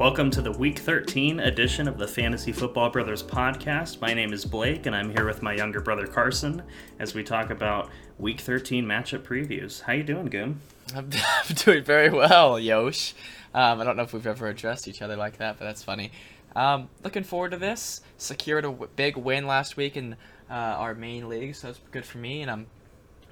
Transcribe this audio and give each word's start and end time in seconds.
Welcome 0.00 0.30
to 0.30 0.40
the 0.40 0.50
Week 0.50 0.78
13 0.78 1.40
edition 1.40 1.86
of 1.86 1.98
the 1.98 2.08
Fantasy 2.08 2.52
Football 2.52 2.88
Brothers 2.88 3.22
podcast. 3.22 4.00
My 4.00 4.14
name 4.14 4.32
is 4.32 4.46
Blake, 4.46 4.86
and 4.86 4.96
I'm 4.96 5.10
here 5.10 5.26
with 5.26 5.42
my 5.42 5.52
younger 5.52 5.78
brother 5.82 6.06
Carson 6.06 6.62
as 6.98 7.14
we 7.14 7.22
talk 7.22 7.50
about 7.50 7.90
Week 8.18 8.40
13 8.40 8.86
matchup 8.86 9.24
previews. 9.24 9.82
How 9.82 9.92
you 9.92 10.02
doing, 10.02 10.28
Goom? 10.28 10.62
I'm, 10.96 11.10
I'm 11.50 11.54
doing 11.54 11.84
very 11.84 12.08
well, 12.08 12.58
Yosh. 12.58 13.12
Um, 13.52 13.78
I 13.78 13.84
don't 13.84 13.98
know 13.98 14.04
if 14.04 14.14
we've 14.14 14.26
ever 14.26 14.48
addressed 14.48 14.88
each 14.88 15.02
other 15.02 15.16
like 15.16 15.36
that, 15.36 15.58
but 15.58 15.66
that's 15.66 15.82
funny. 15.82 16.12
Um, 16.56 16.88
looking 17.04 17.22
forward 17.22 17.50
to 17.50 17.58
this. 17.58 18.00
Secured 18.16 18.64
a 18.64 18.68
w- 18.68 18.90
big 18.96 19.18
win 19.18 19.46
last 19.46 19.76
week 19.76 19.98
in 19.98 20.14
uh, 20.48 20.54
our 20.54 20.94
main 20.94 21.28
league, 21.28 21.54
so 21.54 21.66
that's 21.66 21.80
good 21.90 22.06
for 22.06 22.16
me, 22.16 22.40
and 22.40 22.50
I'm 22.50 22.68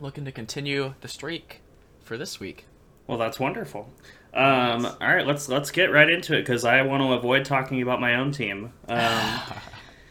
looking 0.00 0.26
to 0.26 0.32
continue 0.32 0.92
the 1.00 1.08
streak 1.08 1.62
for 2.02 2.18
this 2.18 2.38
week. 2.38 2.66
Well, 3.06 3.16
that's 3.16 3.40
wonderful. 3.40 3.90
Um, 4.38 4.86
all 4.86 4.96
right, 5.00 5.26
let's 5.26 5.48
let's 5.48 5.72
get 5.72 5.90
right 5.90 6.08
into 6.08 6.32
it 6.36 6.42
because 6.42 6.64
I 6.64 6.82
want 6.82 7.02
to 7.02 7.12
avoid 7.12 7.44
talking 7.44 7.82
about 7.82 8.00
my 8.00 8.14
own 8.14 8.30
team. 8.30 8.72
Um, 8.88 9.40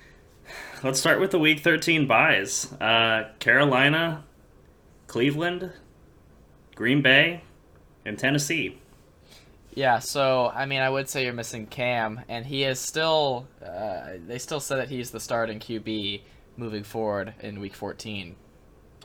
let's 0.83 0.99
start 0.99 1.21
with 1.21 1.31
the 1.31 1.39
Week 1.39 1.61
13 1.61 2.07
byes. 2.07 2.73
Uh, 2.73 3.29
Carolina, 3.39 4.25
Cleveland, 5.07 5.71
Green 6.75 7.01
Bay, 7.01 7.43
and 8.03 8.19
Tennessee. 8.19 8.81
Yeah, 9.73 9.99
so 9.99 10.51
I 10.53 10.65
mean, 10.65 10.81
I 10.81 10.89
would 10.89 11.07
say 11.07 11.23
you're 11.23 11.31
missing 11.31 11.65
Cam, 11.65 12.19
and 12.27 12.45
he 12.45 12.65
is 12.65 12.81
still. 12.81 13.47
Uh, 13.65 14.17
they 14.27 14.39
still 14.39 14.59
said 14.59 14.79
that 14.79 14.89
he's 14.89 15.11
the 15.11 15.21
starting 15.21 15.59
QB 15.59 16.19
moving 16.57 16.83
forward 16.83 17.33
in 17.39 17.61
Week 17.61 17.75
14. 17.75 18.35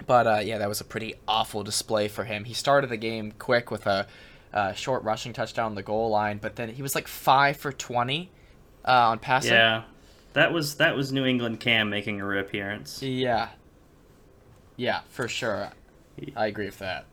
But 0.04 0.26
uh, 0.26 0.40
yeah, 0.42 0.58
that 0.58 0.68
was 0.68 0.80
a 0.80 0.84
pretty 0.84 1.14
awful 1.28 1.62
display 1.62 2.08
for 2.08 2.24
him. 2.24 2.42
He 2.42 2.54
started 2.54 2.90
the 2.90 2.96
game 2.96 3.32
quick 3.38 3.70
with 3.70 3.86
a 3.86 4.08
uh, 4.52 4.72
short 4.72 5.02
rushing 5.04 5.32
touchdown 5.32 5.66
on 5.66 5.74
the 5.74 5.82
goal 5.82 6.10
line, 6.10 6.38
but 6.38 6.56
then 6.56 6.68
he 6.68 6.82
was 6.82 6.94
like 6.94 7.08
five 7.08 7.56
for 7.56 7.72
20 7.72 8.30
uh, 8.84 8.90
on 8.90 9.18
passing. 9.18 9.52
Yeah, 9.52 9.82
that 10.34 10.52
was 10.52 10.76
that 10.76 10.96
was 10.96 11.12
New 11.12 11.24
England 11.24 11.60
Cam 11.60 11.88
making 11.90 12.20
a 12.20 12.26
reappearance. 12.26 13.02
Yeah. 13.02 13.48
Yeah, 14.76 15.00
for 15.10 15.28
sure. 15.28 15.70
I 16.36 16.46
agree 16.46 16.66
with 16.66 16.78
that. 16.78 17.06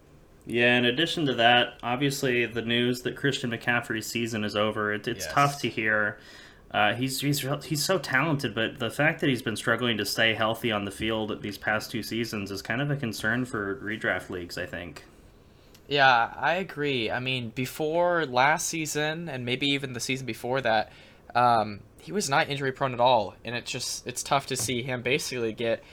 Yeah, 0.45 0.77
in 0.77 0.85
addition 0.85 1.25
to 1.27 1.33
that, 1.35 1.73
obviously 1.83 2.45
the 2.45 2.61
news 2.61 3.01
that 3.03 3.15
Christian 3.15 3.51
McCaffrey's 3.51 4.07
season 4.07 4.43
is 4.43 4.55
over, 4.55 4.93
it, 4.93 5.07
it's 5.07 5.25
Yes. 5.25 5.33
tough 5.33 5.61
to 5.61 5.69
hear. 5.69 6.17
Uh, 6.71 6.93
he's, 6.93 7.19
he's 7.21 7.45
he's 7.65 7.83
so 7.83 7.97
talented, 7.97 8.53
but 8.53 8.77
the 8.79 8.91
fact 8.91 9.21
that 9.21 9.29
he's 9.29 9.41
been 9.41 9.55
struggling 9.55 9.97
to 9.97 10.05
stay 10.05 10.33
healthy 10.35 10.71
on 10.71 10.85
the 10.85 10.91
field 10.91 11.41
these 11.41 11.57
past 11.57 11.89
two 11.91 12.03
seasons 12.03 12.51
is 12.51 12.61
kind 12.61 12.79
of 12.81 12.91
a 12.91 12.95
concern 12.95 13.43
for 13.45 13.75
redraft 13.77 14.29
leagues. 14.29 14.57
I 14.57 14.65
think. 14.67 15.03
Yeah, 15.89 16.31
I 16.37 16.53
agree. 16.53 17.09
I 17.09 17.19
mean, 17.19 17.49
before 17.49 18.27
last 18.27 18.67
season 18.67 19.27
and 19.27 19.43
maybe 19.43 19.65
even 19.69 19.93
the 19.93 19.99
season 19.99 20.27
before 20.27 20.61
that, 20.61 20.91
um, 21.33 21.79
he 21.99 22.11
was 22.11 22.29
not 22.29 22.47
injury 22.47 22.71
prone 22.71 22.93
at 22.93 22.99
all, 22.99 23.33
and 23.43 23.55
it's 23.55 23.71
just 23.71 24.05
it's 24.05 24.21
tough 24.21 24.45
to 24.47 24.55
see 24.55 24.83
him 24.83 25.01
basically 25.01 25.51
get 25.51 25.83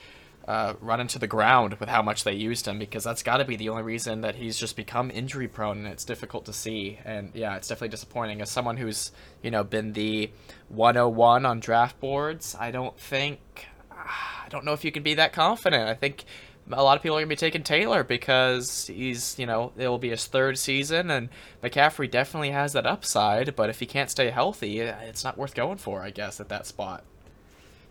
uh, 0.47 0.75
run 0.81 1.01
into 1.01 1.17
the 1.17 1.27
ground 1.27 1.73
with 1.79 1.89
how 1.89 2.03
much 2.03 2.23
they 2.23 2.33
used 2.33 2.67
him 2.67 2.77
because 2.77 3.03
that's 3.03 3.23
got 3.23 3.37
to 3.37 3.45
be 3.45 3.55
the 3.55 3.69
only 3.69 3.81
reason 3.81 4.21
that 4.21 4.35
he's 4.35 4.55
just 4.55 4.75
become 4.75 5.09
injury 5.09 5.47
prone, 5.47 5.79
and 5.79 5.87
it's 5.87 6.05
difficult 6.05 6.45
to 6.45 6.53
see. 6.53 6.99
And 7.03 7.31
yeah, 7.33 7.55
it's 7.55 7.67
definitely 7.67 7.89
disappointing 7.89 8.39
as 8.41 8.51
someone 8.51 8.77
who's 8.77 9.11
you 9.41 9.49
know 9.49 9.63
been 9.63 9.93
the 9.93 10.29
101 10.69 11.43
on 11.43 11.59
draft 11.59 11.99
boards. 11.99 12.55
I 12.59 12.69
don't 12.69 12.97
think 12.99 13.39
I 13.91 14.47
don't 14.49 14.63
know 14.63 14.73
if 14.73 14.85
you 14.85 14.91
can 14.91 15.01
be 15.01 15.15
that 15.15 15.33
confident. 15.33 15.89
I 15.89 15.95
think 15.95 16.23
a 16.71 16.83
lot 16.83 16.97
of 16.97 17.03
people 17.03 17.15
are 17.17 17.21
going 17.21 17.29
to 17.29 17.35
be 17.35 17.37
taking 17.37 17.63
Taylor 17.63 18.03
because 18.03 18.87
he's, 18.87 19.37
you 19.39 19.45
know, 19.45 19.71
it 19.77 19.87
will 19.87 19.97
be 19.97 20.09
his 20.09 20.25
third 20.25 20.57
season, 20.57 21.09
and 21.09 21.29
McCaffrey 21.63 22.09
definitely 22.11 22.51
has 22.51 22.73
that 22.73 22.85
upside. 22.85 23.55
But 23.55 23.69
if 23.69 23.79
he 23.79 23.85
can't 23.85 24.09
stay 24.09 24.29
healthy, 24.29 24.79
it's 24.79 25.23
not 25.23 25.37
worth 25.37 25.53
going 25.55 25.77
for, 25.77 26.01
I 26.01 26.09
guess, 26.09 26.39
at 26.39 26.49
that 26.49 26.65
spot. 26.65 27.03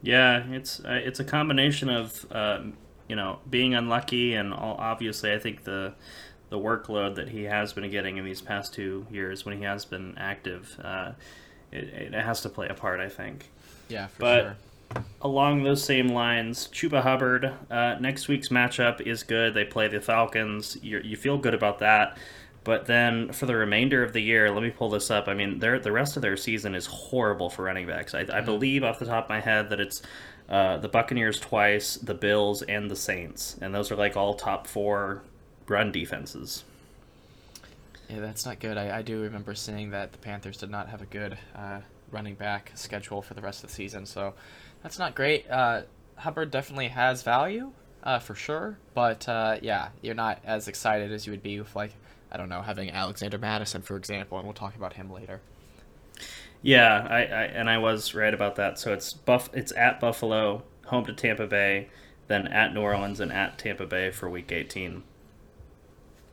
Yeah, 0.03 0.45
it's 0.51 0.81
uh, 0.81 1.01
it's 1.03 1.21
a 1.21 1.25
combination 1.25 1.89
of 1.89 2.27
um, 2.31 2.75
you 3.09 3.17
know 3.17 3.39
being 3.49 3.75
unlucky 3.75 4.35
and 4.35 4.53
all, 4.53 4.77
obviously 4.79 5.33
I 5.33 5.39
think 5.39 5.65
the 5.65 5.95
the 6.51 6.59
workload 6.59 7.17
that 7.17 7.29
he 7.31 7.45
has 7.45 7.73
been 7.73 7.91
getting 7.91 8.19
in 8.19 8.25
these 8.25 8.41
past 8.41 8.73
two 8.75 9.07
years 9.11 9.45
when 9.45 9.57
he 9.57 9.65
has 9.65 9.85
been 9.85 10.15
active, 10.17 10.79
uh, 10.85 11.13
it, 11.73 11.85
it 11.85 12.13
has 12.15 12.43
to 12.43 12.49
play 12.51 12.69
a 12.69 12.75
part. 12.75 13.01
I 13.01 13.09
think. 13.09 13.51
Yeah, 13.89 14.09
for 14.09 14.21
But- 14.21 14.43
sure. 14.43 14.57
Along 15.21 15.63
those 15.63 15.83
same 15.83 16.09
lines, 16.09 16.69
Chuba 16.69 17.03
Hubbard. 17.03 17.53
Uh, 17.71 17.97
next 18.01 18.29
week's 18.29 18.49
matchup 18.49 19.01
is 19.01 19.23
good. 19.23 19.55
They 19.55 19.65
play 19.65 19.89
the 19.89 20.01
Falcons. 20.01 20.77
you 20.83 21.01
you 21.05 21.17
feel 21.17 21.39
good 21.39 21.55
about 21.55 21.81
that. 21.81 22.17
But 22.67 22.87
then 22.87 23.33
for 23.33 23.47
the 23.47 23.55
remainder 23.55 24.03
of 24.03 24.13
the 24.13 24.21
year, 24.21 24.51
let 24.51 24.61
me 24.61 24.71
pull 24.71 24.91
this 24.91 25.09
up. 25.09 25.29
I 25.29 25.35
mean, 25.35 25.61
their 25.61 25.79
the 25.79 25.93
rest 25.93 26.17
of 26.17 26.23
their 26.23 26.37
season 26.37 26.75
is 26.75 26.87
horrible 26.87 27.49
for 27.49 27.63
running 27.63 27.87
backs. 27.87 28.15
I, 28.15 28.27
I 28.33 28.41
believe 28.41 28.83
off 28.83 28.99
the 28.99 29.07
top 29.07 29.25
of 29.25 29.31
my 29.31 29.41
head 29.41 29.71
that 29.71 29.79
it's 29.79 30.03
uh, 30.49 30.77
the 30.79 30.89
Buccaneers 30.89 31.39
twice, 31.39 31.97
the 31.97 32.15
Bills, 32.15 32.63
and 32.63 32.91
the 32.91 32.97
Saints, 32.97 33.57
and 33.61 33.75
those 33.75 33.91
are 33.91 33.97
like 33.97 34.17
all 34.17 34.35
top 34.35 34.67
four 34.67 35.23
run 35.69 35.93
defenses. 35.93 36.65
Yeah, 38.09 38.21
that's 38.21 38.47
not 38.47 38.61
good. 38.61 38.77
I, 38.77 38.99
I 38.99 39.03
do 39.03 39.21
remember 39.23 39.55
seeing 39.55 39.91
that 39.91 40.13
the 40.13 40.19
Panthers 40.19 40.57
did 40.57 40.71
not 40.71 40.89
have 40.89 41.03
a 41.03 41.07
good 41.07 41.39
uh, 41.55 41.81
running 42.11 42.35
back 42.35 42.73
schedule 42.75 43.23
for 43.23 43.35
the 43.35 43.43
rest 43.43 43.65
of 43.65 43.71
the 43.71 43.75
season, 43.77 44.07
so 44.07 44.35
that's 44.87 45.01
not 45.01 45.17
great. 45.17 45.51
Uh, 45.51 45.83
Hubbard 46.15 46.53
definitely 46.53 46.87
has 46.87 47.25
value, 47.25 47.73
uh, 48.05 48.21
for 48.21 48.37
sure, 48.37 48.79
but 48.95 49.29
uh, 49.29 49.57
yeah, 49.61 49.89
you're 50.01 50.15
not 50.15 50.39
as 50.45 50.69
excited 50.69 51.11
as 51.11 51.27
you 51.27 51.33
would 51.33 51.43
be 51.43 51.59
with, 51.59 51.75
like, 51.75 51.91
I 52.31 52.37
don't 52.37 52.49
know, 52.49 52.63
having 52.63 52.93
Alexander 52.93 53.37
Mattison, 53.37 53.83
for 53.83 53.97
example, 53.97 54.39
and 54.39 54.47
we'll 54.47 54.55
talk 54.55 54.77
about 54.77 54.93
him 54.93 55.13
later. 55.13 55.41
Yeah, 56.63 57.05
I, 57.11 57.17
I 57.17 57.45
and 57.47 57.69
I 57.69 57.79
was 57.79 58.15
right 58.15 58.33
about 58.33 58.55
that. 58.57 58.79
So 58.79 58.93
it's 58.93 59.13
Buff. 59.13 59.51
It's 59.53 59.73
at 59.73 59.99
Buffalo, 59.99 60.63
home 60.85 61.05
to 61.07 61.13
Tampa 61.13 61.49
Bay, 61.49 61.89
then 62.29 62.47
at 62.47 62.73
New 62.73 62.81
Orleans 62.83 63.19
and 63.19 63.33
at 63.33 63.59
Tampa 63.59 63.87
Bay 63.87 64.13
for 64.13 64.31
Week 64.31 64.53
18. 64.53 65.03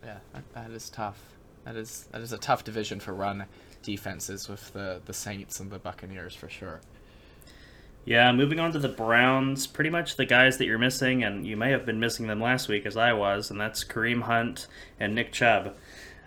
Yeah, 0.06 0.18
that, 0.34 0.54
that 0.54 0.70
is 0.70 0.92
tough. 0.92 1.20
That 1.66 1.76
is 1.76 2.08
that 2.12 2.22
is 2.22 2.32
a 2.32 2.38
tough 2.38 2.64
division 2.64 3.00
for 3.00 3.16
run 3.16 3.46
defenses 3.82 4.48
with 4.48 4.72
the 4.74 5.02
the 5.06 5.14
Saints 5.14 5.60
and 5.60 5.72
the 5.72 5.80
Buccaneers 5.80 6.36
for 6.36 6.50
sure. 6.50 6.82
Yeah, 8.06 8.34
moving 8.34 8.60
on 8.60 8.74
to 8.74 8.80
the 8.80 8.90
Browns, 8.90 9.66
pretty 9.66 9.90
much 9.90 10.18
the 10.18 10.26
guys 10.26 10.58
that 10.58 10.66
you're 10.66 10.78
missing, 10.78 11.24
and 11.24 11.48
you 11.48 11.56
may 11.56 11.72
have 11.72 11.86
been 11.86 12.02
missing 12.02 12.28
them 12.28 12.42
last 12.42 12.68
week 12.68 12.86
as 12.86 12.98
I 12.98 13.14
was, 13.14 13.50
and 13.50 13.60
that's 13.60 13.86
Kareem 13.86 14.24
Hunt 14.24 14.68
and 15.00 15.16
Nick 15.16 15.32
Chubb. 15.32 15.76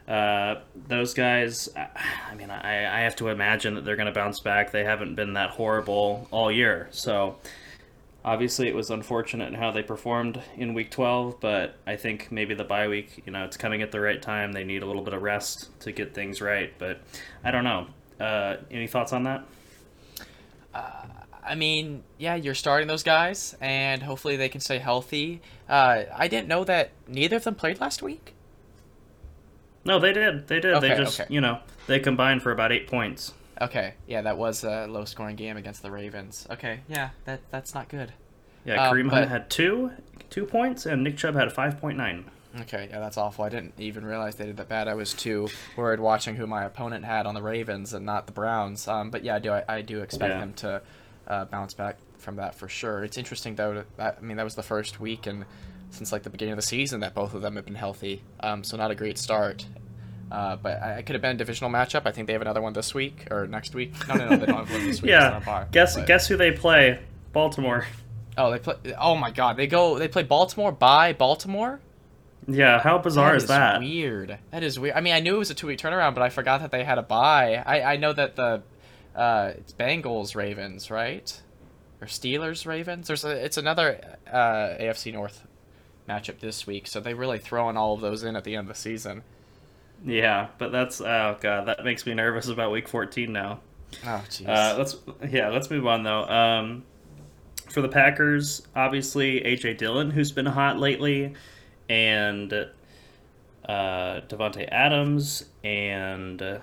Uh, 0.08 0.60
those 0.88 1.12
guys, 1.12 1.68
I 1.76 2.34
mean, 2.34 2.50
I, 2.50 3.00
I 3.00 3.00
have 3.00 3.16
to 3.16 3.28
imagine 3.28 3.74
that 3.74 3.84
they're 3.84 3.96
going 3.96 4.06
to 4.06 4.12
bounce 4.12 4.40
back. 4.40 4.70
They 4.72 4.84
haven't 4.84 5.16
been 5.16 5.34
that 5.34 5.50
horrible 5.50 6.28
all 6.30 6.50
year. 6.50 6.88
So, 6.92 7.36
obviously, 8.24 8.68
it 8.68 8.74
was 8.74 8.88
unfortunate 8.88 9.48
in 9.48 9.54
how 9.54 9.70
they 9.70 9.82
performed 9.82 10.40
in 10.56 10.72
week 10.72 10.90
12, 10.90 11.40
but 11.40 11.76
I 11.86 11.96
think 11.96 12.32
maybe 12.32 12.54
the 12.54 12.64
bye 12.64 12.88
week, 12.88 13.22
you 13.26 13.32
know, 13.32 13.44
it's 13.44 13.58
coming 13.58 13.82
at 13.82 13.92
the 13.92 14.00
right 14.00 14.22
time. 14.22 14.52
They 14.52 14.64
need 14.64 14.82
a 14.82 14.86
little 14.86 15.02
bit 15.02 15.12
of 15.12 15.20
rest 15.20 15.78
to 15.80 15.92
get 15.92 16.14
things 16.14 16.40
right, 16.40 16.72
but 16.78 17.00
I 17.44 17.50
don't 17.50 17.64
know. 17.64 17.88
Uh, 18.18 18.56
any 18.70 18.86
thoughts 18.86 19.12
on 19.12 19.24
that? 19.24 19.44
I 21.46 21.54
mean, 21.54 22.02
yeah, 22.18 22.34
you're 22.34 22.54
starting 22.54 22.88
those 22.88 23.02
guys, 23.02 23.56
and 23.60 24.02
hopefully 24.02 24.36
they 24.36 24.48
can 24.48 24.60
stay 24.60 24.78
healthy. 24.78 25.40
Uh, 25.68 26.04
I 26.14 26.28
didn't 26.28 26.48
know 26.48 26.64
that 26.64 26.90
neither 27.06 27.36
of 27.36 27.44
them 27.44 27.54
played 27.54 27.80
last 27.80 28.02
week. 28.02 28.34
No, 29.84 29.98
they 29.98 30.12
did. 30.12 30.48
They 30.48 30.60
did. 30.60 30.80
they 30.80 30.96
just, 30.96 31.20
okay. 31.20 31.32
you 31.32 31.40
know, 31.40 31.60
they 31.86 32.00
combined 32.00 32.42
for 32.42 32.50
about 32.50 32.72
eight 32.72 32.88
points. 32.88 33.32
Okay, 33.60 33.94
yeah, 34.06 34.20
that 34.22 34.36
was 34.36 34.64
a 34.64 34.86
low-scoring 34.86 35.36
game 35.36 35.56
against 35.56 35.80
the 35.82 35.90
Ravens. 35.90 36.46
Okay, 36.50 36.80
yeah, 36.88 37.10
that 37.24 37.40
that's 37.50 37.74
not 37.74 37.88
good. 37.88 38.12
Yeah, 38.64 38.88
Um, 38.88 38.94
Kareem 38.94 39.04
but- 39.08 39.14
Hunt 39.18 39.30
had 39.30 39.48
two, 39.50 39.92
two 40.28 40.44
points, 40.44 40.84
and 40.86 41.04
Nick 41.04 41.16
Chubb 41.16 41.34
had 41.36 41.46
a 41.46 41.50
five 41.50 41.80
point 41.80 41.96
nine. 41.96 42.24
Okay, 42.62 42.88
yeah, 42.90 43.00
that's 43.00 43.18
awful. 43.18 43.44
I 43.44 43.48
didn't 43.50 43.74
even 43.78 44.04
realize 44.04 44.36
they 44.36 44.46
did 44.46 44.56
that 44.56 44.68
bad. 44.68 44.88
I 44.88 44.94
was 44.94 45.12
too 45.12 45.48
worried 45.76 46.00
watching 46.00 46.36
who 46.36 46.46
my 46.46 46.64
opponent 46.64 47.04
had 47.04 47.26
on 47.26 47.34
the 47.34 47.42
Ravens 47.42 47.92
and 47.92 48.04
not 48.06 48.26
the 48.26 48.32
Browns. 48.32 48.88
Um, 48.88 49.10
but 49.10 49.22
yeah, 49.24 49.36
I 49.36 49.38
do 49.38 49.52
I, 49.52 49.64
I 49.68 49.82
do 49.82 50.00
expect 50.00 50.32
Yeah. 50.32 50.40
them 50.40 50.52
to 50.54 50.82
uh, 51.26 51.44
bounce 51.46 51.74
back 51.74 51.98
from 52.18 52.36
that 52.36 52.54
for 52.54 52.68
sure. 52.68 53.04
It's 53.04 53.18
interesting 53.18 53.54
though. 53.56 53.84
That, 53.96 54.18
I 54.20 54.24
mean, 54.24 54.36
that 54.36 54.44
was 54.44 54.54
the 54.54 54.62
first 54.62 55.00
week 55.00 55.26
and 55.26 55.44
since 55.90 56.12
like 56.12 56.22
the 56.24 56.30
beginning 56.30 56.52
of 56.52 56.56
the 56.56 56.62
season 56.62 57.00
that 57.00 57.14
both 57.14 57.34
of 57.34 57.42
them 57.42 57.56
have 57.56 57.64
been 57.64 57.74
healthy. 57.76 58.22
Um, 58.40 58.64
so 58.64 58.76
not 58.76 58.90
a 58.90 58.94
great 58.94 59.18
start. 59.18 59.64
Uh, 60.30 60.56
but 60.56 60.82
I, 60.82 60.92
it 60.98 61.06
could 61.06 61.14
have 61.14 61.22
been 61.22 61.36
a 61.36 61.38
divisional 61.38 61.70
matchup. 61.70 62.02
I 62.04 62.10
think 62.10 62.26
they 62.26 62.32
have 62.32 62.42
another 62.42 62.60
one 62.60 62.72
this 62.72 62.92
week 62.92 63.28
or 63.30 63.46
next 63.46 63.74
week. 63.74 63.92
No, 64.08 64.16
no, 64.16 64.28
no, 64.30 64.36
they 64.36 64.46
don't 64.46 64.56
have 64.66 64.70
one 64.72 64.84
this 64.86 65.00
week. 65.00 65.10
Yeah, 65.10 65.38
bye, 65.38 65.66
guess 65.70 65.94
but- 65.96 66.06
guess 66.06 66.26
who 66.26 66.36
they 66.36 66.50
play? 66.50 66.98
Baltimore. 67.32 67.86
Oh, 68.38 68.50
they 68.50 68.58
play. 68.58 68.74
Oh 68.98 69.14
my 69.14 69.30
God, 69.30 69.56
they 69.56 69.66
go. 69.68 69.98
They 69.98 70.08
play 70.08 70.22
Baltimore 70.24 70.72
bye 70.72 71.12
Baltimore. 71.12 71.80
Yeah, 72.48 72.78
how 72.80 72.98
bizarre 72.98 73.34
is 73.36 73.46
that? 73.46 73.80
Weird. 73.80 74.38
That 74.50 74.62
is 74.62 74.78
weird. 74.78 74.94
I 74.96 75.00
mean, 75.00 75.14
I 75.14 75.20
knew 75.20 75.36
it 75.36 75.38
was 75.38 75.50
a 75.50 75.54
two 75.54 75.68
week 75.68 75.78
turnaround, 75.78 76.14
but 76.14 76.22
I 76.22 76.28
forgot 76.28 76.60
that 76.60 76.70
they 76.70 76.84
had 76.84 76.98
a 76.98 77.02
bye. 77.02 77.62
I 77.64 77.94
I 77.94 77.96
know 77.96 78.12
that 78.12 78.36
the 78.36 78.62
uh 79.16 79.52
it's 79.56 79.72
Bengals 79.72 80.34
Ravens 80.34 80.90
right, 80.90 81.40
or 82.00 82.06
Steelers 82.06 82.66
Ravens. 82.66 83.06
There's 83.06 83.24
a 83.24 83.30
it's 83.30 83.56
another 83.56 84.16
uh 84.30 84.76
AFC 84.80 85.12
North 85.12 85.46
matchup 86.08 86.38
this 86.40 86.66
week, 86.66 86.86
so 86.86 87.00
they 87.00 87.14
really 87.14 87.38
throwing 87.38 87.76
all 87.76 87.94
of 87.94 88.00
those 88.00 88.22
in 88.22 88.36
at 88.36 88.44
the 88.44 88.56
end 88.56 88.68
of 88.68 88.74
the 88.74 88.80
season. 88.80 89.22
Yeah, 90.04 90.48
but 90.58 90.72
that's 90.72 91.00
oh 91.00 91.36
god, 91.40 91.66
that 91.66 91.84
makes 91.84 92.06
me 92.06 92.14
nervous 92.14 92.48
about 92.48 92.70
week 92.70 92.88
fourteen 92.88 93.32
now. 93.32 93.60
Oh, 94.04 94.24
jeez. 94.28 94.48
Uh, 94.48 94.76
let's 94.78 94.96
yeah, 95.30 95.48
let's 95.48 95.70
move 95.70 95.86
on 95.86 96.02
though. 96.02 96.24
Um, 96.24 96.84
for 97.70 97.80
the 97.80 97.88
Packers, 97.88 98.62
obviously 98.74 99.40
AJ 99.40 99.78
Dillon, 99.78 100.10
who's 100.10 100.32
been 100.32 100.46
hot 100.46 100.78
lately, 100.78 101.34
and 101.88 102.52
uh, 102.52 104.20
Davante 104.28 104.68
Adams, 104.70 105.44
and 105.64 106.40
uh, 106.40 106.58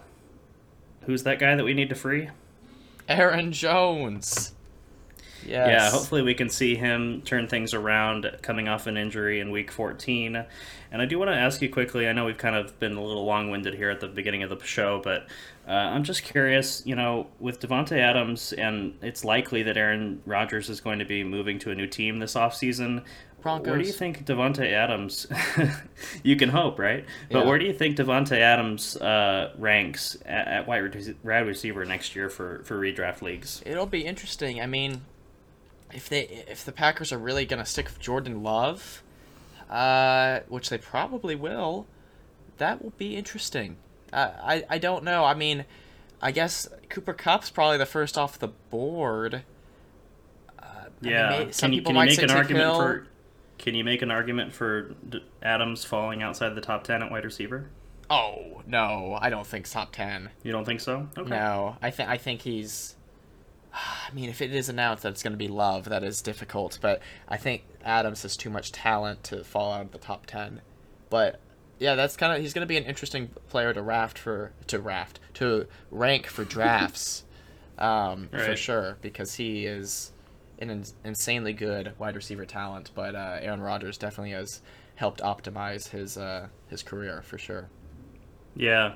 who's 1.06 1.24
that 1.24 1.40
guy 1.40 1.56
that 1.56 1.64
we 1.64 1.74
need 1.74 1.90
to 1.90 1.96
free? 1.96 2.30
Aaron 3.08 3.52
Jones. 3.52 4.54
Yes. 5.46 5.68
Yeah, 5.68 5.90
hopefully 5.92 6.22
we 6.22 6.34
can 6.34 6.50
see 6.50 6.76
him 6.76 7.22
turn 7.22 7.48
things 7.48 7.74
around 7.74 8.30
coming 8.42 8.68
off 8.68 8.88
an 8.88 8.98
injury 8.98 9.40
in 9.40 9.52
week 9.52 9.72
14. 9.72 10.46
And 10.92 11.02
I 11.02 11.06
do 11.06 11.18
want 11.20 11.32
to 11.32 11.36
ask 11.36 11.62
you 11.62 11.70
quickly 11.70 12.08
I 12.08 12.14
know 12.14 12.26
we've 12.26 12.38
kind 12.38 12.56
of 12.56 12.80
been 12.80 12.94
a 12.94 13.04
little 13.04 13.26
long 13.26 13.50
winded 13.50 13.74
here 13.74 13.90
at 13.90 14.00
the 14.00 14.08
beginning 14.08 14.44
of 14.44 14.50
the 14.50 14.66
show, 14.66 15.02
but 15.04 15.28
uh, 15.68 15.72
I'm 15.72 16.04
just 16.04 16.24
curious, 16.24 16.84
you 16.86 16.96
know, 16.96 17.28
with 17.40 17.60
Davante 17.60 17.98
Adams, 17.98 18.54
and 18.54 18.96
it's 19.02 19.24
likely 19.26 19.64
that 19.64 19.78
Aaron 19.78 20.22
Rodgers 20.26 20.70
is 20.70 20.82
going 20.82 21.00
to 21.00 21.06
be 21.06 21.24
moving 21.24 21.60
to 21.60 21.72
a 21.72 21.76
new 21.76 21.88
team 21.88 22.20
this 22.20 22.36
offseason. 22.36 23.04
Broncos. 23.44 23.68
Where 23.68 23.78
do 23.80 23.86
you 23.86 23.94
think 23.94 24.26
Davante 24.26 24.72
Adams? 24.72 25.28
you 26.24 26.36
can 26.36 26.50
hope, 26.50 26.80
right? 26.80 27.06
But 27.30 27.40
Yeah. 27.40 27.46
where 27.46 27.60
do 27.60 27.66
you 27.66 27.74
think 27.74 27.98
Davante 27.98 28.38
Adams 28.38 28.96
uh, 28.98 29.52
ranks 29.58 30.18
at, 30.26 30.48
at 30.48 30.68
wide 30.68 30.96
rec- 31.24 31.46
receiver 31.46 31.86
next 31.86 32.16
year 32.16 32.30
for 32.30 32.64
for 32.64 32.80
redraft 32.80 33.22
leagues? 33.22 33.62
It'll 33.66 33.86
be 33.86 34.06
interesting. 34.06 34.62
I 34.62 34.66
mean, 34.66 35.02
if 35.94 36.08
they 36.10 36.22
if 36.48 36.64
the 36.66 36.72
Packers 36.72 37.12
are 37.12 37.18
really 37.20 37.46
gonna 37.46 37.66
stick 37.66 37.86
with 37.86 38.00
Jordan 38.00 38.42
Love, 38.42 39.04
uh, 39.70 40.40
which 40.48 40.70
they 40.70 40.78
probably 40.78 41.36
will, 41.36 41.86
that 42.58 42.82
will 42.82 42.94
be 42.98 43.16
interesting. 43.18 43.76
Uh, 44.14 44.30
I 44.42 44.64
I 44.70 44.78
don't 44.78 45.04
know. 45.04 45.26
I 45.26 45.34
mean, 45.34 45.66
I 46.22 46.32
guess 46.32 46.70
Cooper 46.90 47.14
Kupp's 47.14 47.50
probably 47.50 47.78
the 47.78 47.86
first 47.86 48.18
off 48.18 48.40
the 48.40 48.48
board. 48.70 49.44
Uh, 50.60 50.66
I 50.66 50.86
mean, 51.02 51.12
Yeah. 51.14 51.30
may- 51.30 51.52
some 51.52 51.68
can 51.68 51.74
you, 51.74 51.80
people 51.82 51.90
can 51.90 51.96
you 51.96 52.00
might 52.00 52.06
make 52.06 52.16
say 52.20 52.24
an 52.24 52.32
argument 52.32 52.64
Hill. 52.66 52.76
for? 52.80 53.08
Can 53.64 53.76
you 53.76 53.86
make 53.86 54.02
an 54.02 54.12
argument 54.12 54.52
for 54.52 54.94
D- 55.08 55.24
Adams 55.42 55.86
falling 55.86 56.22
outside 56.22 56.54
the 56.54 56.60
top 56.60 56.84
ten 56.84 57.02
at 57.02 57.10
wide 57.10 57.24
receiver? 57.24 57.70
Oh 58.10 58.62
no, 58.68 59.18
I 59.22 59.30
don't 59.30 59.48
think 59.48 59.70
top 59.70 59.94
ten. 59.94 60.32
You 60.44 60.52
don't 60.52 60.66
think 60.66 60.82
so? 60.82 61.08
Okay. 61.18 61.30
No, 61.30 61.78
I 61.82 61.90
think 61.90 62.10
I 62.10 62.18
think 62.18 62.42
he's. 62.42 62.98
I 63.74 64.14
mean, 64.14 64.30
if 64.30 64.42
it 64.42 64.54
is 64.54 64.68
announced 64.68 65.04
that 65.04 65.14
it's 65.14 65.24
going 65.24 65.32
to 65.32 65.38
be 65.38 65.48
Love, 65.48 65.86
that 65.86 66.04
is 66.04 66.22
difficult. 66.22 66.78
But 66.82 67.02
I 67.30 67.38
think 67.38 67.64
Adams 67.86 68.24
has 68.24 68.36
too 68.36 68.50
much 68.50 68.74
talent 68.74 69.24
to 69.26 69.46
fall 69.46 69.72
out 69.72 69.86
of 69.86 69.92
the 69.94 69.98
top 69.98 70.26
ten. 70.26 70.60
But 71.10 71.40
yeah, 71.80 71.96
that's 71.96 72.18
kind 72.18 72.34
of 72.34 72.42
he's 72.42 72.52
going 72.54 72.64
to 72.64 72.70
be 72.70 72.76
an 72.76 72.84
interesting 72.84 73.30
player 73.48 73.74
to 73.74 73.82
raft 73.82 74.18
for 74.18 74.52
to 74.68 74.78
raft 74.78 75.22
to 75.36 75.68
rank 75.90 76.28
for 76.28 76.44
drafts, 76.44 77.24
um, 77.78 78.28
for 78.30 78.58
sure 78.58 78.98
because 79.02 79.36
he 79.36 79.66
is 79.66 80.12
an 80.64 80.70
ins- 80.70 80.96
insanely 81.04 81.54
good 81.54 81.94
wide 82.00 82.16
receiver 82.16 82.46
talent. 82.46 82.92
But 82.96 83.16
uh, 83.16 83.38
Aaron 83.42 83.62
Rodgers 83.62 83.98
definitely 83.98 84.32
has 84.32 84.62
helped 84.96 85.22
optimize 85.22 85.90
his 85.90 86.18
uh, 86.18 86.48
his 86.68 86.84
career 86.84 87.22
for 87.22 87.38
sure. 87.38 87.70
Yeah. 88.56 88.96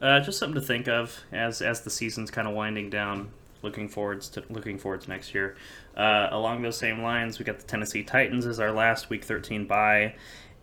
Uh, 0.00 0.20
just 0.20 0.38
something 0.38 0.60
to 0.60 0.66
think 0.66 0.88
of 0.88 1.24
as 1.32 1.62
as 1.62 1.80
the 1.80 1.90
season's 1.90 2.30
kind 2.30 2.46
of 2.46 2.54
winding 2.54 2.90
down. 2.90 3.30
Looking 3.62 3.88
forwards 3.88 4.28
to 4.30 4.44
looking 4.50 4.78
forward 4.78 5.00
to 5.02 5.08
next 5.08 5.34
year. 5.34 5.56
Uh, 5.96 6.28
along 6.30 6.62
those 6.62 6.76
same 6.76 7.02
lines, 7.02 7.38
we 7.38 7.44
got 7.44 7.58
the 7.58 7.64
Tennessee 7.64 8.04
Titans 8.04 8.46
as 8.46 8.60
our 8.60 8.70
last 8.70 9.08
Week 9.08 9.24
13 9.24 9.66
bye, 9.66 10.14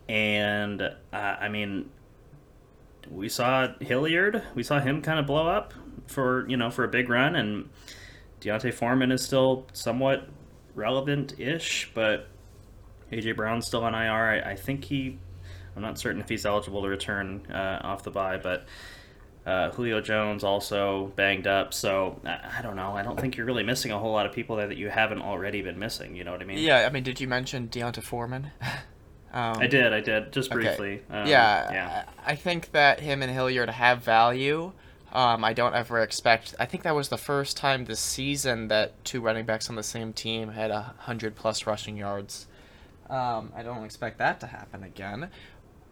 and 0.08 0.80
uh, 0.80 0.96
I 1.12 1.48
mean, 1.48 1.90
we 3.10 3.28
saw 3.28 3.68
Hilliard. 3.80 4.42
We 4.54 4.62
saw 4.62 4.78
him 4.78 5.02
kind 5.02 5.18
of 5.18 5.26
blow 5.26 5.48
up 5.48 5.74
for 6.06 6.48
you 6.48 6.56
know 6.56 6.70
for 6.70 6.84
a 6.84 6.88
big 6.88 7.08
run, 7.08 7.34
and 7.34 7.68
D'Onta 8.40 8.72
Foreman 8.72 9.10
is 9.10 9.22
still 9.22 9.66
somewhat 9.72 10.28
relevant-ish, 10.74 11.90
but 11.94 12.28
AJ 13.12 13.36
Brown's 13.36 13.66
still 13.66 13.84
on 13.84 13.94
IR. 13.94 14.42
I, 14.44 14.52
I 14.52 14.56
think 14.56 14.84
he. 14.84 15.18
I'm 15.76 15.82
not 15.82 15.98
certain 15.98 16.20
if 16.20 16.28
he's 16.28 16.46
eligible 16.46 16.82
to 16.82 16.88
return 16.88 17.46
uh, 17.50 17.80
off 17.82 18.04
the 18.04 18.10
bye, 18.12 18.36
but 18.36 18.64
uh, 19.44 19.70
Julio 19.70 20.00
Jones 20.00 20.44
also 20.44 21.12
banged 21.16 21.46
up. 21.48 21.74
So 21.74 22.20
I, 22.24 22.58
I 22.58 22.62
don't 22.62 22.76
know. 22.76 22.92
I 22.96 23.02
don't 23.02 23.18
think 23.18 23.36
you're 23.36 23.46
really 23.46 23.64
missing 23.64 23.90
a 23.90 23.98
whole 23.98 24.12
lot 24.12 24.24
of 24.26 24.32
people 24.32 24.56
there 24.56 24.68
that 24.68 24.76
you 24.78 24.88
haven't 24.88 25.20
already 25.22 25.62
been 25.62 25.78
missing. 25.78 26.14
You 26.14 26.22
know 26.24 26.30
what 26.32 26.40
I 26.40 26.44
mean? 26.44 26.58
Yeah, 26.58 26.86
I 26.86 26.90
mean, 26.90 27.02
did 27.02 27.20
you 27.20 27.26
mention 27.26 27.66
D'Onta 27.66 28.02
Foreman? 28.02 28.52
um, 29.32 29.58
I 29.58 29.66
did. 29.66 29.92
I 29.92 30.00
did 30.00 30.32
just 30.32 30.52
Okay. 30.52 30.60
briefly. 30.62 31.02
Um, 31.10 31.26
yeah, 31.26 31.72
Yeah. 31.72 32.04
I 32.24 32.32
I 32.32 32.36
think 32.36 32.70
that 32.72 33.00
him 33.00 33.20
and 33.22 33.32
Hilliard 33.32 33.68
have 33.70 34.02
value. 34.02 34.72
Um, 35.14 35.44
I 35.44 35.52
don't 35.52 35.74
ever 35.74 36.00
expect. 36.00 36.54
I 36.58 36.66
think 36.66 36.82
that 36.82 36.94
was 36.94 37.08
the 37.08 37.16
first 37.18 37.56
time 37.56 37.84
this 37.84 38.00
season 38.00 38.66
that 38.68 39.04
two 39.04 39.20
running 39.20 39.44
backs 39.46 39.70
on 39.70 39.76
the 39.76 39.82
same 39.84 40.12
team 40.12 40.48
had 40.50 40.70
a 40.72 40.94
hundred 40.98 41.36
plus 41.36 41.66
rushing 41.66 41.96
yards. 41.96 42.46
Um, 43.08 43.52
I 43.54 43.62
don't 43.62 43.84
expect 43.84 44.18
that 44.18 44.40
to 44.40 44.46
happen 44.48 44.82
again. 44.82 45.30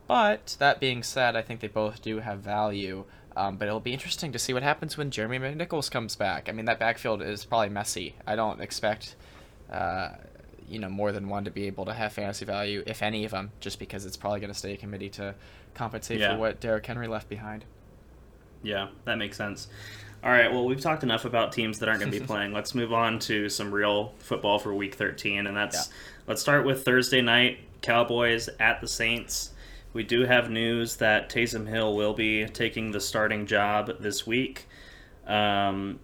But 0.09 0.57
that 0.59 0.81
being 0.81 1.03
said, 1.05 1.37
I 1.37 1.43
think 1.43 1.61
they 1.61 1.69
both 1.69 2.03
do 2.03 2.19
have 2.19 2.41
value. 2.41 3.05
Um, 3.37 3.57
but 3.57 3.69
it'll 3.69 3.81
be 3.81 3.93
interesting 3.93 4.33
to 4.33 4.39
see 4.39 4.53
what 4.53 4.63
happens 4.63 4.99
when 4.99 5.11
Jeremy 5.11 5.39
McNichols 5.39 5.91
comes 5.91 6.17
back. 6.17 6.49
I 6.49 6.53
mean, 6.53 6.67
that 6.67 6.79
backfield 6.79 7.23
is 7.23 7.45
probably 7.45 7.69
messy. 7.71 8.15
I 8.27 8.35
don't 8.37 8.61
expect, 8.61 9.15
uh, 9.71 10.11
you 10.69 10.79
know, 10.79 10.91
more 10.91 11.13
than 11.13 11.29
one 11.29 11.45
to 11.45 11.51
be 11.51 11.67
able 11.67 11.85
to 11.87 11.95
have 11.95 12.13
fantasy 12.13 12.45
value, 12.45 12.83
if 12.87 13.03
any 13.03 13.25
of 13.25 13.31
them, 13.31 13.53
just 13.61 13.79
because 13.79 14.05
it's 14.05 14.17
probably 14.19 14.41
going 14.41 14.53
to 14.53 14.59
stay 14.59 14.75
a 14.75 14.77
committee 14.77 15.09
to 15.11 15.35
compensate 15.75 16.19
Yeah. 16.21 16.35
for 16.35 16.41
what 16.41 16.61
Derrick 16.61 16.85
Henry 16.85 17.07
left 17.07 17.29
behind. 17.31 17.65
Yeah, 18.63 18.89
that 19.05 19.19
makes 19.19 19.37
sense. 19.37 19.69
All 20.25 20.31
right, 20.31 20.53
well, 20.53 20.65
we've 20.65 20.81
talked 20.81 21.03
enough 21.03 21.25
about 21.25 21.51
teams 21.51 21.81
that 21.81 21.89
aren't 21.89 22.01
going 22.01 22.13
to 22.13 22.21
be 22.21 22.27
playing. 22.33 22.53
Let's 22.53 22.75
move 22.77 22.93
on 22.93 23.19
to 23.21 23.49
some 23.49 23.75
real 23.75 24.15
football 24.19 24.59
for 24.59 24.73
Week 24.73 24.95
13, 24.95 25.47
and 25.47 25.57
that's 25.57 25.91
let's 26.29 26.41
start 26.41 26.65
with 26.65 26.85
Thursday 26.85 27.21
night 27.21 27.59
Cowboys 27.81 28.49
at 28.61 28.81
the 28.81 28.87
Saints. 28.87 29.51
We 29.93 30.05
do 30.05 30.25
have 30.25 30.49
news 30.49 30.97
that 30.97 31.29
Taysom 31.29 31.69
Hill 31.69 31.97
will 31.97 32.15
be 32.15 32.47
taking 32.47 32.93
the 32.93 33.01
starting 33.01 33.47
job 33.47 33.99
this 33.99 34.25
week, 34.25 34.69
um, 35.27 35.99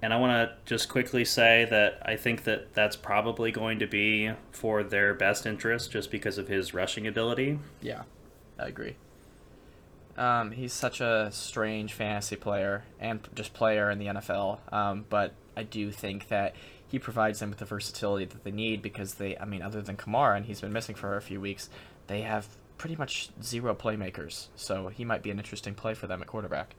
and 0.00 0.14
I 0.14 0.18
want 0.18 0.32
to 0.32 0.56
just 0.66 0.88
quickly 0.88 1.24
say 1.24 1.66
that 1.68 2.00
I 2.04 2.14
think 2.14 2.44
that 2.44 2.74
that's 2.74 2.94
probably 2.94 3.50
going 3.50 3.80
to 3.80 3.86
be 3.88 4.30
for 4.52 4.84
their 4.84 5.14
best 5.14 5.46
interest, 5.46 5.90
just 5.90 6.12
because 6.12 6.38
of 6.38 6.46
his 6.46 6.74
rushing 6.74 7.08
ability. 7.08 7.58
Yeah, 7.82 8.02
I 8.56 8.68
agree. 8.68 8.94
Um, 10.16 10.52
he's 10.52 10.72
such 10.72 11.00
a 11.00 11.30
strange 11.32 11.92
fantasy 11.92 12.36
player 12.36 12.84
and 13.00 13.20
just 13.34 13.52
player 13.52 13.90
in 13.90 13.98
the 13.98 14.06
NFL. 14.06 14.72
Um, 14.72 15.06
but 15.08 15.34
I 15.56 15.62
do 15.64 15.90
think 15.90 16.28
that 16.28 16.54
he 16.86 16.98
provides 16.98 17.40
them 17.40 17.50
with 17.50 17.58
the 17.58 17.64
versatility 17.64 18.24
that 18.26 18.44
they 18.44 18.52
need 18.52 18.82
because 18.82 19.14
they, 19.14 19.36
I 19.36 19.44
mean, 19.44 19.62
other 19.62 19.82
than 19.82 19.96
Kamara, 19.96 20.36
and 20.36 20.46
he's 20.46 20.60
been 20.60 20.72
missing 20.72 20.94
for 20.94 21.16
a 21.16 21.22
few 21.22 21.40
weeks, 21.40 21.68
they 22.06 22.22
have 22.22 22.46
pretty 22.78 22.96
much 22.96 23.30
zero 23.42 23.74
playmakers. 23.74 24.48
So 24.56 24.88
he 24.88 25.04
might 25.04 25.22
be 25.22 25.30
an 25.30 25.38
interesting 25.38 25.74
play 25.74 25.94
for 25.94 26.06
them 26.06 26.22
at 26.22 26.28
quarterback. 26.28 26.74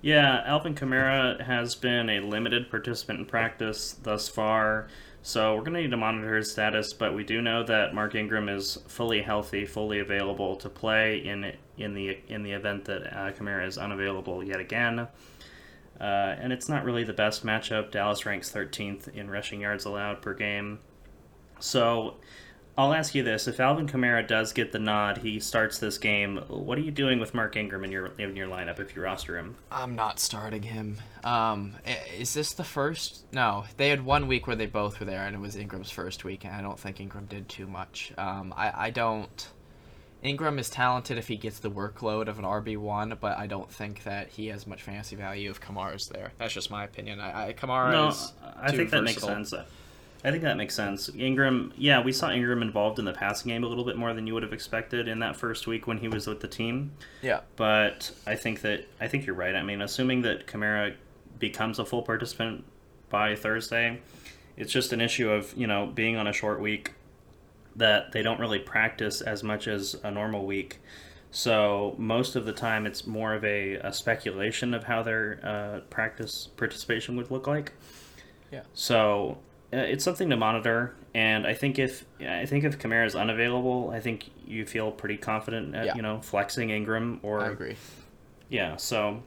Yeah, 0.00 0.42
Alvin 0.46 0.74
Kamara 0.74 1.40
has 1.44 1.74
been 1.74 2.08
a 2.08 2.20
limited 2.20 2.70
participant 2.70 3.20
in 3.20 3.26
practice 3.26 3.92
thus 4.02 4.28
far, 4.28 4.88
so 5.22 5.54
we're 5.54 5.60
going 5.60 5.74
to 5.74 5.82
need 5.82 5.90
to 5.90 5.96
monitor 5.96 6.36
his 6.36 6.50
status. 6.50 6.92
But 6.92 7.14
we 7.14 7.24
do 7.24 7.42
know 7.42 7.62
that 7.64 7.94
Mark 7.94 8.14
Ingram 8.14 8.48
is 8.48 8.78
fully 8.88 9.22
healthy, 9.22 9.66
fully 9.66 9.98
available 9.98 10.56
to 10.56 10.68
play 10.68 11.18
in 11.18 11.52
in 11.76 11.94
the 11.94 12.18
in 12.28 12.42
the 12.42 12.52
event 12.52 12.84
that 12.86 13.02
uh, 13.12 13.32
Kamara 13.32 13.66
is 13.66 13.78
unavailable 13.78 14.42
yet 14.42 14.60
again. 14.60 15.08
Uh, 16.00 16.34
and 16.40 16.52
it's 16.52 16.68
not 16.68 16.84
really 16.84 17.04
the 17.04 17.12
best 17.12 17.44
matchup. 17.44 17.90
Dallas 17.90 18.24
ranks 18.24 18.50
13th 18.50 19.08
in 19.08 19.30
rushing 19.30 19.60
yards 19.60 19.84
allowed 19.84 20.22
per 20.22 20.32
game. 20.32 20.78
So 21.58 22.16
I'll 22.80 22.94
ask 22.94 23.14
you 23.14 23.22
this: 23.22 23.46
If 23.46 23.60
Alvin 23.60 23.86
Kamara 23.86 24.26
does 24.26 24.52
get 24.52 24.72
the 24.72 24.78
nod, 24.78 25.18
he 25.18 25.38
starts 25.40 25.78
this 25.78 25.98
game. 25.98 26.38
What 26.48 26.78
are 26.78 26.82
you 26.82 26.90
doing 26.90 27.20
with 27.20 27.34
Mark 27.34 27.56
Ingram 27.56 27.84
in 27.84 27.92
your 27.92 28.06
in 28.18 28.36
your 28.36 28.48
lineup 28.48 28.80
if 28.80 28.96
you 28.96 29.02
roster 29.02 29.38
him? 29.38 29.56
I'm 29.70 29.94
not 29.94 30.18
starting 30.18 30.62
him. 30.62 30.96
Um, 31.22 31.76
is 32.18 32.34
this 32.34 32.52
the 32.52 32.64
first? 32.64 33.24
No, 33.32 33.64
they 33.76 33.90
had 33.90 34.04
one 34.04 34.26
week 34.26 34.46
where 34.46 34.56
they 34.56 34.66
both 34.66 34.98
were 34.98 35.06
there, 35.06 35.24
and 35.24 35.34
it 35.36 35.40
was 35.40 35.56
Ingram's 35.56 35.90
first 35.90 36.24
week, 36.24 36.44
and 36.44 36.54
I 36.54 36.62
don't 36.62 36.78
think 36.78 37.00
Ingram 37.00 37.26
did 37.26 37.48
too 37.48 37.66
much. 37.66 38.12
Um, 38.16 38.54
I, 38.56 38.86
I 38.86 38.90
don't. 38.90 39.48
Ingram 40.22 40.58
is 40.58 40.68
talented 40.68 41.16
if 41.16 41.28
he 41.28 41.36
gets 41.36 41.60
the 41.60 41.70
workload 41.70 42.28
of 42.28 42.38
an 42.38 42.44
RB 42.44 42.76
one, 42.76 43.16
but 43.20 43.38
I 43.38 43.46
don't 43.46 43.70
think 43.70 44.04
that 44.04 44.28
he 44.28 44.48
has 44.48 44.66
much 44.66 44.82
fantasy 44.82 45.16
value 45.16 45.50
if 45.50 45.60
Kamara's 45.60 46.08
there. 46.08 46.32
That's 46.38 46.52
just 46.52 46.70
my 46.70 46.84
opinion. 46.84 47.20
I, 47.20 47.48
I 47.48 47.52
Kamara 47.54 47.92
No, 47.92 48.08
is 48.08 48.32
I 48.56 48.70
think 48.70 48.90
that 48.90 49.02
makes 49.02 49.22
sense. 49.22 49.54
I 50.22 50.30
think 50.30 50.42
that 50.42 50.56
makes 50.56 50.74
sense. 50.74 51.10
Ingram, 51.16 51.72
yeah, 51.76 52.02
we 52.02 52.12
saw 52.12 52.30
Ingram 52.30 52.60
involved 52.62 52.98
in 52.98 53.06
the 53.06 53.12
passing 53.12 53.48
game 53.48 53.64
a 53.64 53.66
little 53.66 53.84
bit 53.84 53.96
more 53.96 54.12
than 54.12 54.26
you 54.26 54.34
would 54.34 54.42
have 54.42 54.52
expected 54.52 55.08
in 55.08 55.20
that 55.20 55.34
first 55.34 55.66
week 55.66 55.86
when 55.86 55.98
he 55.98 56.08
was 56.08 56.26
with 56.26 56.40
the 56.40 56.48
team. 56.48 56.92
Yeah, 57.22 57.40
But 57.56 58.12
I 58.26 58.36
think 58.36 58.60
that 58.60 58.86
I 59.00 59.08
think 59.08 59.26
you're 59.26 59.34
right. 59.34 59.54
I 59.54 59.62
mean, 59.62 59.80
assuming 59.80 60.22
that 60.22 60.46
Kamara 60.46 60.94
becomes 61.38 61.78
a 61.78 61.86
full 61.86 62.02
participant 62.02 62.64
by 63.08 63.34
Thursday, 63.34 64.00
it's 64.56 64.72
just 64.72 64.92
an 64.92 65.00
issue 65.00 65.30
of 65.30 65.54
you 65.56 65.66
know 65.66 65.86
being 65.86 66.16
on 66.16 66.26
a 66.26 66.32
short 66.32 66.60
week 66.60 66.92
that 67.76 68.12
they 68.12 68.20
don't 68.20 68.40
really 68.40 68.58
practice 68.58 69.22
as 69.22 69.42
much 69.42 69.66
as 69.66 69.94
a 70.02 70.10
normal 70.10 70.44
week. 70.44 70.80
So 71.30 71.94
most 71.96 72.36
of 72.36 72.44
the 72.44 72.52
time, 72.52 72.86
it's 72.86 73.06
more 73.06 73.34
of 73.34 73.44
a, 73.44 73.74
a 73.76 73.92
speculation 73.92 74.74
of 74.74 74.84
how 74.84 75.02
their 75.02 75.40
uh, 75.42 75.80
practice 75.88 76.48
participation 76.56 77.16
would 77.16 77.30
look 77.30 77.46
like. 77.46 77.72
Yeah. 78.50 78.62
So 78.74 79.38
it's 79.72 80.04
something 80.04 80.30
to 80.30 80.36
monitor, 80.36 80.94
and 81.14 81.46
I 81.46 81.54
think 81.54 81.78
if 81.78 82.04
I 82.20 82.46
think 82.46 82.64
if 82.64 82.78
Kamara 82.78 83.06
is 83.06 83.14
unavailable, 83.14 83.90
I 83.94 84.00
think 84.00 84.30
you 84.46 84.66
feel 84.66 84.90
pretty 84.90 85.16
confident 85.16 85.74
at 85.74 85.86
Yeah. 85.86 85.94
you 85.94 86.02
know 86.02 86.20
flexing 86.22 86.70
Ingram 86.70 87.20
or 87.22 87.42
I 87.42 87.50
agree. 87.50 87.76
yeah. 88.48 88.76
So 88.76 89.22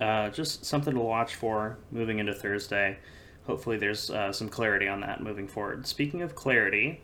uh, 0.00 0.28
just 0.30 0.64
something 0.64 0.94
to 0.94 1.00
watch 1.00 1.34
for 1.34 1.78
moving 1.90 2.18
into 2.18 2.34
Thursday. 2.34 2.98
Hopefully, 3.46 3.78
there's 3.78 4.10
uh, 4.10 4.32
some 4.32 4.48
clarity 4.48 4.88
on 4.88 5.00
that 5.00 5.22
moving 5.22 5.48
forward. 5.48 5.86
Speaking 5.86 6.20
of 6.20 6.34
clarity, 6.34 7.00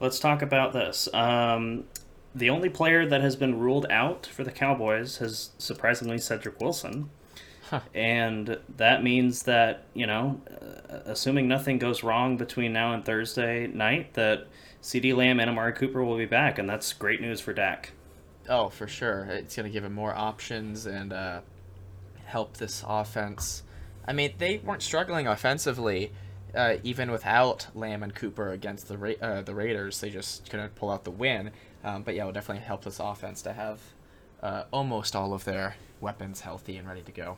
let's 0.00 0.18
talk 0.18 0.42
about 0.42 0.72
this. 0.72 1.08
Um, 1.14 1.84
the 2.34 2.50
only 2.50 2.68
player 2.68 3.06
that 3.06 3.20
has 3.20 3.36
been 3.36 3.58
ruled 3.58 3.86
out 3.90 4.26
for 4.26 4.42
the 4.42 4.50
Cowboys 4.50 5.18
has 5.18 5.50
surprisingly 5.58 6.18
Cedric 6.18 6.60
Wilson. 6.60 7.10
Huh. 7.70 7.80
And 7.94 8.58
that 8.76 9.02
means 9.04 9.42
that, 9.44 9.84
you 9.94 10.06
know, 10.06 10.40
uh, 10.50 10.77
assuming 10.88 11.48
nothing 11.48 11.78
goes 11.78 12.02
wrong 12.02 12.36
between 12.36 12.72
now 12.72 12.92
and 12.92 13.04
Thursday 13.04 13.66
night, 13.66 14.14
that 14.14 14.46
CeeDee 14.82 15.16
Lamb 15.16 15.40
and 15.40 15.50
Amari 15.50 15.72
Cooper 15.72 16.04
will 16.04 16.16
be 16.16 16.26
back, 16.26 16.58
and 16.58 16.68
that's 16.68 16.92
great 16.92 17.20
news 17.20 17.40
for 17.40 17.52
Dak. 17.52 17.92
Oh, 18.48 18.68
for 18.68 18.86
sure. 18.86 19.24
It's 19.24 19.56
going 19.56 19.66
to 19.66 19.72
give 19.72 19.84
him 19.84 19.92
more 19.92 20.14
options 20.14 20.86
and 20.86 21.12
uh, 21.12 21.40
help 22.24 22.56
this 22.56 22.82
offense. 22.86 23.62
I 24.06 24.12
mean, 24.12 24.34
they 24.38 24.58
weren't 24.58 24.82
struggling 24.82 25.26
offensively, 25.26 26.12
uh, 26.54 26.76
even 26.82 27.10
without 27.10 27.66
Lamb 27.74 28.02
and 28.02 28.14
Cooper 28.14 28.52
against 28.52 28.88
the 28.88 28.96
Ra- 28.96 29.20
uh, 29.20 29.42
the 29.42 29.54
Raiders. 29.54 30.00
They 30.00 30.08
just 30.08 30.48
couldn't 30.48 30.74
pull 30.76 30.90
out 30.90 31.04
the 31.04 31.10
win. 31.10 31.50
Um, 31.84 32.02
but 32.02 32.14
yeah, 32.14 32.22
it 32.22 32.26
will 32.26 32.32
definitely 32.32 32.64
help 32.64 32.84
this 32.84 33.00
offense 33.00 33.42
to 33.42 33.52
have 33.52 33.80
uh, 34.42 34.64
almost 34.72 35.14
all 35.14 35.34
of 35.34 35.44
their 35.44 35.76
weapons 36.00 36.40
healthy 36.40 36.76
and 36.76 36.88
ready 36.88 37.02
to 37.02 37.12
go. 37.12 37.36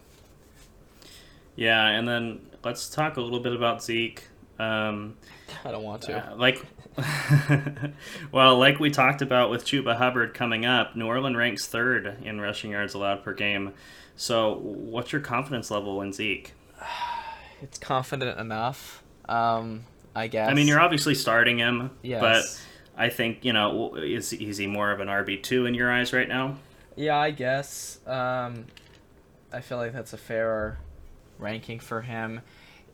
Yeah, 1.56 1.86
and 1.86 2.06
then 2.08 2.40
let's 2.64 2.88
talk 2.88 3.16
a 3.16 3.20
little 3.20 3.40
bit 3.40 3.52
about 3.52 3.82
Zeke. 3.82 4.24
Um, 4.58 5.16
I 5.64 5.70
don't 5.70 5.82
want 5.82 6.02
to. 6.02 6.32
uh, 6.32 6.36
like, 6.36 6.64
well, 8.32 8.58
like 8.58 8.78
we 8.78 8.90
talked 8.90 9.22
about 9.22 9.50
with 9.50 9.64
Chuba 9.64 9.96
Hubbard 9.96 10.34
coming 10.34 10.64
up, 10.64 10.96
New 10.96 11.06
Orleans 11.06 11.36
ranks 11.36 11.66
third 11.66 12.18
in 12.22 12.40
rushing 12.40 12.70
yards 12.72 12.94
allowed 12.94 13.22
per 13.24 13.32
game. 13.34 13.72
So, 14.16 14.54
what's 14.56 15.12
your 15.12 15.20
confidence 15.20 15.70
level 15.70 16.00
in 16.02 16.12
Zeke? 16.12 16.52
it's 17.62 17.78
confident 17.78 18.38
enough. 18.38 19.02
Um, 19.28 19.84
I 20.14 20.26
guess. 20.26 20.50
I 20.50 20.54
mean, 20.54 20.66
you're 20.66 20.80
obviously 20.80 21.14
starting 21.14 21.58
him, 21.58 21.90
Yes. 22.02 22.20
but 22.20 23.00
I 23.00 23.08
think 23.08 23.44
you 23.44 23.52
know 23.52 23.94
is 23.96 24.32
is 24.32 24.58
he 24.58 24.66
more 24.66 24.90
of 24.90 25.00
an 25.00 25.08
RB 25.08 25.42
two 25.42 25.66
in 25.66 25.74
your 25.74 25.90
eyes 25.90 26.12
right 26.12 26.28
now? 26.28 26.56
Yeah, 26.96 27.16
I 27.16 27.30
guess. 27.30 27.98
Um, 28.06 28.66
I 29.52 29.60
feel 29.60 29.78
like 29.78 29.92
that's 29.92 30.12
a 30.12 30.18
fairer 30.18 30.78
ranking 31.40 31.80
for 31.80 32.02
him. 32.02 32.40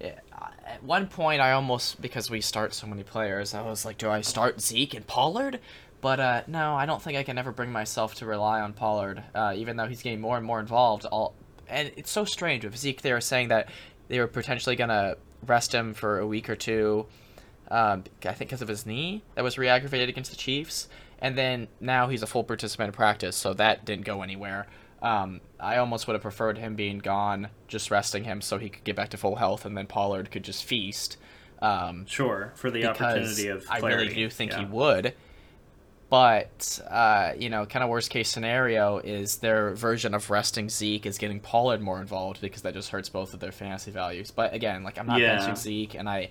At 0.01 0.83
one 0.83 1.07
point, 1.07 1.41
I 1.41 1.53
almost 1.53 2.01
because 2.03 2.31
we 2.31 2.41
start 2.41 2.75
so 2.75 2.87
many 2.87 3.03
players, 3.03 3.55
I 3.55 3.63
was 3.63 3.85
like, 3.85 3.99
do 3.99 4.11
I 4.11 4.21
start 4.21 4.61
Zeke 4.61 4.95
and 4.95 5.07
Pollard? 5.07 5.61
But 6.01 6.21
uh, 6.21 6.43
no, 6.47 6.75
I 6.75 6.87
don't 6.87 7.03
think 7.03 7.17
I 7.17 7.23
can 7.23 7.39
ever 7.39 7.53
bring 7.53 7.73
myself 7.73 8.15
to 8.17 8.27
rely 8.27 8.61
on 8.61 8.75
Pollard, 8.75 9.23
uh, 9.35 9.55
even 9.57 9.77
though 9.77 9.87
he's 9.87 10.03
getting 10.03 10.21
more 10.21 10.37
and 10.37 10.45
more 10.45 10.61
involved. 10.61 11.07
All 11.07 11.35
and 11.69 11.91
it's 11.97 12.11
so 12.11 12.25
strange 12.25 12.65
with 12.65 12.77
Zeke. 12.77 13.03
They 13.03 13.13
were 13.13 13.21
saying 13.21 13.49
that 13.49 13.69
they 14.09 14.19
were 14.21 14.27
potentially 14.27 14.77
gonna 14.77 15.17
rest 15.47 15.75
him 15.75 15.95
for 15.95 16.19
a 16.19 16.27
week 16.27 16.51
or 16.51 16.57
two. 16.57 17.07
Um, 17.69 18.05
I 18.25 18.33
think 18.33 18.51
because 18.51 18.63
of 18.63 18.69
his 18.69 18.87
knee 18.87 19.23
that 19.35 19.43
was 19.43 19.59
re-aggravated 19.59 20.09
against 20.09 20.31
the 20.31 20.37
Chiefs, 20.37 20.89
and 21.19 21.37
then 21.37 21.69
now 21.81 22.07
he's 22.09 22.23
a 22.23 22.27
full 22.27 22.45
participant 22.45 22.89
in 22.89 22.93
practice, 22.93 23.35
so 23.35 23.55
that 23.55 23.85
didn't 23.85 24.05
go 24.05 24.23
anywhere. 24.23 24.67
Um, 25.07 25.41
I 25.61 25.77
almost 25.77 26.07
would 26.07 26.15
have 26.15 26.23
preferred 26.23 26.59
him 26.59 26.75
being 26.75 26.99
gone, 26.99 27.49
just 27.69 27.91
resting 27.91 28.25
him 28.25 28.41
so 28.41 28.59
he 28.59 28.69
could 28.69 28.83
get 28.85 28.97
back 28.97 29.11
to 29.11 29.17
full 29.17 29.37
health, 29.37 29.65
and 29.65 29.77
then 29.77 29.87
Pollard 29.87 30.31
could 30.31 30.43
just 30.43 30.65
feast. 30.65 31.17
Um, 31.63 32.07
Sure, 32.07 32.53
for 32.57 32.71
the 32.71 32.85
opportunity 32.87 33.49
of 33.49 33.65
clarity. 33.67 33.87
I 33.87 33.89
really 33.89 34.15
do 34.15 34.29
think 34.29 34.53
he 34.53 34.65
would. 34.65 35.15
But 36.09 36.81
uh, 36.89 37.33
you 37.37 37.51
know, 37.51 37.67
kind 37.67 37.83
of 37.83 37.89
worst 37.89 38.11
case 38.11 38.29
scenario 38.29 38.99
is 38.99 39.39
their 39.39 39.75
version 39.75 40.15
of 40.15 40.31
resting 40.31 40.69
Zeke 40.69 41.05
is 41.07 41.19
getting 41.19 41.41
Pollard 41.41 41.81
more 41.81 42.01
involved 42.01 42.41
because 42.41 42.63
that 42.63 42.75
just 42.75 42.91
hurts 42.91 43.09
both 43.09 43.35
of 43.35 43.41
their 43.41 43.51
fantasy 43.53 43.91
values. 43.91 44.31
But 44.31 44.55
again, 44.55 44.85
like 44.85 44.99
I'm 44.99 45.07
not 45.07 45.21
Yeah. 45.21 45.39
benching 45.39 45.57
Zeke, 45.57 45.95
and 45.97 46.09
I, 46.09 46.29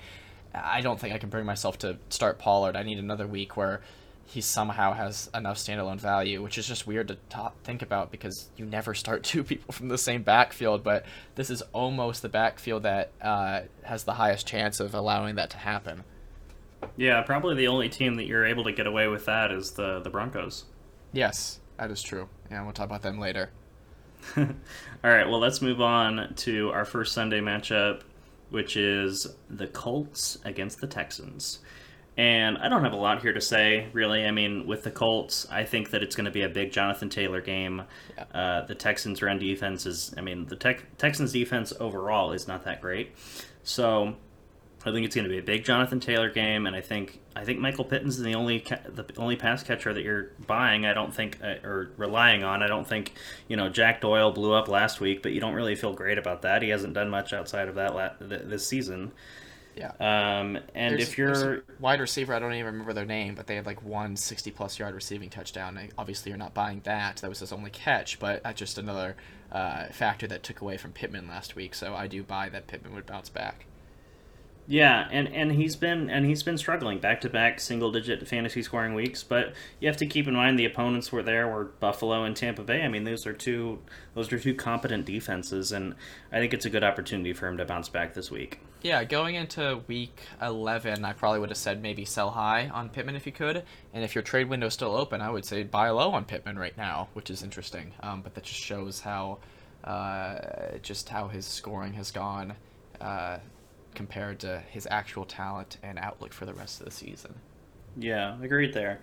I 0.53 0.79
don't 0.82 0.98
think 1.00 1.13
I 1.13 1.17
can 1.17 1.29
bring 1.29 1.46
myself 1.46 1.77
to 1.79 1.98
start 2.10 2.39
Pollard. 2.39 2.75
I 2.77 2.84
need 2.84 3.00
another 3.00 3.27
week 3.27 3.58
where 3.58 3.82
he 4.25 4.41
somehow 4.41 4.94
has 4.94 5.29
enough 5.34 5.58
standalone 5.58 6.00
value, 6.00 6.41
which 6.41 6.58
is 6.58 6.67
just 6.67 6.88
weird 6.88 7.08
to 7.10 7.17
ta 7.29 7.51
think 7.63 7.82
about 7.82 8.12
because 8.12 8.50
you 8.58 8.65
never 8.65 8.94
start 8.94 9.24
two 9.24 9.44
people 9.44 9.72
from 9.72 9.88
the 9.88 9.98
same 9.98 10.24
backfield. 10.24 10.84
But 10.84 11.05
this 11.36 11.50
is 11.50 11.62
almost 11.74 12.22
the 12.22 12.29
backfield 12.29 12.84
that 12.84 13.12
uh, 13.22 13.62
has 13.84 14.03
the 14.03 14.13
highest 14.13 14.48
chance 14.48 14.79
of 14.79 14.94
allowing 14.94 15.36
that 15.36 15.50
to 15.51 15.58
happen. 15.58 16.03
Yeah, 16.98 17.22
probably 17.22 17.55
the 17.55 17.67
only 17.67 17.89
team 17.89 18.15
that 18.15 18.25
you're 18.25 18.46
able 18.46 18.63
to 18.65 18.72
get 18.72 18.88
away 18.88 19.08
with 19.08 19.25
that 19.25 19.51
is 19.51 19.72
the 19.72 20.00
the 20.00 20.10
Broncos. 20.10 20.65
Yes, 21.13 21.60
that 21.77 21.91
is 21.91 22.01
true. 22.01 22.27
Yeah, 22.50 22.63
we'll 22.63 22.74
talk 22.74 22.88
about 22.88 23.01
them 23.01 23.20
later. 23.20 23.51
All 24.38 24.46
right, 25.03 25.27
well, 25.29 25.39
let's 25.39 25.62
move 25.62 25.82
on 25.82 26.34
to 26.38 26.72
our 26.72 26.84
first 26.84 27.13
Sunday 27.13 27.39
matchup, 27.41 28.01
which 28.50 28.75
is 28.75 29.27
the 29.50 29.67
Colts 29.67 30.39
against 30.44 30.82
the 30.82 30.88
Texans. 30.88 31.60
And 32.17 32.57
I 32.57 32.69
don't 32.69 32.84
have 32.84 32.93
a 32.93 32.98
lot 32.98 33.22
here 33.22 33.34
to 33.34 33.41
say, 33.41 33.88
really. 33.91 34.25
I 34.25 34.31
mean, 34.31 34.65
with 34.67 34.84
the 34.84 34.91
Colts, 34.91 35.45
I 35.51 35.65
think 35.65 35.89
that 35.89 36.01
it's 36.01 36.15
going 36.15 36.25
to 36.25 36.31
be 36.31 36.43
a 36.43 36.50
big 36.50 36.72
Jonathan 36.72 37.10
Taylor 37.10 37.41
game. 37.41 37.84
Yeah. 38.17 38.24
Uh, 38.34 38.65
the 38.65 38.75
Texans' 38.75 39.22
run 39.22 39.38
defense 39.38 39.86
is, 39.86 40.13
I 40.17 40.22
mean, 40.22 40.45
the 40.45 40.55
Tex 40.55 40.81
Texans' 40.98 41.34
defense 41.34 41.74
overall 41.79 42.31
is 42.31 42.48
not 42.48 42.63
that 42.63 42.79
great. 42.79 43.12
So 43.63 44.15
I 44.86 44.91
think 44.91 45.05
it's 45.05 45.15
going 45.15 45.25
to 45.25 45.29
be 45.29 45.39
a 45.39 45.43
big 45.43 45.63
Jonathan 45.65 46.00
Taylor 46.00 46.29
game, 46.29 46.67
and 46.67 46.75
I 46.75 46.81
think 46.81 47.19
I 47.36 47.43
think 47.43 47.60
Michael 47.60 47.86
Pittman's 47.86 48.19
the 48.19 48.36
only 48.36 48.60
ca- 48.60 48.81
the 48.88 49.05
only 49.17 49.36
pass 49.36 49.63
catcher 49.63 49.91
that 49.93 50.03
you're 50.03 50.31
buying. 50.45 50.86
I 50.86 50.93
don't 50.93 51.13
think 51.13 51.39
uh, 51.43 51.55
or 51.67 51.91
relying 51.98 52.43
on. 52.43 52.62
I 52.62 52.67
don't 52.67 52.88
think 52.88 53.13
you 53.48 53.57
know 53.57 53.67
Jack 53.67 54.00
Doyle 54.00 54.31
blew 54.31 54.53
up 54.53 54.67
last 54.67 55.01
week, 55.01 55.24
but 55.24 55.31
you 55.31 55.41
don't 55.41 55.55
really 55.55 55.75
feel 55.75 55.93
great 55.93 56.19
about 56.19 56.43
that. 56.43 56.62
He 56.62 56.69
hasn't 56.69 56.93
done 56.93 57.10
much 57.10 57.34
outside 57.34 57.67
of 57.67 57.75
that 57.75 57.95
la- 57.95 58.10
th- 58.10 58.43
this 58.45 58.67
season. 58.67 59.12
Yeah. 59.75 59.91
Um, 60.00 60.58
and 60.74 60.94
There's- 60.94 61.01
if 61.10 61.17
you're 61.17 61.63
wide 61.79 62.00
receiver, 62.00 62.34
I 62.34 62.39
don't 62.39 62.53
even 62.53 62.65
remember 62.67 62.94
their 62.94 63.05
name, 63.05 63.36
but 63.36 63.48
they 63.48 63.55
had 63.55 63.65
like 63.65 63.84
one 63.84 64.15
60 64.15 64.51
plus 64.51 64.79
yard 64.79 64.96
receiving 64.96 65.29
touchdown. 65.29 65.77
And 65.77 65.91
obviously, 65.98 66.29
you're 66.32 66.38
not 66.38 66.53
buying 66.53 66.79
that. 66.86 67.17
That 67.17 67.29
was 67.29 67.39
his 67.39 67.51
only 67.51 67.72
catch, 67.72 68.17
but 68.20 68.44
that's 68.44 68.58
just 68.60 68.77
another 68.77 69.15
uh, 69.51 69.88
factor 69.88 70.27
that 70.27 70.44
took 70.44 70.62
away 70.62 70.77
from 70.77 70.91
Pittman 70.94 71.27
last 71.27 71.55
week. 71.55 71.75
So 71.75 71.94
I 71.94 72.08
do 72.08 72.24
buy 72.24 72.50
that 72.50 72.67
Pittman 72.67 72.94
would 72.96 73.05
bounce 73.05 73.29
back. 73.29 73.65
Yeah, 74.67 75.07
and, 75.12 75.27
and 75.27 75.51
he's 75.51 75.75
been 75.75 76.10
and 76.10 76.25
he's 76.25 76.41
been 76.41 76.57
struggling 76.57 77.00
back 77.00 77.22
to 77.22 77.29
back 77.29 77.60
single 77.60 77.91
digit 77.91 78.27
fantasy 78.27 78.63
scoring 78.63 78.95
weeks, 78.95 79.22
but 79.22 79.53
you 79.79 79.88
have 79.88 79.98
to 79.98 80.07
keep 80.07 80.27
in 80.27 80.34
mind 80.34 80.57
the 80.57 80.65
opponents 80.65 81.12
were 81.12 81.22
there 81.22 81.48
were 81.48 81.65
Buffalo 81.65 82.24
and 82.24 82.36
Tampa 82.36 82.63
Bay. 82.63 82.81
I 82.81 82.88
mean, 82.88 83.03
those 83.03 83.27
are 83.27 83.34
two 83.34 83.79
those 84.15 84.34
are 84.34 84.39
two 84.39 84.55
competent 84.55 85.05
defenses, 85.05 85.72
and 85.72 85.93
I 86.31 86.39
think 86.39 86.53
it's 86.53 86.65
a 86.65 86.72
good 86.72 86.84
opportunity 86.84 87.31
for 87.34 87.48
him 87.48 87.57
to 87.57 87.65
bounce 87.65 87.89
back 87.89 88.15
this 88.15 88.31
week. 88.31 88.60
Yeah, 88.81 89.03
going 89.03 89.36
into 89.36 89.81
week 89.88 90.19
11, 90.41 91.05
I 91.05 91.13
probably 91.13 91.39
would 91.39 91.50
have 91.50 91.57
said 91.57 91.81
maybe 91.81 92.05
sell 92.05 92.31
high 92.31 92.67
on 92.69 92.89
Pittman 92.89 93.15
if 93.15 93.25
you 93.25 93.31
could. 93.31 93.63
And 93.93 94.03
if 94.03 94.13
your 94.13 94.22
trade 94.22 94.48
window 94.48 94.67
is 94.67 94.75
still 94.75 94.95
open, 94.95 95.22
I 95.22 95.29
would 95.31 95.45
say 95.45 95.63
buy 95.63 95.89
low 95.89 96.12
on 96.12 96.25
Pittman 96.25 96.60
right 96.60 96.77
now, 96.77 97.07
which 97.13 97.31
is 97.31 97.41
interesting. 97.41 97.93
Um, 98.01 98.22
but 98.22 98.36
that 98.36 98.43
just 98.43 98.60
shows 98.60 99.00
how, 99.00 99.39
uh, 99.84 100.77
just 100.84 101.10
how 101.10 101.29
his 101.29 101.48
scoring 101.48 101.93
has 101.93 102.12
gone 102.12 102.53
uh, 103.01 103.38
compared 103.95 104.39
to 104.41 104.61
his 104.69 104.87
actual 104.91 105.25
talent 105.25 105.77
and 105.81 105.97
outlook 105.97 106.33
for 106.33 106.45
the 106.45 106.53
rest 106.53 106.79
of 106.79 106.85
the 106.85 106.91
season. 106.91 107.35
Yeah, 107.97 108.37
agreed 108.41 108.73
there. 108.73 108.99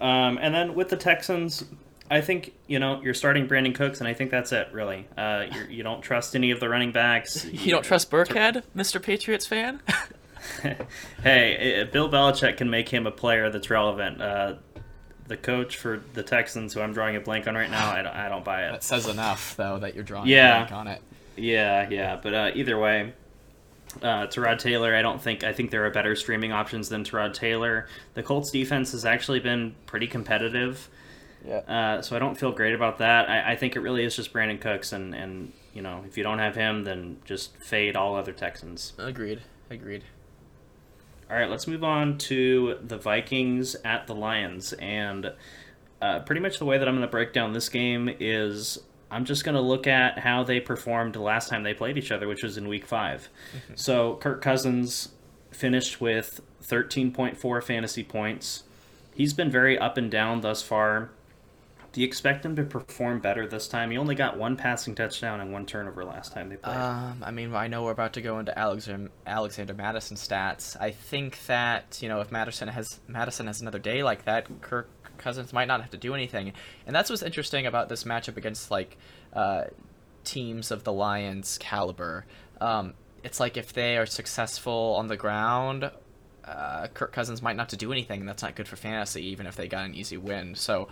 Um, 0.00 0.38
and 0.40 0.54
then 0.54 0.74
with 0.74 0.90
the 0.90 0.96
Texans, 0.96 1.64
I 2.10 2.20
think 2.20 2.52
you 2.66 2.78
know 2.78 3.00
you're 3.02 3.14
starting 3.14 3.48
Brandin 3.48 3.74
Cooks, 3.74 3.98
and 4.00 4.06
I 4.08 4.12
think 4.14 4.30
that's 4.30 4.52
it. 4.52 4.68
Really, 4.72 5.08
uh, 5.16 5.46
you're, 5.52 5.70
you 5.70 5.82
don't 5.82 6.02
trust 6.02 6.36
any 6.36 6.50
of 6.50 6.60
the 6.60 6.68
running 6.68 6.92
backs. 6.92 7.44
You 7.50 7.72
don't 7.72 7.82
trust 7.84 8.10
Burkhead, 8.10 8.62
Mr. 8.76 9.02
Patriots 9.02 9.46
fan? 9.46 9.80
hey, 11.22 11.88
Bill 11.92 12.08
Belichick 12.08 12.56
can 12.58 12.70
make 12.70 12.88
him 12.88 13.06
a 13.06 13.10
player 13.10 13.50
that's 13.50 13.70
relevant. 13.70 14.20
Uh, 14.20 14.54
the 15.26 15.36
coach 15.36 15.76
for 15.76 16.02
the 16.14 16.22
Texans, 16.22 16.74
who 16.74 16.80
I'm 16.80 16.92
drawing 16.92 17.16
a 17.16 17.20
blank 17.20 17.48
on 17.48 17.54
right 17.56 17.70
now, 17.70 17.90
I 17.90 18.02
don't, 18.02 18.14
I 18.14 18.28
don't 18.28 18.44
buy 18.44 18.66
it. 18.68 18.72
that 18.72 18.84
says 18.84 19.08
enough, 19.08 19.56
though, 19.56 19.78
that 19.80 19.94
you're 19.94 20.04
drawing 20.04 20.28
Yeah. 20.28 20.56
a 20.62 20.66
blank 20.66 20.72
on 20.72 20.86
it. 20.88 21.02
Yeah, 21.36 21.88
yeah, 21.90 22.18
but 22.22 22.32
uh, 22.34 22.50
either 22.54 22.78
way, 22.78 23.12
uh, 24.02 24.26
Tyrod 24.26 24.58
Taylor, 24.58 24.94
I 24.94 25.02
don't 25.02 25.20
think 25.20 25.44
I 25.44 25.52
think 25.52 25.70
there 25.70 25.84
are 25.86 25.90
better 25.90 26.14
streaming 26.16 26.52
options 26.52 26.88
than 26.88 27.04
Tyrod 27.04 27.34
Taylor. 27.34 27.86
The 28.14 28.22
Colts 28.22 28.50
defense 28.50 28.92
has 28.92 29.04
actually 29.04 29.40
been 29.40 29.74
pretty 29.86 30.06
competitive, 30.06 30.88
Yeah. 31.46 31.56
uh, 31.58 32.02
so 32.02 32.16
I 32.16 32.18
don't 32.18 32.36
feel 32.36 32.52
great 32.52 32.74
about 32.74 32.98
that. 32.98 33.28
I, 33.28 33.52
I 33.52 33.56
think 33.56 33.76
it 33.76 33.80
really 33.80 34.04
is 34.04 34.14
just 34.16 34.32
Brandin 34.32 34.60
Cooks, 34.60 34.92
and 34.92 35.14
and 35.14 35.52
you 35.74 35.82
know 35.82 36.02
if 36.06 36.16
you 36.16 36.22
don't 36.22 36.38
have 36.38 36.54
him, 36.56 36.84
then 36.84 37.18
just 37.24 37.56
fade 37.58 37.96
all 37.96 38.14
other 38.16 38.32
Texans. 38.32 38.92
Agreed. 38.98 39.42
Agreed. 39.70 40.04
All 41.28 41.36
right, 41.36 41.50
let's 41.50 41.66
move 41.66 41.82
on 41.82 42.18
to 42.18 42.78
the 42.80 42.96
Vikings 42.96 43.74
at 43.84 44.06
the 44.06 44.14
Lions. 44.14 44.72
And 44.74 45.32
uh, 46.00 46.20
pretty 46.20 46.40
much 46.40 46.58
the 46.60 46.64
way 46.64 46.78
that 46.78 46.86
I'm 46.86 46.94
going 46.94 47.06
to 47.06 47.10
break 47.10 47.32
down 47.32 47.52
this 47.52 47.68
game 47.68 48.08
is 48.20 48.78
I'm 49.10 49.24
just 49.24 49.44
going 49.44 49.54
to 49.54 49.60
look 49.60 49.86
at 49.86 50.18
how 50.18 50.42
they 50.42 50.60
performed 50.60 51.14
the 51.14 51.20
last 51.20 51.48
time 51.48 51.62
they 51.62 51.74
played 51.74 51.96
each 51.96 52.10
other, 52.10 52.26
which 52.26 52.42
was 52.42 52.56
in 52.56 52.68
week 52.68 52.86
5 52.86 53.28
mm-hmm. 53.56 53.74
So 53.76 54.16
Kirk 54.16 54.42
Cousins 54.42 55.10
finished 55.50 56.00
with 56.00 56.40
13.4 56.64 57.62
fantasy 57.62 58.02
points. 58.02 58.64
He's 59.14 59.32
been 59.32 59.50
very 59.50 59.78
up 59.78 59.96
and 59.96 60.10
down 60.10 60.40
thus 60.40 60.62
far. 60.62 61.10
Do 61.96 62.02
you 62.02 62.06
expect 62.06 62.44
him 62.44 62.54
to 62.56 62.62
perform 62.62 63.20
better 63.20 63.46
this 63.46 63.68
time? 63.68 63.90
He 63.90 63.96
only 63.96 64.14
got 64.14 64.36
one 64.36 64.56
passing 64.56 64.94
touchdown 64.94 65.40
and 65.40 65.50
one 65.50 65.64
turnover 65.64 66.04
last 66.04 66.34
time 66.34 66.50
they 66.50 66.56
played. 66.56 66.76
Um, 66.76 67.22
I 67.24 67.30
mean, 67.30 67.54
I 67.54 67.68
know 67.68 67.84
we're 67.84 67.92
about 67.92 68.12
to 68.14 68.20
go 68.20 68.38
into 68.38 68.56
Alexander, 68.58 69.10
Alexander 69.26 69.72
Mattison 69.72 70.18
stats. 70.18 70.78
I 70.78 70.90
think 70.90 71.46
that 71.46 72.00
you 72.02 72.10
know 72.10 72.20
if 72.20 72.30
Mattison 72.30 72.68
has 72.68 73.00
Mattison 73.08 73.46
has 73.46 73.62
another 73.62 73.78
day 73.78 74.02
like 74.02 74.26
that, 74.26 74.60
Kirk 74.60 74.90
Cousins 75.16 75.52
might 75.52 75.68
not 75.68 75.80
have 75.80 75.90
to 75.90 75.96
do 75.96 76.14
anything, 76.14 76.52
and 76.86 76.94
that's 76.94 77.10
what's 77.10 77.22
interesting 77.22 77.66
about 77.66 77.88
this 77.88 78.04
matchup 78.04 78.36
against 78.36 78.70
like 78.70 78.96
uh, 79.32 79.64
teams 80.24 80.70
of 80.70 80.84
the 80.84 80.92
Lions 80.92 81.58
caliber. 81.58 82.26
Um, 82.60 82.94
it's 83.24 83.40
like 83.40 83.56
if 83.56 83.72
they 83.72 83.96
are 83.96 84.06
successful 84.06 84.94
on 84.98 85.08
the 85.08 85.16
ground, 85.16 85.90
uh, 86.44 86.86
Kirk 86.88 87.12
Cousins 87.12 87.42
might 87.42 87.56
not 87.56 87.64
have 87.64 87.70
to 87.70 87.76
do 87.76 87.92
anything, 87.92 88.20
and 88.20 88.28
that's 88.28 88.42
not 88.42 88.54
good 88.54 88.68
for 88.68 88.76
fantasy, 88.76 89.26
even 89.26 89.46
if 89.46 89.56
they 89.56 89.66
got 89.66 89.84
an 89.84 89.94
easy 89.94 90.16
win. 90.16 90.54
So 90.54 90.88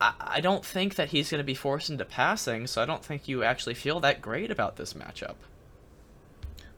I, 0.00 0.40
don't 0.40 0.64
think 0.64 0.96
that 0.96 1.10
he's 1.10 1.30
going 1.30 1.38
to 1.38 1.44
be 1.44 1.54
forced 1.54 1.90
into 1.90 2.04
passing, 2.04 2.66
so 2.66 2.82
I 2.82 2.84
don't 2.84 3.04
think 3.04 3.28
you 3.28 3.42
actually 3.42 3.74
feel 3.74 4.00
that 4.00 4.20
great 4.20 4.50
about 4.50 4.76
this 4.76 4.92
matchup. 4.94 5.36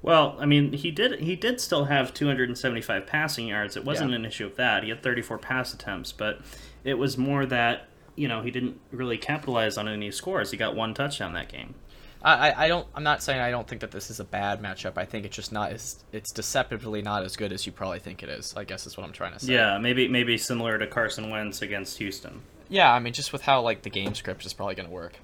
Well, 0.07 0.37
I 0.39 0.47
mean, 0.47 0.73
he 0.73 0.93
did 0.93 1.19
he 1.19 1.35
did 1.35 1.61
still 1.61 1.87
have 1.87 2.15
275 2.15 3.09
passing 3.09 3.49
yards. 3.49 3.77
It 3.77 3.85
wasn't 3.85 4.11
yeah. 4.11 4.17
an 4.19 4.25
issue 4.25 4.47
of 4.47 4.55
that. 4.55 4.85
He 4.85 4.91
had 4.91 5.03
34 5.03 5.37
pass 5.39 5.75
attempts, 5.75 6.13
but 6.13 6.39
it 6.85 6.95
was 6.95 7.19
more 7.19 7.45
that 7.47 7.89
you 8.15 8.29
know 8.29 8.41
he 8.41 8.53
didn't 8.53 8.79
really 8.93 9.19
capitalize 9.19 9.77
on 9.77 9.89
any 9.89 10.13
scores. 10.13 10.53
He 10.53 10.57
got 10.57 10.77
one 10.77 10.95
touchdown 10.95 11.33
that 11.33 11.49
game. 11.49 11.75
I, 12.23 12.65
I 12.65 12.69
don't 12.69 12.87
I'm 12.95 13.03
not 13.03 13.21
saying 13.21 13.41
I 13.41 13.51
don't 13.51 13.67
think 13.67 13.81
that 13.81 13.91
this 13.91 14.09
is 14.09 14.21
a 14.21 14.25
bad 14.25 14.63
matchup. 14.63 14.93
I 14.97 15.07
think 15.07 15.27
it's 15.27 15.35
just 15.35 15.51
not 15.51 15.73
as 15.73 16.05
it's 16.13 16.31
deceptively 16.31 17.03
not 17.03 17.25
as 17.25 17.37
good 17.37 17.53
as 17.53 17.67
you 17.67 17.73
probably 17.73 17.99
think 17.99 18.23
it 18.23 18.29
is. 18.29 18.55
I 18.57 18.63
guess 18.63 18.87
is 18.87 18.97
what 18.97 19.05
I'm 19.05 19.13
trying 19.13 19.33
to 19.33 19.41
say. 19.41 19.55
Yeah, 19.55 19.77
maybe 19.79 20.07
maybe 20.07 20.39
similar 20.39 20.79
to 20.79 20.87
Carson 20.87 21.31
Wentz 21.31 21.63
against 21.63 21.99
Houston. 21.99 22.43
Yeah, 22.69 22.93
I 22.93 23.01
mean, 23.01 23.13
just 23.13 23.33
with 23.33 23.43
how 23.43 23.61
like 23.61 23.83
the 23.83 23.91
game 23.91 24.15
script 24.15 24.47
is 24.47 24.53
probably 24.53 24.77
going 24.77 24.89
to 24.89 24.95
work. 24.95 25.19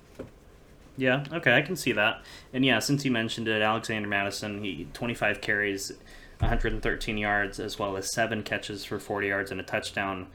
Yeah, 0.96 1.24
okay, 1.32 1.56
I 1.56 1.62
can 1.62 1.76
see 1.76 1.92
that. 1.92 2.22
And 2.52 2.64
yeah, 2.64 2.78
since 2.78 3.04
you 3.04 3.10
mentioned 3.10 3.48
it, 3.48 3.62
Alexander 3.62 4.08
Mattison, 4.08 4.62
he 4.62 4.88
25 4.92 5.40
carries, 5.40 5.92
113 6.40 7.16
yards, 7.18 7.58
as 7.58 7.78
well 7.78 7.96
as 7.96 8.12
seven 8.12 8.42
catches 8.42 8.84
for 8.84 8.98
40 8.98 9.28
yards 9.28 9.50
and 9.50 9.60
a 9.60 9.62
touchdown. 9.62 10.26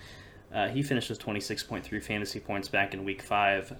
Uh, 0.53 0.69
he 0.69 0.81
finishes 0.81 1.19
26.3 1.19 2.01
fantasy 2.03 2.39
points 2.39 2.69
back 2.69 2.93
in 2.93 3.03
Week 3.03 3.21
Five. 3.21 3.75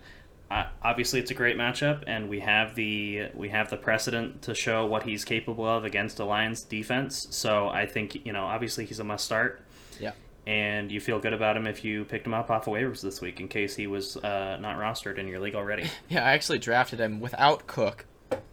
Uh, 0.52 0.66
obviously, 0.84 1.20
it's 1.20 1.32
a 1.32 1.34
great 1.34 1.58
matchup, 1.58 2.04
and 2.08 2.30
we 2.30 2.40
have 2.40 2.76
the 2.76 3.30
we 3.34 3.50
have 3.50 3.70
the 3.70 3.78
precedent 3.78 4.42
to 4.44 4.54
show 4.54 4.86
what 4.86 5.04
he's 5.04 5.26
capable 5.26 5.66
of 5.66 5.84
against 5.84 6.20
a 6.20 6.26
Lions 6.26 6.64
defense. 6.64 7.28
So 7.32 7.70
I 7.70 7.86
think 7.86 8.26
you 8.26 8.32
know, 8.34 8.46
obviously, 8.46 8.86
he's 8.86 9.00
a 9.00 9.04
must 9.04 9.26
start. 9.26 9.62
And 10.48 10.90
you 10.94 11.02
feel 11.02 11.20
good 11.20 11.34
about 11.34 11.58
him 11.58 11.68
if 11.68 11.84
you 11.84 12.06
picked 12.06 12.26
him 12.26 12.34
up 12.34 12.50
off 12.50 12.68
of 12.68 12.74
waivers 12.74 13.02
this 13.02 13.20
week 13.20 13.42
in 13.42 13.50
case 13.50 13.76
he 13.76 13.86
was 13.86 14.16
uh, 14.16 14.58
not 14.62 14.78
rostered 14.78 15.18
in 15.18 15.28
your 15.28 15.42
league 15.42 15.56
already. 15.56 15.90
Yeah, 16.10 16.26
I 16.26 16.32
actually 16.32 16.60
drafted 16.60 17.00
him 17.00 17.20
without 17.20 17.68
Cook, 17.68 18.06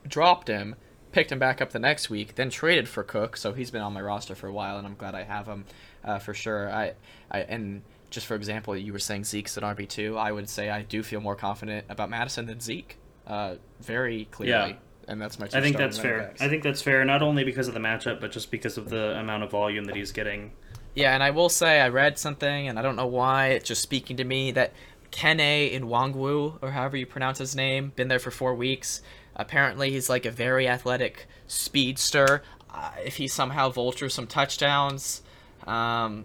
dropped 0.08 0.48
him, 0.48 0.74
picked 1.12 1.30
him 1.30 1.38
back 1.38 1.62
up 1.62 1.70
the 1.70 1.78
next 1.78 2.10
week, 2.10 2.34
then 2.34 2.50
traded 2.50 2.88
for 2.88 3.04
Cook, 3.04 3.36
so 3.36 3.52
he's 3.52 3.70
been 3.70 3.80
on 3.80 3.92
my 3.92 4.00
roster 4.00 4.34
for 4.34 4.48
a 4.48 4.52
while, 4.52 4.76
and 4.76 4.88
I'm 4.88 4.96
glad 4.96 5.14
I 5.14 5.22
have 5.22 5.46
him 5.46 5.66
uh, 6.02 6.18
for 6.18 6.34
sure. 6.34 6.68
I, 6.68 6.94
I 7.30 7.42
and 7.42 7.82
just 8.10 8.26
for 8.26 8.34
example, 8.34 8.76
you 8.76 8.92
were 8.92 8.98
saying 8.98 9.22
Zeke's 9.22 9.56
an 9.56 9.62
RB 9.62 9.88
two. 9.88 10.18
I 10.18 10.32
would 10.32 10.48
say 10.48 10.70
I 10.70 10.82
do 10.82 11.04
feel 11.04 11.20
more 11.20 11.36
confident 11.36 11.86
about 11.88 12.10
Mattison 12.10 12.46
than 12.46 12.58
Zeke, 12.58 12.98
uh, 13.28 13.54
very 13.80 14.24
clearly. 14.32 14.72
Yeah 14.72 14.76
and 15.06 15.20
that's 15.20 15.38
my. 15.38 15.46
I 15.52 15.60
think 15.60 15.76
that's 15.76 15.98
fair. 15.98 16.18
Backs. 16.20 16.40
I 16.40 16.48
think 16.48 16.62
that's 16.62 16.80
fair, 16.80 17.04
not 17.04 17.20
only 17.20 17.44
because 17.44 17.68
of 17.68 17.74
the 17.74 17.80
matchup, 17.80 18.22
but 18.22 18.32
just 18.32 18.50
because 18.50 18.78
of 18.78 18.88
the 18.88 19.18
amount 19.18 19.42
of 19.42 19.50
volume 19.50 19.84
that 19.84 19.96
he's 19.96 20.12
getting 20.12 20.52
yeah, 20.94 21.14
and 21.14 21.22
I 21.22 21.30
will 21.30 21.48
say 21.48 21.80
I 21.80 21.88
read 21.88 22.18
something, 22.18 22.68
and 22.68 22.78
I 22.78 22.82
don't 22.82 22.96
know 22.96 23.06
why 23.06 23.48
it's 23.48 23.68
just 23.68 23.82
speaking 23.82 24.16
to 24.18 24.24
me 24.24 24.52
that 24.52 24.72
Ken 25.10 25.40
A 25.40 25.66
in 25.66 25.84
Nwangwu, 25.84 26.58
or 26.62 26.70
however 26.70 26.96
you 26.96 27.06
pronounce 27.06 27.38
his 27.38 27.54
name, 27.54 27.92
been 27.96 28.08
there 28.08 28.18
for 28.18 28.30
four 28.30 28.54
weeks. 28.54 29.02
Apparently, 29.36 29.90
he's 29.90 30.08
like 30.08 30.24
a 30.24 30.30
very 30.30 30.68
athletic 30.68 31.26
speedster. 31.46 32.42
Uh, 32.72 32.90
if 33.04 33.16
he 33.16 33.28
somehow 33.28 33.70
vultures 33.70 34.14
some 34.14 34.26
touchdowns, 34.26 35.22
um, 35.66 36.24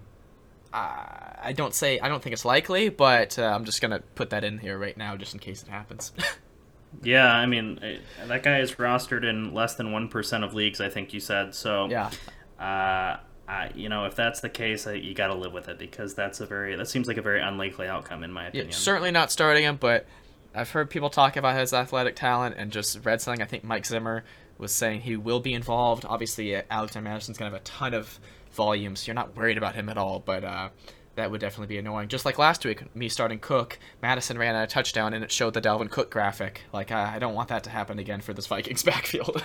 I, 0.72 1.36
I 1.42 1.52
don't 1.52 1.74
say 1.74 1.98
I 1.98 2.08
don't 2.08 2.22
think 2.22 2.32
it's 2.32 2.44
likely, 2.44 2.88
but 2.88 3.38
uh, 3.38 3.44
I'm 3.44 3.64
just 3.64 3.80
gonna 3.80 4.00
put 4.14 4.30
that 4.30 4.44
in 4.44 4.58
here 4.58 4.78
right 4.78 4.96
now 4.96 5.16
just 5.16 5.34
in 5.34 5.40
case 5.40 5.62
it 5.62 5.68
happens. 5.68 6.12
yeah, 7.02 7.32
I 7.32 7.46
mean 7.46 7.80
that 8.26 8.42
guy 8.42 8.60
is 8.60 8.72
rostered 8.72 9.28
in 9.28 9.54
less 9.54 9.74
than 9.74 9.92
one 9.92 10.08
percent 10.08 10.44
of 10.44 10.54
leagues. 10.54 10.80
I 10.80 10.88
think 10.88 11.12
you 11.12 11.20
said 11.20 11.54
so. 11.54 11.88
Yeah. 11.88 12.10
Uh, 12.58 13.18
I, 13.50 13.72
you 13.74 13.88
know, 13.88 14.04
if 14.04 14.14
that's 14.14 14.40
the 14.40 14.48
case, 14.48 14.86
I, 14.86 14.92
you 14.92 15.12
got 15.12 15.26
to 15.26 15.34
live 15.34 15.52
with 15.52 15.68
it 15.68 15.76
because 15.76 16.14
that's 16.14 16.38
a 16.38 16.46
very 16.46 16.76
that 16.76 16.88
seems 16.88 17.08
like 17.08 17.16
a 17.16 17.22
very 17.22 17.40
unlikely 17.40 17.88
outcome 17.88 18.22
in 18.22 18.30
my 18.30 18.46
opinion. 18.46 18.68
Yeah, 18.68 18.76
certainly 18.76 19.10
not 19.10 19.32
starting 19.32 19.64
him, 19.64 19.76
but 19.76 20.06
I've 20.54 20.70
heard 20.70 20.88
people 20.88 21.10
talk 21.10 21.36
about 21.36 21.58
his 21.58 21.74
athletic 21.74 22.14
talent 22.14 22.54
and 22.56 22.70
just 22.70 23.04
read 23.04 23.20
something. 23.20 23.42
I 23.42 23.46
think 23.46 23.64
Mike 23.64 23.86
Zimmer 23.86 24.22
was 24.56 24.70
saying 24.70 25.00
he 25.00 25.16
will 25.16 25.40
be 25.40 25.52
involved. 25.52 26.04
Obviously, 26.08 26.54
uh, 26.54 26.62
Alexander 26.70 27.10
Mattison's 27.10 27.38
gonna 27.38 27.50
have 27.50 27.60
a 27.60 27.64
ton 27.64 27.92
of 27.92 28.20
volume, 28.52 28.94
so 28.94 29.06
you're 29.06 29.14
not 29.14 29.36
worried 29.36 29.58
about 29.58 29.74
him 29.74 29.88
at 29.88 29.98
all. 29.98 30.20
But 30.20 30.44
uh, 30.44 30.68
that 31.16 31.32
would 31.32 31.40
definitely 31.40 31.74
be 31.74 31.78
annoying. 31.78 32.06
Just 32.06 32.24
like 32.24 32.38
last 32.38 32.64
week, 32.64 32.94
me 32.94 33.08
starting 33.08 33.40
Cook, 33.40 33.80
Mattison 34.00 34.38
ran 34.38 34.54
a 34.54 34.68
touchdown 34.68 35.12
and 35.12 35.24
it 35.24 35.32
showed 35.32 35.54
the 35.54 35.60
Dalvin 35.60 35.90
Cook 35.90 36.08
graphic. 36.08 36.62
Like 36.72 36.92
I, 36.92 37.16
I 37.16 37.18
don't 37.18 37.34
want 37.34 37.48
that 37.48 37.64
to 37.64 37.70
happen 37.70 37.98
again 37.98 38.20
for 38.20 38.32
this 38.32 38.46
Vikings 38.46 38.82
backfield. 38.84 39.44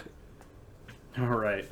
all 1.17 1.25
right. 1.25 1.67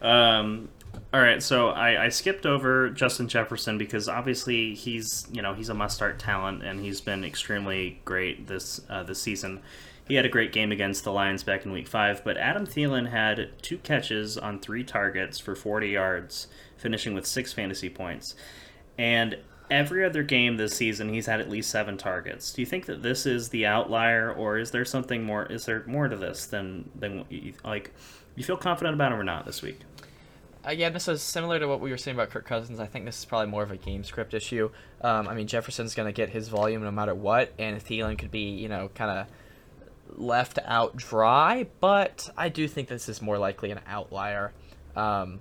Um, 0.00 0.70
all 1.12 1.20
right, 1.20 1.42
so 1.42 1.68
I, 1.68 2.04
I 2.04 2.08
skipped 2.08 2.46
over 2.46 2.90
Justin 2.90 3.28
Jefferson 3.28 3.78
because 3.78 4.08
obviously 4.08 4.74
he's 4.74 5.26
you 5.32 5.42
know 5.42 5.54
he's 5.54 5.68
a 5.68 5.74
must 5.74 5.96
start 5.96 6.18
talent 6.18 6.62
and 6.62 6.80
he's 6.80 7.00
been 7.00 7.24
extremely 7.24 8.00
great 8.04 8.46
this 8.46 8.80
uh, 8.88 9.02
this 9.02 9.20
season. 9.20 9.60
He 10.08 10.14
had 10.14 10.24
a 10.24 10.28
great 10.28 10.52
game 10.52 10.70
against 10.70 11.02
the 11.02 11.12
Lions 11.12 11.42
back 11.42 11.64
in 11.64 11.72
Week 11.72 11.88
Five, 11.88 12.22
but 12.24 12.36
Adam 12.36 12.66
Thielen 12.66 13.10
had 13.10 13.50
two 13.60 13.78
catches 13.78 14.38
on 14.38 14.60
three 14.60 14.84
targets 14.84 15.40
for 15.40 15.56
40 15.56 15.88
yards, 15.88 16.46
finishing 16.76 17.12
with 17.14 17.26
six 17.26 17.52
fantasy 17.52 17.88
points. 17.88 18.36
And 18.96 19.36
every 19.68 20.04
other 20.04 20.22
game 20.22 20.56
this 20.56 20.76
season, 20.76 21.08
he's 21.08 21.26
had 21.26 21.40
at 21.40 21.50
least 21.50 21.70
seven 21.70 21.96
targets. 21.96 22.52
Do 22.52 22.62
you 22.62 22.66
think 22.66 22.86
that 22.86 23.02
this 23.02 23.26
is 23.26 23.48
the 23.48 23.66
outlier, 23.66 24.32
or 24.32 24.58
is 24.58 24.70
there 24.70 24.84
something 24.84 25.24
more? 25.24 25.46
Is 25.46 25.64
there 25.64 25.82
more 25.86 26.08
to 26.08 26.16
this 26.16 26.46
than 26.46 26.88
than 26.94 27.24
like? 27.64 27.92
You 28.36 28.44
feel 28.44 28.56
confident 28.58 28.94
about 28.94 29.12
him 29.12 29.18
or 29.18 29.24
not 29.24 29.46
this 29.46 29.62
week? 29.62 29.80
Again, 30.66 30.92
this 30.92 31.08
is 31.08 31.22
similar 31.22 31.58
to 31.58 31.66
what 31.66 31.80
we 31.80 31.90
were 31.90 31.96
saying 31.96 32.16
about 32.16 32.30
Kirk 32.30 32.44
Cousins. 32.44 32.80
I 32.80 32.86
think 32.86 33.04
this 33.04 33.18
is 33.18 33.24
probably 33.24 33.46
more 33.46 33.62
of 33.62 33.70
a 33.70 33.76
game 33.76 34.04
script 34.04 34.34
issue. 34.34 34.70
Um, 35.00 35.28
I 35.28 35.34
mean, 35.34 35.46
Jefferson's 35.46 35.94
going 35.94 36.08
to 36.08 36.12
get 36.12 36.30
his 36.30 36.48
volume 36.48 36.82
no 36.82 36.90
matter 36.90 37.14
what, 37.14 37.52
and 37.58 37.82
Thielen 37.82 38.18
could 38.18 38.30
be, 38.30 38.50
you 38.50 38.68
know, 38.68 38.90
kind 38.94 39.10
of 39.10 40.18
left 40.18 40.58
out 40.64 40.96
dry. 40.96 41.66
But 41.80 42.28
I 42.36 42.48
do 42.48 42.68
think 42.68 42.88
this 42.88 43.08
is 43.08 43.22
more 43.22 43.38
likely 43.38 43.70
an 43.70 43.80
outlier. 43.86 44.52
Um, 44.96 45.40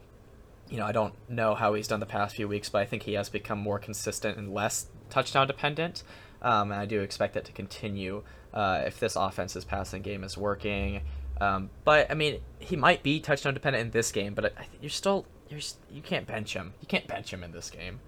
you 0.69 0.77
know, 0.77 0.85
I 0.85 0.91
don't 0.91 1.13
know 1.29 1.55
how 1.55 1.73
he's 1.73 1.87
done 1.87 1.99
the 1.99 2.05
past 2.05 2.35
few 2.35 2.47
weeks, 2.47 2.69
but 2.69 2.81
I 2.81 2.85
think 2.85 3.03
he 3.03 3.13
has 3.13 3.29
become 3.29 3.59
more 3.59 3.79
consistent 3.79 4.37
and 4.37 4.53
less 4.53 4.87
touchdown 5.09 5.47
dependent. 5.47 6.03
Um, 6.41 6.71
and 6.71 6.79
I 6.79 6.85
do 6.85 7.01
expect 7.01 7.33
that 7.33 7.45
to 7.45 7.51
continue 7.51 8.23
uh, 8.53 8.83
if 8.85 8.99
this 8.99 9.15
offense's 9.15 9.65
passing 9.65 10.01
game 10.01 10.23
is 10.23 10.37
working. 10.37 11.01
Um, 11.41 11.69
but 11.83 12.09
I 12.09 12.13
mean, 12.13 12.39
he 12.59 12.75
might 12.75 13.03
be 13.03 13.19
touchdown 13.19 13.53
dependent 13.53 13.81
in 13.81 13.91
this 13.91 14.11
game, 14.11 14.33
but 14.33 14.57
I, 14.57 14.67
you're 14.81 14.89
still 14.89 15.25
you're 15.49 15.61
you 15.91 16.01
can't 16.01 16.27
bench 16.27 16.53
him. 16.53 16.73
You 16.81 16.87
can't 16.87 17.07
bench 17.07 17.31
him 17.31 17.43
in 17.43 17.51
this 17.51 17.69
game. 17.69 17.99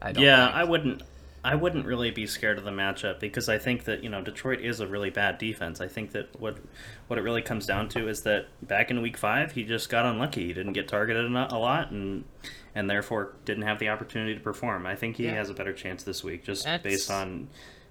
I 0.00 0.10
yeah, 0.10 0.46
think. 0.46 0.56
I 0.56 0.64
wouldn't. 0.64 1.02
I 1.44 1.54
wouldn't 1.54 1.86
really 1.86 2.10
be 2.10 2.26
scared 2.26 2.58
of 2.58 2.64
the 2.64 2.70
matchup 2.70 3.20
because 3.20 3.48
I 3.48 3.58
think 3.58 3.84
that 3.84 4.02
you 4.02 4.10
know 4.10 4.20
Detroit 4.20 4.60
is 4.60 4.80
a 4.80 4.86
really 4.86 5.10
bad 5.10 5.38
defense. 5.38 5.80
I 5.80 5.88
think 5.88 6.12
that 6.12 6.38
what 6.40 6.58
what 7.06 7.18
it 7.18 7.22
really 7.22 7.42
comes 7.42 7.66
down 7.66 7.88
to 7.90 8.08
is 8.08 8.22
that 8.22 8.46
back 8.62 8.90
in 8.90 9.00
Week 9.02 9.16
Five 9.16 9.52
he 9.52 9.64
just 9.64 9.88
got 9.88 10.04
unlucky. 10.04 10.46
He 10.46 10.52
didn't 10.52 10.72
get 10.72 10.88
targeted 10.88 11.24
a 11.24 11.58
lot 11.58 11.90
and 11.90 12.24
and 12.74 12.90
therefore 12.90 13.34
didn't 13.44 13.64
have 13.64 13.78
the 13.78 13.88
opportunity 13.88 14.34
to 14.34 14.40
perform. 14.40 14.86
I 14.86 14.94
think 14.94 15.16
he 15.16 15.24
yeah. 15.24 15.34
has 15.34 15.48
a 15.48 15.54
better 15.54 15.72
chance 15.72 16.02
this 16.02 16.22
week 16.22 16.44
just 16.44 16.64
That's... 16.64 16.82
based 16.82 17.10
on 17.10 17.48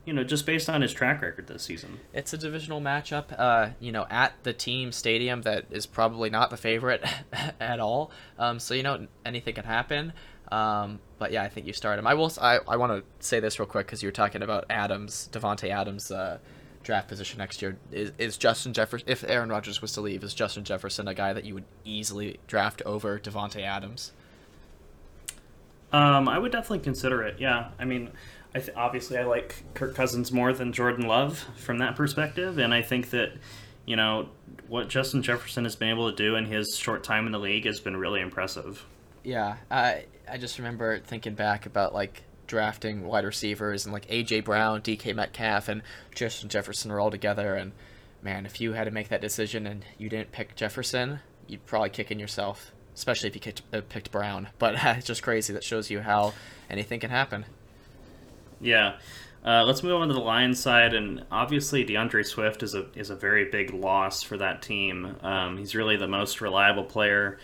you 0.08 0.14
know, 0.14 0.24
just 0.24 0.46
based 0.46 0.70
on 0.70 0.82
his 0.82 0.94
track 0.94 1.22
record 1.22 1.48
this 1.48 1.64
season. 1.64 2.00
It's 2.14 2.32
a 2.32 2.38
divisional 2.38 2.80
matchup, 2.80 3.26
uh, 3.38 3.72
you 3.82 3.92
know, 3.92 4.08
at 4.10 4.32
the 4.44 4.54
team 4.54 4.94
stadium 4.94 5.42
that 5.42 5.66
is 5.70 5.86
probably 5.86 6.30
not 6.30 6.50
the 6.50 6.56
favorite 6.56 7.04
at 7.60 7.82
all. 7.82 8.10
Um, 8.40 8.58
so 8.58 8.74
you 8.74 8.84
know, 8.84 9.08
anything 9.26 9.54
can 9.54 9.66
happen. 9.66 10.14
Um, 10.50 11.00
but 11.20 11.34
yeah, 11.34 11.44
I 11.44 11.50
think 11.50 11.68
you 11.68 11.74
start 11.74 12.00
him. 12.00 12.08
I 12.08 12.14
will. 12.14 12.32
I, 12.42 12.60
I 12.70 12.78
want 12.78 12.94
to 12.94 13.04
say 13.20 13.42
this 13.42 13.60
real 13.60 13.68
quick 13.68 13.86
because 13.86 14.02
you 14.02 14.08
were 14.08 14.14
talking 14.14 14.44
about 14.44 14.64
Adams, 14.70 15.28
Davante 15.34 15.70
Adams, 15.70 16.10
uh, 16.10 16.38
draft 16.84 17.10
position 17.10 17.40
next 17.40 17.62
year. 17.62 17.78
Is, 17.92 18.14
is 18.18 18.38
Justin 18.38 18.72
Jefferson? 18.72 19.10
If 19.10 19.26
Aaron 19.28 19.50
Rodgers 19.50 19.82
was 19.82 19.92
to 19.92 20.02
leave, 20.02 20.24
is 20.24 20.34
Justin 20.34 20.64
Jefferson 20.64 21.10
a 21.10 21.14
guy 21.14 21.34
that 21.34 21.44
you 21.44 21.54
would 21.54 21.66
easily 21.84 22.40
draft 22.48 22.82
over 22.86 23.20
Davante 23.20 23.62
Adams? 23.62 24.14
Um, 25.92 26.28
I 26.28 26.38
would 26.38 26.52
definitely 26.52 26.80
consider 26.80 27.24
it. 27.24 27.40
Yeah, 27.40 27.70
I 27.80 27.86
mean, 27.86 28.12
I 28.56 28.60
th- 28.60 28.76
obviously 28.76 29.18
I 29.18 29.24
like 29.24 29.64
Kirk 29.74 29.96
Cousins 29.96 30.32
more 30.32 30.54
than 30.54 30.74
Jordan 30.74 31.08
Love 31.08 31.46
from 31.58 31.80
that 31.80 31.96
perspective, 31.96 32.58
and 32.58 32.74
I 32.74 32.82
think 32.82 33.10
that 33.12 33.34
you 33.86 33.96
know 33.96 34.30
what 34.68 34.90
Justin 34.90 35.22
Jefferson 35.24 35.64
has 35.64 35.76
been 35.76 35.90
able 35.90 36.10
to 36.10 36.16
do 36.16 36.36
in 36.36 36.46
his 36.46 36.76
short 36.78 37.04
time 37.04 37.26
in 37.26 37.32
the 37.32 37.40
league 37.40 37.66
has 37.66 37.80
been 37.80 37.98
really 37.98 38.22
impressive. 38.22 38.86
Yeah, 39.24 39.58
I 39.70 40.06
I 40.30 40.38
just 40.38 40.58
remember 40.58 41.00
thinking 41.00 41.36
back 41.36 41.66
about 41.66 41.94
like 41.94 42.24
drafting 42.48 43.06
wide 43.06 43.26
receivers 43.26 43.86
and 43.86 43.94
like 43.94 44.08
AJ 44.08 44.46
Brown, 44.46 44.82
DK 44.82 45.14
Metcalf, 45.14 45.68
and 45.68 45.84
Justin 46.16 46.50
Jefferson 46.50 46.92
are 46.92 47.00
all 47.00 47.12
together. 47.12 47.56
And 47.56 47.74
man, 48.22 48.46
if 48.46 48.60
you 48.60 48.74
had 48.74 48.86
to 48.86 48.92
make 48.92 49.10
that 49.10 49.22
decision 49.22 49.68
and 49.68 49.86
you 49.98 50.10
didn't 50.10 50.32
pick 50.32 50.56
Jefferson, 50.56 51.20
you'd 51.48 51.66
probably 51.66 51.90
kick 51.90 52.10
in 52.10 52.20
yourself, 52.20 52.72
especially 52.96 53.30
if 53.30 53.46
you 53.46 53.54
uh, 53.74 53.82
picked 53.88 54.12
Brown. 54.12 54.48
But 54.58 54.76
it's 54.84 55.06
just 55.06 55.22
crazy. 55.24 55.54
That 55.54 55.64
shows 55.64 55.92
you 55.92 56.02
how 56.02 56.34
anything 56.70 57.00
can 57.00 57.10
happen. 57.10 57.46
Yeah. 58.60 58.98
Uh, 59.46 59.64
let's 59.64 59.82
move 59.82 60.02
on 60.02 60.08
to 60.10 60.14
the 60.14 60.20
Lions 60.20 60.60
side, 60.60 60.94
and 60.94 61.24
obviously 61.32 61.84
D'Andre 61.84 62.24
Swift 62.24 62.64
is 62.64 62.76
a 62.76 62.88
is 62.96 63.10
a 63.10 63.16
very 63.16 63.46
big 63.46 63.74
loss 63.74 64.22
for 64.22 64.38
that 64.38 64.62
team. 64.62 65.16
Um, 65.22 65.58
he's 65.58 65.74
really 65.74 65.96
the 65.96 66.08
most 66.08 66.42
reliable 66.42 66.84
player 66.84 67.38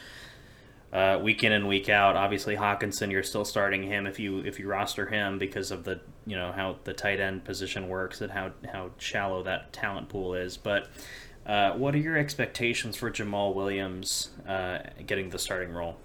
uh, 0.91 1.19
week 1.21 1.43
in 1.43 1.51
and 1.51 1.67
week 1.67 1.89
out. 1.89 2.15
Obviously 2.15 2.55
Hockenson, 2.55 3.11
you're 3.11 3.23
still 3.23 3.45
starting 3.45 3.83
him 3.83 4.05
if 4.05 4.19
you 4.19 4.39
if 4.39 4.59
you 4.59 4.67
roster 4.67 5.05
him 5.05 5.39
because 5.39 5.71
of 5.71 5.85
the 5.85 6.01
you 6.25 6.35
know 6.35 6.51
how 6.51 6.77
the 6.83 6.93
tight 6.93 7.19
end 7.19 7.45
position 7.45 7.87
works 7.87 8.21
and 8.21 8.31
how 8.31 8.51
how 8.71 8.91
shallow 8.97 9.41
that 9.43 9.71
talent 9.71 10.09
pool 10.09 10.35
is. 10.35 10.57
But 10.57 10.89
uh, 11.45 11.71
what 11.73 11.95
are 11.95 11.99
your 11.99 12.17
expectations 12.17 12.95
for 12.95 13.09
Jamaal 13.11 13.53
Williams 13.53 14.31
uh, 14.47 14.79
getting 15.05 15.29
the 15.29 15.39
starting 15.39 15.71
role? 15.71 15.97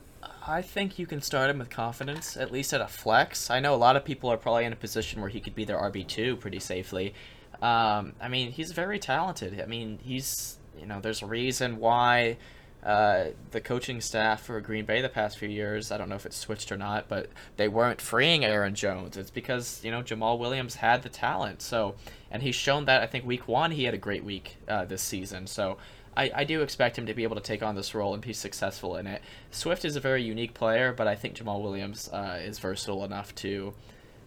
I 0.48 0.62
think 0.62 0.98
you 0.98 1.06
can 1.06 1.20
start 1.20 1.50
him 1.50 1.58
with 1.58 1.68
confidence, 1.68 2.34
at 2.34 2.50
least 2.50 2.72
at 2.72 2.80
a 2.80 2.86
flex. 2.86 3.50
I 3.50 3.60
know 3.60 3.74
a 3.74 3.76
lot 3.76 3.96
of 3.96 4.04
people 4.06 4.30
are 4.32 4.38
probably 4.38 4.64
in 4.64 4.72
a 4.72 4.76
position 4.76 5.20
where 5.20 5.28
he 5.28 5.40
could 5.40 5.54
be 5.54 5.66
their 5.66 5.76
RB2 5.76 6.40
pretty 6.40 6.58
safely. 6.58 7.12
Um, 7.60 8.14
I 8.18 8.28
mean, 8.30 8.52
he's 8.52 8.72
very 8.72 8.98
talented. 8.98 9.60
I 9.60 9.66
mean, 9.66 9.98
he's, 10.02 10.56
you 10.80 10.86
know, 10.86 11.00
there's 11.02 11.20
a 11.20 11.26
reason 11.26 11.78
why 11.78 12.38
uh, 12.82 13.26
the 13.50 13.60
coaching 13.60 14.00
staff 14.00 14.44
for 14.44 14.58
Green 14.62 14.86
Bay 14.86 15.02
the 15.02 15.10
past 15.10 15.36
few 15.36 15.50
years, 15.50 15.92
I 15.92 15.98
don't 15.98 16.08
know 16.08 16.14
if 16.14 16.24
it's 16.24 16.36
switched 16.36 16.72
or 16.72 16.78
not, 16.78 17.08
but 17.08 17.28
they 17.58 17.68
weren't 17.68 18.00
freeing 18.00 18.42
Aaron 18.42 18.74
Jones. 18.74 19.18
It's 19.18 19.30
because, 19.30 19.84
you 19.84 19.90
know, 19.90 20.02
Jamaal 20.02 20.38
Williams 20.38 20.76
had 20.76 21.02
the 21.02 21.10
talent. 21.10 21.60
So, 21.60 21.94
and 22.30 22.42
he's 22.42 22.54
shown 22.54 22.86
that, 22.86 23.02
I 23.02 23.06
think, 23.06 23.26
week 23.26 23.48
one, 23.48 23.72
he 23.72 23.84
had 23.84 23.92
a 23.92 23.98
great 23.98 24.24
week 24.24 24.56
uh, 24.66 24.86
this 24.86 25.02
season. 25.02 25.46
So, 25.46 25.76
I, 26.18 26.30
I 26.34 26.44
do 26.44 26.62
expect 26.62 26.98
him 26.98 27.06
to 27.06 27.14
be 27.14 27.22
able 27.22 27.36
to 27.36 27.42
take 27.42 27.62
on 27.62 27.76
this 27.76 27.94
role 27.94 28.12
and 28.12 28.20
be 28.20 28.32
successful 28.32 28.96
in 28.96 29.06
it. 29.06 29.22
Swift 29.52 29.84
is 29.84 29.94
a 29.94 30.00
very 30.00 30.22
unique 30.22 30.52
player, 30.52 30.92
but 30.92 31.06
I 31.06 31.14
think 31.14 31.36
Jamaal 31.36 31.62
Williams 31.62 32.08
uh, 32.12 32.40
is 32.42 32.58
versatile 32.58 33.04
enough 33.04 33.32
to 33.36 33.72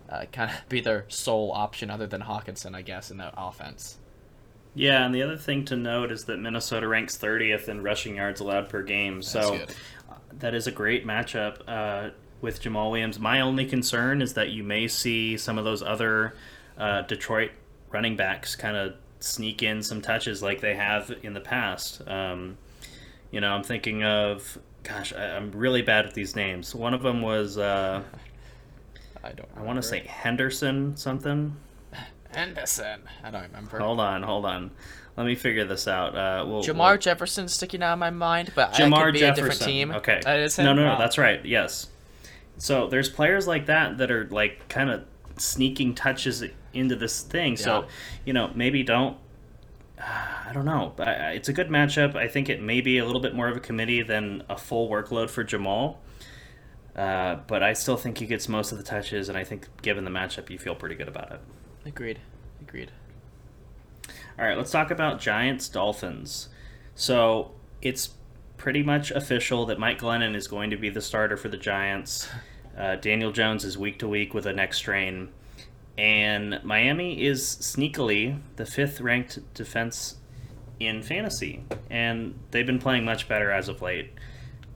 uh, 0.09 0.23
kind 0.31 0.49
of 0.49 0.69
be 0.69 0.79
their 0.79 1.03
sole 1.09 1.51
option 1.51 1.89
other 1.89 2.07
than 2.07 2.21
Hockenson, 2.21 2.75
I 2.75 2.81
guess, 2.81 3.11
in 3.11 3.17
the 3.17 3.31
offense. 3.37 3.97
Yeah, 4.73 5.05
and 5.05 5.13
the 5.13 5.21
other 5.21 5.35
thing 5.35 5.65
to 5.65 5.75
note 5.75 6.13
is 6.13 6.23
that 6.25 6.37
Minnesota 6.37 6.87
ranks 6.87 7.17
30th 7.17 7.67
in 7.67 7.83
rushing 7.83 8.15
yards 8.15 8.39
allowed 8.39 8.69
per 8.69 8.83
game. 8.83 9.21
So 9.21 9.57
good. 9.57 9.75
that 10.39 10.55
is 10.55 10.67
a 10.67 10.71
great 10.71 11.05
matchup 11.05 11.57
uh, 11.67 12.11
with 12.39 12.61
Jamaal 12.61 12.91
Williams. 12.91 13.19
My 13.19 13.41
only 13.41 13.65
concern 13.65 14.21
is 14.21 14.33
that 14.35 14.51
you 14.51 14.63
may 14.63 14.87
see 14.87 15.35
some 15.35 15.57
of 15.57 15.65
those 15.65 15.83
other 15.83 16.35
uh, 16.77 17.01
Detroit 17.01 17.51
running 17.89 18.15
backs 18.15 18.55
kind 18.55 18.77
of 18.77 18.93
sneak 19.23 19.63
in 19.63 19.81
some 19.83 20.01
touches 20.01 20.41
like 20.41 20.61
they 20.61 20.75
have 20.75 21.13
in 21.23 21.33
the 21.33 21.39
past. 21.39 22.01
Um, 22.07 22.57
you 23.31 23.41
know, 23.41 23.51
I'm 23.51 23.63
thinking 23.63 24.03
of, 24.03 24.57
gosh, 24.83 25.13
I, 25.13 25.37
am 25.37 25.51
really 25.51 25.81
bad 25.81 26.05
at 26.05 26.13
these 26.13 26.35
names. 26.35 26.75
One 26.75 26.93
of 26.93 27.01
them 27.01 27.21
was, 27.21 27.57
uh, 27.57 28.03
I 29.23 29.31
don't. 29.31 29.49
I 29.55 29.61
want 29.61 29.77
to 29.77 29.83
say 29.83 29.99
Henderson 30.01 30.97
something. 30.97 31.55
Henderson. 32.33 33.01
I 33.23 33.31
don't 33.31 33.43
remember. 33.43 33.79
Hold 33.79 33.99
on, 33.99 34.23
hold 34.23 34.45
on. 34.45 34.71
Let 35.17 35.25
me 35.25 35.35
figure 35.35 35.65
this 35.65 35.87
out. 35.87 36.15
Uh, 36.15 36.45
we'll, 36.47 36.63
Jermar 36.63 36.91
we'll... 36.91 36.97
Jefferson 36.97 37.47
sticking 37.47 37.83
out 37.83 37.93
of 37.93 37.99
my 37.99 38.09
mind, 38.09 38.51
but 38.55 38.73
Jermar 38.73 38.93
I 38.93 39.03
could 39.03 39.13
be 39.13 39.19
Jefferson. 39.19 39.45
a 39.45 39.49
different 39.49 39.61
team. 39.61 39.91
Okay. 39.91 40.21
No, 40.25 40.73
no, 40.73 40.73
no. 40.73 40.85
Wow. 40.85 40.97
That's 40.97 41.17
right. 41.17 41.45
Yes. 41.45 41.87
So 42.57 42.87
there's 42.87 43.09
players 43.09 43.47
like 43.47 43.65
that 43.65 43.97
that 43.97 44.11
are 44.11 44.27
like 44.29 44.67
kind 44.69 44.89
of 44.89 45.03
sneaking 45.37 45.95
touches 45.95 46.43
into 46.73 46.95
this 46.95 47.21
thing. 47.21 47.57
So 47.57 47.85
you 48.25 48.33
know, 48.33 48.51
maybe 48.55 48.83
don't. 48.83 49.17
I 49.99 50.53
don't 50.53 50.65
know. 50.65 50.93
It's 50.99 51.47
a 51.47 51.53
good 51.53 51.69
matchup. 51.69 52.15
I 52.15 52.27
think 52.27 52.49
it 52.49 52.61
may 52.61 52.81
be 52.81 52.97
a 52.97 53.05
little 53.05 53.21
bit 53.21 53.33
more 53.33 53.47
of 53.47 53.55
a 53.55 53.61
committee 53.61 54.01
than 54.01 54.43
a 54.49 54.57
full 54.57 54.89
workload 54.89 55.29
for 55.29 55.45
Jamaal. 55.45 55.95
Uh, 56.95 57.35
but 57.47 57.63
I 57.63 57.71
still 57.71 57.95
think 57.95 58.17
he 58.17 58.25
gets 58.25 58.49
most 58.49 58.73
of 58.73 58.77
the 58.77 58.83
touches, 58.83 59.29
and 59.29 59.37
I 59.37 59.45
think 59.45 59.67
given 59.81 60.03
the 60.03 60.11
matchup, 60.11 60.49
you 60.49 60.59
feel 60.59 60.75
pretty 60.75 60.95
good 60.95 61.07
about 61.07 61.31
it. 61.31 61.39
Agreed. 61.85 62.19
Agreed. 62.61 62.91
All 64.37 64.45
right, 64.45 64.57
let's 64.57 64.71
talk 64.71 64.91
about 64.91 65.19
Giants 65.19 65.69
Dolphins. 65.69 66.49
So 66.95 67.51
it's 67.81 68.09
pretty 68.57 68.83
much 68.83 69.11
official 69.11 69.65
that 69.67 69.79
Mike 69.79 69.99
Glennon 69.99 70.35
is 70.35 70.47
going 70.47 70.69
to 70.71 70.77
be 70.77 70.89
the 70.89 71.01
starter 71.01 71.37
for 71.37 71.49
the 71.49 71.57
Giants. 71.57 72.29
Uh, 72.77 72.95
Daniel 72.95 73.33
Jones 73.33 73.65
is 73.65 73.77
week 73.77 73.99
to 73.99 74.07
week 74.07 74.33
with 74.33 74.45
a 74.45 74.53
neck 74.53 74.73
strain. 74.73 75.27
And 75.97 76.59
Miami 76.63 77.23
is 77.23 77.43
sneakily 77.43 78.39
the 78.55 78.65
fifth 78.65 79.01
ranked 79.01 79.53
defense 79.53 80.15
in 80.79 81.03
fantasy. 81.03 81.63
And 81.89 82.39
they've 82.51 82.65
been 82.65 82.79
playing 82.79 83.05
much 83.05 83.27
better 83.27 83.51
as 83.51 83.67
of 83.67 83.81
late. 83.81 84.13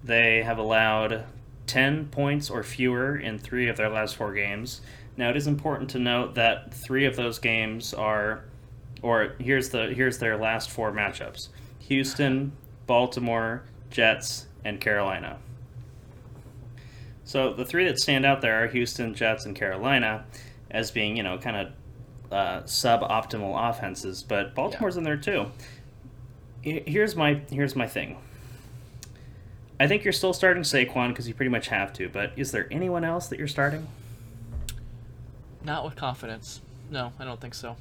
They 0.04 0.44
have 0.44 0.58
allowed 0.58 1.26
10 1.68 2.08
points 2.08 2.50
or 2.50 2.64
fewer 2.64 3.18
in 3.18 3.40
three 3.40 3.68
of 3.68 3.78
their 3.78 3.90
last 3.90 4.16
four 4.16 4.34
games. 4.34 4.82
Now, 5.18 5.30
it 5.30 5.38
is 5.38 5.48
important 5.48 5.90
to 5.92 6.00
note 6.00 6.36
that 6.36 6.74
three 6.74 7.06
of 7.06 7.16
those 7.16 7.40
games 7.40 7.94
are, 7.94 8.44
or 9.02 9.36
here's 9.40 9.70
the 9.70 9.94
here's 9.94 10.18
their 10.18 10.38
last 10.38 10.70
four 10.70 10.92
matchups: 10.92 11.48
Houston, 11.88 12.52
Baltimore, 12.86 13.64
Jets, 13.90 14.48
and 14.66 14.82
Carolina. 14.82 15.38
So 17.24 17.54
the 17.54 17.66
three 17.66 17.86
that 17.86 17.98
stand 17.98 18.26
out 18.26 18.42
there 18.42 18.64
are 18.64 18.68
Houston, 18.68 19.14
Jets, 19.14 19.46
and 19.46 19.56
Carolina, 19.56 20.26
as 20.72 20.92
being 20.92 21.18
you 21.18 21.24
know 21.24 21.38
kind 21.38 21.58
of 21.58 21.72
uh, 22.32 22.62
suboptimal 22.64 23.70
offenses. 23.70 24.24
But 24.24 24.56
Baltimore's 24.56 24.98
in 24.98 25.04
there 25.04 25.18
too. 25.18 25.48
Here's 26.62 27.16
my 27.16 27.42
here's 27.50 27.76
my 27.76 27.88
thing. 27.88 28.18
I 29.80 29.88
think 29.88 30.04
you're 30.04 30.14
still 30.14 30.34
starting 30.34 30.64
Saquon 30.64 31.10
because 31.10 31.28
you 31.28 31.34
pretty 31.34 31.50
much 31.50 31.68
have 31.68 31.94
to. 31.94 32.10
But 32.10 32.32
is 32.36 32.52
there 32.52 32.68
anyone 32.72 33.04
else 33.04 33.28
that 33.28 33.40
you're 33.40 33.48
starting? 33.48 33.88
Not 35.64 35.84
with 35.84 35.96
confidence. 35.96 36.62
No, 36.90 37.12
I 37.20 37.26
don't 37.26 37.42
think 37.42 37.54
so. 37.56 37.76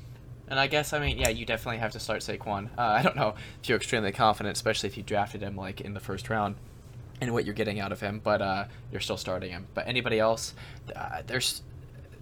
And 0.49 0.59
I 0.59 0.67
guess 0.67 0.93
I 0.93 0.99
mean, 0.99 1.19
yeah, 1.19 1.31
you 1.31 1.47
definitely 1.47 1.79
have 1.79 1.93
to 1.93 2.01
start 2.01 2.21
Saquon. 2.21 2.69
Uh, 2.77 2.83
I 2.83 3.03
don't 3.03 3.17
know 3.17 3.35
if 3.63 3.69
you're 3.69 3.77
extremely 3.77 4.13
confident, 4.13 4.57
especially 4.57 4.89
if 4.89 4.97
you 4.97 5.03
drafted 5.03 5.41
him 5.41 5.57
like 5.57 5.81
in 5.81 5.95
the 5.95 6.01
first 6.01 6.29
round, 6.29 6.57
and 7.21 7.33
what 7.33 7.45
you're 7.45 7.55
getting 7.55 7.81
out 7.81 7.93
of 7.93 8.01
him. 8.01 8.21
But 8.23 8.43
uh, 8.43 8.65
you're 8.93 9.01
still 9.01 9.17
starting 9.17 9.51
him. 9.51 9.67
But 9.73 9.87
anybody 9.87 10.19
else, 10.19 10.55
uh, 10.95 11.23
there's 11.27 11.63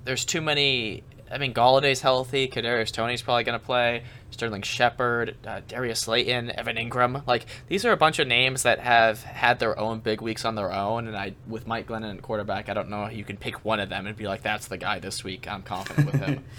there's 0.04 0.24
too 0.24 0.40
many. 0.40 1.02
I 1.30 1.38
mean, 1.38 1.54
Golladay's 1.54 2.02
healthy. 2.02 2.46
Kadarius 2.46 2.92
Toney's 2.92 3.22
probably 3.22 3.44
gonna 3.44 3.58
play. 3.58 4.02
Sterling 4.30 4.62
Shepard, 4.62 5.36
uh, 5.46 5.60
Darius 5.68 6.00
Slayton, 6.00 6.50
Evan 6.58 6.76
Engram. 6.76 7.26
Like 7.26 7.46
these 7.68 7.84
are 7.84 7.92
a 7.92 7.96
bunch 7.96 8.18
of 8.18 8.26
names 8.26 8.62
that 8.62 8.78
have 8.80 9.22
had 9.22 9.58
their 9.58 9.78
own 9.78 10.00
big 10.00 10.20
weeks 10.20 10.44
on 10.44 10.54
their 10.54 10.72
own. 10.72 11.06
And 11.06 11.16
I, 11.16 11.34
with 11.46 11.66
Mike 11.66 11.86
Glennon 11.86 12.16
at 12.16 12.22
quarterback, 12.22 12.68
I 12.68 12.74
don't 12.74 12.88
know 12.88 13.04
how 13.04 13.10
you 13.10 13.24
can 13.24 13.36
pick 13.36 13.64
one 13.64 13.80
of 13.80 13.88
them 13.88 14.06
and 14.06 14.16
be 14.16 14.26
like, 14.26 14.42
that's 14.42 14.68
the 14.68 14.78
guy 14.78 14.98
this 15.00 15.22
week. 15.22 15.46
I'm 15.48 15.62
confident 15.62 16.12
with 16.12 16.20
him. 16.20 16.44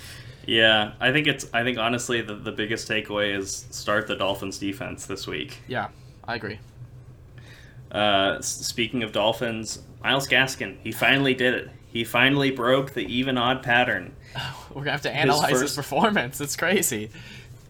Yeah, 0.45 0.95
I 0.99 1.13
think 1.13 1.27
it's. 1.27 1.49
I 1.53 1.63
think 1.63 1.77
honestly, 1.77 2.21
the, 2.21 2.35
the 2.35 2.51
biggest 2.51 2.89
takeaway 2.89 3.33
is 3.33 3.65
start 3.71 4.07
the 4.07 4.15
Dolphins 4.17 4.57
defense 4.57 5.05
this 5.05 5.25
week. 5.25 5.59
yeah, 5.69 5.87
I 6.25 6.35
agree. 6.35 6.59
Uh, 7.89 8.41
speaking 8.41 9.03
of 9.03 9.13
Dolphins, 9.13 9.81
Myles 10.03 10.27
Gaskin, 10.27 10.77
he 10.83 10.91
finally 10.91 11.33
did 11.33 11.53
it. 11.53 11.69
He 11.93 12.03
finally 12.03 12.49
broke 12.49 12.93
the 12.93 13.05
even 13.05 13.37
odd 13.37 13.61
pattern. 13.61 14.15
We're 14.73 14.81
gonna 14.81 14.91
have 14.91 15.03
to 15.03 15.15
analyze 15.15 15.51
his, 15.51 15.61
first- 15.61 15.75
performance. 15.75 16.41
It's 16.41 16.55
crazy. 16.55 17.11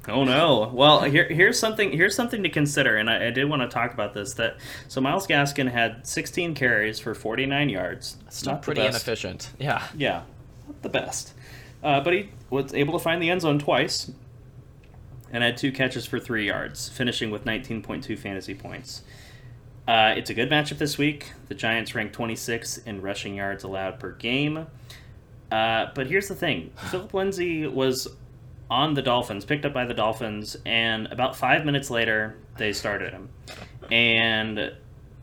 Oh 0.08 0.24
no! 0.24 0.70
Well, 0.74 1.02
here, 1.02 1.26
here's 1.28 1.60
something. 1.60 1.92
Here's 1.92 2.16
something 2.16 2.44
to 2.44 2.50
consider, 2.50 2.96
and 2.98 3.10
I, 3.10 3.28
I 3.28 3.30
did 3.32 3.50
want 3.50 3.62
to 3.62 3.68
talk 3.68 3.94
about 3.94 4.14
this. 4.14 4.34
That 4.36 4.58
so 4.88 5.00
Myles 5.02 5.28
Gaskin 5.28 5.70
had 5.72 6.08
16 6.08 6.56
carries 6.56 7.00
for 7.00 7.14
49 7.14 7.70
yards. 7.70 8.18
Still 8.30 8.54
Not 8.54 8.62
pretty 8.64 8.82
inefficient. 8.82 9.52
Yeah. 9.60 9.86
Yeah, 9.96 10.24
not 10.68 10.82
the 10.82 10.90
best. 10.90 11.34
Uh, 11.82 12.00
but 12.02 12.14
he 12.14 12.30
was 12.50 12.74
able 12.74 12.94
to 12.94 13.00
find 13.00 13.22
the 13.22 13.30
end 13.30 13.42
zone 13.42 13.60
twice 13.60 14.10
and 15.32 15.44
had 15.44 15.58
two 15.58 15.72
catches 15.72 16.06
for 16.06 16.20
three 16.20 16.48
yards, 16.48 16.88
finishing 16.90 17.30
with 17.32 17.44
19.2 17.44 18.18
fantasy 18.18 18.54
points. 18.54 19.04
Uh, 19.88 20.14
it's 20.16 20.30
a 20.30 20.34
good 20.34 20.50
matchup 20.50 20.78
this 20.78 20.98
week. 20.98 21.34
The 21.50 21.56
Giants 21.56 21.94
rank 21.94 22.14
26 22.14 22.78
in 22.80 23.02
rushing 23.02 23.36
yards 23.36 23.64
allowed 23.64 24.00
per 24.00 24.12
game. 24.14 24.68
Uh, 25.52 25.88
but 25.94 26.08
here's 26.08 26.28
the 26.28 26.36
thing 26.36 26.72
Phillip 26.90 27.14
Lindsay 27.14 27.68
was 27.68 28.08
on 28.70 28.94
the 28.94 29.02
Dolphins, 29.02 29.46
picked 29.46 29.66
up 29.66 29.74
by 29.74 29.86
the 29.86 29.94
Dolphins, 29.94 30.58
and 30.66 31.08
about 31.08 31.36
five 31.36 31.66
minutes 31.66 31.90
later, 31.90 32.36
they 32.58 32.74
started 32.74 33.12
him. 33.12 33.30
And 33.92 34.74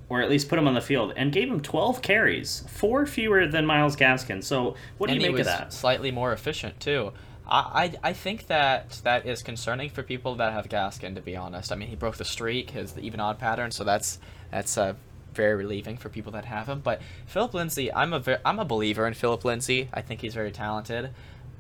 or 0.09 0.21
at 0.21 0.29
least 0.29 0.49
put 0.49 0.59
him 0.59 0.67
on 0.67 0.75
the 0.75 0.81
field, 0.81 1.13
and 1.17 1.33
gave 1.33 1.49
him 1.49 1.61
12 1.61 2.03
carries, 2.03 2.65
four 2.69 3.07
fewer 3.07 3.47
than 3.47 3.65
Myles 3.65 3.95
Gaskin. 3.95 4.43
So 4.43 4.75
what 4.99 5.07
do 5.07 5.13
and 5.15 5.23
you 5.23 5.31
make 5.31 5.39
of 5.39 5.47
that? 5.47 5.73
Slightly 5.73 6.11
more 6.11 6.33
efficient 6.33 6.81
too. 6.81 7.13
I, 7.47 7.93
I 8.03 8.11
I 8.11 8.13
think 8.13 8.49
that 8.49 9.01
that 9.05 9.25
is 9.25 9.43
concerning 9.43 9.89
for 9.89 10.03
people 10.03 10.35
that 10.37 10.53
have 10.53 10.69
Gaskin. 10.69 11.15
To 11.15 11.21
be 11.21 11.37
honest, 11.37 11.73
I 11.73 11.77
mean 11.77 11.89
he 11.89 11.97
broke 11.97 12.17
the 12.17 12.25
streak, 12.25 12.71
his 12.71 12.99
even 12.99 13.21
odd 13.21 13.39
pattern, 13.39 13.71
so 13.71 13.85
that's 13.85 14.19
that's 14.51 14.77
uh, 14.77 14.95
very 15.35 15.55
relieving 15.55 15.97
for 15.97 16.09
people 16.09 16.33
that 16.33 16.45
have 16.45 16.69
him. 16.69 16.81
But 16.81 17.01
Phillip 17.27 17.55
Lindsay, 17.55 17.93
I'm 17.93 18.13
a 18.13 18.41
I'm 18.45 18.59
a 18.59 18.65
believer 18.65 19.07
in 19.07 19.15
Phillip 19.15 19.45
Lindsay. 19.45 19.89
I 19.93 20.03
think 20.03 20.21
he's 20.21 20.35
very 20.35 20.53
talented. 20.53 21.11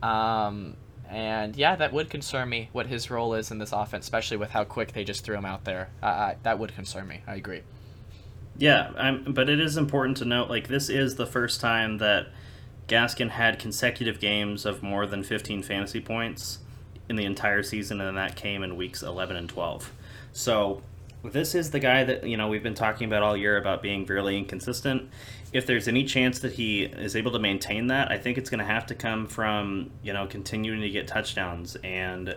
Um, 0.03 0.76
and 1.09 1.57
yeah, 1.57 1.74
that 1.76 1.92
would 1.92 2.09
concern 2.09 2.48
me 2.48 2.68
what 2.72 2.87
his 2.87 3.11
role 3.11 3.35
is 3.35 3.50
in 3.50 3.59
this 3.59 3.72
offense, 3.72 4.05
especially 4.05 4.37
with 4.37 4.50
how 4.50 4.64
quick 4.64 4.92
they 4.92 5.05
just 5.05 5.24
threw 5.24 5.37
him 5.37 5.44
out 5.44 5.64
there. 5.64 5.90
Uh, 6.03 6.07
I, 6.07 6.37
that 6.44 6.59
would 6.59 6.74
concern 6.74 7.09
me. 7.09 7.22
I 7.26 7.35
agree. 7.35 7.62
Yeah, 8.57 8.92
I'm, 8.96 9.33
but 9.33 9.48
it 9.48 9.59
is 9.59 9.76
important 9.76 10.18
to 10.18 10.24
note 10.24 10.48
like 10.48 10.68
this 10.68 10.88
is 10.88 11.16
the 11.16 11.26
first 11.26 11.61
time 11.61 11.98
that 11.98 12.29
Gaskin 12.87 13.31
had 13.31 13.59
consecutive 13.59 14.20
games 14.20 14.64
of 14.66 14.83
more 14.83 15.07
than 15.07 15.24
15 15.24 15.62
fantasy 15.62 16.00
points 16.00 16.59
in 17.09 17.16
the 17.16 17.24
entire 17.24 17.62
season, 17.62 18.00
and 18.00 18.16
that 18.16 18.37
came 18.37 18.62
in 18.62 18.76
weeks 18.76 19.03
11 19.03 19.37
and 19.37 19.48
12. 19.48 19.92
So 20.33 20.83
this 21.24 21.54
is 21.54 21.70
the 21.70 21.80
guy 21.80 22.04
that 22.04 22.24
you 22.26 22.37
know 22.37 22.48
we've 22.48 22.62
been 22.62 22.74
talking 22.74 23.06
about 23.06 23.22
all 23.22 23.37
year 23.37 23.56
about 23.56 23.83
being 23.83 24.06
fairly 24.06 24.37
inconsistent. 24.38 25.11
If 25.52 25.66
there's 25.66 25.88
any 25.88 26.04
chance 26.04 26.38
that 26.40 26.52
he 26.52 26.85
is 26.85 27.16
able 27.16 27.33
to 27.33 27.38
maintain 27.38 27.88
that, 27.88 28.11
I 28.11 28.18
think 28.18 28.38
it's 28.38 28.48
going 28.50 28.61
to 28.61 28.64
have 28.64 28.87
to 28.87 28.94
come 28.94 29.26
from 29.26 29.90
you 30.02 30.12
know 30.12 30.26
continuing 30.26 30.80
to 30.80 30.90
get 30.90 31.09
touchdowns 31.09 31.76
and 31.83 32.37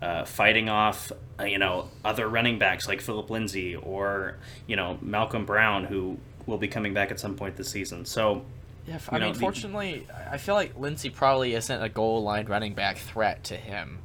uh, 0.00 0.24
fighting 0.24 0.68
off 0.68 1.10
uh, 1.40 1.44
you 1.44 1.58
know 1.58 1.88
other 2.04 2.28
running 2.28 2.58
backs 2.58 2.86
like 2.88 3.00
Phillip 3.00 3.30
Lindsay 3.30 3.76
or 3.76 4.36
you 4.66 4.76
know 4.76 4.98
Malcolm 5.02 5.44
Brown 5.44 5.84
who 5.84 6.18
will 6.46 6.58
be 6.58 6.68
coming 6.68 6.92
back 6.94 7.10
at 7.10 7.18
some 7.18 7.34
point 7.36 7.56
this 7.56 7.68
season. 7.70 8.04
So 8.04 8.44
Yeah, 8.86 8.98
I 9.08 9.18
know, 9.18 9.26
mean, 9.26 9.34
the- 9.34 9.40
fortunately, 9.40 10.06
I 10.30 10.36
feel 10.38 10.54
like 10.54 10.78
Lindsay 10.78 11.08
probably 11.10 11.54
isn't 11.54 11.82
a 11.82 11.88
goal 11.88 12.22
line 12.22 12.46
running 12.46 12.74
back 12.74 12.98
threat 12.98 13.44
to 13.44 13.56
him. 13.56 13.98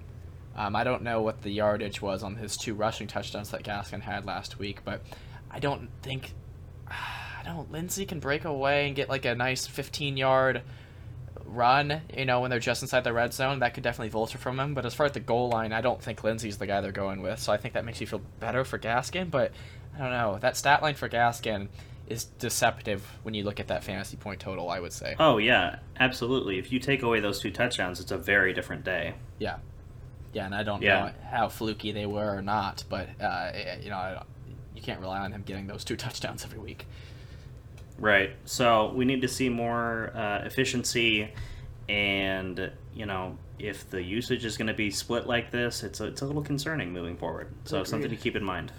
Um, 0.59 0.75
I 0.75 0.83
don't 0.83 1.03
know 1.03 1.21
what 1.21 1.41
the 1.41 1.49
yardage 1.49 2.01
was 2.01 2.21
on 2.21 2.35
his 2.35 2.57
two 2.57 2.73
rushing 2.73 3.07
touchdowns 3.07 3.51
that 3.51 3.63
Gaskin 3.63 4.01
had 4.01 4.25
last 4.25 4.59
week, 4.59 4.81
but 4.83 5.01
I 5.49 5.59
don't 5.59 5.89
think 6.01 6.33
I 6.89 7.43
don't. 7.45 7.71
Lindsay 7.71 8.05
can 8.05 8.19
break 8.19 8.43
away 8.43 8.87
and 8.87 8.95
get 8.95 9.07
like 9.07 9.23
a 9.23 9.33
nice 9.35 9.65
15 9.65 10.17
yard 10.17 10.61
run. 11.45 12.01
You 12.13 12.25
know, 12.25 12.41
when 12.41 12.49
they're 12.49 12.59
just 12.59 12.81
inside 12.81 13.05
the 13.05 13.13
red 13.13 13.33
zone, 13.33 13.59
that 13.59 13.73
could 13.73 13.83
definitely 13.83 14.09
vulture 14.09 14.37
from 14.37 14.59
him. 14.59 14.73
But 14.73 14.85
as 14.85 14.93
far 14.93 15.05
as 15.05 15.13
the 15.13 15.21
goal 15.21 15.47
line, 15.47 15.71
I 15.71 15.79
don't 15.79 16.01
think 16.01 16.25
Lindsay's 16.25 16.57
the 16.57 16.67
guy 16.67 16.81
they're 16.81 16.91
going 16.91 17.21
with. 17.21 17.39
So 17.39 17.53
I 17.53 17.57
think 17.57 17.73
that 17.75 17.85
makes 17.85 18.01
you 18.01 18.07
feel 18.07 18.21
better 18.41 18.65
for 18.65 18.77
Gaskin. 18.77 19.31
But 19.31 19.53
I 19.95 19.99
don't 19.99 20.11
know. 20.11 20.39
That 20.41 20.57
stat 20.57 20.81
line 20.81 20.95
for 20.95 21.07
Gaskin 21.07 21.69
is 22.07 22.25
deceptive 22.25 23.05
when 23.23 23.33
you 23.33 23.43
look 23.43 23.61
at 23.61 23.69
that 23.69 23.85
fantasy 23.85 24.17
point 24.17 24.41
total. 24.41 24.69
I 24.69 24.81
would 24.81 24.91
say. 24.91 25.15
oh 25.19 25.37
yeah, 25.37 25.79
absolutely. 26.01 26.59
If 26.59 26.69
you 26.69 26.79
take 26.79 27.01
away 27.01 27.21
those 27.21 27.39
two 27.39 27.51
touchdowns, 27.51 28.01
it's 28.01 28.11
a 28.11 28.17
very 28.17 28.51
different 28.51 28.83
day. 28.83 29.13
Yeah, 29.37 29.59
yeah, 30.33 30.45
and 30.45 30.53
I 30.55 30.63
don't 30.63 30.81
Yeah. 30.81 31.05
know 31.05 31.11
how 31.29 31.49
fluky 31.49 31.91
they 31.91 32.05
were 32.05 32.35
or 32.37 32.41
not, 32.41 32.83
but 32.89 33.09
uh, 33.21 33.51
you 33.81 33.89
know, 33.89 33.97
I 33.97 34.13
don't, 34.15 34.27
you 34.75 34.81
can't 34.81 34.99
rely 34.99 35.19
on 35.19 35.31
him 35.31 35.43
getting 35.43 35.67
those 35.67 35.83
two 35.83 35.95
touchdowns 35.97 36.43
every 36.43 36.59
week. 36.59 36.85
Right. 37.97 38.31
So 38.45 38.93
we 38.95 39.03
need 39.05 39.21
to 39.23 39.27
see 39.27 39.49
more 39.49 40.11
uh, 40.15 40.39
efficiency, 40.45 41.33
and 41.89 42.71
you 42.93 43.05
know, 43.05 43.37
if 43.57 43.89
the 43.89 44.01
usage 44.01 44.45
is 44.45 44.55
going 44.57 44.67
to 44.67 44.73
be 44.73 44.89
split 44.89 45.27
like 45.27 45.51
this, 45.51 45.83
it's 45.83 45.99
a, 45.99 46.05
it's 46.05 46.21
a 46.21 46.25
little 46.25 46.41
concerning 46.41 46.93
moving 46.93 47.17
forward. 47.17 47.49
So 47.65 47.77
Agreed. 47.77 47.87
something 47.89 48.09
to 48.09 48.15
keep 48.15 48.35
in 48.35 48.43
mind. 48.43 48.71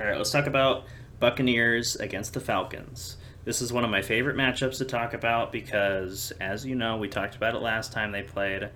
All 0.00 0.06
right, 0.06 0.16
let's 0.16 0.30
talk 0.30 0.46
about 0.46 0.84
Buccaneers 1.20 1.96
against 1.96 2.34
the 2.34 2.40
Falcons. 2.40 3.16
This 3.44 3.60
is 3.62 3.72
one 3.72 3.84
of 3.84 3.90
my 3.90 4.02
favorite 4.02 4.36
matchups 4.36 4.78
to 4.78 4.84
talk 4.84 5.14
about 5.14 5.50
because, 5.52 6.32
as 6.40 6.64
you 6.66 6.74
know, 6.74 6.96
we 6.98 7.08
talked 7.08 7.34
about 7.34 7.54
it 7.54 7.62
last 7.62 7.92
time 7.92 8.12
they 8.12 8.22
played. 8.22 8.68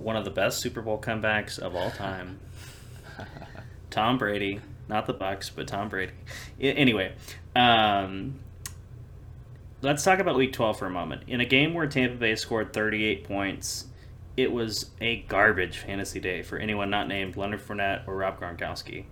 One 0.00 0.16
of 0.16 0.24
the 0.24 0.30
best 0.30 0.58
Super 0.58 0.80
Bowl 0.80 0.98
comebacks 1.00 1.58
of 1.58 1.76
all 1.76 1.90
time. 1.90 2.40
Tom 3.90 4.18
Brady, 4.18 4.60
not 4.88 5.06
the 5.06 5.14
Bucs, 5.14 5.50
but 5.54 5.68
Tom 5.68 5.88
Brady. 5.88 6.12
Anyway, 6.60 7.12
um, 7.54 8.40
let's 9.82 10.02
talk 10.02 10.18
about 10.18 10.36
Week 10.36 10.52
12 10.52 10.78
for 10.78 10.86
a 10.86 10.90
moment. 10.90 11.24
In 11.26 11.40
a 11.40 11.44
game 11.44 11.74
where 11.74 11.86
Tampa 11.86 12.16
Bay 12.16 12.34
scored 12.34 12.72
38 12.72 13.24
points, 13.24 13.86
it 14.36 14.52
was 14.52 14.90
a 15.00 15.20
garbage 15.22 15.78
fantasy 15.78 16.20
day 16.20 16.42
for 16.42 16.56
anyone 16.56 16.88
not 16.88 17.08
named 17.08 17.36
Leonard 17.36 17.60
Fournette 17.60 18.06
or 18.08 18.16
Rob 18.16 18.40
Gronkowski. 18.40 19.04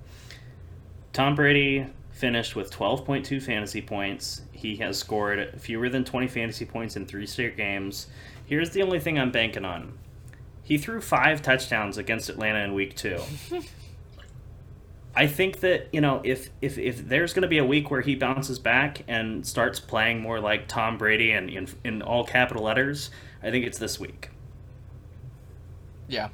Tom 1.13 1.35
Brady 1.35 1.87
finished 2.13 2.57
with 2.57 2.71
12.2 2.73 3.43
fantasy 3.43 3.83
points. 3.83 4.43
He 4.53 4.77
has 4.77 4.99
scored 4.99 5.61
fewer 5.61 5.89
than 5.89 6.05
20 6.05 6.29
fantasy 6.29 6.65
points 6.65 6.97
in 6.97 7.07
three 7.07 7.27
straight 7.27 7.57
games. 7.57 8.07
Here's 8.47 8.71
the 8.71 8.83
only 8.83 9.01
thing 9.01 9.19
I'm 9.19 9.31
banking 9.31 9.65
on. 9.65 9.99
He 10.69 10.77
threw 10.77 11.01
five 11.01 11.41
touchdowns 11.41 11.97
against 11.97 12.29
Atlanta 12.29 12.59
in 12.59 12.75
week 12.75 12.95
two. 12.95 13.19
I 15.17 15.27
think 15.27 15.61
that 15.61 15.89
you 15.93 16.03
know 16.03 16.21
if 16.25 16.51
if, 16.61 16.77
if 16.77 17.09
there's 17.09 17.33
going 17.33 17.43
to 17.43 17.49
be 17.49 17.57
a 17.57 17.65
week 17.65 17.91
where 17.91 18.03
he 18.03 18.15
bounces 18.15 18.59
back 18.59 19.03
and 19.09 19.47
starts 19.47 19.81
playing 19.81 20.21
more 20.21 20.41
like 20.41 20.69
Tom 20.69 20.99
Brady 20.99 21.33
and 21.33 21.49
in, 21.49 21.69
in 21.85 22.03
all 22.03 22.23
capital 22.23 22.65
letters, 22.65 23.11
I 23.43 23.51
think 23.51 23.65
it's 23.65 23.79
this 23.79 23.99
week. 23.99 24.29
Yeah, 26.07 26.29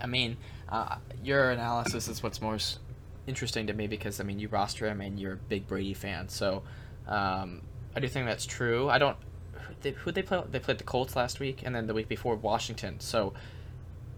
I 0.00 0.06
mean, 0.06 0.36
uh, 0.68 0.98
your 1.24 1.50
analysis 1.50 2.06
is 2.06 2.22
what's 2.22 2.40
most 2.40 2.78
interesting 3.26 3.66
to 3.66 3.72
me 3.72 3.88
because 3.88 4.20
I 4.20 4.22
mean, 4.22 4.38
you 4.38 4.46
roster 4.46 4.86
him 4.86 5.00
and 5.00 5.18
you're 5.18 5.32
a 5.32 5.36
big 5.36 5.66
Brady 5.66 5.94
fan, 5.94 6.28
so 6.28 6.62
um, 7.08 7.62
I 7.96 8.00
do 8.00 8.06
think 8.06 8.26
that's 8.26 8.46
true. 8.46 8.88
I 8.88 8.98
don't. 8.98 9.16
Who 9.82 10.12
they 10.12 10.22
play? 10.22 10.42
They 10.48 10.60
played 10.60 10.78
the 10.78 10.84
Colts 10.84 11.16
last 11.16 11.40
week, 11.40 11.62
and 11.64 11.74
then 11.74 11.88
the 11.88 11.94
week 11.94 12.08
before 12.08 12.36
Washington. 12.36 13.00
So, 13.00 13.34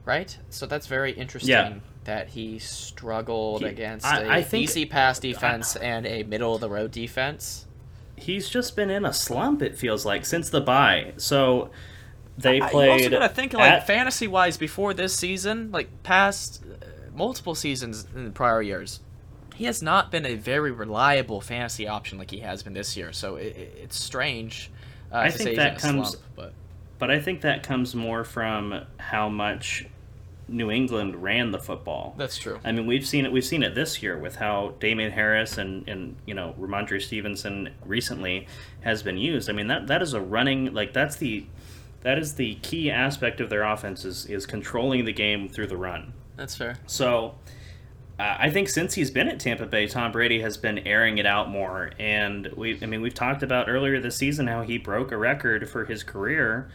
right? 0.06 0.38
So 0.48 0.64
that's 0.64 0.86
very 0.86 1.12
interesting 1.12 1.82
that 2.04 2.28
he 2.30 2.58
struggled 2.58 3.60
He- 3.62 3.66
against 3.68 4.06
I- 4.06 4.22
a 4.22 4.28
I 4.30 4.42
think- 4.42 4.64
easy 4.64 4.86
pass 4.86 5.18
defense 5.18 5.76
and 5.76 6.06
a 6.06 6.22
middle 6.22 6.54
of 6.54 6.60
the 6.62 6.70
road 6.70 6.92
defense. 6.92 7.66
He's 8.16 8.48
just 8.48 8.74
been 8.76 8.88
in 8.88 9.04
a 9.04 9.12
slump. 9.12 9.60
It 9.60 9.76
feels 9.76 10.06
like 10.06 10.24
since 10.24 10.48
the 10.48 10.60
bye. 10.62 11.12
So 11.18 11.70
they 12.38 12.60
played. 12.60 12.86
You 12.86 12.92
also 13.06 13.10
gotta 13.10 13.28
think 13.34 13.52
like 13.52 13.70
at- 13.72 13.86
fantasy 13.86 14.26
wise 14.26 14.56
before 14.56 14.94
this 14.94 15.14
season, 15.14 15.70
like 15.72 15.88
past 16.02 16.62
uh, 16.64 16.86
multiple 17.14 17.54
seasons 17.54 18.06
in 18.14 18.32
prior 18.32 18.62
years. 18.62 19.00
He 19.54 19.64
has 19.64 19.82
not 19.82 20.10
been 20.10 20.24
a 20.26 20.34
very 20.34 20.70
reliable 20.70 21.40
fantasy 21.40 21.88
option 21.88 22.18
like 22.18 22.30
he 22.30 22.40
has 22.40 22.62
been 22.62 22.74
this 22.74 22.96
year. 22.96 23.12
So 23.12 23.36
it, 23.36 23.56
it- 23.56 23.78
it's 23.84 23.96
strange. 23.98 24.70
Uh, 25.12 25.16
I 25.18 25.24
to 25.26 25.30
think 25.32 25.42
say 25.42 25.50
he's 25.50 25.56
that 25.58 25.70
in 25.72 25.76
a 25.76 25.80
comes- 25.80 26.08
slump, 26.10 26.24
but 26.36 26.52
But 26.98 27.10
I 27.10 27.20
think 27.20 27.40
that 27.42 27.62
comes 27.62 27.94
more 27.94 28.22
from 28.24 28.82
how 28.98 29.28
much 29.28 29.86
New 30.48 30.70
England 30.70 31.22
ran 31.22 31.50
the 31.50 31.58
football. 31.58 32.14
that's 32.16 32.38
true. 32.38 32.58
I 32.64 32.72
mean, 32.72 32.86
we've 32.86 33.06
seen 33.06 33.24
it. 33.26 33.32
We've 33.32 33.44
seen 33.44 33.62
it 33.62 33.74
this 33.74 34.02
year 34.02 34.16
with 34.16 34.36
how 34.36 34.74
Damien 34.78 35.10
Harris 35.12 35.58
and 35.58 35.88
and 35.88 36.16
you 36.24 36.34
know 36.34 36.54
Rhamondre 36.58 37.02
Stevenson 37.02 37.70
recently 37.84 38.46
has 38.82 39.02
been 39.02 39.18
used. 39.18 39.50
I 39.50 39.52
mean 39.52 39.66
that 39.66 39.86
that 39.88 40.02
is 40.02 40.12
a 40.12 40.20
running 40.20 40.72
like 40.72 40.92
that's 40.92 41.16
the 41.16 41.46
that 42.02 42.18
is 42.18 42.34
the 42.34 42.54
key 42.56 42.90
aspect 42.90 43.40
of 43.40 43.50
their 43.50 43.64
offense 43.64 44.04
is 44.04 44.26
is 44.26 44.46
controlling 44.46 45.04
the 45.04 45.12
game 45.12 45.48
through 45.48 45.66
the 45.66 45.76
run. 45.76 46.12
That's 46.36 46.54
fair. 46.54 46.76
So 46.86 47.34
uh, 48.18 48.36
I 48.38 48.50
think 48.50 48.68
since 48.68 48.94
he's 48.94 49.10
been 49.10 49.28
at 49.28 49.40
Tampa 49.40 49.66
Bay, 49.66 49.86
Tom 49.88 50.12
Brady 50.12 50.40
has 50.40 50.56
been 50.56 50.78
airing 50.86 51.18
it 51.18 51.26
out 51.26 51.50
more, 51.50 51.90
and 51.98 52.46
we 52.56 52.78
I 52.80 52.86
mean 52.86 53.00
we've 53.02 53.14
talked 53.14 53.42
about 53.42 53.68
earlier 53.68 54.00
this 54.00 54.16
season 54.16 54.46
how 54.46 54.62
he 54.62 54.78
broke 54.78 55.10
a 55.10 55.16
record 55.16 55.68
for 55.68 55.84
his 55.84 56.02
career 56.02 56.68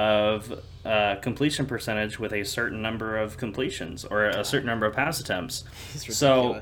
of 0.00 0.60
uh, 0.84 1.16
completion 1.16 1.66
percentage 1.66 2.18
with 2.18 2.32
a 2.32 2.42
certain 2.44 2.80
number 2.80 3.18
of 3.18 3.36
completions 3.36 4.04
or 4.04 4.24
a 4.26 4.44
certain 4.44 4.66
number 4.66 4.86
of 4.86 4.94
pass 4.94 5.20
attempts. 5.20 5.64
So- 6.14 6.54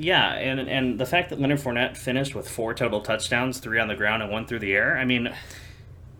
Yeah, 0.00 0.32
and 0.34 0.60
and 0.60 0.98
the 1.00 1.06
fact 1.06 1.30
that 1.30 1.40
Leonard 1.40 1.58
Fournette 1.58 1.96
finished 1.96 2.34
with 2.36 2.48
four 2.48 2.72
total 2.72 3.00
touchdowns, 3.00 3.58
three 3.58 3.80
on 3.80 3.88
the 3.88 3.96
ground 3.96 4.22
and 4.22 4.30
one 4.30 4.46
through 4.46 4.60
the 4.60 4.72
air, 4.72 4.96
I 4.96 5.04
mean, 5.04 5.34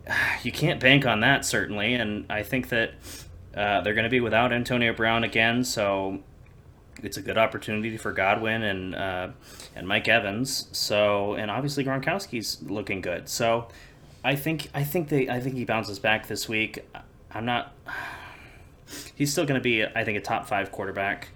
you 0.43 0.51
can't 0.51 0.79
bank 0.81 1.05
on 1.05 1.21
that 1.21 1.45
certainly. 1.45 1.93
And 1.93 2.25
I 2.29 2.43
think 2.43 2.67
that 2.69 2.91
uh, 3.55 3.79
they're 3.81 3.93
going 3.93 4.03
to 4.03 4.09
be 4.09 4.19
without 4.19 4.51
Antonio 4.51 4.93
Brown 4.93 5.23
again, 5.23 5.63
so 5.63 6.19
it's 7.01 7.15
a 7.17 7.21
good 7.21 7.37
opportunity 7.37 7.95
for 7.95 8.11
Godwin 8.11 8.61
and 8.63 8.95
uh, 8.95 9.29
and 9.77 9.87
Mike 9.87 10.09
Evans. 10.09 10.67
So 10.73 11.35
and 11.35 11.49
obviously 11.49 11.85
Gronkowski's 11.85 12.61
looking 12.63 12.99
good. 12.99 13.29
So 13.29 13.69
I 14.23 14.35
think 14.35 14.69
I 14.73 14.83
think 14.83 15.09
they 15.09 15.29
I 15.29 15.39
think 15.39 15.55
he 15.55 15.65
bounces 15.65 15.99
back 15.99 16.27
this 16.27 16.47
week. 16.47 16.85
I'm 17.31 17.45
not. 17.45 17.73
He's 19.15 19.31
still 19.31 19.45
going 19.45 19.59
to 19.59 19.63
be 19.63 19.85
I 19.85 20.03
think 20.03 20.17
a 20.17 20.21
top 20.21 20.47
five 20.47 20.71
quarterback. 20.71 21.29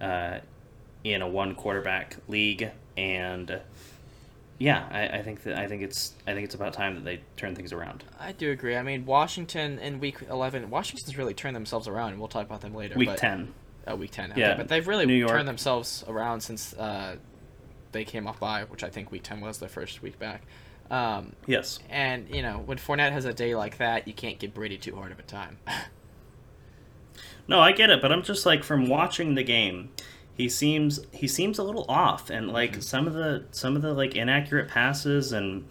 Uh, 0.00 0.38
in 1.04 1.22
a 1.22 1.28
one 1.28 1.54
quarterback 1.54 2.16
league 2.28 2.70
and 2.96 3.60
yeah 4.58 4.86
I, 4.90 5.18
I 5.18 5.22
think 5.22 5.42
that 5.44 5.58
I 5.58 5.66
think 5.66 5.82
it's 5.82 6.14
I 6.26 6.34
think 6.34 6.44
it's 6.44 6.54
about 6.54 6.72
time 6.72 6.94
that 6.94 7.04
they 7.04 7.20
turn 7.36 7.54
things 7.54 7.72
around. 7.72 8.04
I 8.20 8.32
do 8.32 8.50
agree. 8.52 8.76
I 8.76 8.82
mean, 8.82 9.04
Washington 9.04 9.78
in 9.78 9.98
week 9.98 10.18
11, 10.30 10.70
Washington's 10.70 11.16
really 11.18 11.34
turned 11.34 11.56
themselves 11.56 11.88
around, 11.88 12.10
and 12.10 12.18
we'll 12.18 12.28
talk 12.28 12.46
about 12.46 12.60
them 12.60 12.74
later. 12.74 12.96
Week 12.96 13.08
but, 13.08 13.18
ten. 13.18 13.52
Uh, 13.90 13.96
week 13.96 14.12
10. 14.12 14.32
Okay, 14.32 14.40
Yeah, 14.40 14.56
but 14.56 14.68
they've 14.68 14.86
really 14.86 15.24
turned 15.26 15.48
themselves 15.48 16.04
around 16.06 16.40
since 16.40 16.72
uh, 16.74 17.16
they 17.90 18.04
came 18.04 18.28
off 18.28 18.38
bye, 18.38 18.62
which 18.64 18.84
I 18.84 18.90
think 18.90 19.10
week 19.10 19.24
ten 19.24 19.40
was 19.40 19.58
their 19.58 19.68
first 19.68 20.02
week 20.02 20.18
back. 20.20 20.42
Um, 20.90 21.32
Yes. 21.46 21.78
and 21.88 22.28
you 22.34 22.42
know 22.42 22.62
when 22.66 22.76
Fournette 22.78 23.12
has 23.12 23.24
a 23.24 23.32
day 23.32 23.54
like 23.54 23.78
that, 23.78 24.06
you 24.06 24.12
can't 24.14 24.38
give 24.38 24.52
Brady 24.54 24.76
too 24.78 24.94
hard 24.94 25.12
of 25.12 25.18
a 25.18 25.22
time. 25.22 25.58
No, 27.48 27.60
I 27.60 27.72
get 27.72 27.90
it, 27.90 28.00
but 28.00 28.12
I'm 28.12 28.22
just 28.22 28.46
like 28.46 28.62
from 28.62 28.88
watching 28.88 29.34
the 29.34 29.42
game, 29.42 29.90
he 30.34 30.48
seems 30.48 31.00
he 31.12 31.26
seems 31.26 31.58
a 31.58 31.64
little 31.64 31.84
off, 31.88 32.30
and 32.30 32.48
like 32.48 32.72
Mm-hmm. 32.72 32.80
some 32.80 33.06
of 33.06 33.14
the 33.14 33.44
some 33.50 33.74
of 33.76 33.82
the 33.82 33.92
like 33.92 34.14
inaccurate 34.14 34.68
passes, 34.68 35.32
and 35.32 35.66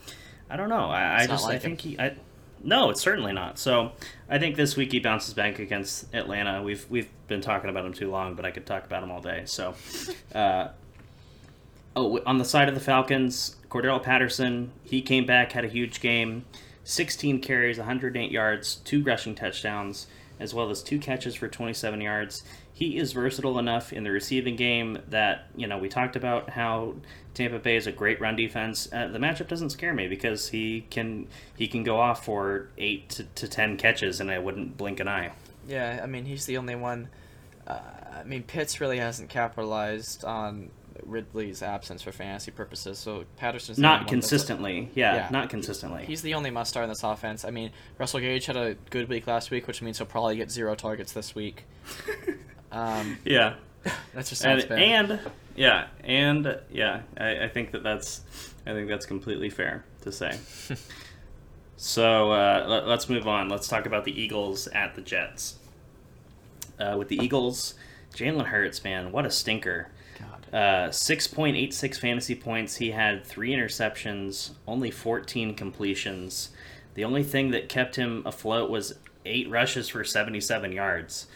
I 0.50 0.58
don't 0.58 0.70
know. 0.70 0.90
I, 0.90 1.22
I 1.22 1.28
just 1.28 1.46
I 1.46 1.50
like 1.54 1.62
think 1.62 1.82
he. 1.82 1.98
I, 2.00 2.16
no, 2.64 2.90
it's 2.92 3.02
certainly 3.02 3.32
not. 3.34 3.58
So 3.58 3.94
I 4.30 4.38
think 4.38 4.56
this 4.58 4.76
week 4.76 4.92
he 4.92 5.00
bounces 5.00 5.34
back 5.34 5.60
against 5.60 6.14
Atlanta. 6.14 6.62
We've 6.62 6.86
we've 6.90 7.10
been 7.28 7.42
talking 7.42 7.70
about 7.70 7.86
him 7.86 7.94
too 7.94 8.12
long, 8.12 8.36
but 8.36 8.46
I 8.46 8.52
could 8.52 8.66
talk 8.66 8.86
about 8.86 9.02
him 9.02 9.10
all 9.10 9.22
day. 9.22 9.44
So, 9.46 9.74
uh, 10.36 10.68
oh, 11.96 12.20
on 12.26 12.38
the 12.38 12.46
side 12.46 12.70
of 12.70 12.76
the 12.76 12.82
Falcons, 12.82 13.56
Cordarrelle 13.70 14.04
Patterson, 14.04 14.72
he 14.84 15.02
came 15.02 15.26
back, 15.26 15.52
had 15.52 15.66
a 15.66 15.70
huge 15.70 16.02
game, 16.02 16.46
16 16.84 17.42
carries, 17.42 17.78
108 17.78 18.32
yards, 18.32 18.76
two 18.84 19.04
rushing 19.04 19.36
touchdowns, 19.36 20.08
as 20.40 20.54
well 20.54 20.70
as 20.70 20.82
two 20.82 21.00
catches 21.00 21.36
for 21.36 21.48
27 21.48 22.02
yards. 22.02 22.44
He 22.74 22.98
is 22.98 23.14
versatile 23.14 23.60
enough 23.60 23.94
in 23.94 24.04
the 24.04 24.10
receiving 24.10 24.56
game 24.56 24.98
that 25.10 25.48
you 25.56 25.68
know 25.68 25.78
we 25.78 25.88
talked 25.88 26.16
about 26.16 26.50
how 26.50 26.96
Tampa 27.36 27.60
Bay 27.60 27.76
is 27.76 27.86
a 27.86 27.92
great 27.92 28.20
run 28.20 28.36
defense. 28.36 28.90
Uh, 28.92 29.08
the 29.08 29.20
matchup 29.20 29.48
doesn't 29.48 29.70
scare 29.70 29.94
me 29.94 30.08
because 30.08 30.50
he 30.50 30.88
can 30.90 31.28
he 31.56 31.68
can 31.68 31.84
go 31.84 32.00
off 32.00 32.26
for 32.26 32.70
eight 32.80 33.10
to, 33.10 33.24
to 33.24 33.48
ten 33.48 33.78
catches, 33.78 34.20
and 34.20 34.32
I 34.32 34.40
wouldn't 34.40 34.78
blink 34.78 35.00
an 35.00 35.08
eye. 35.08 35.32
yeah, 35.68 36.00
I 36.02 36.08
mean 36.08 36.26
he's 36.26 36.48
the 36.48 36.58
only 36.58 36.76
one. 36.76 37.10
Uh, 37.68 37.80
I 38.20 38.24
mean 38.24 38.42
Pitts 38.42 38.82
really 38.82 38.98
hasn't 38.98 39.30
capitalized 39.30 40.26
on 40.26 40.72
Ridley's 41.06 41.62
absence 41.62 42.02
for 42.02 42.12
fantasy 42.12 42.52
purposes, 42.52 43.00
so 43.00 43.26
Patterson's 43.38 43.78
Not 43.78 44.08
consistently, 44.08 44.90
yeah, 44.94 45.16
Yeah. 45.16 45.28
not 45.32 45.50
consistently. 45.50 46.06
He's 46.06 46.22
the 46.22 46.34
only 46.34 46.50
must 46.50 46.70
start 46.70 46.84
in 46.84 46.90
this 46.90 47.04
offense. 47.04 47.46
I 47.46 47.52
mean, 47.52 47.72
Russell 47.98 48.20
Gage 48.20 48.46
had 48.46 48.58
a 48.58 48.76
good 48.90 49.10
week 49.10 49.28
last 49.28 49.52
week, 49.52 49.68
which 49.68 49.82
means 49.82 49.98
he'll 49.98 50.08
probably 50.08 50.36
get 50.38 50.52
zero 50.52 50.76
targets 50.76 51.14
this 51.14 51.36
week. 51.36 51.64
Um, 52.74 53.18
yeah, 53.26 53.56
that's 54.14 54.30
just 54.30 54.42
sounds 54.42 54.64
and, 54.64 54.70
bad. 54.70 54.80
and 55.12 55.20
yeah, 55.58 55.88
and 56.04 56.58
yeah, 56.72 57.02
I, 57.18 57.44
I 57.44 57.48
think 57.50 57.72
that 57.72 57.84
that's 57.84 58.22
I 58.66 58.72
think 58.72 58.88
that's 58.88 59.06
completely 59.06 59.50
fair 59.50 59.84
to 60.04 60.12
say. 60.14 60.40
so 61.76 62.32
uh, 62.32 62.66
let, 62.68 62.84
us 62.88 63.10
move 63.10 63.28
on. 63.28 63.50
Let's 63.50 63.68
talk 63.68 63.86
about 63.86 64.06
the 64.06 64.20
Eagles 64.20 64.68
at 64.68 64.96
the 64.96 65.02
Jets. 65.02 65.56
Uh, 66.80 66.96
with 66.98 67.10
the 67.10 67.18
Eagles, 67.22 67.76
Jalen 68.16 68.46
Hurts, 68.46 68.84
man, 68.84 69.12
what 69.12 69.26
a 69.26 69.32
stinker! 69.32 69.90
Uh, 70.54 70.92
six 70.92 71.28
point 71.28 71.56
eight 71.56 71.74
six 71.74 71.98
fantasy 71.98 72.36
points. 72.36 72.76
He 72.76 72.92
had 72.92 73.26
three 73.26 73.52
interceptions, 73.52 74.52
only 74.68 74.92
fourteen 74.92 75.56
completions. 75.56 76.50
The 76.94 77.06
only 77.06 77.24
thing 77.24 77.52
that 77.52 77.70
kept 77.70 77.96
him 77.96 78.22
afloat 78.26 78.70
was 78.70 78.96
eight 79.26 79.50
rushes 79.50 79.88
for 79.90 80.04
seventy 80.04 80.42
seven 80.42 80.74
yards. 80.74 81.28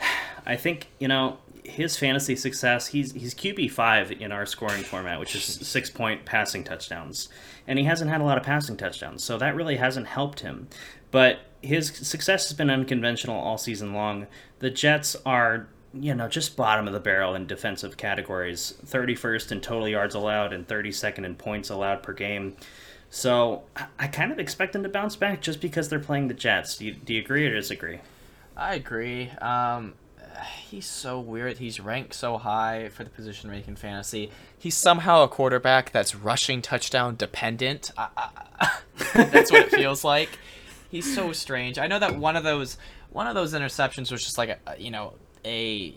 I 0.46 0.56
think 0.56 0.88
you 0.98 1.08
know 1.08 1.38
his 1.64 1.96
fantasy 1.96 2.36
success. 2.36 2.88
He's 2.88 3.12
he's 3.12 3.34
QB 3.34 3.70
five 3.70 4.10
in 4.12 4.32
our 4.32 4.46
scoring 4.46 4.82
format, 4.82 5.20
which 5.20 5.34
is 5.34 5.44
six 5.66 5.90
point 5.90 6.24
passing 6.24 6.64
touchdowns, 6.64 7.28
and 7.66 7.78
he 7.78 7.84
hasn't 7.84 8.10
had 8.10 8.20
a 8.20 8.24
lot 8.24 8.38
of 8.38 8.44
passing 8.44 8.76
touchdowns, 8.76 9.22
so 9.22 9.38
that 9.38 9.54
really 9.54 9.76
hasn't 9.76 10.06
helped 10.06 10.40
him. 10.40 10.68
But 11.10 11.40
his 11.62 11.88
success 11.88 12.48
has 12.48 12.56
been 12.56 12.70
unconventional 12.70 13.40
all 13.40 13.58
season 13.58 13.94
long. 13.94 14.26
The 14.58 14.70
Jets 14.70 15.16
are 15.24 15.68
you 15.94 16.14
know 16.14 16.28
just 16.28 16.56
bottom 16.56 16.86
of 16.86 16.92
the 16.92 17.00
barrel 17.00 17.34
in 17.34 17.46
defensive 17.46 17.96
categories, 17.96 18.74
thirty 18.84 19.14
first 19.14 19.52
in 19.52 19.60
total 19.60 19.88
yards 19.88 20.14
allowed 20.14 20.52
and 20.52 20.66
thirty 20.66 20.92
second 20.92 21.24
in 21.24 21.34
points 21.34 21.70
allowed 21.70 22.02
per 22.02 22.12
game. 22.12 22.56
So 23.10 23.62
I, 23.98 24.06
kind 24.06 24.32
of 24.32 24.38
expect 24.38 24.74
them 24.74 24.82
to 24.82 24.88
bounce 24.88 25.16
back 25.16 25.40
just 25.40 25.60
because 25.62 25.88
they're 25.88 25.98
playing 25.98 26.28
the 26.28 26.34
Jets. 26.34 26.76
Do 26.76 26.84
you, 26.84 26.92
do 26.92 27.14
you 27.14 27.20
agree 27.22 27.46
or 27.46 27.54
disagree? 27.54 28.00
I 28.54 28.74
agree. 28.74 29.30
Um, 29.40 29.94
he's 30.68 30.86
so 30.86 31.18
weird. 31.18 31.58
He's 31.58 31.80
ranked 31.80 32.14
so 32.14 32.36
high 32.36 32.90
for 32.90 33.04
the 33.04 33.10
position 33.10 33.50
making 33.50 33.76
fantasy. 33.76 34.30
He's 34.58 34.76
somehow 34.76 35.22
a 35.22 35.28
quarterback 35.28 35.90
that's 35.90 36.14
rushing 36.14 36.60
touchdown 36.60 37.16
dependent. 37.16 37.92
I, 37.96 38.08
I, 38.60 38.78
that's 39.14 39.50
what 39.50 39.62
it 39.62 39.70
feels 39.70 40.04
like. 40.04 40.38
He's 40.90 41.14
so 41.14 41.32
strange. 41.32 41.78
I 41.78 41.86
know 41.86 41.98
that 41.98 42.16
one 42.16 42.36
of 42.36 42.44
those 42.44 42.76
one 43.10 43.26
of 43.26 43.34
those 43.34 43.54
interceptions 43.54 44.12
was 44.12 44.22
just 44.22 44.36
like 44.36 44.50
a, 44.66 44.78
you 44.78 44.90
know 44.90 45.14
a 45.44 45.94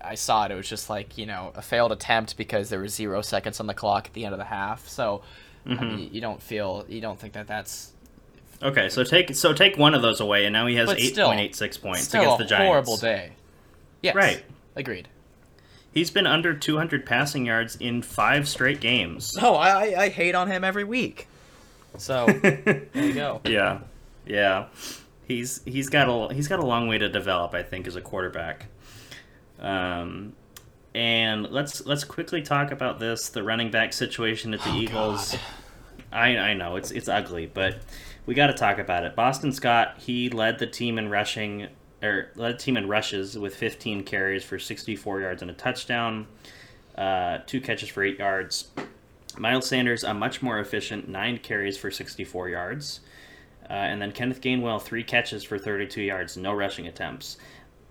I 0.00 0.14
saw 0.16 0.44
it. 0.44 0.50
It 0.50 0.54
was 0.54 0.68
just 0.68 0.90
like 0.90 1.16
you 1.18 1.26
know 1.26 1.52
a 1.54 1.62
failed 1.62 1.92
attempt 1.92 2.36
because 2.36 2.70
there 2.70 2.80
was 2.80 2.94
zero 2.94 3.22
seconds 3.22 3.60
on 3.60 3.66
the 3.66 3.74
clock 3.74 4.06
at 4.06 4.12
the 4.12 4.24
end 4.24 4.34
of 4.34 4.38
the 4.38 4.44
half. 4.44 4.88
So 4.88 5.22
I 5.66 5.70
mm-hmm. 5.70 5.88
mean, 5.88 6.10
you 6.12 6.20
don't 6.20 6.42
feel 6.42 6.84
you 6.88 7.00
don't 7.00 7.18
think 7.18 7.34
that 7.34 7.46
that's 7.46 7.92
Okay, 8.62 8.88
so 8.88 9.04
take 9.04 9.34
so 9.34 9.52
take 9.52 9.76
one 9.76 9.94
of 9.94 10.02
those 10.02 10.20
away, 10.20 10.46
and 10.46 10.52
now 10.52 10.66
he 10.66 10.76
has 10.76 10.88
But 10.88 10.98
eight 10.98 11.12
still- 11.12 11.26
point 11.28 11.40
eight 11.40 11.54
six 11.54 11.76
points 11.76 12.04
still 12.04 12.22
against 12.22 12.40
a 12.40 12.44
the 12.44 12.48
Giants. 12.48 12.66
horrible 12.66 12.96
day. 12.96 13.32
Yes, 14.02 14.14
Right. 14.14 14.44
Agreed. 14.76 15.08
He's 15.92 16.10
been 16.10 16.26
under 16.26 16.54
two 16.54 16.76
hundred 16.76 17.06
passing 17.06 17.46
yards 17.46 17.76
in 17.76 18.02
five 18.02 18.48
straight 18.48 18.80
games. 18.80 19.36
No, 19.40 19.54
I, 19.54 19.68
I- 19.68 20.02
I 20.04 20.08
hate 20.08 20.34
on 20.34 20.50
him 20.50 20.64
every 20.64 20.84
week. 20.84 21.28
So 21.98 22.26
there 22.42 22.88
you 22.94 23.12
go. 23.12 23.40
yeah, 23.44 23.80
yeah. 24.26 24.66
He's 25.26 25.62
he's 25.64 25.88
got 25.88 26.08
a 26.08 26.34
he's 26.34 26.48
got 26.48 26.58
a 26.58 26.66
long 26.66 26.88
way 26.88 26.98
to 26.98 27.08
develop, 27.08 27.54
I 27.54 27.62
think, 27.62 27.86
as 27.86 27.96
a 27.96 28.00
quarterback. 28.00 28.66
Um, 29.60 30.32
and 30.94 31.50
let's 31.50 31.84
let's 31.86 32.04
quickly 32.04 32.42
talk 32.42 32.70
about 32.70 32.98
this 32.98 33.28
the 33.28 33.42
running 33.42 33.70
back 33.70 33.92
situation 33.92 34.54
at 34.54 34.60
the 34.62 34.70
Oh, 34.70 34.76
Eagles. 34.76 35.32
God. 35.32 35.40
I 36.12 36.36
I 36.36 36.54
know 36.54 36.76
it's 36.76 36.90
it's 36.90 37.08
ugly, 37.08 37.46
but 37.46 37.78
we 38.26 38.34
got 38.34 38.46
to 38.48 38.54
talk 38.54 38.78
about 38.78 39.04
it. 39.04 39.16
Boston 39.16 39.52
Scott 39.52 39.96
he 39.98 40.30
led 40.30 40.58
the 40.58 40.66
team 40.66 40.98
in 40.98 41.10
rushing 41.10 41.68
or 42.02 42.28
led 42.36 42.54
the 42.54 42.58
team 42.58 42.76
in 42.76 42.86
rushes 42.88 43.36
with 43.38 43.56
15 43.56 44.04
carries 44.04 44.44
for 44.44 44.58
64 44.58 45.20
yards 45.22 45.42
and 45.42 45.50
a 45.50 45.54
touchdown, 45.54 46.26
uh, 46.96 47.38
two 47.46 47.60
catches 47.60 47.88
for 47.88 48.04
eight 48.04 48.18
yards. 48.18 48.68
Miles 49.38 49.66
Sanders 49.66 50.04
a 50.04 50.14
much 50.14 50.42
more 50.42 50.60
efficient 50.60 51.08
nine 51.08 51.38
carries 51.38 51.76
for 51.76 51.90
64 51.90 52.50
yards, 52.50 53.00
uh, 53.68 53.72
and 53.72 54.00
then 54.00 54.12
Kenneth 54.12 54.40
Gainwell 54.40 54.80
three 54.80 55.02
catches 55.02 55.42
for 55.42 55.58
32 55.58 56.02
yards, 56.02 56.36
no 56.36 56.52
rushing 56.52 56.86
attempts. 56.86 57.38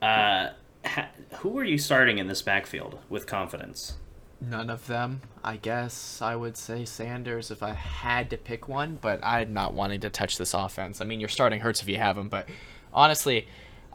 Uh, 0.02 0.50
ha- 0.86 1.10
who 1.40 1.58
are 1.58 1.64
you 1.64 1.78
starting 1.78 2.18
in 2.18 2.28
this 2.28 2.42
backfield 2.42 3.00
with 3.10 3.28
confidence? 3.28 3.98
None 4.42 4.70
of 4.70 4.88
them. 4.88 5.22
I 5.44 5.58
guess 5.58 6.22
I 6.22 6.36
would 6.36 6.58
say 6.58 6.84
Sanders 6.84 7.50
if 7.50 7.64
I 7.64 7.74
had 7.74 8.30
to 8.32 8.38
pick 8.38 8.68
one, 8.68 8.98
but 9.00 9.24
I'm 9.24 9.54
not 9.54 9.74
wanting 9.74 10.02
to 10.02 10.10
touch 10.10 10.38
this 10.38 10.54
offense. 10.54 11.00
I 11.00 11.06
mean, 11.06 11.20
you're 11.20 11.30
starting 11.30 11.62
Hurts 11.62 11.82
if 11.82 11.88
you 11.88 11.98
have 11.98 12.18
him, 12.18 12.28
but 12.28 12.50
honestly, 12.94 13.48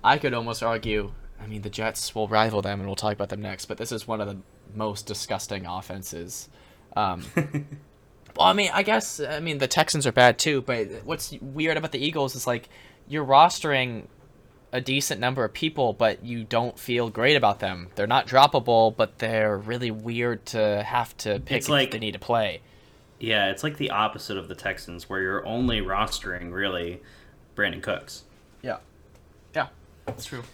I 0.02 0.18
could 0.18 0.32
almost 0.32 0.62
argue. 0.62 1.12
I 1.40 1.46
mean, 1.46 1.62
the 1.62 1.70
Jets 1.70 2.14
will 2.14 2.28
rival 2.28 2.62
them, 2.62 2.80
and 2.80 2.88
we'll 2.88 2.96
talk 2.96 3.12
about 3.12 3.28
them 3.28 3.42
next. 3.42 3.66
But 3.66 3.76
this 3.76 3.92
is 3.92 4.08
one 4.08 4.20
of 4.20 4.26
the 4.26 4.38
most 4.74 5.06
disgusting 5.06 5.66
offenses. 5.66 6.48
Um, 6.96 7.24
well, 8.36 8.46
I 8.46 8.52
mean, 8.54 8.70
I 8.72 8.82
guess 8.82 9.20
I 9.20 9.40
mean 9.40 9.58
the 9.58 9.68
Texans 9.68 10.06
are 10.06 10.12
bad 10.12 10.38
too. 10.38 10.62
But 10.62 10.88
what's 11.04 11.32
weird 11.40 11.76
about 11.76 11.92
the 11.92 12.04
Eagles 12.04 12.34
is 12.34 12.46
like 12.46 12.68
you're 13.06 13.24
rostering 13.24 14.06
a 14.72 14.80
decent 14.80 15.20
number 15.20 15.44
of 15.44 15.52
people, 15.52 15.92
but 15.92 16.24
you 16.24 16.44
don't 16.44 16.78
feel 16.78 17.08
great 17.10 17.36
about 17.36 17.60
them. 17.60 17.88
They're 17.94 18.06
not 18.06 18.26
droppable, 18.26 18.94
but 18.94 19.18
they're 19.18 19.56
really 19.56 19.90
weird 19.90 20.44
to 20.46 20.82
have 20.82 21.16
to 21.18 21.40
pick 21.40 21.58
It's 21.58 21.66
if 21.66 21.70
like- 21.70 21.90
they 21.90 21.98
need 21.98 22.12
to 22.12 22.18
play. 22.18 22.60
Yeah, 23.20 23.50
it's 23.50 23.64
like 23.64 23.78
the 23.78 23.90
opposite 23.90 24.36
of 24.36 24.46
the 24.46 24.54
Texans, 24.54 25.08
where 25.08 25.20
you're 25.20 25.44
only 25.46 25.80
rostering 25.80 26.52
really 26.52 27.00
Brandin 27.56 27.82
Cooks. 27.82 28.22
Yeah, 28.62 28.76
yeah, 29.54 29.68
that's 30.06 30.24
true. 30.24 30.44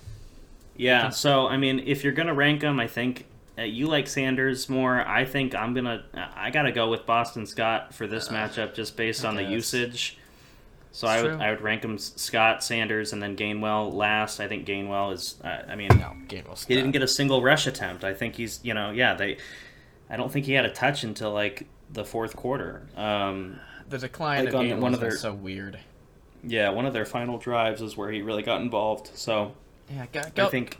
Yeah, 0.76 1.10
so 1.10 1.46
I 1.46 1.56
mean, 1.58 1.80
if 1.80 2.02
you're 2.02 2.14
gonna 2.14 2.32
rank 2.34 2.62
them, 2.62 2.80
I 2.80 2.86
think 2.86 3.26
uh, 3.58 3.62
you 3.62 3.86
like 3.86 4.06
Sanders 4.08 4.68
more. 4.70 5.06
I 5.06 5.24
think 5.26 5.54
I'm 5.54 5.74
gonna. 5.74 6.04
I 6.34 6.50
gotta 6.50 6.72
go 6.72 6.88
with 6.88 7.04
Boston 7.04 7.46
Scott 7.46 7.94
for 7.94 8.06
this 8.06 8.28
matchup, 8.28 8.74
just 8.74 8.96
based 8.96 9.24
on 9.26 9.36
the 9.36 9.44
usage. 9.44 10.16
So 10.94 11.08
It's 11.08 11.12
I 11.16 11.22
would 11.22 11.28
true. 11.32 11.40
I 11.40 11.50
would 11.50 11.60
rank 11.60 11.82
them 11.82 11.98
Scott, 11.98 12.62
Sanders, 12.62 13.12
and 13.12 13.20
then 13.20 13.36
Gainwell 13.36 13.92
last. 13.92 14.38
I 14.38 14.46
think 14.46 14.64
Gainwell 14.64 15.12
is. 15.12 15.40
Uh, 15.42 15.62
I 15.68 15.74
mean, 15.74 15.88
No, 15.88 16.12
Gainwell's 16.28 16.64
he 16.64 16.76
didn't 16.76 16.92
get 16.92 17.02
a 17.02 17.08
single 17.08 17.42
rush 17.42 17.66
attempt. 17.66 18.04
I 18.04 18.14
think 18.14 18.36
he's. 18.36 18.60
You 18.62 18.74
know, 18.74 18.92
yeah. 18.92 19.14
They. 19.14 19.38
I 20.08 20.16
don't 20.16 20.30
think 20.30 20.46
he 20.46 20.52
had 20.52 20.64
a 20.64 20.70
touch 20.70 21.02
until 21.02 21.32
like 21.32 21.66
the 21.92 22.04
fourth 22.04 22.36
quarter. 22.36 22.86
Um, 22.96 23.58
the 23.88 23.98
decline 23.98 24.44
like 24.44 24.54
of 24.54 24.60
on 24.60 24.66
Gainwell 24.66 24.78
one 24.78 24.94
of 24.94 25.00
their- 25.00 25.16
so 25.16 25.34
weird. 25.34 25.80
yeah, 26.44 26.70
one 26.70 26.86
of 26.86 26.92
their 26.92 27.04
final 27.06 27.38
drives 27.38 27.82
is 27.82 27.96
where 27.96 28.12
he 28.12 28.22
really 28.22 28.44
got 28.44 28.60
involved. 28.60 29.10
So 29.14 29.52
Yeah, 29.90 30.06
go, 30.12 30.22
go. 30.32 30.46
I 30.46 30.48
think 30.48 30.78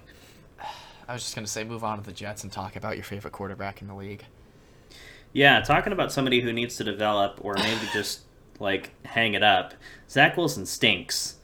I 1.08 1.12
was 1.12 1.22
just 1.22 1.34
gonna 1.34 1.48
say, 1.48 1.64
move 1.64 1.82
on 1.82 1.98
to 1.98 2.04
the 2.04 2.12
Jets 2.12 2.44
and 2.44 2.52
talk 2.52 2.76
about 2.76 2.94
your 2.96 3.04
favorite 3.04 3.32
quarterback 3.32 3.82
in 3.82 3.88
the 3.88 3.94
league. 3.96 4.24
Yeah, 5.32 5.60
talking 5.62 5.92
about 5.92 6.12
somebody 6.12 6.40
who 6.40 6.52
needs 6.52 6.76
to 6.76 6.84
develop 6.84 7.40
or 7.42 7.54
maybe 7.54 7.80
just 7.92 8.20
like 8.60 8.90
hang 9.04 9.34
it 9.34 9.42
up. 9.42 9.74
Zach 10.08 10.36
Wilson 10.36 10.66
stinks. 10.66 11.36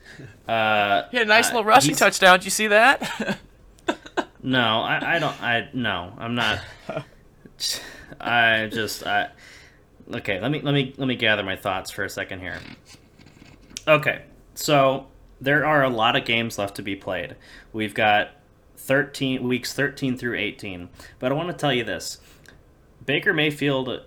Uh, 0.46 1.02
He 1.11 1.16
had 1.16 1.26
a 1.26 1.28
nice 1.28 1.46
uh, 1.48 1.54
little 1.54 1.64
rushing 1.64 1.90
he's- 1.90 1.98
touchdown. 1.98 2.38
Did 2.38 2.44
you 2.46 2.50
see 2.50 2.66
that? 2.68 3.38
No, 4.42 4.80
I, 4.80 5.16
I 5.16 5.18
don't. 5.18 5.42
I 5.42 5.68
no, 5.74 6.14
I'm 6.16 6.34
not. 6.34 6.61
I 8.20 8.68
just 8.72 9.06
I 9.06 9.28
okay. 10.14 10.40
Let 10.40 10.50
me 10.50 10.61
let 10.62 10.72
me 10.72 10.94
let 10.96 11.06
me 11.06 11.14
gather 11.14 11.42
my 11.42 11.56
thoughts 11.56 11.90
for 11.90 12.04
a 12.04 12.08
second 12.08 12.40
here. 12.40 12.58
Okay, 13.86 14.22
so 14.54 15.08
there 15.42 15.66
are 15.66 15.82
a 15.82 15.90
lot 15.90 16.16
of 16.16 16.24
games 16.24 16.58
left 16.58 16.76
to 16.76 16.82
be 16.82 16.96
played. 16.96 17.36
We've 17.74 17.92
got 17.94 18.30
13 18.78 19.46
weeks 19.46 19.74
13 19.74 20.16
through 20.16 20.38
18. 20.38 20.88
But 21.18 21.32
I 21.32 21.34
want 21.34 21.48
to 21.50 21.54
tell 21.56 21.72
you 21.74 21.84
this. 21.84 22.18
Baker 23.04 23.34
Mayfield 23.34 24.02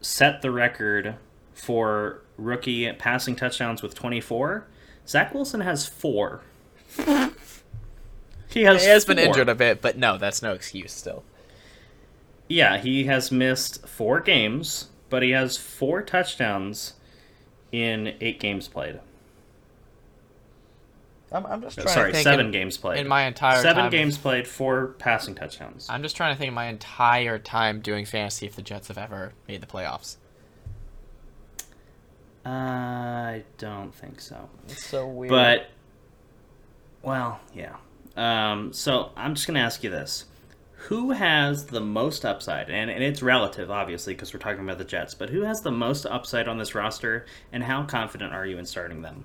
set 0.00 0.40
the 0.40 0.50
record 0.50 1.16
for 1.52 2.22
rookie 2.36 2.90
passing 2.92 3.36
touchdowns 3.36 3.82
with 3.82 3.94
24. 3.94 4.66
Zach 5.06 5.32
Wilson 5.34 5.60
has 5.60 5.86
4. 5.86 6.40
he 8.48 8.62
has 8.62 8.82
He 8.82 8.88
has 8.88 9.04
been 9.04 9.18
injured 9.18 9.48
a 9.48 9.54
bit, 9.54 9.80
but 9.80 9.96
no, 9.96 10.18
that's 10.18 10.42
no 10.42 10.52
excuse 10.52 10.92
still. 10.92 11.22
Yeah, 12.48 12.78
he 12.78 13.04
has 13.04 13.30
missed 13.32 13.86
4 13.88 14.20
games, 14.20 14.88
but 15.10 15.22
he 15.22 15.30
has 15.30 15.56
4 15.56 16.02
touchdowns 16.02 16.94
in 17.72 18.14
8 18.20 18.38
games 18.40 18.68
played. 18.68 19.00
I'm, 21.32 21.44
I'm 21.46 21.60
just 21.60 21.76
No, 21.76 21.82
trying 21.82 21.94
sorry, 21.94 22.10
to 22.12 22.14
think 22.14 22.24
7 22.24 22.46
in, 22.46 22.52
games 22.52 22.76
played. 22.78 23.00
in 23.00 23.08
my 23.08 23.22
entire 23.24 23.60
Seven 23.60 23.84
time. 23.84 23.90
games 23.90 24.16
played, 24.16 24.46
4 24.46 24.86
passing 24.98 25.34
touchdowns. 25.34 25.88
I'm 25.90 26.02
just 26.02 26.16
trying 26.16 26.32
to 26.34 26.38
think 26.38 26.48
of 26.48 26.54
my 26.54 26.66
entire 26.66 27.38
time 27.38 27.80
doing 27.80 28.04
fantasy 28.04 28.46
if 28.46 28.54
the 28.54 28.62
Jets 28.62 28.88
have 28.88 28.98
ever 28.98 29.32
made 29.48 29.60
the 29.60 29.66
playoffs. 29.66 30.16
I 32.46 33.42
don't 33.58 33.92
think 33.92 34.20
so. 34.20 34.48
It's 34.68 34.86
so 34.86 35.08
weird. 35.08 35.30
But, 35.30 35.70
well, 37.02 37.40
yeah. 37.52 37.74
Um, 38.16 38.72
so 38.72 39.10
I'm 39.16 39.34
just 39.34 39.48
going 39.48 39.56
to 39.56 39.60
ask 39.60 39.82
you 39.82 39.90
this. 39.90 40.26
Who 40.74 41.10
has 41.10 41.66
the 41.66 41.80
most 41.80 42.24
upside? 42.24 42.70
And, 42.70 42.88
and 42.88 43.02
it's 43.02 43.20
relative, 43.20 43.68
obviously, 43.68 44.14
because 44.14 44.32
we're 44.32 44.38
talking 44.38 44.62
about 44.62 44.78
the 44.78 44.84
Jets. 44.84 45.12
But 45.12 45.30
who 45.30 45.42
has 45.42 45.62
the 45.62 45.72
most 45.72 46.06
upside 46.06 46.46
on 46.46 46.58
this 46.58 46.72
roster, 46.72 47.26
and 47.52 47.64
how 47.64 47.82
confident 47.82 48.32
are 48.32 48.46
you 48.46 48.58
in 48.58 48.66
starting 48.66 49.02
them? 49.02 49.24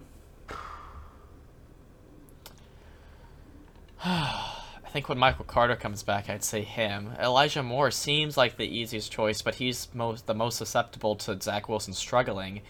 I 4.04 4.90
think 4.90 5.10
when 5.10 5.20
Michael 5.20 5.46
Carter 5.46 5.76
comes 5.76 6.02
back, 6.02 6.28
I'd 6.28 6.44
say 6.44 6.64
him. 6.64 7.12
Elijah 7.22 7.62
Moore 7.62 7.92
seems 7.92 8.36
like 8.36 8.58
the 8.58 8.66
easiest 8.66 9.12
choice, 9.12 9.44
but 9.44 9.56
he's 9.56 9.90
most 9.94 10.26
the 10.26 10.34
most 10.34 10.58
susceptible 10.58 11.16
to 11.18 11.40
Zach 11.40 11.70
Wilson 11.70 11.94
struggling. 11.94 12.62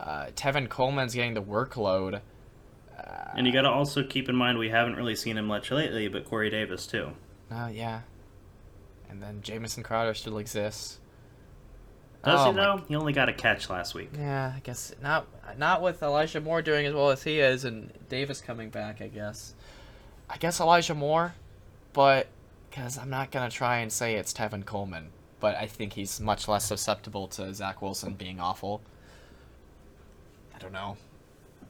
Uh, 0.00 0.26
Tevin 0.34 0.68
Coleman's 0.68 1.14
getting 1.14 1.34
the 1.34 1.42
workload. 1.42 2.20
And 3.34 3.46
you 3.46 3.52
got 3.52 3.62
to 3.62 3.70
also 3.70 4.02
keep 4.02 4.28
in 4.28 4.34
mind 4.36 4.58
we 4.58 4.70
haven't 4.70 4.96
really 4.96 5.14
seen 5.14 5.36
him 5.38 5.46
much 5.46 5.70
lately, 5.70 6.08
but 6.08 6.24
Corey 6.24 6.50
Davis, 6.50 6.86
too. 6.86 7.10
Uh, 7.50 7.68
yeah. 7.72 8.00
And 9.08 9.22
then 9.22 9.40
Jamison 9.42 9.82
Crowder 9.82 10.14
still 10.14 10.38
exists. 10.38 10.98
Does 12.24 12.40
Oh 12.40 12.50
he, 12.50 12.56
my- 12.56 12.62
though? 12.64 12.84
He 12.88 12.96
only 12.96 13.12
got 13.12 13.28
a 13.28 13.32
catch 13.32 13.70
last 13.70 13.94
week. 13.94 14.10
Yeah, 14.18 14.52
I 14.56 14.60
guess 14.60 14.92
not. 15.02 15.26
Not 15.56 15.82
with 15.82 16.02
Elijah 16.02 16.40
Moore 16.40 16.62
doing 16.62 16.84
as 16.86 16.94
well 16.94 17.10
as 17.10 17.22
he 17.22 17.38
is, 17.40 17.64
and 17.64 17.92
Davis 18.08 18.40
coming 18.40 18.70
back. 18.70 19.00
I 19.00 19.06
guess. 19.08 19.54
I 20.28 20.36
guess 20.36 20.58
Elijah 20.60 20.94
Moore, 20.94 21.34
but 21.92 22.26
because 22.68 22.98
I'm 22.98 23.08
not 23.10 23.30
gonna 23.30 23.50
try 23.50 23.78
and 23.78 23.92
say 23.92 24.14
it's 24.16 24.32
Tevin 24.32 24.64
Coleman, 24.66 25.10
but 25.38 25.54
I 25.56 25.66
think 25.66 25.92
he's 25.92 26.20
much 26.20 26.48
less 26.48 26.64
susceptible 26.66 27.28
to 27.28 27.54
Zach 27.54 27.80
Wilson 27.80 28.14
being 28.14 28.40
awful. 28.40 28.82
I 30.58 30.60
don't 30.60 30.72
know. 30.72 30.96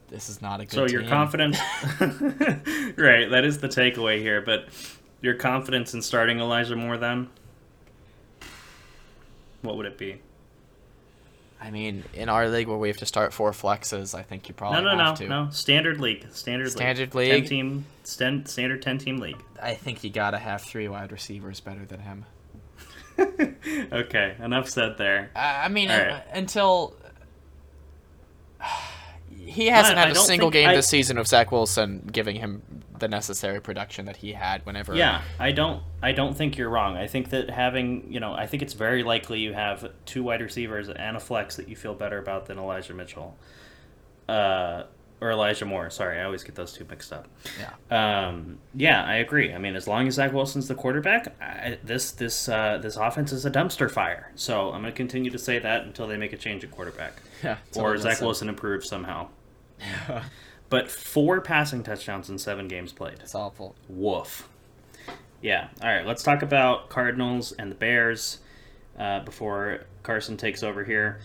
This 0.09 0.31
is 0.31 0.41
not 0.41 0.61
a 0.61 0.65
good. 0.65 0.73
So 0.73 0.87
you're 0.87 1.03
team. 1.03 1.11
confident, 1.11 1.57
right? 2.97 3.29
That 3.29 3.43
is 3.45 3.59
the 3.59 3.69
takeaway 3.69 4.19
here. 4.21 4.41
But 4.41 4.69
your 5.21 5.35
confidence 5.35 5.93
in 5.93 6.01
starting 6.01 6.41
Elijah 6.41 6.75
Moore, 6.75 6.97
then, 6.97 7.29
what 9.61 9.77
would 9.77 9.85
it 9.85 9.99
be? 9.99 10.23
I 11.61 11.71
mean, 11.71 12.03
in 12.15 12.31
our 12.31 12.49
league 12.49 12.67
where 12.69 12.79
we 12.79 12.89
have 12.89 12.97
to 12.99 13.07
start 13.07 13.35
four 13.35 13.51
flexes, 13.51 14.15
I 14.15 14.23
think 14.23 14.49
you 14.49 14.55
probably 14.55 14.81
no, 14.83 14.95
no, 14.95 15.11
no, 15.11 15.17
to. 15.17 15.29
no. 15.29 15.49
Standard 15.51 16.01
league, 16.01 16.25
standard, 16.33 16.71
Standard 16.71 17.15
league, 17.15 17.31
ten 17.31 17.41
league? 17.41 17.49
team, 17.49 17.85
sten- 18.05 18.47
standard 18.47 18.81
ten 18.81 18.97
team 18.97 19.19
league. 19.19 19.43
I 19.61 19.75
think 19.75 20.03
you 20.03 20.09
gotta 20.09 20.39
have 20.39 20.63
three 20.63 20.89
wide 20.89 21.13
receivers 21.13 21.61
better 21.61 21.85
than 21.85 22.01
him. 22.01 22.25
okay, 23.93 24.37
enough 24.41 24.71
said 24.71 24.97
there. 24.97 25.31
I 25.37 25.65
I 25.65 25.69
mean, 25.69 25.91
right. 25.91 26.23
until 26.33 26.95
he 29.31 29.67
hasn't 29.67 29.99
I- 29.99 30.07
had 30.07 30.17
a 30.17 30.21
single 30.21 30.51
game 30.51 30.69
I- 30.69 30.75
this 30.77 30.89
season 30.89 31.19
of 31.19 31.27
Zach 31.27 31.51
Wilson 31.53 32.09
giving 32.13 32.37
him 32.37 32.63
the 32.99 33.09
necessary 33.09 33.61
production 33.61 34.07
that 34.07 34.17
he 34.17 34.33
had 34.33 34.65
whenever. 34.67 34.95
Yeah, 34.95 35.23
I 35.39 35.53
don't. 35.53 35.83
I 36.03 36.13
don't 36.13 36.37
think 36.37 36.57
you're 36.57 36.69
wrong. 36.69 36.97
I 36.97 37.07
think 37.07 37.31
that 37.31 37.51
having, 37.51 38.13
you 38.13 38.21
know, 38.21 38.33
I 38.33 38.47
think 38.47 38.63
it's 38.63 38.73
very 38.73 39.03
likely 39.03 39.41
you 39.41 39.53
have 39.53 39.91
two 40.05 40.23
wide 40.23 40.41
receivers 40.41 40.89
and 40.89 41.17
a 41.17 41.21
flex 41.21 41.57
that 41.57 41.69
you 41.69 41.77
feel 41.77 41.95
better 41.95 42.19
about 42.19 42.47
than 42.47 42.59
Elijah 42.59 42.95
Mitchell, 42.95 43.37
uh, 44.29 44.85
or 45.21 45.31
Elijah 45.31 45.65
Moore. 45.65 45.91
Sorry, 45.91 46.21
I 46.21 46.25
always 46.25 46.43
get 46.45 46.55
those 46.55 46.73
two 46.73 46.85
mixed 46.89 47.13
up. 47.13 47.27
Yeah. 47.91 48.29
Um, 48.29 48.59
yeah, 48.75 49.05
I 49.05 49.17
agree. 49.17 49.53
I 49.53 49.59
mean, 49.59 49.75
as 49.77 49.87
long 49.89 50.07
as 50.09 50.15
Zach 50.15 50.33
Wilson's 50.33 50.69
the 50.69 50.75
quarterback, 50.75 51.35
I, 51.41 51.79
this 51.83 52.11
this 52.13 52.49
uh, 52.49 52.79
this 52.79 52.97
offense 52.97 53.33
is 53.33 53.45
a 53.47 53.51
dumpster 53.51 53.91
fire. 53.91 54.31
So 54.37 54.67
I'm 54.73 54.83
going 54.83 54.93
to 54.93 54.97
continue 54.97 55.31
to 55.31 55.39
say 55.39 55.59
that 55.59 55.85
until 55.85 56.07
they 56.07 56.17
make 56.17 56.33
a 56.33 56.37
change 56.37 56.63
at 56.65 56.71
quarterback, 56.71 57.15
Yeah. 57.43 57.59
or 57.77 57.97
Zach 57.99 58.21
Wilson 58.21 58.49
improves 58.49 58.89
somehow. 58.89 59.29
But 60.71 60.91
four 60.91 61.41
passing 61.41 61.83
touchdowns 61.83 62.29
in 62.29 62.37
seven 62.39 62.69
games 62.69 62.93
played. 62.93 63.21
It's 63.21 63.35
awful. 63.35 63.75
Woof. 63.89 64.49
Yeah. 65.41 65.69
All 65.83 65.89
right. 65.89 66.07
Let's 66.07 66.23
talk 66.23 66.43
about 66.43 66.91
Cardinals 66.91 67.53
and 67.53 67.71
the 67.71 67.75
Bears 67.75 68.41
uh, 68.99 69.21
before 69.21 69.85
Carson 70.03 70.37
takes 70.37 70.63
over 70.63 70.85
here. 70.85 71.21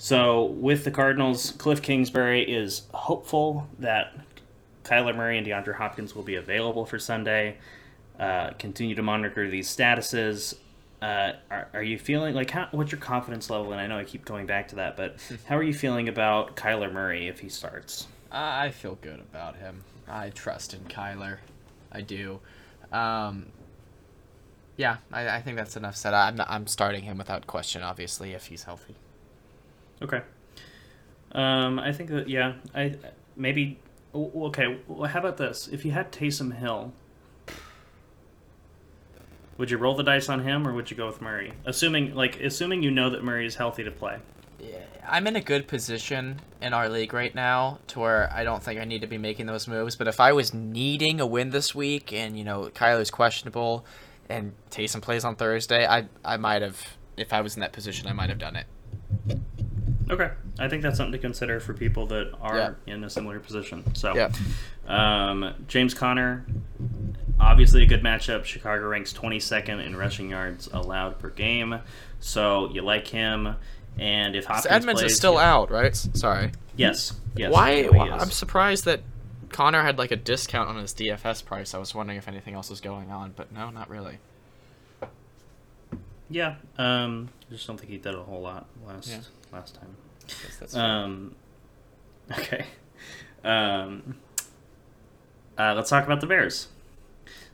So 0.00 0.44
with 0.44 0.84
the 0.84 0.92
Cardinals, 0.92 1.50
Cliff 1.58 1.82
Kingsbury 1.82 2.48
is 2.48 2.82
hopeful 2.94 3.66
that 3.80 4.16
Kyler 4.84 5.14
Murray 5.14 5.36
and 5.36 5.46
DeAndre 5.46 5.74
Hopkins 5.74 6.14
will 6.14 6.22
be 6.22 6.36
available 6.36 6.86
for 6.86 7.00
Sunday. 7.00 7.58
Uh, 8.18 8.50
continue 8.60 8.94
to 8.94 9.02
monitor 9.02 9.50
these 9.50 9.68
statuses. 9.68 10.54
Uh, 11.02 11.32
are, 11.50 11.68
are 11.74 11.82
you 11.82 11.98
feeling 11.98 12.32
like 12.32 12.48
how, 12.48 12.68
what's 12.70 12.92
your 12.92 13.00
confidence 13.00 13.50
level? 13.50 13.72
And 13.72 13.80
I 13.80 13.88
know 13.88 13.98
I 13.98 14.04
keep 14.04 14.24
going 14.24 14.46
back 14.46 14.68
to 14.68 14.76
that, 14.76 14.96
but 14.96 15.16
how 15.46 15.56
are 15.56 15.64
you 15.64 15.74
feeling 15.74 16.08
about 16.08 16.54
Kyler 16.54 16.92
Murray 16.92 17.26
if 17.26 17.40
he 17.40 17.48
starts? 17.48 18.06
I 18.30 18.66
I 18.66 18.70
feel 18.70 18.98
good 19.02 19.18
about 19.18 19.56
him. 19.56 19.82
I 20.08 20.30
trust 20.30 20.74
in 20.74 20.80
Kyler. 20.84 21.38
I 21.90 22.02
do. 22.02 22.38
Um, 22.92 23.46
yeah, 24.76 24.98
I, 25.12 25.28
I 25.28 25.40
think 25.40 25.56
that's 25.56 25.76
enough 25.76 25.96
said. 25.96 26.14
I'm 26.14 26.40
I'm 26.46 26.68
starting 26.68 27.02
him 27.02 27.18
without 27.18 27.48
question, 27.48 27.82
obviously, 27.82 28.32
if 28.32 28.46
he's 28.46 28.62
healthy. 28.62 28.94
Okay. 30.02 30.22
Um, 31.32 31.78
I 31.78 31.92
think 31.92 32.10
that 32.10 32.28
yeah, 32.28 32.54
I 32.74 32.96
maybe 33.36 33.78
okay. 34.14 34.78
Well, 34.86 35.08
how 35.10 35.20
about 35.20 35.36
this? 35.36 35.68
If 35.68 35.84
you 35.84 35.92
had 35.92 36.10
Taysom 36.12 36.58
Hill, 36.58 36.92
would 39.58 39.70
you 39.70 39.76
roll 39.76 39.94
the 39.94 40.04
dice 40.04 40.28
on 40.28 40.44
him 40.44 40.66
or 40.66 40.72
would 40.72 40.90
you 40.90 40.96
go 40.96 41.06
with 41.06 41.20
Murray? 41.20 41.52
Assuming 41.64 42.14
like 42.14 42.40
assuming 42.40 42.82
you 42.82 42.90
know 42.90 43.10
that 43.10 43.22
Murray 43.22 43.46
is 43.46 43.56
healthy 43.56 43.84
to 43.84 43.90
play. 43.90 44.18
Yeah, 44.58 44.78
I'm 45.06 45.26
in 45.26 45.36
a 45.36 45.40
good 45.40 45.68
position 45.68 46.40
in 46.60 46.74
our 46.74 46.88
league 46.88 47.12
right 47.12 47.34
now 47.34 47.78
to 47.88 48.00
where 48.00 48.32
I 48.32 48.44
don't 48.44 48.62
think 48.62 48.80
I 48.80 48.84
need 48.84 49.00
to 49.02 49.06
be 49.06 49.18
making 49.18 49.46
those 49.46 49.68
moves. 49.68 49.96
But 49.96 50.08
if 50.08 50.20
I 50.20 50.32
was 50.32 50.52
needing 50.52 51.20
a 51.20 51.26
win 51.26 51.50
this 51.50 51.74
week 51.74 52.12
and, 52.12 52.36
you 52.36 52.44
know, 52.44 52.70
Kyler's 52.74 53.10
questionable 53.10 53.86
and 54.28 54.52
Taysom 54.70 55.00
plays 55.00 55.24
on 55.24 55.36
Thursday, 55.36 55.86
I, 55.86 56.08
I 56.24 56.36
might 56.36 56.62
have, 56.62 56.80
if 57.16 57.32
I 57.32 57.40
was 57.40 57.54
in 57.54 57.60
that 57.60 57.72
position, 57.72 58.08
I 58.08 58.12
might 58.12 58.28
have 58.28 58.38
done 58.38 58.56
it. 58.56 58.66
Okay, 60.10 60.30
I 60.58 60.68
think 60.68 60.82
that's 60.82 60.96
something 60.96 61.12
to 61.12 61.18
consider 61.18 61.60
for 61.60 61.74
people 61.74 62.06
that 62.06 62.32
are 62.40 62.56
Yeah. 62.56 62.70
in 62.94 63.04
a 63.04 63.10
similar 63.10 63.38
position. 63.40 63.94
So, 63.94 64.14
Yeah. 64.16 64.30
um, 64.86 65.54
James 65.68 65.92
Conner, 65.94 66.46
obviously 67.38 67.82
a 67.82 67.86
good 67.86 68.02
matchup. 68.02 68.44
Chicago 68.44 68.86
ranks 68.88 69.12
22nd 69.12 69.80
in 69.80 69.96
rushing 69.96 70.30
yards 70.30 70.68
allowed 70.72 71.18
per 71.18 71.30
game, 71.30 71.80
so 72.20 72.70
you 72.72 72.82
like 72.82 73.08
him. 73.08 73.56
And 73.98 74.36
if 74.36 74.44
Hopkins 74.46 74.66
Edmonds 74.70 75.00
plays, 75.00 75.12
is 75.12 75.18
still 75.18 75.36
out, 75.38 75.70
right? 75.70 75.94
Sorry. 75.96 76.52
Yes. 76.76 77.18
Yes. 77.36 77.52
why? 77.52 77.84
why. 77.84 78.08
I'm 78.10 78.30
surprised 78.30 78.84
that 78.84 79.00
Conner 79.50 79.82
had 79.82 79.98
like 79.98 80.10
a 80.12 80.16
discount 80.16 80.68
on 80.68 80.76
his 80.76 80.92
DFS 80.94 81.42
price. 81.44 81.74
I 81.74 81.78
was 81.78 81.94
wondering 81.94 82.16
if 82.18 82.28
anything 82.28 82.54
else 82.54 82.70
was 82.70 82.80
going 82.80 83.10
on, 83.10 83.32
but 83.36 83.50
no, 83.52 83.70
not 83.70 83.90
really. 83.90 84.18
Yeah. 86.30 86.56
Um, 86.76 87.30
I 87.50 87.54
just 87.54 87.66
don't 87.66 87.78
think 87.78 87.90
he 87.90 87.96
did 87.98 88.14
a 88.14 88.22
whole 88.22 88.40
lot 88.42 88.66
last 88.86 89.08
Yeah. 89.08 89.20
Last 89.52 89.74
time. 89.74 89.96
Guess 90.26 90.56
that's 90.60 90.74
Um, 90.74 91.34
okay. 92.32 92.66
Um, 93.44 94.16
uh, 95.56 95.74
let's 95.74 95.90
talk 95.90 96.04
about 96.04 96.20
the 96.20 96.26
Bears. 96.26 96.68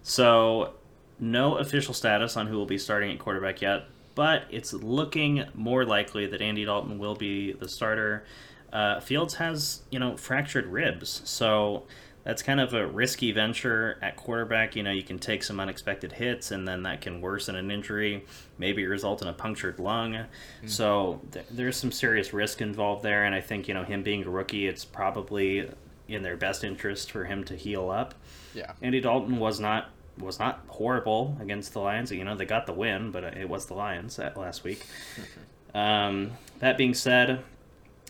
So, 0.02 0.74
no 1.18 1.56
official 1.56 1.94
status 1.94 2.36
on 2.36 2.46
who 2.48 2.56
will 2.56 2.66
be 2.66 2.78
starting 2.78 3.10
at 3.12 3.18
quarterback 3.18 3.62
yet, 3.62 3.84
but 4.14 4.44
it's 4.50 4.72
looking 4.72 5.44
more 5.54 5.84
likely 5.84 6.26
that 6.26 6.42
Andy 6.42 6.64
Dalton 6.64 6.98
will 6.98 7.14
be 7.14 7.52
the 7.52 7.68
starter. 7.68 8.24
Uh, 8.72 9.00
Fields 9.00 9.34
has, 9.34 9.82
you 9.90 9.98
know, 9.98 10.16
fractured 10.16 10.66
ribs, 10.66 11.22
so 11.24 11.84
that's 12.24 12.42
kind 12.42 12.58
of 12.58 12.72
a 12.72 12.86
risky 12.86 13.32
venture 13.32 13.98
at 14.02 14.16
quarterback. 14.16 14.74
You 14.74 14.82
know, 14.82 14.90
you 14.90 15.02
can 15.02 15.18
take 15.18 15.42
some 15.42 15.60
unexpected 15.60 16.12
hits, 16.12 16.50
and 16.50 16.66
then 16.66 16.82
that 16.84 17.02
can 17.02 17.20
worsen 17.20 17.54
an 17.54 17.70
injury, 17.70 18.24
maybe 18.58 18.86
result 18.86 19.22
in 19.22 19.28
a 19.28 19.32
punctured 19.32 19.78
lung. 19.78 20.12
Mm-hmm. 20.12 20.68
So 20.68 21.20
th- 21.30 21.46
there's 21.50 21.76
some 21.76 21.92
serious 21.92 22.32
risk 22.32 22.62
involved 22.62 23.02
there, 23.02 23.24
and 23.24 23.34
I 23.34 23.40
think 23.40 23.68
you 23.68 23.74
know 23.74 23.84
him 23.84 24.02
being 24.02 24.24
a 24.24 24.30
rookie, 24.30 24.66
it's 24.66 24.84
probably 24.84 25.70
in 26.08 26.22
their 26.22 26.36
best 26.36 26.64
interest 26.64 27.10
for 27.10 27.24
him 27.24 27.44
to 27.44 27.56
heal 27.56 27.90
up. 27.90 28.14
Yeah, 28.54 28.72
Andy 28.80 29.00
Dalton 29.00 29.38
was 29.38 29.60
not 29.60 29.90
was 30.18 30.38
not 30.38 30.64
horrible 30.68 31.36
against 31.40 31.74
the 31.74 31.80
Lions. 31.80 32.10
You 32.10 32.24
know, 32.24 32.36
they 32.36 32.46
got 32.46 32.66
the 32.66 32.72
win, 32.72 33.10
but 33.10 33.24
it 33.24 33.48
was 33.48 33.66
the 33.66 33.74
Lions 33.74 34.16
that 34.16 34.36
last 34.36 34.64
week. 34.64 34.84
um, 35.74 36.32
that 36.60 36.78
being 36.78 36.94
said, 36.94 37.42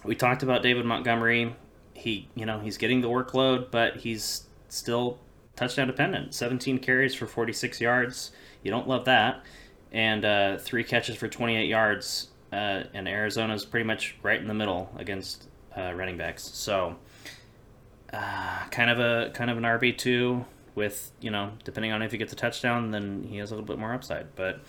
we 0.04 0.14
talked 0.14 0.42
about 0.42 0.62
David 0.62 0.84
Montgomery. 0.84 1.56
He, 1.94 2.28
you 2.34 2.44
know, 2.44 2.60
he's 2.60 2.76
getting 2.76 3.00
the 3.00 3.08
workload, 3.08 3.70
but 3.70 3.96
he's 3.96 4.44
still 4.68 5.18
touchdown 5.56 5.86
dependent. 5.86 6.34
17 6.34 6.78
carries 6.78 7.14
for 7.14 7.26
46 7.26 7.80
yards. 7.80 8.32
You 8.62 8.70
don't 8.70 8.88
love 8.88 9.04
that. 9.06 9.44
And 9.92 10.24
uh, 10.24 10.58
three 10.58 10.84
catches 10.84 11.16
for 11.16 11.28
28 11.28 11.66
yards. 11.68 12.28
Uh, 12.52 12.84
and 12.92 13.08
Arizona's 13.08 13.64
pretty 13.64 13.84
much 13.84 14.16
right 14.22 14.40
in 14.40 14.46
the 14.46 14.54
middle 14.54 14.90
against 14.96 15.48
uh, 15.76 15.92
running 15.94 16.16
backs. 16.16 16.42
So, 16.42 16.96
uh, 18.12 18.66
kind 18.70 18.90
of 18.90 19.00
a 19.00 19.30
kind 19.34 19.50
of 19.50 19.56
an 19.56 19.64
RB 19.64 19.96
two 19.98 20.44
with 20.76 21.10
you 21.20 21.30
know 21.30 21.52
depending 21.64 21.90
on 21.90 22.02
if 22.02 22.12
he 22.12 22.18
gets 22.18 22.32
a 22.32 22.36
touchdown, 22.36 22.92
then 22.92 23.26
he 23.28 23.38
has 23.38 23.50
a 23.50 23.54
little 23.54 23.66
bit 23.66 23.78
more 23.78 23.92
upside. 23.92 24.34
But 24.36 24.60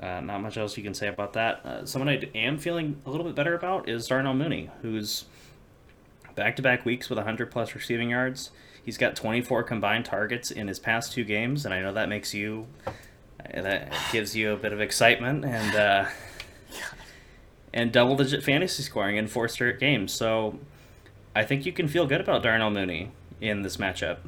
uh, 0.00 0.20
not 0.20 0.40
much 0.40 0.56
else 0.56 0.76
you 0.76 0.82
can 0.82 0.94
say 0.94 1.08
about 1.08 1.34
that. 1.34 1.64
Uh, 1.64 1.86
someone 1.86 2.08
I 2.08 2.28
am 2.34 2.58
feeling 2.58 3.00
a 3.06 3.10
little 3.10 3.26
bit 3.26 3.34
better 3.34 3.54
about 3.54 3.88
is 3.88 4.06
Darnell 4.06 4.34
Mooney, 4.34 4.70
who's 4.82 5.24
back 6.34 6.56
to 6.56 6.62
back 6.62 6.84
weeks 6.84 7.08
with 7.08 7.18
100 7.18 7.50
plus 7.50 7.74
receiving 7.74 8.10
yards. 8.10 8.50
He's 8.84 8.98
got 8.98 9.16
24 9.16 9.62
combined 9.62 10.04
targets 10.04 10.50
in 10.50 10.68
his 10.68 10.78
past 10.78 11.12
two 11.12 11.24
games, 11.24 11.64
and 11.64 11.72
I 11.72 11.80
know 11.80 11.92
that 11.94 12.08
makes 12.08 12.34
you, 12.34 12.66
uh, 12.86 12.92
that 13.62 13.92
gives 14.12 14.36
you 14.36 14.52
a 14.52 14.56
bit 14.56 14.72
of 14.72 14.80
excitement 14.80 15.44
and 15.44 15.74
uh, 15.74 16.04
and 17.72 17.92
double 17.92 18.16
digit 18.16 18.42
fantasy 18.42 18.82
scoring 18.82 19.16
in 19.16 19.26
four 19.26 19.48
straight 19.48 19.80
games. 19.80 20.12
So 20.12 20.58
I 21.34 21.44
think 21.44 21.66
you 21.66 21.72
can 21.72 21.88
feel 21.88 22.06
good 22.06 22.20
about 22.20 22.42
Darnell 22.42 22.70
Mooney 22.70 23.10
in 23.40 23.62
this 23.62 23.78
matchup. 23.78 24.18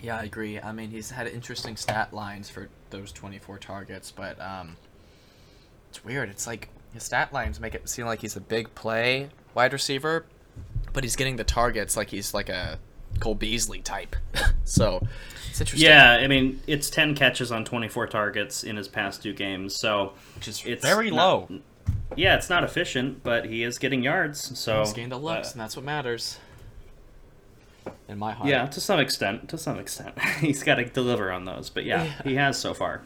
Yeah, 0.00 0.18
I 0.18 0.24
agree. 0.24 0.58
I 0.58 0.72
mean, 0.72 0.90
he's 0.90 1.10
had 1.10 1.28
interesting 1.28 1.76
stat 1.76 2.12
lines 2.12 2.48
for 2.50 2.68
those 2.90 3.12
24 3.12 3.58
targets, 3.58 4.10
but 4.10 4.40
um, 4.40 4.76
it's 5.90 6.04
weird. 6.04 6.28
It's 6.28 6.46
like 6.46 6.68
his 6.92 7.04
stat 7.04 7.32
lines 7.32 7.60
make 7.60 7.74
it 7.74 7.88
seem 7.88 8.06
like 8.06 8.20
he's 8.20 8.36
a 8.36 8.40
big 8.40 8.74
play 8.74 9.28
wide 9.54 9.72
receiver, 9.72 10.24
but 10.92 11.04
he's 11.04 11.16
getting 11.16 11.36
the 11.36 11.44
targets 11.44 11.96
like 11.96 12.10
he's 12.10 12.34
like 12.34 12.48
a 12.48 12.78
Cole 13.20 13.34
Beasley 13.34 13.80
type. 13.80 14.16
so 14.64 15.06
it's 15.50 15.60
interesting. 15.60 15.88
Yeah, 15.88 16.12
I 16.12 16.26
mean, 16.28 16.60
it's 16.66 16.88
10 16.90 17.14
catches 17.14 17.52
on 17.52 17.64
24 17.64 18.06
targets 18.08 18.64
in 18.64 18.76
his 18.76 18.88
past 18.88 19.22
two 19.22 19.32
games, 19.32 19.78
so 19.78 20.12
which 20.34 20.48
is 20.48 20.62
it's 20.64 20.84
very 20.84 21.10
not, 21.10 21.50
low. 21.50 21.60
Yeah, 22.16 22.36
it's 22.36 22.50
not 22.50 22.64
efficient, 22.64 23.22
but 23.22 23.46
he 23.46 23.62
is 23.62 23.78
getting 23.78 24.02
yards, 24.02 24.58
so 24.58 24.80
he's 24.80 24.92
getting 24.92 25.10
the 25.10 25.18
looks, 25.18 25.48
uh, 25.48 25.52
and 25.52 25.60
that's 25.60 25.76
what 25.76 25.84
matters. 25.84 26.38
In 28.08 28.18
my 28.18 28.32
heart. 28.32 28.48
Yeah, 28.48 28.66
to 28.66 28.80
some 28.80 29.00
extent. 29.00 29.48
To 29.48 29.58
some 29.58 29.78
extent, 29.78 30.18
he's 30.40 30.62
got 30.62 30.76
to 30.76 30.84
deliver 30.84 31.32
on 31.32 31.44
those, 31.44 31.70
but 31.70 31.84
yeah, 31.84 32.04
Yeah. 32.04 32.22
he 32.24 32.34
has 32.36 32.58
so 32.58 32.74
far. 32.74 33.02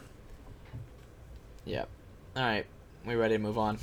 Yep. 1.65 1.87
All 2.35 2.43
right, 2.43 2.65
we 3.05 3.15
ready 3.15 3.35
to 3.35 3.39
move 3.39 3.57
on? 3.57 3.77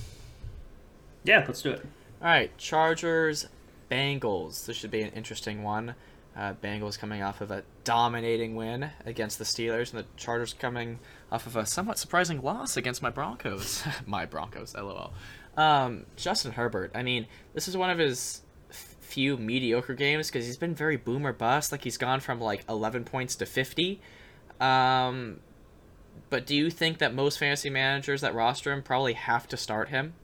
Yeah, 1.25 1.45
let's 1.47 1.63
do 1.63 1.71
it. 1.71 1.81
All 2.23 2.29
right, 2.29 2.57
Chargers, 2.59 3.47
Bengals. 3.91 4.67
This 4.67 4.77
should 4.77 4.91
be 4.91 5.03
an 5.03 5.11
interesting 5.11 5.63
one. 5.63 5.95
Uh, 6.37 6.53
Bengals 6.55 6.99
coming 6.99 7.23
off 7.23 7.41
of 7.41 7.53
a 7.53 7.63
dominating 7.85 8.57
win 8.57 8.91
against 9.07 9.39
the 9.39 9.45
Steelers, 9.45 9.93
and 9.93 10.03
the 10.03 10.07
Chargers 10.17 10.53
coming 10.53 10.99
off 11.31 11.47
of 11.47 11.55
a 11.55 11.65
somewhat 11.65 11.97
surprising 11.97 12.43
loss 12.43 12.77
against 12.77 13.03
my 13.03 13.11
Broncos. 13.11 13.85
my 14.07 14.27
Broncos, 14.27 14.75
lol. 14.75 15.13
Um, 15.57 16.07
Justin 16.17 16.53
Herbert. 16.53 16.91
I 16.95 17.05
mean, 17.05 17.27
this 17.53 17.69
is 17.69 17.77
one 17.77 17.91
of 17.91 17.99
his 17.99 18.43
few 18.71 19.37
mediocre 19.37 19.95
games 19.95 20.29
because 20.29 20.45
he's 20.45 20.57
been 20.57 20.75
very 20.75 20.97
boomer 20.97 21.33
bust. 21.33 21.71
Like 21.71 21.85
he's 21.85 21.99
gone 21.99 22.19
from 22.19 22.41
like 22.41 22.65
11 22.69 23.05
points 23.05 23.37
to 23.37 23.47
50. 23.47 24.01
Um, 24.61 25.39
but 26.31 26.47
do 26.47 26.57
you 26.57 26.69
think 26.69 26.99
that 26.99 27.15
most 27.15 27.39
fantasy 27.39 27.71
managers 27.71 28.23
that 28.23 28.35
roster 28.35 28.73
him 28.73 28.83
probably 28.83 29.13
have 29.13 29.47
to 29.49 29.57
start 29.57 29.91
him? 29.91 30.15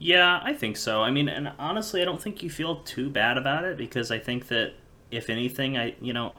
Yeah, 0.00 0.40
I 0.42 0.52
think 0.52 0.76
so. 0.76 1.02
I 1.02 1.10
mean, 1.10 1.28
and 1.28 1.50
honestly, 1.58 2.00
I 2.00 2.04
don't 2.04 2.22
think 2.22 2.42
you 2.42 2.50
feel 2.50 2.76
too 2.76 3.10
bad 3.10 3.36
about 3.36 3.64
it 3.64 3.76
because 3.76 4.10
I 4.12 4.18
think 4.20 4.46
that 4.48 4.74
if 5.10 5.28
anything, 5.28 5.76
I 5.76 5.94
you 6.00 6.12
know, 6.12 6.34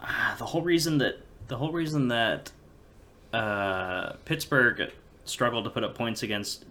ah, 0.00 0.34
the 0.38 0.46
whole 0.46 0.62
reason 0.62 0.98
that 0.98 1.18
the 1.48 1.56
whole 1.58 1.70
reason 1.72 2.08
that 2.08 2.50
uh, 3.32 4.14
Pittsburgh 4.24 4.90
struggled 5.24 5.64
to 5.64 5.70
put 5.70 5.84
up 5.84 5.94
points 5.94 6.22
against 6.22 6.64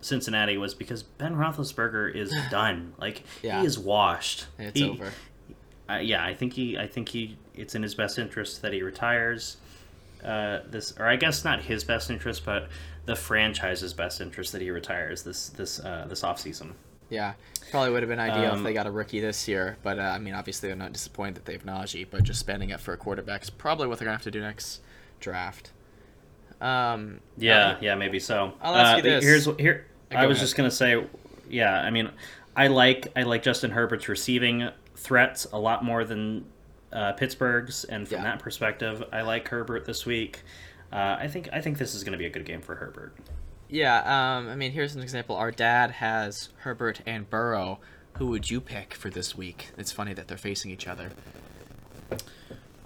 Cincinnati 0.00 0.56
was 0.56 0.74
because 0.74 1.02
Ben 1.02 1.36
Roethlisberger 1.36 2.14
is 2.14 2.32
done. 2.50 2.92
Like 2.98 3.22
Yeah. 3.42 3.60
he 3.60 3.66
is 3.66 3.78
washed. 3.78 4.46
It's 4.58 4.78
He- 4.78 4.88
over. 4.90 5.12
Uh, 5.88 5.98
yeah, 5.98 6.24
I 6.24 6.34
think 6.34 6.54
he. 6.54 6.76
I 6.76 6.88
think 6.88 7.08
he. 7.10 7.38
It's 7.54 7.76
in 7.76 7.82
his 7.84 7.94
best 7.94 8.18
interest 8.18 8.60
that 8.62 8.72
he 8.72 8.82
retires. 8.82 9.58
Uh, 10.24 10.58
this, 10.68 10.92
or 10.98 11.06
I 11.06 11.14
guess 11.14 11.44
not 11.44 11.62
his 11.62 11.84
best 11.84 12.10
interest, 12.10 12.44
but 12.44 12.68
the 13.06 13.16
franchise's 13.16 13.92
best 13.94 14.20
interest 14.20 14.52
that 14.52 14.60
he 14.60 14.70
retires 14.70 15.22
this 15.22 15.48
this 15.50 15.80
uh, 15.80 16.06
this 16.08 16.22
off 16.24 16.38
season. 16.40 16.74
Yeah, 17.08 17.34
probably 17.70 17.92
would 17.92 18.02
have 18.02 18.10
been 18.10 18.18
ideal 18.18 18.46
if 18.46 18.52
Um, 18.54 18.62
they 18.64 18.74
got 18.74 18.86
a 18.86 18.90
rookie 18.90 19.20
this 19.20 19.46
year. 19.46 19.76
But 19.84 19.98
uh, 19.98 20.02
I 20.02 20.18
mean, 20.18 20.34
obviously 20.34 20.68
they're 20.68 20.76
not 20.76 20.92
disappointed 20.92 21.36
that 21.36 21.44
they 21.44 21.52
have 21.52 21.64
Najee, 21.64 22.06
but 22.10 22.24
just 22.24 22.40
spending 22.40 22.70
it 22.70 22.80
for 22.80 22.92
a 22.92 22.96
quarterback 22.96 23.42
is 23.42 23.50
probably 23.50 23.86
what 23.86 23.98
they're 23.98 24.06
gonna 24.06 24.16
have 24.16 24.24
to 24.24 24.30
do 24.30 24.40
next 24.40 24.80
draft. 25.20 25.70
Um, 26.60 27.20
Yeah, 27.36 27.66
uh, 27.68 27.76
yeah, 27.80 27.94
maybe 27.94 28.18
so. 28.18 28.54
I'll 28.60 28.74
ask 28.74 28.94
Uh, 28.94 28.96
you 28.96 29.02
this. 29.02 29.24
Here's 29.24 29.44
here. 29.58 29.86
Go 30.10 30.18
I 30.18 30.26
was 30.26 30.38
ahead. 30.38 30.44
just 30.44 30.56
gonna 30.56 30.70
say, 30.70 31.04
yeah. 31.48 31.80
I 31.80 31.90
mean, 31.90 32.10
I 32.56 32.68
like 32.68 33.08
I 33.14 33.22
like 33.22 33.42
Justin 33.42 33.70
Herbert's 33.70 34.08
receiving 34.08 34.70
threats 34.96 35.46
a 35.52 35.58
lot 35.58 35.84
more 35.84 36.04
than 36.04 36.44
uh, 36.92 37.12
Pittsburgh's, 37.12 37.84
and 37.84 38.08
from 38.08 38.18
Yeah. 38.18 38.24
that 38.24 38.38
perspective, 38.38 39.04
I 39.12 39.20
like 39.22 39.46
Herbert 39.48 39.84
this 39.84 40.06
week. 40.06 40.42
Uh, 40.92 41.16
I 41.20 41.28
think 41.28 41.48
I 41.52 41.60
think 41.60 41.78
this 41.78 41.94
is 41.94 42.04
going 42.04 42.12
to 42.12 42.18
be 42.18 42.26
a 42.26 42.30
good 42.30 42.44
game 42.44 42.60
for 42.62 42.74
Herbert. 42.76 43.14
yeah. 43.68 43.98
Um, 43.98 44.48
I 44.48 44.56
mean, 44.56 44.72
here's 44.72 44.94
an 44.94 45.02
example. 45.02 45.36
Our 45.36 45.50
dad 45.50 45.90
has 45.92 46.50
Herbert 46.58 47.00
and 47.06 47.28
Burrow. 47.28 47.80
Who 48.14 48.28
would 48.28 48.50
you 48.50 48.60
pick 48.60 48.94
for 48.94 49.10
this 49.10 49.36
week? 49.36 49.70
It's 49.76 49.92
funny 49.92 50.14
that 50.14 50.28
they're 50.28 50.38
facing 50.38 50.70
each 50.70 50.86
other. 50.88 51.10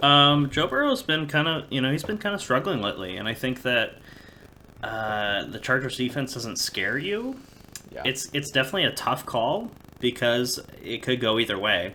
Um, 0.02 0.50
Joe 0.50 0.66
Burrow's 0.66 1.02
been 1.02 1.26
kind 1.26 1.46
of, 1.46 1.70
you 1.70 1.80
know, 1.80 1.92
he's 1.92 2.02
been 2.04 2.18
kind 2.18 2.34
of 2.34 2.40
struggling 2.40 2.80
lately, 2.80 3.16
and 3.16 3.28
I 3.28 3.34
think 3.34 3.62
that 3.62 3.96
uh, 4.82 5.44
the 5.44 5.58
Chargers 5.58 5.96
defense 5.98 6.32
doesn't 6.32 6.56
scare 6.56 6.96
you. 6.96 7.38
Yeah. 7.92 8.02
It's 8.06 8.30
it's 8.32 8.50
definitely 8.50 8.84
a 8.84 8.92
tough 8.92 9.26
call 9.26 9.70
because 9.98 10.58
it 10.82 11.02
could 11.02 11.20
go 11.20 11.38
either 11.38 11.58
way. 11.58 11.94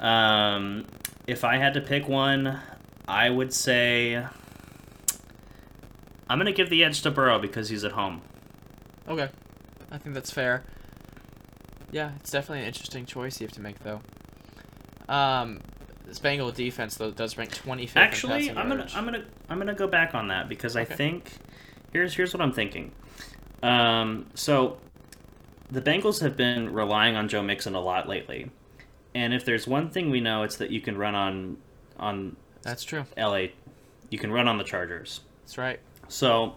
Um, 0.00 0.86
if 1.26 1.44
I 1.44 1.56
had 1.56 1.74
to 1.74 1.80
pick 1.80 2.08
one, 2.08 2.58
I 3.08 3.30
would 3.30 3.54
say 3.54 4.22
I'm 6.30 6.38
gonna 6.38 6.52
give 6.52 6.70
the 6.70 6.84
edge 6.84 7.02
to 7.02 7.10
Burrow 7.10 7.40
because 7.40 7.68
he's 7.68 7.84
at 7.84 7.92
home. 7.92 8.22
okay. 9.08 9.28
I 9.90 9.98
think 9.98 10.14
that's 10.14 10.30
fair. 10.30 10.62
Yeah, 11.90 12.12
it's 12.20 12.30
definitely 12.30 12.60
an 12.60 12.68
interesting 12.68 13.04
choice 13.04 13.40
you 13.40 13.48
have 13.48 13.54
to 13.54 13.60
make 13.60 13.80
though. 13.80 14.00
Um, 15.08 15.58
this 16.06 16.20
Bengal 16.20 16.52
defense 16.52 16.94
though 16.94 17.10
does 17.10 17.36
rank 17.36 17.50
25th. 17.50 17.96
Actually, 17.96 18.50
I'm 18.50 18.68
gonna. 18.68 18.86
I'm 18.94 19.04
gonna 19.04 19.24
I'm 19.48 19.58
gonna 19.58 19.74
go 19.74 19.88
back 19.88 20.14
on 20.14 20.28
that 20.28 20.48
because 20.48 20.76
I 20.76 20.84
think 20.84 21.32
here's 21.92 22.14
here's 22.14 22.32
what 22.32 22.40
I'm 22.40 22.52
thinking. 22.52 22.92
Um, 23.64 24.26
so 24.34 24.78
the 25.68 25.82
Bengals 25.82 26.20
have 26.20 26.36
been 26.36 26.72
relying 26.72 27.16
on 27.16 27.28
Joe 27.28 27.42
Mixon 27.42 27.74
a 27.74 27.80
lot 27.80 28.08
lately, 28.08 28.52
and 29.16 29.34
if 29.34 29.44
there's 29.44 29.66
one 29.66 29.90
thing 29.90 30.10
we 30.10 30.20
know, 30.20 30.44
it's 30.44 30.56
that 30.58 30.70
you 30.70 30.80
can 30.80 30.96
run 30.96 31.16
on 31.16 31.56
on 31.98 32.36
That's 32.62 32.84
true. 32.84 33.04
LA, 33.16 33.46
you 34.10 34.18
can 34.18 34.30
run 34.30 34.46
on 34.46 34.58
the 34.58 34.64
Chargers. 34.64 35.22
That's 35.42 35.58
right. 35.58 35.80
So, 36.10 36.54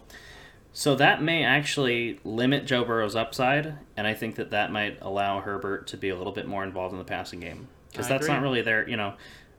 so 0.73 0.95
that 0.95 1.21
may 1.21 1.43
actually 1.43 2.19
limit 2.23 2.65
Joe 2.65 2.83
Burrow's 2.83 3.15
upside, 3.15 3.75
and 3.95 4.07
I 4.07 4.13
think 4.13 4.35
that 4.35 4.51
that 4.51 4.71
might 4.71 4.97
allow 5.01 5.39
Herbert 5.39 5.87
to 5.87 5.97
be 5.97 6.09
a 6.09 6.15
little 6.15 6.33
bit 6.33 6.47
more 6.47 6.63
involved 6.63 6.93
in 6.93 6.99
the 6.99 7.05
passing 7.05 7.39
game 7.39 7.67
because 7.91 8.07
that's 8.07 8.25
agree. 8.25 8.35
not 8.35 8.41
really 8.41 8.61
there. 8.61 8.87
You 8.87 8.97
know, 8.97 9.13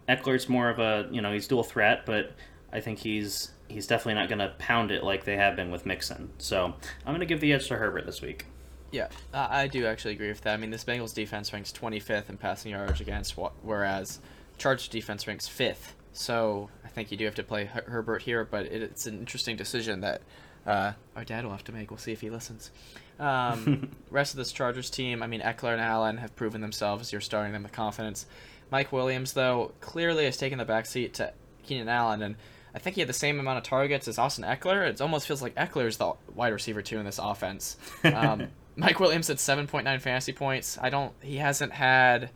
Ekeler's 0.08 0.48
more 0.48 0.68
of 0.68 0.78
a 0.78 1.08
you 1.10 1.22
know 1.22 1.32
he's 1.32 1.46
dual 1.46 1.62
threat, 1.62 2.04
but 2.04 2.32
I 2.72 2.80
think 2.80 2.98
he's 2.98 3.52
he's 3.68 3.86
definitely 3.86 4.14
not 4.14 4.28
going 4.28 4.40
to 4.40 4.54
pound 4.58 4.90
it 4.90 5.02
like 5.02 5.24
they 5.24 5.36
have 5.36 5.56
been 5.56 5.70
with 5.70 5.86
Mixon. 5.86 6.30
So 6.38 6.64
I'm 6.64 6.74
going 7.06 7.20
to 7.20 7.26
give 7.26 7.40
the 7.40 7.52
edge 7.52 7.68
to 7.68 7.76
Herbert 7.76 8.06
this 8.06 8.20
week. 8.20 8.46
Yeah, 8.90 9.08
I 9.32 9.66
do 9.66 9.86
actually 9.86 10.12
agree 10.12 10.28
with 10.28 10.42
that. 10.42 10.54
I 10.54 10.56
mean, 10.56 10.70
this 10.70 10.84
Bengals 10.84 11.12
defense 11.12 11.52
ranks 11.52 11.72
25th 11.72 12.28
in 12.28 12.36
passing 12.36 12.70
yards 12.70 13.00
against, 13.00 13.34
whereas 13.62 14.20
Chargers 14.56 14.86
defense 14.86 15.26
ranks 15.26 15.48
5th. 15.48 15.94
So 16.14 16.70
I 16.84 16.88
think 16.88 17.10
you 17.10 17.16
do 17.16 17.24
have 17.24 17.34
to 17.34 17.42
play 17.42 17.66
Her- 17.66 17.84
Herbert 17.86 18.22
here, 18.22 18.44
but 18.44 18.66
it, 18.66 18.82
it's 18.82 19.06
an 19.06 19.18
interesting 19.18 19.56
decision 19.56 20.00
that 20.00 20.22
uh, 20.66 20.92
our 21.16 21.24
dad 21.24 21.44
will 21.44 21.50
have 21.52 21.64
to 21.64 21.72
make. 21.72 21.90
We'll 21.90 21.98
see 21.98 22.12
if 22.12 22.20
he 22.20 22.30
listens. 22.30 22.70
Um, 23.18 23.90
rest 24.10 24.32
of 24.32 24.38
this 24.38 24.52
Chargers 24.52 24.90
team, 24.90 25.22
I 25.22 25.26
mean, 25.26 25.40
Ekeler 25.40 25.72
and 25.72 25.80
Allen 25.80 26.16
have 26.18 26.34
proven 26.36 26.60
themselves. 26.60 27.12
You're 27.12 27.20
starting 27.20 27.52
them 27.52 27.64
with 27.64 27.72
confidence. 27.72 28.26
Mike 28.70 28.92
Williams, 28.92 29.32
though, 29.34 29.72
clearly 29.80 30.24
has 30.24 30.36
taken 30.36 30.58
the 30.58 30.64
backseat 30.64 31.12
to 31.14 31.32
Keenan 31.64 31.88
Allen, 31.88 32.22
and 32.22 32.36
I 32.74 32.78
think 32.78 32.94
he 32.94 33.00
had 33.00 33.08
the 33.08 33.12
same 33.12 33.38
amount 33.38 33.58
of 33.58 33.64
targets 33.64 34.08
as 34.08 34.18
Austin 34.18 34.44
Ekeler. 34.44 34.88
It 34.88 35.00
almost 35.00 35.26
feels 35.26 35.42
like 35.42 35.54
Ekeler's 35.56 35.96
the 35.96 36.12
wide 36.34 36.52
receiver 36.52 36.80
two 36.80 36.98
in 36.98 37.04
this 37.04 37.18
offense. 37.18 37.76
Um, 38.04 38.48
Mike 38.76 38.98
Williams 38.98 39.30
at 39.30 39.36
7.9 39.36 40.00
fantasy 40.00 40.32
points. 40.32 40.78
I 40.80 40.90
don't. 40.90 41.12
He 41.20 41.36
hasn't 41.36 41.72
had, 41.72 42.30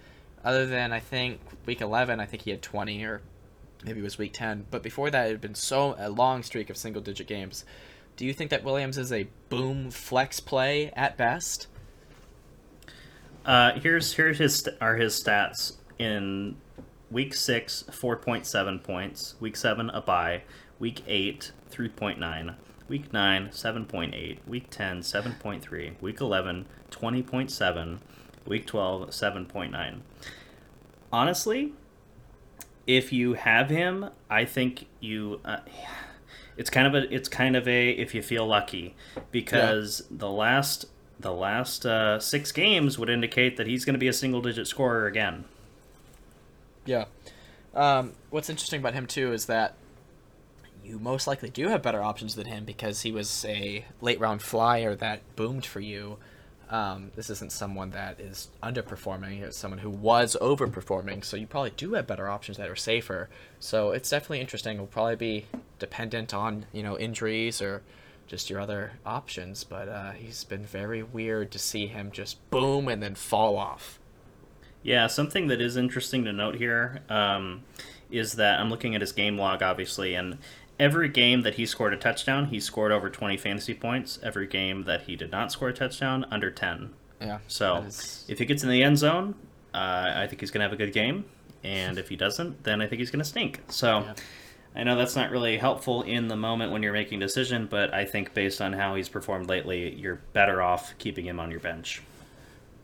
other 0.45 0.67
than 0.67 0.93
I 0.93 1.01
think 1.01 1.41
week 1.67 1.81
11. 1.81 2.21
I 2.21 2.27
think 2.27 2.43
he 2.43 2.51
had 2.51 2.63
20 2.63 3.03
or 3.05 3.21
maybe 3.85 4.01
it 4.01 4.03
was 4.03 4.19
week 4.19 4.33
10. 4.33 4.67
But 4.71 4.83
before 4.83 5.11
that, 5.11 5.27
it 5.27 5.31
had 5.31 5.41
been 5.41 5.55
so 5.55 5.95
a 5.99 6.09
long 6.09 6.43
streak 6.43 6.71
of 6.71 6.77
single 6.77 7.03
digit 7.03 7.27
games. 7.27 7.65
Do 8.17 8.27
you 8.27 8.33
think 8.33 8.51
that 8.51 8.65
Williams 8.65 8.99
is 8.99 9.13
a 9.13 9.29
boom 9.49 9.91
flex 9.91 10.41
play 10.41 10.93
at 10.97 11.17
best? 11.17 11.69
Uh, 13.45 13.79
here's 13.79 14.13
here's 14.15 14.39
his 14.39 14.69
are 14.81 14.97
his 14.97 15.15
stats 15.23 15.77
in 15.99 16.57
week 17.11 17.35
six, 17.35 17.85
four 17.93 18.17
point 18.17 18.47
seven 18.47 18.79
points. 18.79 19.37
Week 19.41 19.57
seven, 19.57 19.89
a 19.91 20.01
bye. 20.01 20.43
Week 20.79 21.03
eight, 21.07 21.53
three 21.71 21.89
point 21.89 22.19
nine. 22.19 22.57
Week 22.89 23.13
9, 23.13 23.49
7.8. 23.49 24.39
Week 24.47 24.71
10, 24.71 25.01
7.3. 25.01 26.01
Week 26.01 26.21
11, 26.23 26.67
20.7. 26.91 27.99
Week 28.47 28.67
12, 28.67 29.11
7.9. 29.11 29.99
Honestly, 31.13 31.75
if 32.89 33.13
you 33.13 33.35
have 33.35 33.71
him, 33.71 34.11
I 34.29 34.45
think 34.47 34.87
you. 34.99 35.41
Uh, 35.45 35.59
it's 36.57 36.71
kind 36.71 36.89
of 36.89 36.95
a. 36.95 37.15
It's 37.15 37.29
kind 37.29 37.55
of 37.55 37.69
a. 37.69 37.91
If 37.91 38.15
you 38.15 38.23
feel 38.23 38.47
lucky, 38.47 38.97
because 39.31 40.03
yeah. 40.11 40.17
the 40.19 40.31
last 40.31 40.87
the 41.21 41.33
last 41.33 41.85
uh, 41.85 42.19
six 42.19 42.51
games 42.51 42.99
would 42.99 43.11
indicate 43.11 43.57
that 43.59 43.67
he's 43.67 43.85
going 43.85 43.95
to 43.95 43.99
be 43.99 44.09
a 44.09 44.13
single 44.13 44.41
digit 44.41 44.67
scorer 44.67 45.07
again. 45.07 45.45
Yeah. 46.87 47.05
Um, 47.75 48.15
what's 48.31 48.49
interesting 48.49 48.81
about 48.81 48.95
him 48.95 49.07
too 49.07 49.33
is 49.33 49.47
that 49.47 49.75
you 50.83 50.99
most 50.99 51.27
likely 51.27 51.51
do 51.51 51.69
have 51.69 51.83
better 51.83 52.03
options 52.03 52.35
than 52.35 52.47
him 52.47 52.65
because 52.65 53.03
he 53.03 53.13
was 53.13 53.45
a 53.47 53.85
late 54.01 54.19
round 54.19 54.41
flyer 54.41 54.95
that 54.95 55.21
boomed 55.37 55.67
for 55.67 55.81
you. 55.81 56.17
Um, 56.71 57.13
this 57.17 57.31
isn't 57.31 57.53
someone 57.53 57.91
that 57.91 58.21
is 58.21 58.49
underperforming. 58.63 59.43
It's 59.43 59.57
someone 59.57 59.79
who 59.79 59.91
was 59.91 60.37
overperforming. 60.41 61.25
So 61.25 61.37
you 61.37 61.47
probably 61.47 61.71
do 61.71 61.95
have 61.95 62.07
better 62.07 62.29
options 62.29 62.59
that 62.59 62.69
are 62.69 62.77
safer. 62.77 63.31
So 63.59 63.93
it's 63.93 64.11
definitely 64.11 64.41
interesting. 64.41 64.75
It'll 64.75 64.87
probably 64.87 65.17
be 65.17 65.47
dependent 65.79 66.35
on 66.35 66.67
you 66.73 66.83
know 66.83 66.99
injuries 66.99 67.63
or 67.63 67.83
just 68.27 68.51
your 68.51 68.61
other 68.61 68.93
options. 69.07 69.65
But 69.65 69.89
uh, 69.89 70.13
he's 70.13 70.45
been 70.45 70.65
very 70.65 71.03
weird 71.03 71.51
to 71.53 71.59
see 71.59 71.87
him 71.87 72.11
just 72.13 72.51
boom 72.51 72.89
and 72.89 73.03
then 73.03 73.15
fall 73.15 73.57
off. 73.57 73.99
Yeah, 74.83 75.07
something 75.07 75.49
that 75.49 75.61
is 75.61 75.77
interesting 75.77 76.25
to 76.25 76.33
note 76.33 76.57
here 76.57 77.01
um, 77.09 77.65
is 78.11 78.35
that 78.35 78.61
I'm 78.61 78.71
looking 78.71 78.95
at 78.95 79.01
his 79.01 79.13
game 79.13 79.37
log, 79.37 79.63
obviously, 79.63 80.15
and 80.15 80.39
every 80.79 81.09
game 81.09 81.43
that 81.43 81.55
he 81.55 81.67
scored 81.67 81.93
a 81.93 81.97
touchdown, 81.97 82.47
he 82.47 82.61
scored 82.61 82.93
over 82.93 83.11
20 83.11 83.37
fantasy 83.37 83.75
points. 83.75 84.19
Every 84.23 84.47
game 84.47 84.85
that 84.85 85.03
he 85.03 85.17
did 85.17 85.31
not 85.31 85.53
score 85.53 85.69
a 85.69 85.73
touchdown, 85.73 86.25
under 86.31 86.51
10. 86.51 86.91
Yeah. 87.21 87.39
So 87.49 87.79
is... 87.79 88.25
if 88.29 88.39
he 88.39 88.45
gets 88.45 88.63
in 88.63 88.71
the 88.71 88.83
end 88.83 88.99
zone, 88.99 89.35
uh, 89.75 90.13
I 90.15 90.27
think 90.29 90.41
he's 90.41 90.51
going 90.51 90.61
to 90.61 90.65
have 90.65 90.73
a 90.73 90.77
good 90.77 90.93
game. 90.93 91.25
And 91.65 91.99
if 91.99 92.09
he 92.09 92.17
doesn't, 92.17 92.63
then 92.65 92.81
I 92.81 92.87
think 92.87 93.01
he's 93.01 93.11
going 93.11 93.23
to 93.23 93.29
stink. 93.29 93.61
So 93.69 94.01
yeah. 94.01 94.15
I 94.77 94.85
know 94.85 94.97
that's 94.97 95.17
not 95.17 95.31
really 95.31 95.59
helpful 95.59 96.03
in 96.03 96.29
the 96.29 96.37
moment 96.37 96.71
when 96.73 96.83
you're 96.83 96.93
making 96.93 97.21
a 97.21 97.27
decision, 97.27 97.67
but 97.69 97.93
I 97.93 98.05
think 98.05 98.33
based 98.33 98.61
on 98.61 98.73
how 98.73 98.95
he's 98.95 99.09
performed 99.09 99.49
lately, 99.49 99.95
you're 99.95 100.21
better 100.33 100.63
off 100.63 100.97
keeping 100.99 101.27
him 101.27 101.41
on 101.41 101.51
your 101.51 101.61
bench. 101.61 102.03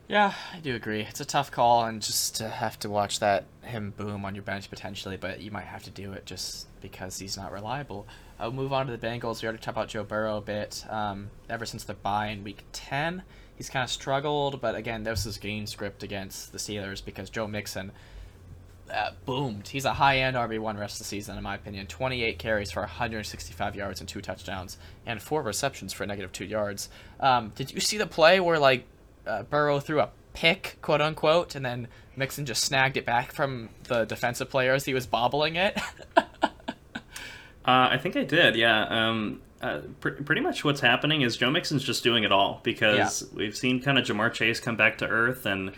Yeah, 0.06 0.34
I 0.52 0.58
do 0.58 0.74
agree. 0.74 1.00
It's 1.00 1.20
a 1.20 1.24
tough 1.24 1.50
call, 1.50 1.84
and 1.84 2.02
just 2.02 2.36
to 2.36 2.48
have 2.48 2.78
to 2.80 2.90
watch 2.90 3.20
that 3.20 3.44
him 3.62 3.94
boom 3.96 4.24
on 4.24 4.34
your 4.34 4.44
bench 4.44 4.68
potentially, 4.68 5.16
but 5.16 5.40
you 5.40 5.50
might 5.50 5.64
have 5.64 5.82
to 5.84 5.90
do 5.90 6.12
it 6.12 6.26
just 6.26 6.66
because 6.82 7.18
he's 7.18 7.36
not 7.38 7.52
reliable. 7.52 8.06
I'll 8.38 8.52
move 8.52 8.72
on 8.72 8.86
to 8.86 8.96
the 8.96 9.06
Bengals. 9.06 9.40
We 9.40 9.46
already 9.46 9.62
talked 9.62 9.76
about 9.76 9.88
Joe 9.88 10.04
Burrow 10.04 10.36
a 10.36 10.40
bit. 10.42 10.84
Um, 10.90 11.30
ever 11.48 11.64
since 11.64 11.84
the 11.84 11.94
bye 11.94 12.26
in 12.26 12.44
Week 12.44 12.64
Ten, 12.72 13.22
he's 13.56 13.70
kind 13.70 13.82
of 13.82 13.90
struggled, 13.90 14.60
but 14.60 14.74
again, 14.74 15.04
this 15.04 15.24
is 15.24 15.38
game 15.38 15.66
script 15.66 16.02
against 16.02 16.52
the 16.52 16.58
Steelers 16.58 17.02
because 17.02 17.30
Joe 17.30 17.46
Mixon 17.46 17.90
uh, 18.92 19.12
boomed. 19.24 19.68
He's 19.68 19.86
a 19.86 19.94
high 19.94 20.18
end 20.18 20.36
RB 20.36 20.58
one 20.58 20.76
rest 20.76 20.96
of 20.96 20.98
the 20.98 21.04
season, 21.04 21.38
in 21.38 21.42
my 21.42 21.54
opinion. 21.54 21.86
28 21.86 22.38
carries 22.38 22.70
for 22.70 22.80
165 22.80 23.74
yards 23.74 24.00
and 24.00 24.08
two 24.08 24.20
touchdowns, 24.20 24.76
and 25.06 25.22
four 25.22 25.42
receptions 25.42 25.94
for 25.94 26.04
negative 26.04 26.32
two 26.32 26.44
yards. 26.44 26.90
Um, 27.20 27.52
did 27.54 27.72
you 27.72 27.80
see 27.80 27.96
the 27.96 28.06
play 28.06 28.40
where 28.40 28.58
like 28.58 28.84
uh, 29.26 29.42
Burrow 29.44 29.80
threw 29.80 30.00
a 30.00 30.10
pick, 30.32 30.78
quote 30.82 31.00
unquote, 31.00 31.54
and 31.54 31.64
then 31.64 31.88
Mixon 32.16 32.46
just 32.46 32.64
snagged 32.64 32.96
it 32.96 33.06
back 33.06 33.32
from 33.32 33.70
the 33.84 34.04
defensive 34.04 34.50
player 34.50 34.74
as 34.74 34.84
he 34.84 34.94
was 34.94 35.06
bobbling 35.06 35.56
it. 35.56 35.78
uh, 36.16 36.42
I 37.64 37.98
think 37.98 38.16
I 38.16 38.24
did, 38.24 38.56
yeah. 38.56 38.84
Um, 38.84 39.40
uh, 39.62 39.80
pr- 40.00 40.10
pretty 40.10 40.42
much 40.42 40.64
what's 40.64 40.80
happening 40.80 41.22
is 41.22 41.36
Joe 41.36 41.50
Mixon's 41.50 41.82
just 41.82 42.04
doing 42.04 42.24
it 42.24 42.32
all 42.32 42.60
because 42.62 43.22
yeah. 43.22 43.28
we've 43.34 43.56
seen 43.56 43.80
kind 43.80 43.98
of 43.98 44.04
Ja'Marr 44.04 44.32
Chase 44.32 44.60
come 44.60 44.76
back 44.76 44.98
to 44.98 45.06
earth 45.06 45.46
and 45.46 45.72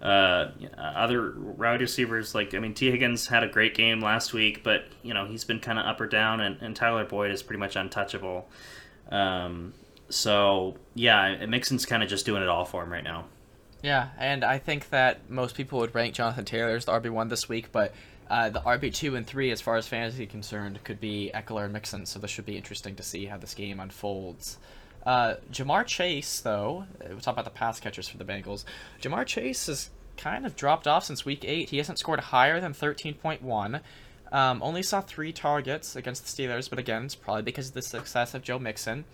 uh, 0.00 0.50
other 0.76 1.34
wide 1.38 1.80
receivers 1.80 2.34
like 2.34 2.54
I 2.54 2.58
mean 2.58 2.74
Tee 2.74 2.90
Higgins 2.90 3.26
had 3.26 3.42
a 3.42 3.48
great 3.48 3.74
game 3.74 4.00
last 4.00 4.32
week, 4.32 4.62
but 4.62 4.84
you 5.02 5.14
know 5.14 5.26
he's 5.26 5.44
been 5.44 5.60
kind 5.60 5.78
of 5.78 5.86
up 5.86 6.00
or 6.00 6.06
down, 6.06 6.40
and, 6.40 6.60
and 6.60 6.76
Tyler 6.76 7.04
Boyd 7.04 7.30
is 7.30 7.42
pretty 7.42 7.60
much 7.60 7.76
untouchable. 7.76 8.48
Um, 9.10 9.72
so 10.08 10.76
yeah, 10.94 11.44
Mixon's 11.46 11.86
kind 11.86 12.02
of 12.02 12.08
just 12.08 12.26
doing 12.26 12.42
it 12.42 12.48
all 12.48 12.64
for 12.64 12.82
him 12.82 12.92
right 12.92 13.04
now. 13.04 13.26
Yeah, 13.82 14.08
and 14.18 14.42
I 14.44 14.58
think 14.58 14.90
that 14.90 15.30
most 15.30 15.54
people 15.54 15.78
would 15.80 15.94
rank 15.94 16.14
Jonathan 16.14 16.44
Taylor 16.44 16.76
as 16.76 16.86
the 16.86 16.92
RB 16.92 17.10
one 17.10 17.28
this 17.28 17.48
week, 17.48 17.70
but 17.72 17.94
uh, 18.28 18.50
the 18.50 18.60
RB 18.60 18.92
two 18.92 19.14
and 19.16 19.26
three, 19.26 19.50
as 19.50 19.60
far 19.60 19.76
as 19.76 19.86
fantasy 19.86 20.26
concerned, 20.26 20.82
could 20.84 21.00
be 21.00 21.30
Ekeler 21.34 21.64
and 21.64 21.72
Mixon. 21.72 22.06
So 22.06 22.18
this 22.18 22.30
should 22.30 22.46
be 22.46 22.56
interesting 22.56 22.96
to 22.96 23.02
see 23.02 23.26
how 23.26 23.36
this 23.36 23.54
game 23.54 23.78
unfolds. 23.80 24.58
Uh, 25.04 25.36
Ja'Marr 25.52 25.86
Chase, 25.86 26.40
though, 26.40 26.86
uh, 27.00 27.08
we'll 27.10 27.20
talk 27.20 27.34
about 27.34 27.44
the 27.44 27.50
pass 27.52 27.78
catchers 27.78 28.08
for 28.08 28.18
the 28.18 28.24
Bengals. 28.24 28.64
Ja'Marr 29.00 29.24
Chase 29.24 29.66
has 29.68 29.90
kind 30.16 30.44
of 30.44 30.56
dropped 30.56 30.88
off 30.88 31.04
since 31.04 31.24
week 31.24 31.44
eight. 31.44 31.70
He 31.70 31.76
hasn't 31.78 31.98
scored 31.98 32.18
higher 32.18 32.60
than 32.60 32.72
thirteen 32.72 33.14
point 33.14 33.42
one. 33.42 33.80
Um, 34.32 34.60
only 34.62 34.82
saw 34.82 35.00
three 35.00 35.32
targets 35.32 35.94
against 35.94 36.24
the 36.24 36.42
Steelers, 36.42 36.68
but 36.68 36.80
again, 36.80 37.04
it's 37.04 37.14
probably 37.14 37.42
because 37.42 37.68
of 37.68 37.74
the 37.74 37.82
success 37.82 38.34
of 38.34 38.42
Joe 38.42 38.58
Mixon. 38.58 39.04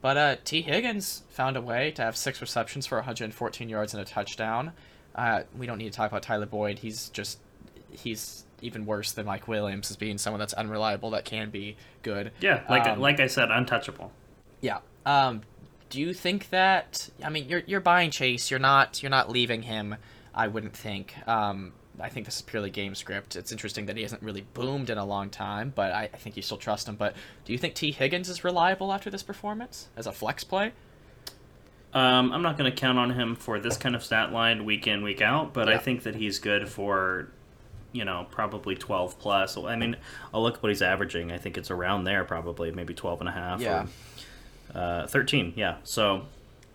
But 0.00 0.16
uh, 0.16 0.36
Tee 0.44 0.62
Higgins 0.62 1.22
found 1.28 1.56
a 1.56 1.60
way 1.60 1.90
to 1.92 2.02
have 2.02 2.16
six 2.16 2.40
receptions 2.40 2.86
for 2.86 2.96
114 2.96 3.68
yards 3.68 3.92
and 3.92 4.02
a 4.02 4.06
touchdown. 4.06 4.72
Uh, 5.14 5.42
we 5.56 5.66
don't 5.66 5.78
need 5.78 5.92
to 5.92 5.96
talk 5.96 6.10
about 6.10 6.22
Tyler 6.22 6.46
Boyd. 6.46 6.78
He's 6.78 7.08
just 7.10 7.38
he's 7.90 8.44
even 8.62 8.86
worse 8.86 9.12
than 9.12 9.26
Mike 9.26 9.48
Williams 9.48 9.90
as 9.90 9.96
being 9.96 10.18
someone 10.18 10.38
that's 10.38 10.52
unreliable 10.54 11.10
that 11.10 11.24
can 11.24 11.50
be 11.50 11.76
good. 12.02 12.32
Yeah, 12.40 12.62
like 12.68 12.86
um, 12.86 13.00
like 13.00 13.20
I 13.20 13.26
said, 13.26 13.50
untouchable. 13.50 14.12
Yeah. 14.60 14.78
Um, 15.04 15.42
do 15.88 16.00
you 16.00 16.14
think 16.14 16.50
that? 16.50 17.10
I 17.24 17.30
mean, 17.30 17.48
you're 17.48 17.62
you're 17.66 17.80
buying 17.80 18.10
Chase. 18.10 18.50
You're 18.50 18.60
not 18.60 19.02
you're 19.02 19.10
not 19.10 19.30
leaving 19.30 19.62
him. 19.62 19.96
I 20.34 20.48
wouldn't 20.48 20.76
think. 20.76 21.14
Um, 21.26 21.72
I 21.98 22.08
think 22.08 22.26
this 22.26 22.36
is 22.36 22.42
purely 22.42 22.70
game 22.70 22.94
script. 22.94 23.36
It's 23.36 23.52
interesting 23.52 23.86
that 23.86 23.96
he 23.96 24.02
hasn't 24.02 24.22
really 24.22 24.44
boomed 24.54 24.90
in 24.90 24.98
a 24.98 25.04
long 25.04 25.30
time, 25.30 25.72
but 25.74 25.92
I, 25.92 26.04
I 26.12 26.16
think 26.16 26.36
you 26.36 26.42
still 26.42 26.56
trust 26.56 26.88
him. 26.88 26.96
But 26.96 27.14
do 27.44 27.52
you 27.52 27.58
think 27.58 27.74
Tee 27.74 27.90
Higgins 27.92 28.28
is 28.28 28.44
reliable 28.44 28.92
after 28.92 29.10
this 29.10 29.22
performance 29.22 29.88
as 29.96 30.06
a 30.06 30.12
flex 30.12 30.44
play? 30.44 30.72
Um, 31.92 32.32
I'm 32.32 32.42
not 32.42 32.56
going 32.56 32.70
to 32.70 32.76
count 32.76 32.98
on 32.98 33.10
him 33.10 33.34
for 33.34 33.58
this 33.58 33.76
kind 33.76 33.96
of 33.96 34.04
stat 34.04 34.32
line 34.32 34.64
week 34.64 34.86
in 34.86 35.02
week 35.02 35.20
out, 35.20 35.52
but 35.52 35.68
yeah. 35.68 35.74
I 35.74 35.78
think 35.78 36.04
that 36.04 36.14
he's 36.14 36.38
good 36.38 36.68
for, 36.68 37.28
you 37.92 38.04
know, 38.04 38.26
probably 38.30 38.76
12 38.76 39.18
plus. 39.18 39.56
I 39.56 39.74
mean, 39.74 39.96
I'll 40.32 40.42
look 40.42 40.56
at 40.56 40.62
what 40.62 40.68
he's 40.68 40.82
averaging. 40.82 41.32
I 41.32 41.38
think 41.38 41.58
it's 41.58 41.70
around 41.70 42.04
there, 42.04 42.24
probably 42.24 42.70
maybe 42.70 42.94
12 42.94 43.20
and 43.20 43.28
a 43.28 43.32
half. 43.32 43.60
Yeah. 43.60 43.86
Or, 44.74 44.80
uh, 44.80 45.06
13. 45.08 45.54
Yeah. 45.56 45.78
So 45.82 46.26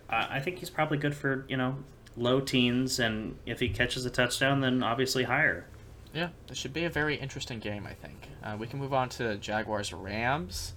I 0.08 0.40
think 0.40 0.58
he's 0.58 0.70
probably 0.70 0.98
good 0.98 1.14
for 1.14 1.44
you 1.48 1.56
know 1.56 1.76
low 2.16 2.40
teens, 2.40 2.98
and 2.98 3.36
if 3.46 3.60
he 3.60 3.68
catches 3.68 4.04
a 4.06 4.10
touchdown, 4.10 4.60
then 4.60 4.82
obviously 4.82 5.24
higher. 5.24 5.66
Yeah, 6.14 6.28
this 6.48 6.56
should 6.56 6.72
be 6.72 6.84
a 6.84 6.90
very 6.90 7.16
interesting 7.16 7.58
game, 7.58 7.86
I 7.86 7.92
think. 7.92 8.28
Uh, 8.42 8.56
we 8.58 8.66
can 8.66 8.78
move 8.78 8.94
on 8.94 9.08
to 9.10 9.36
Jaguars 9.36 9.92
Rams, 9.92 10.72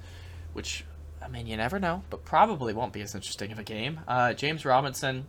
which, 0.54 0.84
I 1.22 1.30
mean, 1.30 1.48
you 1.48 1.56
never 1.56 1.80
know, 1.80 2.04
but 2.10 2.26
probably 2.26 2.74
won't 2.74 2.92
be 2.92 3.02
as 3.02 3.16
interesting 3.16 3.52
of 3.52 3.60
a 3.60 3.64
game. 3.64 4.02
Uh, 4.08 4.34
James 4.34 4.66
Robinson, 4.66 5.28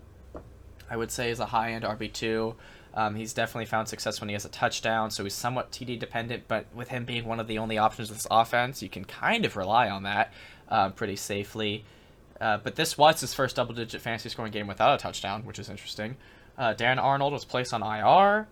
I 0.90 0.96
would 0.96 1.12
say, 1.12 1.30
is 1.30 1.38
a 1.38 1.46
high 1.46 1.72
end 1.72 1.84
RB2. 1.84 2.54
Um, 2.92 3.14
he's 3.14 3.32
definitely 3.32 3.66
found 3.66 3.86
success 3.86 4.20
when 4.20 4.28
he 4.28 4.32
has 4.32 4.44
a 4.44 4.48
touchdown, 4.48 5.12
so 5.12 5.22
he's 5.22 5.34
somewhat 5.34 5.70
TD 5.70 5.98
dependent, 5.98 6.44
but 6.48 6.66
with 6.74 6.88
him 6.88 7.04
being 7.04 7.24
one 7.24 7.38
of 7.38 7.46
the 7.46 7.58
only 7.58 7.78
options 7.78 8.10
of 8.10 8.16
this 8.16 8.26
offense, 8.30 8.82
you 8.82 8.88
can 8.88 9.04
kind 9.04 9.44
of 9.44 9.56
rely 9.56 9.88
on 9.88 10.02
that 10.02 10.32
uh, 10.68 10.90
pretty 10.90 11.16
safely. 11.16 11.84
Uh, 12.40 12.58
but 12.58 12.76
this 12.76 12.96
was 12.96 13.20
his 13.20 13.34
first 13.34 13.56
double 13.56 13.74
digit 13.74 14.00
fantasy 14.00 14.28
scoring 14.28 14.52
game 14.52 14.66
without 14.66 14.94
a 14.94 15.02
touchdown, 15.02 15.44
which 15.44 15.58
is 15.58 15.68
interesting. 15.68 16.16
Uh, 16.56 16.72
Dan 16.72 16.98
Arnold 16.98 17.32
was 17.32 17.44
placed 17.44 17.74
on 17.74 17.82
IR. 17.82 18.48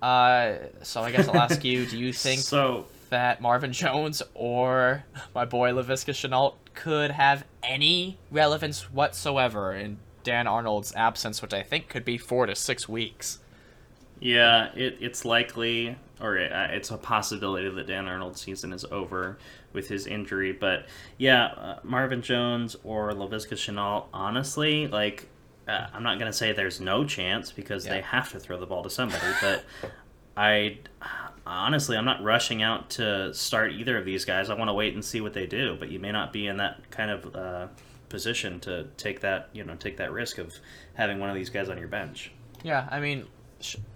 Uh, 0.00 0.58
so 0.82 1.02
I 1.02 1.12
guess 1.12 1.28
I'll 1.28 1.36
ask 1.36 1.64
you 1.64 1.86
do 1.86 1.96
you 1.96 2.12
think 2.12 2.40
so, 2.40 2.86
that 3.10 3.40
Marvin 3.40 3.72
Jones 3.72 4.22
or 4.34 5.04
my 5.34 5.44
boy 5.44 5.70
Laviska 5.70 6.12
Shenault 6.12 6.54
could 6.74 7.12
have 7.12 7.44
any 7.62 8.18
relevance 8.30 8.90
whatsoever 8.92 9.72
in 9.72 9.98
Dan 10.24 10.46
Arnold's 10.46 10.92
absence, 10.94 11.42
which 11.42 11.54
I 11.54 11.62
think 11.62 11.88
could 11.88 12.04
be 12.04 12.18
four 12.18 12.46
to 12.46 12.56
six 12.56 12.88
weeks. 12.88 13.38
Yeah, 14.18 14.72
it, 14.74 14.98
it's 15.00 15.24
likely, 15.24 15.96
or 16.20 16.38
uh, 16.38 16.68
it's 16.70 16.90
a 16.90 16.96
possibility 16.96 17.68
that 17.68 17.86
Dan 17.86 18.06
Arnold's 18.06 18.40
season 18.40 18.72
is 18.72 18.84
over 18.86 19.36
with 19.72 19.88
his 19.88 20.06
injury. 20.06 20.52
But 20.52 20.86
yeah, 21.18 21.46
uh, 21.46 21.78
Marvin 21.82 22.22
Jones 22.22 22.76
or 22.84 23.12
Laviska 23.12 23.54
Shenault, 23.54 24.06
honestly, 24.12 24.86
like, 24.86 25.28
uh, 25.68 25.86
I'm 25.92 26.02
not 26.02 26.18
going 26.18 26.30
to 26.30 26.36
say 26.36 26.52
there's 26.52 26.80
no 26.80 27.04
chance 27.04 27.52
because 27.52 27.86
yeah. 27.86 27.94
they 27.94 28.00
have 28.02 28.30
to 28.32 28.40
throw 28.40 28.58
the 28.58 28.66
ball 28.66 28.82
to 28.82 28.90
somebody, 28.90 29.26
but 29.40 29.64
I 30.36 30.78
honestly, 31.46 31.96
I'm 31.96 32.04
not 32.04 32.22
rushing 32.22 32.62
out 32.62 32.90
to 32.90 33.32
start 33.34 33.72
either 33.72 33.98
of 33.98 34.04
these 34.04 34.24
guys. 34.24 34.50
I 34.50 34.54
want 34.54 34.68
to 34.68 34.74
wait 34.74 34.94
and 34.94 35.04
see 35.04 35.20
what 35.20 35.34
they 35.34 35.46
do, 35.46 35.76
but 35.78 35.90
you 35.90 35.98
may 35.98 36.12
not 36.12 36.32
be 36.32 36.46
in 36.46 36.56
that 36.58 36.90
kind 36.90 37.10
of 37.10 37.36
uh, 37.36 37.66
position 38.08 38.60
to 38.60 38.88
take 38.96 39.20
that, 39.20 39.48
you 39.52 39.64
know, 39.64 39.74
take 39.74 39.96
that 39.96 40.12
risk 40.12 40.38
of 40.38 40.54
having 40.94 41.18
one 41.18 41.30
of 41.30 41.34
these 41.34 41.50
guys 41.50 41.68
on 41.68 41.78
your 41.78 41.88
bench. 41.88 42.32
Yeah, 42.62 42.88
I 42.90 43.00
mean, 43.00 43.26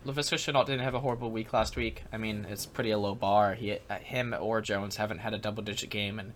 Laviska 0.06 0.36
Shenault 0.36 0.66
didn't 0.66 0.82
have 0.82 0.94
a 0.94 1.00
horrible 1.00 1.30
week 1.30 1.52
last 1.52 1.76
week. 1.76 2.04
I 2.12 2.16
mean, 2.16 2.46
it's 2.48 2.66
pretty 2.66 2.90
a 2.90 2.98
low 2.98 3.14
bar. 3.14 3.54
He, 3.54 3.72
uh, 3.72 3.94
him 3.96 4.34
or 4.38 4.60
Jones 4.60 4.96
haven't 4.96 5.18
had 5.18 5.34
a 5.34 5.38
double-digit 5.38 5.90
game, 5.90 6.18
and 6.18 6.32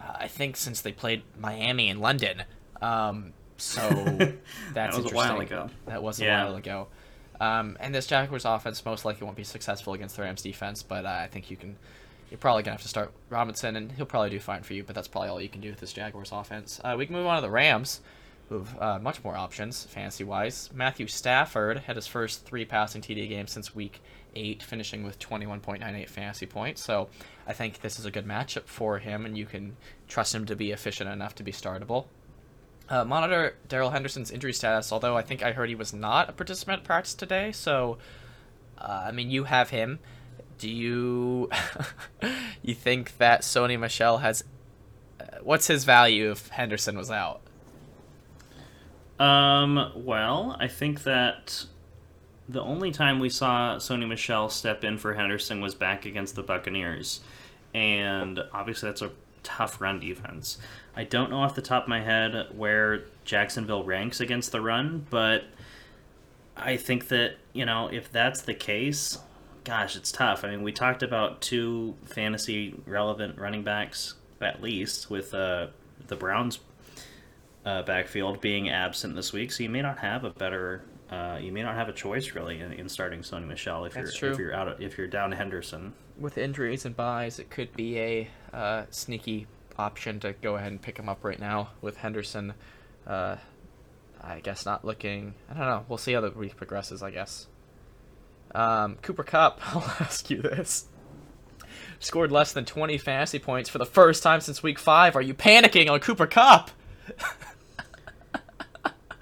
uh, 0.00 0.14
I 0.20 0.28
think 0.28 0.56
since 0.56 0.80
they 0.80 0.92
played 0.92 1.22
Miami 1.38 1.88
and 1.88 2.00
London. 2.00 2.44
Um, 2.80 3.32
so 3.56 3.80
that's 4.72 4.96
that 4.96 5.02
was 5.02 5.12
a 5.12 5.14
while 5.14 5.40
ago. 5.40 5.70
That 5.86 6.02
was 6.02 6.20
a 6.20 6.28
while 6.28 6.56
ago. 6.56 6.88
Um, 7.40 7.76
and 7.80 7.94
this 7.94 8.06
Jaguars 8.06 8.44
offense 8.44 8.84
most 8.84 9.04
likely 9.04 9.24
won't 9.24 9.36
be 9.36 9.44
successful 9.44 9.92
against 9.92 10.16
the 10.16 10.22
Rams 10.22 10.42
defense, 10.42 10.82
but 10.82 11.04
uh, 11.04 11.08
I 11.08 11.28
think 11.28 11.50
you 11.50 11.56
can. 11.56 11.76
You're 12.30 12.38
probably 12.38 12.62
gonna 12.62 12.74
have 12.74 12.82
to 12.82 12.88
start 12.88 13.12
Robinson, 13.30 13.74
and 13.76 13.92
he'll 13.92 14.04
probably 14.06 14.30
do 14.30 14.40
fine 14.40 14.62
for 14.62 14.74
you. 14.74 14.84
But 14.84 14.94
that's 14.94 15.08
probably 15.08 15.30
all 15.30 15.40
you 15.40 15.48
can 15.48 15.60
do 15.60 15.70
with 15.70 15.80
this 15.80 15.92
Jaguars 15.92 16.30
offense. 16.32 16.80
Uh, 16.84 16.94
we 16.98 17.06
can 17.06 17.14
move 17.14 17.26
on 17.26 17.36
to 17.36 17.42
the 17.42 17.50
Rams, 17.50 18.00
who 18.48 18.58
have 18.58 18.78
uh, 18.80 18.98
much 18.98 19.22
more 19.22 19.36
options 19.36 19.84
fantasy 19.84 20.24
wise. 20.24 20.70
Matthew 20.74 21.06
Stafford 21.06 21.78
had 21.80 21.96
his 21.96 22.06
first 22.06 22.44
three 22.46 22.64
passing 22.64 23.02
TD 23.02 23.28
games 23.28 23.52
since 23.52 23.74
week 23.74 24.00
eight, 24.34 24.62
finishing 24.62 25.04
with 25.04 25.18
21.98 25.18 26.08
fantasy 26.08 26.46
points. 26.46 26.82
So 26.82 27.08
I 27.46 27.52
think 27.52 27.80
this 27.80 27.98
is 27.98 28.04
a 28.04 28.10
good 28.10 28.26
matchup 28.26 28.64
for 28.64 28.98
him, 28.98 29.26
and 29.26 29.36
you 29.36 29.46
can 29.46 29.76
trust 30.06 30.34
him 30.34 30.46
to 30.46 30.56
be 30.56 30.70
efficient 30.70 31.10
enough 31.10 31.34
to 31.36 31.42
be 31.42 31.52
startable. 31.52 32.06
Uh, 32.88 33.04
monitor 33.04 33.54
Darrell 33.68 33.90
Henderson's 33.90 34.30
injury 34.30 34.52
status, 34.52 34.92
although 34.92 35.16
I 35.16 35.22
think 35.22 35.42
I 35.42 35.52
heard 35.52 35.68
he 35.68 35.74
was 35.74 35.92
not 35.92 36.30
a 36.30 36.32
participant 36.32 36.80
at 36.80 36.84
practice 36.84 37.14
today. 37.14 37.52
So, 37.52 37.98
uh, 38.78 39.04
I 39.06 39.12
mean, 39.12 39.30
you 39.30 39.44
have 39.44 39.70
him. 39.70 39.98
Do 40.56 40.70
you 40.70 41.50
you 42.62 42.74
think 42.74 43.18
that 43.18 43.42
Sony 43.42 43.78
Michel 43.78 44.18
has? 44.18 44.42
Uh, 45.20 45.24
what's 45.42 45.66
his 45.66 45.84
value 45.84 46.30
if 46.30 46.48
Henderson 46.48 46.96
was 46.96 47.10
out? 47.10 47.42
Um. 49.18 49.92
Well, 49.96 50.56
I 50.60 50.68
think 50.68 51.02
that 51.02 51.64
the 52.48 52.62
only 52.62 52.90
time 52.90 53.18
we 53.18 53.28
saw 53.28 53.76
Sony 53.76 54.08
Michel 54.08 54.48
step 54.48 54.84
in 54.84 54.98
for 54.98 55.14
Henderson 55.14 55.60
was 55.60 55.74
back 55.74 56.06
against 56.06 56.34
the 56.34 56.42
Buccaneers, 56.42 57.20
and 57.74 58.40
obviously 58.52 58.88
that's 58.88 59.02
a 59.02 59.10
tough 59.42 59.80
run 59.80 60.00
defense. 60.00 60.58
I 60.96 61.04
don't 61.04 61.30
know 61.30 61.38
off 61.38 61.54
the 61.54 61.62
top 61.62 61.84
of 61.84 61.88
my 61.88 62.00
head 62.00 62.48
where 62.54 63.04
Jacksonville 63.24 63.84
ranks 63.84 64.20
against 64.20 64.52
the 64.52 64.60
run, 64.60 65.06
but 65.10 65.44
I 66.56 66.76
think 66.76 67.08
that, 67.08 67.36
you 67.52 67.64
know, 67.64 67.88
if 67.88 68.10
that's 68.10 68.42
the 68.42 68.54
case, 68.54 69.18
gosh, 69.64 69.96
it's 69.96 70.10
tough. 70.10 70.44
I 70.44 70.50
mean, 70.50 70.62
we 70.62 70.72
talked 70.72 71.02
about 71.02 71.40
two 71.40 71.94
fantasy 72.04 72.74
relevant 72.84 73.38
running 73.38 73.62
backs, 73.62 74.14
at 74.40 74.60
least, 74.60 75.08
with 75.08 75.32
uh, 75.34 75.68
the 76.08 76.16
Browns 76.16 76.58
uh, 77.68 77.82
backfield 77.82 78.40
being 78.40 78.70
absent 78.70 79.14
this 79.14 79.30
week, 79.30 79.52
so 79.52 79.62
you 79.62 79.68
may 79.68 79.82
not 79.82 79.98
have 79.98 80.24
a 80.24 80.30
better. 80.30 80.82
Uh, 81.10 81.38
you 81.40 81.52
may 81.52 81.62
not 81.62 81.74
have 81.74 81.88
a 81.88 81.92
choice 81.92 82.32
really 82.32 82.60
in, 82.60 82.72
in 82.72 82.88
starting 82.88 83.20
Sony 83.20 83.46
Michel 83.46 83.84
if 83.84 83.92
That's 83.94 84.20
you're 84.20 84.30
true. 84.30 84.32
if 84.32 84.38
you're 84.38 84.54
out 84.54 84.68
of, 84.68 84.80
if 84.80 84.96
you're 84.96 85.06
down 85.06 85.32
Henderson. 85.32 85.92
With 86.18 86.38
injuries 86.38 86.86
and 86.86 86.96
byes, 86.96 87.38
it 87.38 87.50
could 87.50 87.74
be 87.74 87.98
a 87.98 88.28
uh, 88.54 88.84
sneaky 88.90 89.46
option 89.78 90.18
to 90.20 90.32
go 90.32 90.56
ahead 90.56 90.72
and 90.72 90.80
pick 90.80 90.98
him 90.98 91.08
up 91.10 91.24
right 91.24 91.38
now 91.38 91.70
with 91.82 91.98
Henderson. 91.98 92.54
Uh, 93.06 93.36
I 94.22 94.40
guess 94.40 94.64
not 94.64 94.84
looking. 94.84 95.34
I 95.50 95.54
don't 95.54 95.66
know. 95.66 95.84
We'll 95.88 95.98
see 95.98 96.14
how 96.14 96.22
the 96.22 96.30
week 96.30 96.56
progresses. 96.56 97.02
I 97.02 97.10
guess. 97.10 97.48
Um, 98.54 98.96
Cooper 99.02 99.24
Kupp, 99.24 99.60
I'll 99.74 99.82
ask 100.00 100.30
you 100.30 100.40
this. 100.40 100.86
Scored 102.00 102.32
less 102.32 102.52
than 102.52 102.64
20 102.64 102.96
fantasy 102.96 103.38
points 103.38 103.68
for 103.68 103.76
the 103.76 103.84
first 103.84 104.22
time 104.22 104.40
since 104.40 104.62
week 104.62 104.78
five. 104.78 105.16
Are 105.16 105.22
you 105.22 105.34
panicking 105.34 105.90
on 105.90 106.00
Cooper 106.00 106.26
Kupp? 106.26 106.70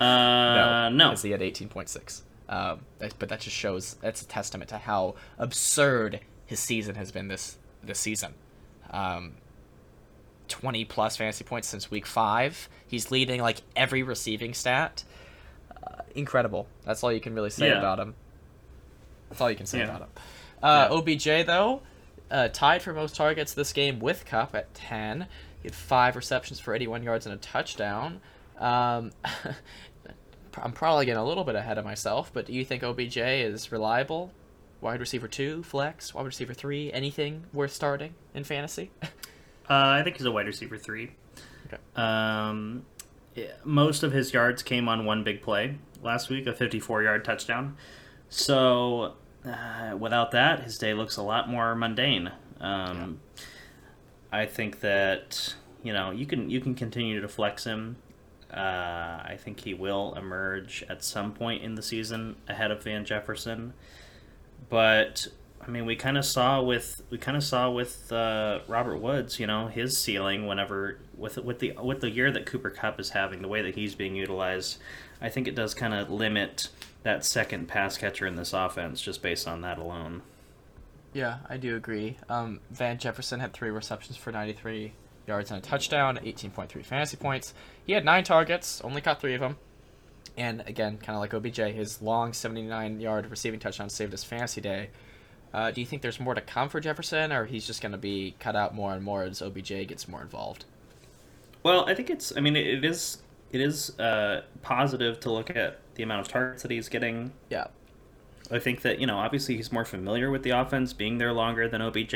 uh, 0.01 0.89
no. 0.91 1.11
No. 1.11 1.15
He 1.15 1.31
had 1.31 1.41
18.6. 1.41 2.23
Um, 2.49 2.81
but 3.19 3.29
that 3.29 3.41
just 3.41 3.57
shows 3.57 3.95
that's 4.01 4.23
a 4.23 4.27
testament 4.27 4.69
to 4.71 4.79
how 4.79 5.17
absurd 5.39 6.21
his 6.45 6.61
season 6.61 6.95
has 6.95 7.11
been 7.11 7.29
this 7.29 7.59
this 7.83 7.99
season. 7.99 8.35
Um, 8.91 9.35
20 10.49 10.85
plus 10.85 11.17
fantasy 11.17 11.45
points 11.45 11.69
since 11.69 11.91
week 11.91 12.07
five. 12.07 12.69
He's 12.87 13.11
leading 13.11 13.41
like 13.41 13.63
every 13.75 14.03
receiving 14.03 14.55
stat. 14.55 15.03
Uh, 15.71 16.03
incredible. 16.15 16.69
That's 16.85 17.03
all 17.03 17.13
you 17.13 17.21
can 17.21 17.35
really 17.35 17.51
say 17.51 17.69
yeah. 17.69 17.79
about 17.79 17.99
him. 17.99 18.15
That's 19.29 19.41
all 19.41 19.51
you 19.51 19.57
can 19.57 19.67
say 19.67 19.79
yeah. 19.79 19.85
about 19.85 20.01
him. 20.03 20.09
Uh, 20.63 20.89
yeah. 20.91 20.97
OBJ 20.97 21.47
though, 21.47 21.83
uh, 22.31 22.49
tied 22.49 22.83
for 22.83 22.93
most 22.93 23.17
targets 23.17 23.55
this 23.55 23.73
game 23.73 23.99
with 23.99 24.25
Kupp 24.25 24.55
at 24.55 24.73
10. 24.75 25.27
He 25.63 25.69
had 25.69 25.75
five 25.75 26.15
receptions 26.15 26.61
for 26.61 26.75
81 26.75 27.03
yards 27.03 27.27
and 27.27 27.35
a 27.35 27.39
touchdown. 27.39 28.21
Um, 28.59 29.13
I'm 30.63 30.73
probably 30.73 31.05
getting 31.05 31.21
a 31.21 31.25
little 31.27 31.45
bit 31.45 31.55
ahead 31.55 31.77
of 31.77 31.85
myself, 31.85 32.31
but 32.33 32.47
do 32.47 32.53
you 32.53 32.65
think 32.65 32.83
OBJ 32.83 33.19
is 33.19 33.71
reliable? 33.71 34.33
Wide 34.81 35.01
receiver 35.01 35.29
two, 35.29 35.63
flex, 35.63 36.15
wide 36.15 36.27
receiver 36.27 36.55
three, 36.55 36.93
anything 36.93 37.45
worth 37.53 37.73
starting 37.73 38.15
in 38.35 38.45
fantasy? 38.45 38.91
Uh, 39.69 39.99
I 39.99 40.03
think 40.05 40.17
he's 40.17 40.27
a 40.27 40.31
wide 40.31 40.47
receiver 40.47 40.79
three. 40.79 41.11
Okay. 41.67 41.79
Um, 41.97 42.85
most 43.65 44.03
of 44.03 44.13
his 44.13 44.33
yards 44.33 44.63
came 44.63 44.89
on 44.89 45.05
one 45.05 45.25
big 45.25 45.43
play 45.43 45.79
last 46.03 46.31
week, 46.31 46.47
a 46.47 46.53
54 46.53 47.03
yard 47.03 47.25
touchdown. 47.25 47.77
So 48.29 49.15
uh, 49.45 49.97
without 49.99 50.31
that, 50.33 50.63
his 50.63 50.79
day 50.79 50.95
looks 50.95 51.17
a 51.17 51.23
lot 51.23 51.49
more 51.49 51.75
mundane. 51.75 52.31
Um, 52.61 53.21
yeah. 53.37 53.43
I 54.33 54.47
think 54.47 54.81
that 54.81 55.55
you 55.83 55.93
know 55.93 56.11
you 56.11 56.27
can 56.27 56.51
you 56.51 56.61
can 56.61 56.75
continue 56.75 57.21
to 57.21 57.29
flex 57.29 57.65
him. 57.65 57.97
Uh, 58.57 59.21
I 59.25 59.37
think 59.39 59.61
he 59.61 59.75
will 59.75 60.15
emerge 60.15 60.85
at 60.89 61.05
some 61.05 61.33
point 61.33 61.63
in 61.63 61.75
the 61.75 61.83
season 61.83 62.37
ahead 62.49 62.71
of 62.71 62.83
Van 62.83 63.05
Jefferson, 63.05 63.75
but 64.71 65.29
I 65.67 65.71
mean, 65.71 65.85
we 65.85 65.97
kind 65.97 66.17
of 66.17 66.25
saw 66.25 66.63
with 66.63 67.03
we 67.11 67.19
kind 67.19 67.37
of 67.37 67.43
saw 67.43 67.71
with 67.71 68.13
uh, 68.13 68.61
Robert 68.69 68.99
Woods, 68.99 69.41
you 69.41 69.47
know, 69.47 69.67
his 69.67 69.99
ceiling 69.99 70.47
whenever 70.47 71.01
with 71.17 71.39
with 71.39 71.59
the 71.59 71.75
with 71.83 72.01
the 72.01 72.11
year 72.11 72.31
that 72.31 72.47
Cooper 72.47 72.71
Kupp 72.71 73.01
is 73.01 73.11
having, 73.11 73.43
the 73.43 73.49
way 73.49 73.63
that 73.63 73.75
he's 73.75 73.95
being 73.95 74.15
utilized, 74.15 74.79
I 75.21 75.29
think 75.29 75.49
it 75.49 75.55
does 75.55 75.75
kind 75.75 75.93
of 75.93 76.09
limit 76.11 76.69
that 77.03 77.25
second 77.25 77.67
pass 77.67 77.99
catcher 77.99 78.27
in 78.27 78.37
this 78.37 78.53
offense 78.53 79.01
just 79.01 79.23
based 79.23 79.49
on 79.49 79.61
that 79.63 79.79
alone. 79.79 80.23
Yeah, 81.13 81.39
I 81.49 81.57
do 81.57 81.75
agree. 81.77 82.19
Um, 82.29 82.61
Van 82.71 82.99
Jefferson 82.99 83.41
had 83.41 83.53
three 83.53 83.71
receptions 83.71 84.17
for 84.17 84.31
93 84.33 84.93
yards 85.27 85.51
and 85.51 85.59
a 85.59 85.63
touchdown, 85.63 86.19
18.3 86.23 86.85
fantasy 86.85 87.17
points. 87.17 87.55
He 87.85 87.93
had 87.93 88.05
nine 88.05 88.25
targets, 88.25 88.81
only 88.83 89.01
caught 89.01 89.21
three 89.21 89.35
of 89.35 89.41
them. 89.41 89.57
And 90.37 90.63
again, 90.67 90.99
kind 90.99 91.17
of 91.17 91.21
like 91.21 91.33
OBJ, 91.33 91.75
his 91.75 92.03
long 92.03 92.33
79 92.33 93.01
yard 93.01 93.31
receiving 93.31 93.59
touchdown 93.59 93.89
saved 93.89 94.13
his 94.13 94.25
fantasy 94.25 94.61
day. 94.61 94.91
Uh, 95.55 95.71
do 95.71 95.81
you 95.81 95.87
think 95.87 96.03
there's 96.03 96.21
more 96.21 96.35
to 96.35 96.41
come 96.41 96.69
for 96.69 96.81
Jefferson, 96.81 97.33
or 97.33 97.47
he's 97.47 97.67
just 97.67 97.81
going 97.81 97.93
to 97.93 97.99
be 97.99 98.35
cut 98.39 98.55
out 98.55 98.75
more 98.75 98.93
and 98.93 99.03
more 99.03 99.23
as 99.23 99.41
OBJ 99.41 99.89
gets 99.89 100.07
more 100.07 100.21
involved? 100.21 100.67
Well, 101.63 101.89
I 101.89 101.95
think 101.95 102.11
it's. 102.11 102.37
I 102.37 102.41
mean, 102.41 102.57
it 102.57 102.85
is. 102.85 103.19
It 103.53 103.61
is 103.61 103.99
uh, 103.99 104.43
positive 104.63 105.19
to 105.21 105.33
look 105.33 105.55
at 105.55 105.79
the 105.95 106.03
amount 106.03 106.21
of 106.21 106.29
targets 106.29 106.63
that 106.63 106.71
he's 106.71 106.89
getting. 106.89 107.33
Yeah. 107.49 107.69
I 108.51 108.59
think 108.59 108.83
that 108.83 109.01
you 109.01 109.07
know, 109.07 109.17
obviously, 109.17 109.57
he's 109.57 109.73
more 109.73 109.85
familiar 109.85 110.31
with 110.31 110.43
the 110.43 110.51
offense, 110.51 110.93
being 110.93 111.19
there 111.19 111.33
longer 111.33 111.69
than 111.69 111.81
OBJ. 111.81 112.15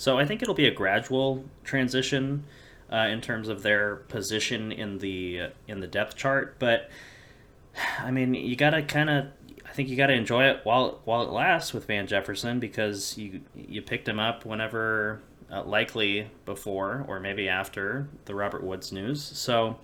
So 0.00 0.18
I 0.18 0.24
think 0.24 0.40
it'll 0.40 0.54
be 0.54 0.64
a 0.64 0.70
gradual 0.70 1.44
transition 1.62 2.44
uh, 2.90 3.08
in 3.10 3.20
terms 3.20 3.50
of 3.50 3.62
their 3.62 3.96
position 3.96 4.72
in 4.72 4.96
the 4.96 5.50
in 5.68 5.80
the 5.80 5.86
depth 5.86 6.16
chart. 6.16 6.56
But 6.58 6.88
I 7.98 8.10
mean, 8.10 8.32
you 8.32 8.56
gotta 8.56 8.80
kind 8.80 9.10
of 9.10 9.26
I 9.66 9.72
think 9.72 9.90
you 9.90 9.96
got 9.96 10.06
to 10.06 10.14
enjoy 10.14 10.44
it 10.44 10.60
while 10.64 11.02
while 11.04 11.22
it 11.24 11.30
lasts 11.30 11.74
with 11.74 11.84
Van 11.84 12.06
Jefferson 12.06 12.58
because 12.60 13.18
you 13.18 13.42
you 13.54 13.82
picked 13.82 14.08
him 14.08 14.18
up 14.18 14.46
whenever 14.46 15.20
uh, 15.52 15.64
likely 15.64 16.30
before 16.46 17.04
or 17.06 17.20
maybe 17.20 17.46
after 17.46 18.08
the 18.24 18.34
Robert 18.34 18.62
Woods 18.62 18.92
news. 18.92 19.22
So 19.22 19.76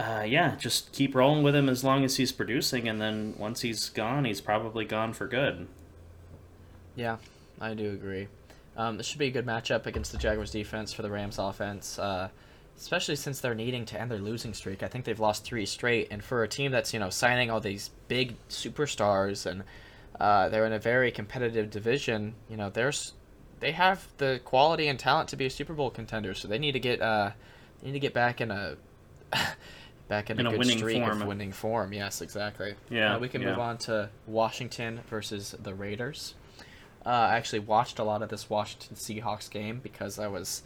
uh, 0.00 0.24
yeah, 0.26 0.56
just 0.56 0.92
keep 0.92 1.14
rolling 1.14 1.42
with 1.42 1.54
him 1.54 1.68
as 1.68 1.84
long 1.84 2.04
as 2.04 2.16
he's 2.16 2.32
producing, 2.32 2.88
and 2.88 2.98
then 2.98 3.34
once 3.36 3.60
he's 3.60 3.90
gone, 3.90 4.24
he's 4.24 4.40
probably 4.40 4.86
gone 4.86 5.12
for 5.12 5.26
good. 5.26 5.68
Yeah, 6.96 7.18
I 7.60 7.74
do 7.74 7.90
agree. 7.90 8.28
Um, 8.78 8.96
this 8.96 9.06
should 9.06 9.18
be 9.18 9.26
a 9.26 9.30
good 9.30 9.44
matchup 9.44 9.84
against 9.86 10.12
the 10.12 10.18
Jaguars 10.18 10.50
defense 10.52 10.92
for 10.92 11.02
the 11.02 11.10
Rams 11.10 11.38
offense, 11.38 11.98
uh, 11.98 12.28
especially 12.76 13.16
since 13.16 13.40
they're 13.40 13.54
needing 13.54 13.84
to 13.86 14.00
end 14.00 14.10
their 14.10 14.18
losing 14.20 14.54
streak. 14.54 14.82
I 14.84 14.88
think 14.88 15.04
they've 15.04 15.18
lost 15.18 15.44
three 15.44 15.66
straight, 15.66 16.08
and 16.10 16.22
for 16.24 16.44
a 16.44 16.48
team 16.48 16.70
that's 16.72 16.94
you 16.94 17.00
know 17.00 17.10
signing 17.10 17.50
all 17.50 17.60
these 17.60 17.90
big 18.06 18.36
superstars 18.48 19.44
and 19.46 19.64
uh, 20.20 20.48
they're 20.48 20.64
in 20.66 20.72
a 20.72 20.78
very 20.78 21.10
competitive 21.12 21.70
division, 21.70 22.34
you 22.48 22.56
know, 22.56 22.70
there's 22.70 23.12
they 23.60 23.72
have 23.72 24.06
the 24.18 24.40
quality 24.44 24.86
and 24.88 24.98
talent 24.98 25.28
to 25.30 25.36
be 25.36 25.46
a 25.46 25.50
Super 25.50 25.74
Bowl 25.74 25.90
contender, 25.90 26.32
so 26.34 26.46
they 26.48 26.58
need 26.58 26.72
to 26.72 26.80
get 26.80 27.02
uh, 27.02 27.30
they 27.80 27.88
need 27.88 27.92
to 27.94 27.98
get 28.00 28.14
back 28.14 28.40
in 28.40 28.50
a 28.52 28.76
back 30.08 30.30
in, 30.30 30.38
In 30.38 30.46
a 30.46 30.50
a 30.50 30.52
good 30.52 30.58
winning 30.60 30.78
streak 30.78 31.02
form. 31.02 31.22
of 31.22 31.28
winning 31.28 31.52
form. 31.52 31.92
Yes, 31.92 32.22
exactly. 32.22 32.74
Yeah, 32.90 33.16
Uh, 33.16 33.18
we 33.18 33.28
can 33.28 33.42
yeah. 33.42 33.50
move 33.50 33.58
on 33.58 33.78
to 33.78 34.08
Washington 34.26 35.00
versus 35.10 35.54
the 35.60 35.74
Raiders. 35.74 36.34
Uh, 37.04 37.08
I 37.08 37.36
actually 37.36 37.60
watched 37.60 37.98
a 37.98 38.04
lot 38.04 38.22
of 38.22 38.28
this 38.28 38.50
Washington 38.50 38.96
Seahawks 38.96 39.50
game 39.50 39.80
because 39.82 40.18
I 40.18 40.26
was 40.28 40.62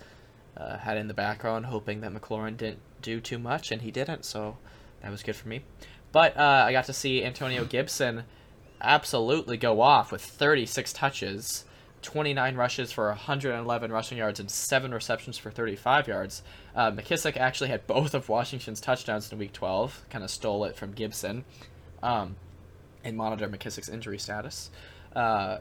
uh, 0.57 0.79
had 0.79 0.97
in 0.97 1.09
the 1.09 1.15
background 1.15 1.67
hoping 1.67 2.01
that 2.01 2.13
McLaurin 2.13 2.57
didn't 2.57 2.81
do 3.01 3.21
too 3.21 3.39
much, 3.39 3.71
and 3.71 3.83
he 3.83 3.91
didn't, 3.91 4.25
so 4.25 4.57
that 5.01 5.11
was 5.11 5.23
good 5.23 5.37
for 5.37 5.49
me. 5.49 5.63
But 6.13 6.37
uh, 6.37 6.65
I 6.67 6.73
got 6.73 6.85
to 6.87 6.93
see 6.93 7.25
Antonio 7.25 7.65
Gibson 7.65 8.25
absolutely 8.81 9.57
go 9.57 9.81
off 9.81 10.13
with 10.13 10.23
36 10.23 10.93
touches, 10.93 11.65
29 12.03 12.57
rushes 12.57 12.93
for 12.93 13.09
111 13.09 13.93
rushing 13.93 14.19
yards, 14.19 14.41
and 14.41 14.51
seven 14.51 14.93
receptions 14.93 15.39
for 15.39 15.51
35 15.51 16.09
yards. 16.09 16.43
Uh, 16.75 16.91
McKissic 16.91 17.37
actually 17.37 17.71
had 17.71 17.87
both 17.87 18.15
of 18.15 18.29
Washington's 18.29 18.81
touchdowns 18.81 19.33
in 19.33 19.39
Week 19.39 19.53
12, 19.53 20.07
kind 20.11 20.25
of 20.25 20.31
stole 20.31 20.65
it 20.65 20.77
from 20.77 20.93
Gibson, 20.93 21.45
um, 22.03 22.37
and 23.05 23.17
monitor 23.17 23.49
McKissic's 23.49 23.89
injury 23.89 24.19
status. 24.19 24.71
Uh, 25.15 25.59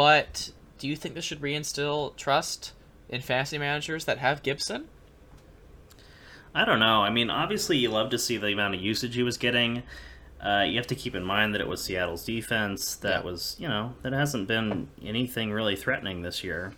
but 0.00 0.50
do 0.78 0.88
you 0.88 0.96
think 0.96 1.14
this 1.14 1.26
should 1.26 1.42
reinstill 1.42 2.16
trust 2.16 2.72
in 3.10 3.20
fantasy 3.20 3.58
managers 3.58 4.06
that 4.06 4.16
have 4.16 4.42
Gibson? 4.42 4.88
I 6.54 6.64
don't 6.64 6.78
know. 6.80 7.02
I 7.02 7.10
mean, 7.10 7.28
obviously, 7.28 7.76
you 7.76 7.90
love 7.90 8.08
to 8.12 8.18
see 8.18 8.38
the 8.38 8.46
amount 8.46 8.76
of 8.76 8.80
usage 8.80 9.14
he 9.14 9.22
was 9.22 9.36
getting. 9.36 9.82
Uh, 10.40 10.64
you 10.66 10.78
have 10.78 10.86
to 10.86 10.94
keep 10.94 11.14
in 11.14 11.22
mind 11.22 11.52
that 11.52 11.60
it 11.60 11.68
was 11.68 11.84
Seattle's 11.84 12.24
defense 12.24 12.94
that 12.96 13.24
Yeah. 13.26 13.30
was, 13.30 13.56
you 13.58 13.68
know, 13.68 13.92
that 14.00 14.14
hasn't 14.14 14.48
been 14.48 14.88
anything 15.04 15.52
really 15.52 15.76
threatening 15.76 16.22
this 16.22 16.42
year. 16.42 16.72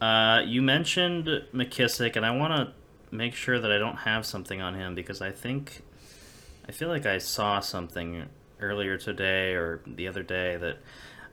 Uh, 0.00 0.42
you 0.46 0.62
mentioned 0.62 1.26
McKissic, 1.52 2.14
and 2.14 2.24
I 2.24 2.30
want 2.30 2.54
to 2.54 2.72
make 3.10 3.34
sure 3.34 3.58
that 3.58 3.72
I 3.72 3.78
don't 3.78 3.96
have 3.96 4.24
something 4.24 4.62
on 4.62 4.74
him 4.76 4.94
because 4.94 5.20
I 5.20 5.32
think, 5.32 5.82
I 6.68 6.70
feel 6.70 6.88
like 6.88 7.04
I 7.04 7.18
saw 7.18 7.58
something 7.58 8.26
earlier 8.60 8.96
today 8.96 9.54
or 9.54 9.80
the 9.88 10.06
other 10.06 10.22
day 10.22 10.56
that 10.58 10.76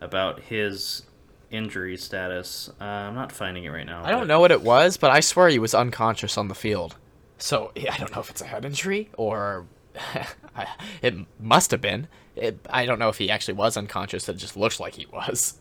about 0.01 0.39
his 0.41 1.03
injury 1.51 1.97
status. 1.97 2.69
Uh, 2.79 2.83
I'm 2.83 3.15
not 3.15 3.31
finding 3.31 3.63
it 3.63 3.69
right 3.69 3.85
now. 3.85 4.03
I 4.03 4.11
don't 4.11 4.27
know 4.27 4.39
what 4.39 4.51
it 4.51 4.61
was, 4.61 4.97
but 4.97 5.11
I 5.11 5.19
swear 5.19 5.49
he 5.49 5.59
was 5.59 5.73
unconscious 5.73 6.37
on 6.37 6.47
the 6.47 6.55
field. 6.55 6.95
So 7.37 7.71
yeah, 7.75 7.93
I 7.93 7.97
don't 7.97 8.13
know 8.13 8.21
if 8.21 8.29
it's 8.29 8.41
a 8.41 8.45
head 8.45 8.65
injury 8.65 9.09
or 9.17 9.65
it 11.01 11.15
must 11.39 11.71
have 11.71 11.81
been. 11.81 12.07
It, 12.35 12.59
I 12.69 12.85
don't 12.85 12.99
know 12.99 13.09
if 13.09 13.17
he 13.17 13.31
actually 13.31 13.55
was 13.55 13.77
unconscious. 13.77 14.27
It 14.29 14.37
just 14.37 14.57
looks 14.57 14.79
like 14.79 14.95
he 14.95 15.05
was. 15.07 15.59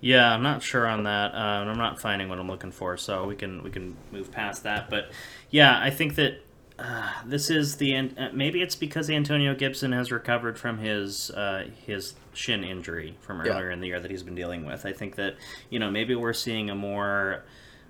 Yeah, 0.00 0.32
I'm 0.32 0.42
not 0.42 0.62
sure 0.62 0.86
on 0.86 1.04
that. 1.04 1.34
Uh, 1.34 1.38
I'm 1.38 1.78
not 1.78 2.00
finding 2.00 2.28
what 2.28 2.38
I'm 2.38 2.48
looking 2.48 2.70
for, 2.70 2.96
so 2.96 3.26
we 3.26 3.34
can 3.34 3.62
we 3.64 3.70
can 3.70 3.96
move 4.12 4.30
past 4.30 4.62
that. 4.62 4.90
But 4.90 5.10
yeah, 5.50 5.78
I 5.80 5.90
think 5.90 6.14
that 6.16 6.40
uh, 6.78 7.10
this 7.26 7.50
is 7.50 7.76
the 7.76 7.92
an- 7.94 8.16
uh, 8.18 8.28
maybe 8.32 8.62
it's 8.62 8.76
because 8.76 9.10
Antonio 9.10 9.54
Gibson 9.54 9.92
has 9.92 10.10
recovered 10.12 10.58
from 10.58 10.78
his 10.78 11.30
uh, 11.30 11.64
his 11.86 12.14
shin 12.34 12.62
injury 12.64 13.16
from 13.20 13.44
Yeah. 13.44 13.52
earlier 13.52 13.70
in 13.70 13.80
the 13.80 13.88
year 13.88 14.00
that 14.00 14.10
he's 14.10 14.22
been 14.22 14.34
dealing 14.36 14.64
with. 14.64 14.86
I 14.86 14.92
think 14.92 15.16
that 15.16 15.36
you 15.70 15.78
know 15.78 15.90
maybe 15.90 16.14
we're 16.14 16.32
seeing 16.32 16.70
a 16.70 16.74
more 16.74 17.44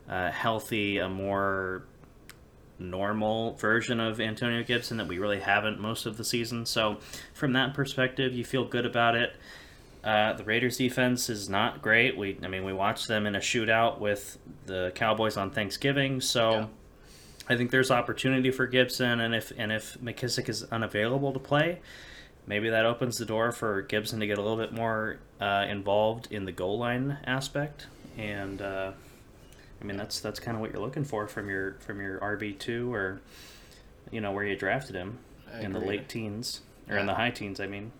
uh, 0.09 0.31
healthy, 0.31 0.99
a 0.99 1.09
more 1.09 1.85
normal 2.79 3.55
version 3.55 3.99
of 4.01 4.21
Antonio 4.21 4.63
Gibson 4.63 4.99
that 4.99 5.09
we 5.09 5.19
really 5.19 5.41
haven't 5.41 5.81
most 5.81 6.07
of 6.07 6.17
the 6.17 6.25
season. 6.25 6.65
So 6.65 6.99
from 7.35 7.53
that 7.55 7.75
perspective, 7.75 8.33
you 8.33 8.45
feel 8.45 8.65
good 8.65 8.87
about 8.87 9.17
it. 9.17 9.35
Uh, 10.05 10.33
the 10.35 10.45
Raiders 10.45 10.77
defense 10.77 11.29
is 11.29 11.49
not 11.49 11.83
great. 11.83 12.17
We, 12.17 12.39
I 12.43 12.47
mean, 12.47 12.65
we 12.65 12.73
watched 12.73 13.09
them 13.09 13.27
in 13.27 13.35
a 13.35 13.41
shootout 13.41 13.99
with 13.99 14.39
the 14.67 14.93
Cowboys 14.95 15.37
on 15.37 15.51
Thanksgiving, 15.51 16.21
so 16.21 16.51
Yeah. 16.53 16.67
I 17.49 17.57
think 17.57 17.71
there's 17.71 17.91
opportunity 17.91 18.51
for 18.51 18.67
Gibson. 18.67 19.21
And 19.21 19.35
if 19.35 19.53
and 19.57 19.73
if 19.73 19.99
McKissic 20.01 20.49
is 20.49 20.65
unavailable 20.65 21.33
to 21.33 21.39
play, 21.39 21.81
maybe 22.47 22.69
that 22.71 22.85
opens 22.85 23.19
the 23.19 23.25
door 23.25 23.53
for 23.53 23.83
Gibson 23.83 24.21
to 24.21 24.27
get 24.27 24.39
a 24.39 24.43
little 24.43 24.57
bit 24.57 24.73
more 24.73 25.19
uh, 25.41 25.67
involved 25.69 26.29
in 26.31 26.45
the 26.45 26.53
goal 26.53 26.79
line 26.79 27.19
aspect. 27.25 27.87
And 28.17 28.61
uh, 28.61 28.93
I 29.81 29.85
mean, 29.85 29.97
that's 29.97 30.21
that's 30.21 30.41
kind 30.41 30.57
of 30.57 30.61
what 30.61 30.73
you're 30.73 30.83
looking 30.83 31.05
for 31.05 31.27
from 31.27 31.49
your 31.49 31.75
from 31.81 32.01
your 32.01 32.19
RB 32.21 32.59
two 32.59 32.93
or 32.93 33.21
you 34.11 34.21
know 34.21 34.33
where 34.33 34.45
you 34.45 34.57
drafted 34.57 34.97
him 34.97 35.19
I 35.53 35.61
in 35.61 35.73
the 35.73 35.81
late 35.81 36.09
teens 36.09 36.61
or 36.89 36.99
in 36.99 37.07
the 37.07 37.15
high 37.15 37.31
teens. 37.31 37.61
I 37.61 37.67
mean. 37.67 37.93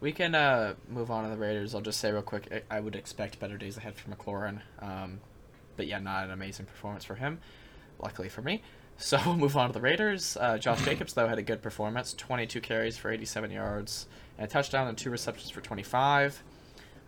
We 0.00 0.12
can 0.12 0.36
uh, 0.36 0.74
move 0.88 1.10
on 1.10 1.24
to 1.24 1.30
the 1.30 1.36
Raiders. 1.36 1.74
I'll 1.74 1.80
just 1.80 1.98
say 1.98 2.12
real 2.12 2.22
quick, 2.22 2.64
I 2.70 2.76
I 2.76 2.78
would 2.78 2.94
expect 2.94 3.40
better 3.40 3.58
days 3.58 3.76
ahead 3.76 3.96
for 3.96 4.08
McLaurin. 4.08 4.60
Um, 4.78 5.18
but 5.76 5.88
yeah, 5.88 5.98
not 5.98 6.22
an 6.22 6.30
amazing 6.30 6.66
performance 6.66 7.04
for 7.04 7.16
him. 7.16 7.40
Luckily 8.00 8.28
for 8.28 8.40
me. 8.40 8.62
So 8.98 9.18
we'll 9.26 9.36
move 9.36 9.56
on 9.56 9.68
to 9.68 9.72
the 9.72 9.80
Raiders. 9.80 10.36
Uh, 10.38 10.58
Josh 10.58 10.84
Jacobs, 10.84 11.14
though, 11.14 11.28
had 11.28 11.38
a 11.38 11.42
good 11.42 11.62
performance 11.62 12.12
22 12.14 12.60
carries 12.60 12.98
for 12.98 13.10
87 13.10 13.50
yards, 13.50 14.06
and 14.36 14.46
a 14.46 14.50
touchdown 14.50 14.88
and 14.88 14.98
two 14.98 15.10
receptions 15.10 15.50
for 15.50 15.60
25. 15.60 16.42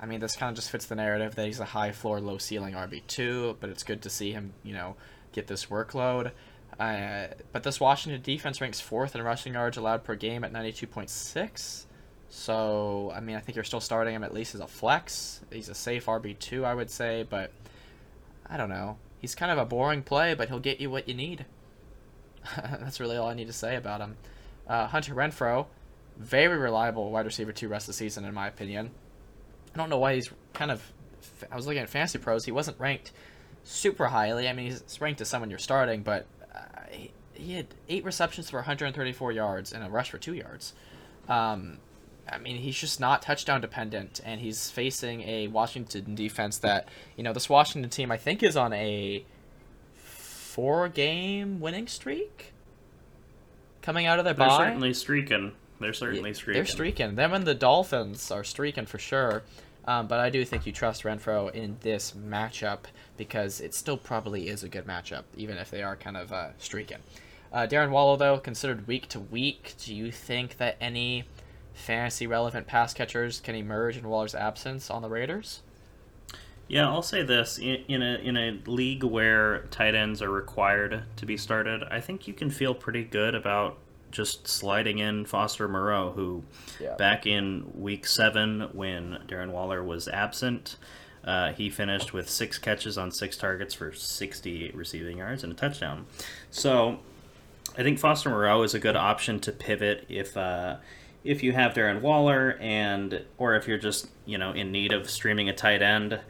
I 0.01 0.07
mean, 0.07 0.21
this 0.21 0.35
kind 0.35 0.49
of 0.49 0.57
just 0.57 0.71
fits 0.71 0.87
the 0.87 0.95
narrative 0.95 1.35
that 1.35 1.45
he's 1.45 1.61
a 1.61 1.65
high 1.67 1.93
floor, 1.93 2.21
low 2.21 2.39
ceiling 2.39 2.73
RB2, 2.73 3.57
but 3.61 3.69
it's 3.69 3.83
good 3.83 4.01
to 4.03 4.11
see 4.11 4.33
him, 4.33 4.55
you 4.63 4.73
know, 4.73 4.97
get 5.33 5.47
this 5.47 5.67
workload. 5.67 6.31
Uh, 6.79 7.27
but 7.53 7.65
this 7.65 7.79
Washington 7.79 8.23
defense 8.23 8.63
ranks 8.63 8.81
fourth 8.81 9.15
in 9.15 9.21
rushing 9.21 9.53
yards 9.53 9.77
allowed 9.77 10.03
per 10.03 10.15
game 10.15 10.45
at 10.45 10.53
92.6. 10.53 11.85
So, 12.31 13.13
I 13.15 13.21
mean, 13.21 13.37
I 13.37 13.41
think 13.41 13.57
you're 13.57 13.65
still 13.65 13.81
starting 13.81 14.15
him 14.15 14.25
at 14.25 14.33
least 14.33 14.55
as 14.55 14.61
a 14.63 14.67
flex. 14.67 15.41
He's 15.53 15.69
a 15.69 15.75
safe 15.75 16.07
RB2, 16.07 16.65
I 16.65 16.75
would 16.75 16.91
say, 16.91 17.27
but 17.29 17.53
I 18.49 18.57
don't 18.57 18.71
know. 18.71 18.97
He's 19.19 19.35
kind 19.35 19.53
of 19.53 19.59
a 19.59 19.67
boring 19.67 20.03
play, 20.03 20.33
but 20.33 20.49
he'll 20.49 20.61
get 20.61 20.81
you 20.81 20.89
what 20.89 21.09
you 21.09 21.15
need. 21.15 21.45
That's 22.81 23.01
really 23.01 23.17
all 23.17 23.29
I 23.29 23.35
need 23.35 23.49
to 23.49 23.53
say 23.53 23.77
about 23.77 24.01
him. 24.01 24.17
Uh, 24.67 24.87
Hunter 24.87 25.15
Renfrow, 25.15 25.67
very 26.17 26.57
reliable 26.57 27.11
wide 27.11 27.27
receiver 27.27 27.53
two 27.53 27.69
rest 27.69 27.85
of 27.85 27.95
the 27.95 27.99
season, 27.99 28.25
in 28.25 28.35
my 28.35 28.49
opinion. 28.49 28.91
I 29.75 29.79
don't 29.79 29.91
know 29.91 29.99
why 29.99 30.15
he's 30.15 30.31
kind 30.53 30.71
of. 30.71 30.83
I 31.51 31.57
was 31.57 31.67
looking 31.67 31.83
at 31.83 31.89
Fantasy 31.89 32.19
Pros. 32.19 32.45
He 32.45 32.53
wasn't 32.53 32.79
ranked 32.79 33.13
super 33.65 34.07
highly. 34.07 34.49
I 34.49 34.53
mean, 34.53 34.71
he's 34.71 35.01
ranked 35.01 35.21
as 35.21 35.29
someone 35.29 35.51
you're 35.51 35.59
starting, 35.59 36.03
but 36.03 36.27
uh, 36.55 36.61
he, 36.91 37.13
he 37.35 37.55
had 37.55 37.67
eight 37.89 38.05
receptions 38.05 38.51
for 38.51 38.57
134 38.57 39.33
yards 39.33 39.73
and 39.73 39.85
a 39.85 39.91
rush 39.91 40.11
for 40.11 40.19
two 40.19 40.35
yards. 40.35 40.73
Um, 41.29 41.79
I 42.31 42.39
mean, 42.39 42.57
he's 42.57 42.79
just 42.79 43.01
not 43.01 43.23
touchdown 43.23 43.61
dependent, 43.61 44.21
and 44.25 44.41
he's 44.41 44.71
facing 44.71 45.23
a 45.23 45.49
Washington 45.49 46.15
defense 46.15 46.59
that, 46.59 46.89
you 47.17 47.25
know, 47.25 47.33
this 47.33 47.49
Washington 47.49 47.91
team 47.91 48.11
I 48.11 48.17
think 48.17 48.43
is 48.43 48.57
on 48.57 48.73
a 48.73 49.25
four 50.51 50.89
game 50.89 51.61
winning 51.61 51.87
streak 51.87 52.53
coming 53.83 54.07
out 54.07 54.19
of 54.19 54.25
their 54.25 54.35
They're 54.35 54.49
bye. 54.49 54.59
certainly 54.59 54.93
streaking. 54.95 55.53
They're 55.81 55.93
certainly 55.93 56.35
streaking. 56.35 56.59
They're 56.59 56.67
streaking. 56.67 57.15
Them 57.15 57.33
and 57.33 57.47
the 57.47 57.55
Dolphins 57.55 58.31
are 58.31 58.45
streaking 58.45 58.87
for 58.87 58.99
sure. 58.99 59.43
Um, 59.87 60.09
but 60.09 60.21
I 60.21 60.29
do 60.29 60.45
think 60.45 60.67
you 60.67 60.73
trust 60.73 61.05
Renfrow 61.05 61.53
in 61.55 61.77
this 61.81 62.13
matchup 62.13 62.81
because 63.17 63.61
it 63.61 63.75
still 63.75 63.97
probably 63.97 64.49
is 64.49 64.63
a 64.63 64.69
good 64.69 64.87
matchup, 64.87 65.25
even 65.37 65.57
if 65.57 65.71
they 65.71 65.83
are 65.83 65.97
kind 65.97 66.17
of 66.17 66.33
uh, 66.33 66.49
streaking. 66.59 66.99
Uh, 67.53 67.67
Darren 67.67 67.91
Waller, 67.91 68.19
though, 68.19 68.39
considered 68.39 68.87
week 68.87 69.09
to 69.09 69.21
week. 69.21 69.75
Do 69.79 69.95
you 69.95 70.13
think 70.13 70.59
that 70.59 70.77
any 70.81 71.25
fantasy 71.73 72.27
relevant 72.27 72.67
pass 72.67 72.93
catchers 72.93 73.41
can 73.41 73.55
emerge 73.55 73.97
in 73.97 74.07
Waller's 74.07 74.35
absence 74.35 74.91
on 74.91 75.01
the 75.03 75.09
Raiders? 75.09 75.63
Yeah, 76.71 76.87
I'll 76.89 77.03
say 77.03 77.23
this: 77.23 77.59
in, 77.59 77.83
in 77.89 78.01
a 78.01 78.15
in 78.19 78.37
a 78.37 78.61
league 78.67 79.03
where 79.03 79.63
tight 79.73 79.97
ends 79.97 80.23
are 80.23 80.31
required 80.31 81.03
to 81.17 81.27
be 81.27 81.37
started, 81.37 81.83
I 81.91 82.01
think 82.01 82.29
you 82.29 82.33
can 82.33 82.49
feel 82.49 82.75
pretty 82.75 83.03
good 83.03 83.35
about 83.35 83.77
just 84.13 84.47
sliding 84.47 84.99
in 84.99 85.25
Foster 85.25 85.67
Moreau, 85.69 86.13
who 86.13 86.45
Yeah. 86.81 86.95
back 86.95 87.27
in 87.27 87.71
week 87.75 88.07
seven 88.07 88.69
when 88.73 89.19
Darren 89.27 89.51
Waller 89.51 89.83
was 89.83 90.07
absent. 90.09 90.77
Uh, 91.25 91.53
he 91.53 91.69
finished 91.71 92.13
with 92.13 92.31
six 92.31 92.57
catches 92.59 92.97
on 92.97 93.11
six 93.11 93.37
targets 93.37 93.75
for 93.75 93.93
68 93.93 94.75
receiving 94.75 95.19
yards 95.19 95.43
and 95.45 95.53
a 95.53 95.57
touchdown. 95.57 96.07
So 96.51 97.01
I 97.77 97.83
think 97.83 97.99
Foster 97.99 98.31
Moreau 98.31 98.63
is 98.63 98.75
a 98.75 98.79
good 98.79 98.97
option 98.97 99.39
to 99.41 99.53
pivot 99.53 100.07
if 100.09 100.37
uh, 100.37 100.77
if 101.25 101.43
you 101.43 101.53
have 101.53 101.75
Darren 101.75 102.01
Waller 102.01 102.57
and 102.61 103.23
or 103.39 103.55
if 103.57 103.67
you're 103.67 103.77
just 103.79 104.09
you 104.25 104.39
know 104.39 104.53
in 104.53 104.71
need 104.71 104.93
of 104.93 105.11
streaming 105.11 105.49
a 105.49 105.53
tight 105.53 105.83
end. 105.83 106.21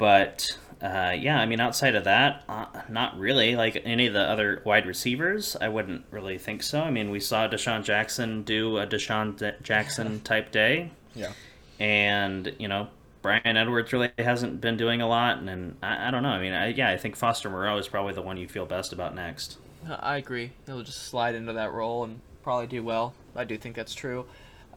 But 0.00 0.56
uh, 0.80 1.14
yeah, 1.16 1.38
I 1.38 1.44
mean 1.44 1.60
outside 1.60 1.94
of 1.94 2.04
that, 2.04 2.42
uh, 2.48 2.64
not 2.88 3.18
really. 3.18 3.54
Like 3.54 3.82
any 3.84 4.06
of 4.06 4.14
the 4.14 4.22
other 4.22 4.62
wide 4.64 4.86
receivers, 4.86 5.56
I 5.60 5.68
wouldn't 5.68 6.06
really 6.10 6.38
think 6.38 6.62
so. 6.62 6.80
I 6.80 6.90
mean, 6.90 7.10
we 7.10 7.20
saw 7.20 7.46
DeSean 7.46 7.84
Jackson 7.84 8.42
do 8.42 8.78
a 8.78 8.86
DeSean 8.86 9.38
D- 9.38 9.52
Jackson 9.62 10.20
type 10.20 10.50
day 10.50 10.90
Yeah. 11.14 11.32
and 11.78 12.54
you 12.58 12.66
know 12.66 12.88
Bryan 13.20 13.58
Edwards 13.58 13.92
really 13.92 14.10
hasn't 14.18 14.62
been 14.62 14.78
doing 14.78 15.02
a 15.02 15.06
lot, 15.06 15.36
and, 15.36 15.50
and 15.50 15.76
I, 15.82 16.08
I, 16.08 16.10
don't 16.10 16.22
know. 16.22 16.30
I 16.30 16.40
mean, 16.40 16.54
I, 16.54 16.68
yeah, 16.68 16.88
I 16.88 16.96
think 16.96 17.14
Foster 17.14 17.50
Moreau 17.50 17.76
is 17.76 17.86
probably 17.86 18.14
the 18.14 18.22
one 18.22 18.38
you 18.38 18.48
feel 18.48 18.64
best 18.64 18.94
about 18.94 19.14
next. 19.14 19.58
I 19.86 20.16
agree. 20.16 20.52
He'll 20.64 20.82
just 20.82 21.02
slide 21.08 21.34
into 21.34 21.52
that 21.52 21.72
role 21.74 22.04
and 22.04 22.22
probably 22.42 22.66
do 22.68 22.82
well. 22.82 23.12
I 23.36 23.44
do 23.44 23.58
think 23.58 23.76
that's 23.76 23.92
true, 23.94 24.24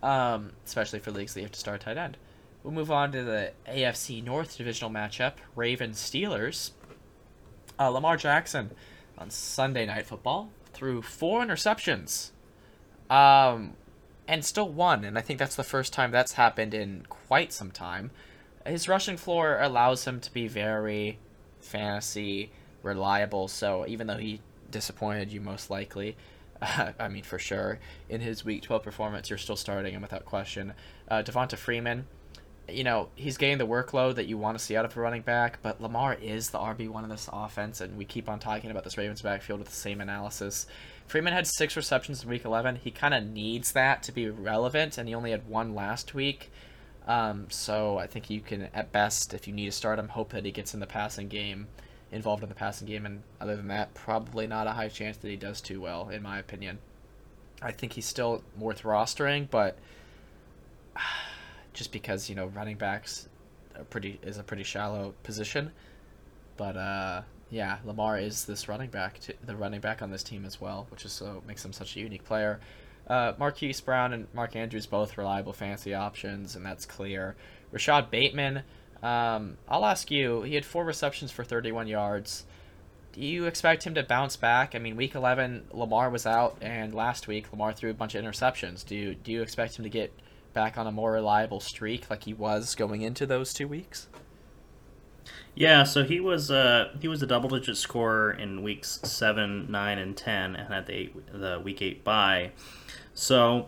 um, 0.01 0.51
especially 0.65 0.99
for 0.99 1.11
leagues 1.11 1.33
that 1.33 1.39
you 1.39 1.45
have 1.45 1.53
to 1.53 1.59
start 1.59 1.79
tight 1.79 1.97
end. 1.97 2.17
We'll 2.63 2.73
move 2.73 2.91
on 2.91 3.11
to 3.11 3.23
the 3.23 3.51
AFC 3.67 4.23
North 4.23 4.57
divisional 4.57 4.89
matchup: 4.89 5.33
Ravens 5.55 5.99
Steelers. 5.99 6.71
Uh, 7.77 7.89
Lamar 7.89 8.17
Jackson 8.17 8.71
on 9.17 9.29
Sunday 9.29 9.85
Night 9.85 10.05
Football 10.05 10.49
threw 10.73 11.01
four 11.01 11.43
interceptions, 11.43 12.31
um, 13.09 13.73
and 14.27 14.45
still 14.45 14.69
won. 14.69 15.03
And 15.03 15.17
I 15.17 15.21
think 15.21 15.39
that's 15.39 15.55
the 15.55 15.63
first 15.63 15.91
time 15.91 16.11
that's 16.11 16.33
happened 16.33 16.73
in 16.73 17.05
quite 17.09 17.51
some 17.51 17.71
time. 17.71 18.11
His 18.65 18.87
rushing 18.87 19.17
floor 19.17 19.59
allows 19.61 20.05
him 20.05 20.21
to 20.21 20.31
be 20.31 20.47
very 20.47 21.19
fantasy 21.59 22.51
reliable. 22.81 23.47
So 23.47 23.85
even 23.87 24.07
though 24.07 24.17
he 24.17 24.39
disappointed 24.71 25.31
you 25.31 25.41
most 25.41 25.69
likely, 25.69 26.15
uh, 26.61 26.93
I 26.99 27.09
mean 27.09 27.23
for 27.23 27.39
sure, 27.39 27.79
in 28.07 28.21
his 28.21 28.45
Week 28.45 28.61
12 28.61 28.83
performance, 28.83 29.29
you're 29.29 29.37
still 29.37 29.57
starting 29.57 29.93
him 29.93 30.01
without 30.01 30.25
question. 30.25 30.73
Uh, 31.09 31.23
Devonta 31.23 31.57
Freeman 31.57 32.05
you 32.69 32.83
know, 32.83 33.09
he's 33.15 33.37
getting 33.37 33.57
the 33.57 33.67
workload 33.67 34.15
that 34.15 34.25
you 34.25 34.37
want 34.37 34.57
to 34.57 34.63
see 34.63 34.75
out 34.75 34.85
of 34.85 34.95
a 34.95 34.99
running 34.99 35.21
back, 35.21 35.59
but 35.61 35.81
Lamar 35.81 36.13
is 36.13 36.49
the 36.49 36.59
RB1 36.59 37.03
in 37.03 37.09
this 37.09 37.29
offense, 37.31 37.81
and 37.81 37.97
we 37.97 38.05
keep 38.05 38.29
on 38.29 38.39
talking 38.39 38.71
about 38.71 38.83
this 38.83 38.97
Ravens 38.97 39.21
backfield 39.21 39.59
with 39.59 39.69
the 39.69 39.75
same 39.75 39.99
analysis. 39.99 40.65
Freeman 41.05 41.33
had 41.33 41.45
six 41.45 41.75
receptions 41.75 42.23
in 42.23 42.29
week 42.29 42.45
11. 42.45 42.77
He 42.77 42.91
kind 42.91 43.13
of 43.13 43.25
needs 43.25 43.73
that 43.73 44.01
to 44.03 44.11
be 44.11 44.29
relevant, 44.29 44.97
and 44.97 45.09
he 45.09 45.15
only 45.15 45.31
had 45.31 45.47
one 45.47 45.75
last 45.75 46.13
week. 46.13 46.51
Um, 47.05 47.47
so 47.49 47.97
I 47.97 48.07
think 48.07 48.29
you 48.29 48.39
can, 48.39 48.69
at 48.73 48.93
best, 48.93 49.33
if 49.33 49.45
you 49.45 49.53
need 49.53 49.65
to 49.65 49.71
start 49.71 49.99
him, 49.99 50.09
hope 50.09 50.31
that 50.31 50.45
he 50.45 50.51
gets 50.51 50.73
in 50.73 50.79
the 50.79 50.87
passing 50.87 51.27
game, 51.27 51.67
involved 52.13 52.43
in 52.43 52.49
the 52.49 52.55
passing 52.55 52.87
game, 52.87 53.05
and 53.05 53.23
other 53.41 53.57
than 53.57 53.67
that, 53.67 53.93
probably 53.93 54.47
not 54.47 54.67
a 54.67 54.71
high 54.71 54.87
chance 54.87 55.17
that 55.17 55.27
he 55.27 55.35
does 55.35 55.59
too 55.59 55.81
well, 55.81 56.07
in 56.07 56.23
my 56.23 56.39
opinion. 56.39 56.79
I 57.61 57.71
think 57.71 57.93
he's 57.93 58.05
still 58.05 58.41
worth 58.57 58.83
rostering, 58.83 59.49
but 59.49 59.77
just 61.73 61.91
because 61.91 62.29
you 62.29 62.35
know 62.35 62.47
running 62.47 62.77
backs 62.77 63.27
are 63.75 63.83
pretty 63.85 64.19
is 64.23 64.37
a 64.37 64.43
pretty 64.43 64.63
shallow 64.63 65.13
position. 65.23 65.71
But 66.57 66.77
uh, 66.77 67.21
yeah, 67.49 67.77
Lamar 67.85 68.17
is 68.17 68.45
this 68.45 68.67
running 68.67 68.89
back, 68.89 69.19
to, 69.19 69.33
the 69.45 69.55
running 69.55 69.81
back 69.81 70.01
on 70.01 70.11
this 70.11 70.23
team 70.23 70.45
as 70.45 70.59
well, 70.59 70.87
which 70.89 71.05
is 71.05 71.11
so 71.11 71.43
makes 71.47 71.63
him 71.63 71.73
such 71.73 71.95
a 71.95 71.99
unique 71.99 72.25
player. 72.25 72.59
Uh, 73.07 73.33
Marquise 73.37 73.81
Brown 73.81 74.13
and 74.13 74.27
Mark 74.33 74.55
Andrews 74.55 74.85
both 74.85 75.17
reliable 75.17 75.53
fantasy 75.53 75.93
options, 75.93 76.55
and 76.55 76.65
that's 76.65 76.85
clear. 76.85 77.35
Rashod 77.71 78.09
Bateman, 78.09 78.63
um, 79.01 79.57
I'll 79.67 79.85
ask 79.85 80.09
you. 80.09 80.43
He 80.43 80.55
had 80.55 80.65
four 80.65 80.85
receptions 80.85 81.31
for 81.31 81.43
31 81.43 81.87
yards. 81.87 82.45
Do 83.11 83.21
you 83.21 83.45
expect 83.45 83.83
him 83.83 83.93
to 83.95 84.03
bounce 84.03 84.37
back? 84.37 84.73
I 84.73 84.79
mean, 84.79 84.95
week 84.95 85.13
11, 85.13 85.65
Lamar 85.71 86.09
was 86.09 86.25
out, 86.25 86.57
and 86.61 86.95
last 86.95 87.27
week 87.27 87.51
Lamar 87.51 87.73
threw 87.73 87.91
a 87.91 87.93
bunch 87.93 88.15
of 88.15 88.23
interceptions. 88.23 88.85
Do 88.85 88.95
you 88.95 89.13
do 89.13 89.31
you 89.31 89.41
expect 89.41 89.77
him 89.77 89.83
to 89.83 89.89
get 89.89 90.11
back 90.53 90.77
on 90.77 90.87
a 90.87 90.91
more 90.91 91.11
reliable 91.11 91.59
streak 91.59 92.09
like 92.09 92.23
he 92.23 92.33
was 92.33 92.75
going 92.75 93.01
into 93.01 93.25
those 93.25 93.53
two 93.53 93.67
weeks? 93.67 94.07
Yeah, 95.55 95.83
so 95.83 96.03
he 96.03 96.19
was 96.19 96.49
uh, 96.49 96.89
he 96.99 97.07
was 97.07 97.21
a 97.21 97.27
double 97.27 97.49
digit 97.49 97.77
scorer 97.77 98.31
in 98.31 98.63
weeks 98.63 98.99
seven, 99.03 99.69
nine, 99.69 99.99
and 99.99 100.17
ten, 100.17 100.55
and 100.55 100.73
had 100.73 100.87
the 100.87 100.93
eight, 100.93 101.15
the 101.31 101.59
week 101.63 101.81
eight 101.81 102.03
bye. 102.03 102.51
So, 103.13 103.67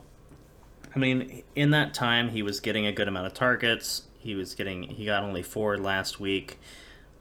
I 0.96 1.00
mean, 1.00 1.44
in 1.56 1.70
that 1.72 1.94
time, 1.94 2.30
he 2.30 2.42
was 2.42 2.60
getting 2.60 2.88
a 2.88 2.92
good 2.92 3.08
amount 3.08 3.28
of 3.28 3.36
targets. 3.36 4.04
He 4.18 4.34
was 4.34 4.56
getting 4.56 4.84
he 4.84 5.06
got 5.06 5.24
only 5.24 5.44
four 5.44 5.78
last 5.78 6.20
week. 6.20 6.60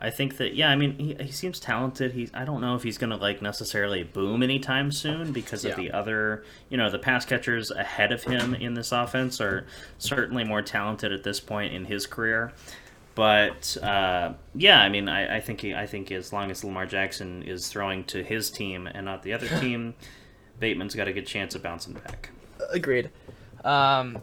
I 0.05 0.11
think 0.11 0.37
that 0.37 0.55
yeah, 0.55 0.69
I 0.69 0.77
mean 0.77 0.99
he, 0.99 1.15
he 1.15 1.33
seems 1.33 1.59
talented. 1.59 2.13
He's 2.13 2.31
I 2.35 2.45
don't 2.45 2.61
know 2.61 2.75
if 2.75 2.83
he's 2.83 2.99
gonna 2.99 3.17
like 3.17 3.41
necessarily 3.41 4.03
boom 4.03 4.43
anytime 4.43 4.93
soon 4.93 5.33
because 5.33 5.65
of 5.65 5.71
yeah. 5.71 5.77
the 5.77 5.93
other 5.93 6.45
you 6.69 6.77
know 6.77 6.91
the 6.91 6.99
pass 6.99 7.25
catchers 7.25 7.71
ahead 7.71 8.13
of 8.13 8.23
him 8.23 8.55
in 8.55 8.75
this 8.75 8.93
offense 8.93 9.41
are 9.41 9.67
certainly 9.97 10.45
more 10.45 10.61
talented 10.61 11.11
at 11.11 11.25
this 11.25 11.41
point 11.41 11.73
in 11.73 11.87
his 11.87 12.07
career. 12.07 12.53
But 13.15 13.79
uh, 13.83 14.35
yeah, 14.55 14.83
I 14.83 14.91
mean 14.91 15.09
I, 15.09 15.39
I 15.39 15.41
think 15.41 15.63
he, 15.63 15.75
I 15.75 15.87
think 15.87 16.13
as 16.13 16.35
long 16.35 16.51
as 16.51 16.63
Lamar 16.63 16.85
Jackson 16.85 17.43
is 17.43 17.69
throwing 17.69 18.05
to 18.05 18.23
his 18.23 18.51
team 18.51 18.87
and 18.87 19.07
not 19.07 19.23
the 19.23 19.33
other 19.33 19.49
team, 19.61 19.95
Bateman's 20.61 20.95
got 20.95 21.09
a 21.09 21.15
good 21.15 21.27
chance 21.27 21.55
of 21.55 21.63
bouncing 21.63 21.95
back. 21.95 22.29
Agreed. 22.71 23.11
Um, 23.65 24.19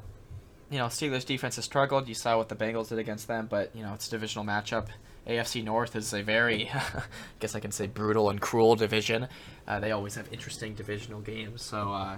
you 0.70 0.78
know 0.78 0.86
Steelers 0.86 1.26
defense 1.26 1.56
has 1.58 1.66
struggled. 1.66 2.08
You 2.08 2.14
saw 2.14 2.38
what 2.38 2.50
the 2.50 2.56
Bengals 2.56 2.90
did 2.90 3.00
against 3.00 3.28
them, 3.28 3.48
but 3.50 3.76
you 3.76 3.82
know 3.82 3.96
it's 3.96 4.08
a 4.08 4.12
divisional 4.12 4.46
matchup. 4.46 4.88
AFC 5.28 5.64
North 5.64 5.96
is 5.96 6.14
a 6.14 6.22
very, 6.22 6.70
I 6.74 7.04
guess 7.40 7.56
I 7.56 7.60
can 7.60 7.72
say, 7.72 7.88
brutal 7.88 8.30
and 8.30 8.42
cruel 8.42 8.76
division. 8.76 9.28
Uh, 9.68 9.80
they 9.80 9.92
always 9.92 10.16
have 10.16 10.32
interesting 10.34 10.74
divisional 10.74 11.22
games, 11.22 11.62
so 11.62 11.94
uh, 11.94 12.18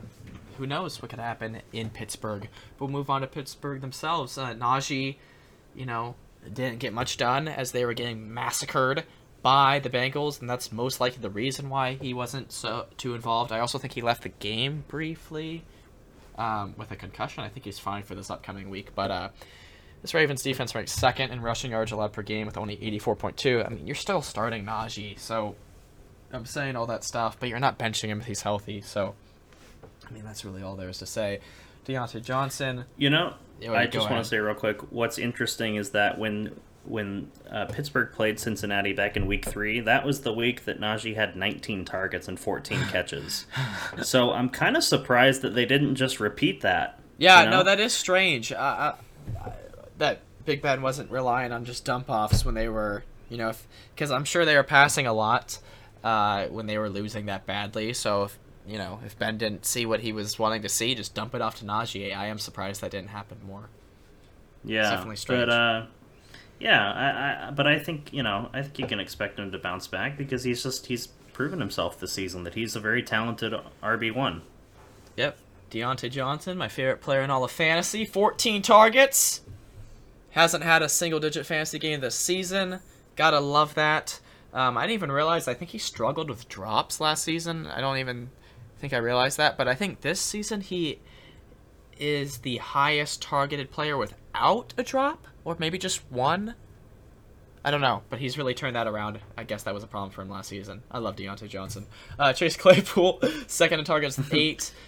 who 0.58 0.66
knows 0.66 1.02
what 1.02 1.12
could 1.12 1.20
happen 1.20 1.62
in 1.72 1.90
Pittsburgh. 1.90 2.48
We'll 2.80 2.90
move 2.90 3.10
on 3.10 3.22
to 3.22 3.28
Pittsburgh 3.28 3.82
themselves. 3.82 4.38
Uh, 4.38 4.54
Najee, 4.54 5.18
you 5.76 5.86
know, 5.86 6.16
didn't 6.52 6.80
get 6.80 6.94
much 6.94 7.18
done 7.18 7.48
as 7.48 7.72
they 7.72 7.86
were 7.86 7.94
getting 7.94 8.34
massacred 8.34 9.04
by 9.42 9.80
the 9.80 9.90
Bengals, 9.90 10.40
and 10.40 10.50
that's 10.50 10.72
most 10.72 11.02
likely 11.02 11.22
the 11.22 11.30
reason 11.30 11.70
why 11.70 11.96
he 11.96 12.14
wasn't 12.14 12.52
so 12.52 12.86
too 12.98 13.14
involved. 13.14 13.52
I 13.52 13.60
also 13.60 13.78
think 13.78 13.94
he 13.94 14.02
left 14.02 14.24
the 14.24 14.30
game 14.30 14.86
briefly 14.88 15.64
um, 16.38 16.74
with 16.78 16.92
a 16.92 16.96
concussion. 16.96 17.44
I 17.44 17.50
think 17.50 17.66
he's 17.66 17.80
fine 17.80 18.04
for 18.04 18.16
this 18.16 18.30
upcoming 18.30 18.70
week, 18.70 18.96
but 18.96 19.12
uh, 19.12 19.30
this 20.04 20.14
Ravens 20.14 20.44
defense 20.44 20.76
ranks 20.76 20.92
second 20.92 21.32
in 21.32 21.42
rushing 21.42 21.72
yards 21.72 21.94
allowed 21.94 22.12
per 22.12 22.22
game 22.22 22.46
with 22.46 22.58
only 22.58 22.76
84.2. 22.78 23.66
I 23.66 23.70
mean, 23.70 23.88
you're 23.88 23.96
still 23.96 24.22
starting 24.22 24.66
Najee, 24.66 25.18
so 25.18 25.56
I'm 26.32 26.46
saying 26.46 26.76
all 26.76 26.86
that 26.88 27.06
stuff, 27.06 27.38
but 27.40 27.48
you're 27.48 27.60
not 27.60 27.80
benching 27.80 28.10
him 28.10 28.20
if 28.20 28.28
he's 28.28 28.42
healthy. 28.42 28.82
So, 28.82 29.16
I 30.06 30.12
mean, 30.12 30.26
that's 30.26 30.44
really 30.44 30.62
all 30.62 30.76
there 30.76 30.90
is 30.90 30.98
to 30.98 31.06
say. 31.06 31.40
Diontae 31.88 32.22
Johnson. 32.22 32.84
You 32.98 33.10
know, 33.12 33.34
I 33.70 33.88
just 33.88 34.10
want 34.10 34.22
to 34.22 34.30
say 34.30 34.38
real 34.40 34.56
quick. 34.56 34.82
What's 34.92 35.18
interesting 35.18 35.78
is 35.78 35.92
that 35.92 36.20
when 36.20 36.60
when 36.86 37.32
uh, 37.50 37.64
Pittsburgh 37.68 38.12
played 38.12 38.38
Cincinnati 38.38 38.92
back 38.92 39.16
in 39.16 39.26
Week 39.26 39.46
Three, 39.46 39.80
that 39.80 40.06
was 40.06 40.22
the 40.22 40.34
week 40.34 40.66
that 40.66 40.82
Najee 40.82 41.16
had 41.16 41.38
19 41.38 41.86
targets 41.86 42.28
and 42.28 42.38
14 42.38 42.78
catches. 42.92 43.46
so 44.02 44.32
I'm 44.32 44.50
kind 44.50 44.76
of 44.76 44.84
surprised 44.84 45.42
that 45.44 45.56
they 45.56 45.66
didn't 45.66 45.96
just 45.96 46.20
repeat 46.20 46.60
that. 46.60 47.00
Yeah, 47.18 47.44
you 47.44 47.50
know? 47.50 47.58
no, 47.60 47.64
that 47.64 47.80
is 47.80 47.94
strange. 47.94 48.52
Uh, 48.52 48.96
I, 49.42 49.54
that 49.98 50.22
Big 50.46 50.62
Ben 50.62 50.82
wasn't 50.82 51.12
relying 51.12 51.52
on 51.52 51.66
just 51.66 51.86
dump 51.86 52.10
offs 52.10 52.46
when 52.46 52.56
they 52.56 52.68
were, 52.68 53.04
you 53.30 53.38
know, 53.38 53.54
because 53.94 54.12
I'm 54.12 54.26
sure 54.26 54.46
they 54.46 54.56
were 54.56 54.64
passing 54.64 55.08
a 55.08 55.14
lot 55.14 55.60
uh, 56.04 56.48
when 56.48 56.66
they 56.66 56.78
were 56.78 56.90
losing 56.90 57.28
that 57.28 57.46
badly. 57.46 57.94
So 57.94 58.24
if 58.24 58.40
you 58.68 58.78
know 58.78 59.00
if 59.06 59.18
Ben 59.18 59.38
didn't 59.38 59.66
see 59.66 59.86
what 59.86 60.02
he 60.02 60.12
was 60.12 60.38
wanting 60.38 60.62
to 60.64 60.70
see, 60.70 60.96
just 60.96 61.14
dump 61.14 61.34
it 61.36 61.42
off 61.42 61.56
to 61.60 61.66
Najee. 61.66 62.16
I 62.16 62.28
am 62.28 62.40
surprised 62.40 62.82
that 62.82 62.92
didn't 62.92 63.10
happen 63.10 63.38
more. 63.46 63.70
Yeah, 64.64 64.82
it's 64.82 64.90
definitely 64.92 65.16
strange. 65.18 65.48
But 65.48 65.50
uh, 65.50 65.86
yeah, 66.60 66.92
I, 66.92 67.48
I, 67.48 67.52
but 67.52 67.68
I 67.68 67.80
think 67.80 68.14
you 68.14 68.24
know 68.24 68.50
I 68.54 68.62
think 68.62 68.80
you 68.80 68.88
can 68.88 69.00
expect 69.00 69.40
him 69.40 69.52
to 69.52 69.58
bounce 69.58 69.88
back 69.88 70.18
because 70.18 70.44
he's 70.44 70.64
just 70.64 70.88
he's 70.88 71.08
proven 71.34 71.60
himself 71.60 72.00
this 72.00 72.14
season 72.14 72.44
that 72.44 72.54
he's 72.54 72.76
a 72.76 72.80
very 72.80 73.04
talented 73.04 73.54
RB 73.82 74.14
one. 74.14 74.44
Yep, 75.18 75.38
Diontae 75.72 76.12
Johnson, 76.12 76.58
my 76.58 76.68
favorite 76.68 77.02
player 77.02 77.22
in 77.22 77.30
all 77.30 77.44
of 77.44 77.52
fantasy, 77.52 78.06
14 78.06 78.62
targets, 78.62 79.42
Hasn't 80.34 80.64
had 80.64 80.82
a 80.82 80.90
single 80.90 81.20
digit 81.20 81.46
fantasy 81.46 81.78
game 81.78 82.02
this 82.02 82.16
season. 82.16 82.80
Gotta 83.16 83.40
love 83.40 83.76
that. 83.76 84.20
Um, 84.52 84.78
I 84.78 84.82
didn't 84.82 84.96
even 84.96 85.12
realize, 85.12 85.48
I 85.48 85.54
think 85.54 85.70
he 85.70 85.78
struggled 85.78 86.28
with 86.28 86.50
drops 86.50 87.00
last 87.00 87.24
season. 87.24 87.68
I 87.68 87.82
don't 87.82 87.98
even 87.98 88.32
think 88.80 88.94
I 88.94 88.98
realized 88.98 89.38
that, 89.38 89.58
but 89.58 89.68
I 89.68 89.76
think 89.76 90.02
this 90.02 90.20
season 90.20 90.62
he 90.62 91.00
is 92.00 92.40
the 92.40 92.58
highest 92.58 93.22
targeted 93.22 93.70
player 93.70 93.96
without 93.96 94.74
a 94.76 94.82
drop, 94.82 95.28
or 95.44 95.56
maybe 95.60 95.78
just 95.78 96.12
one. 96.12 96.56
I 97.64 97.70
don't 97.70 97.82
know, 97.82 98.02
but 98.10 98.18
he's 98.18 98.36
really 98.36 98.56
turned 98.56 98.76
that 98.76 98.88
around. 98.88 99.20
I 99.38 99.44
guess 99.44 99.62
that 99.64 99.74
was 99.76 99.84
a 99.84 99.88
problem 99.88 100.10
for 100.10 100.24
him 100.24 100.32
last 100.32 100.50
season. 100.50 100.82
I 100.90 100.98
love 100.98 101.16
Diontae 101.16 101.48
Johnson. 101.48 101.86
Uh, 102.18 102.34
Chase 102.34 102.58
Claypool, 102.58 103.22
second 103.46 103.78
in 103.80 103.86
targets, 103.86 104.20
eight. 104.32 104.72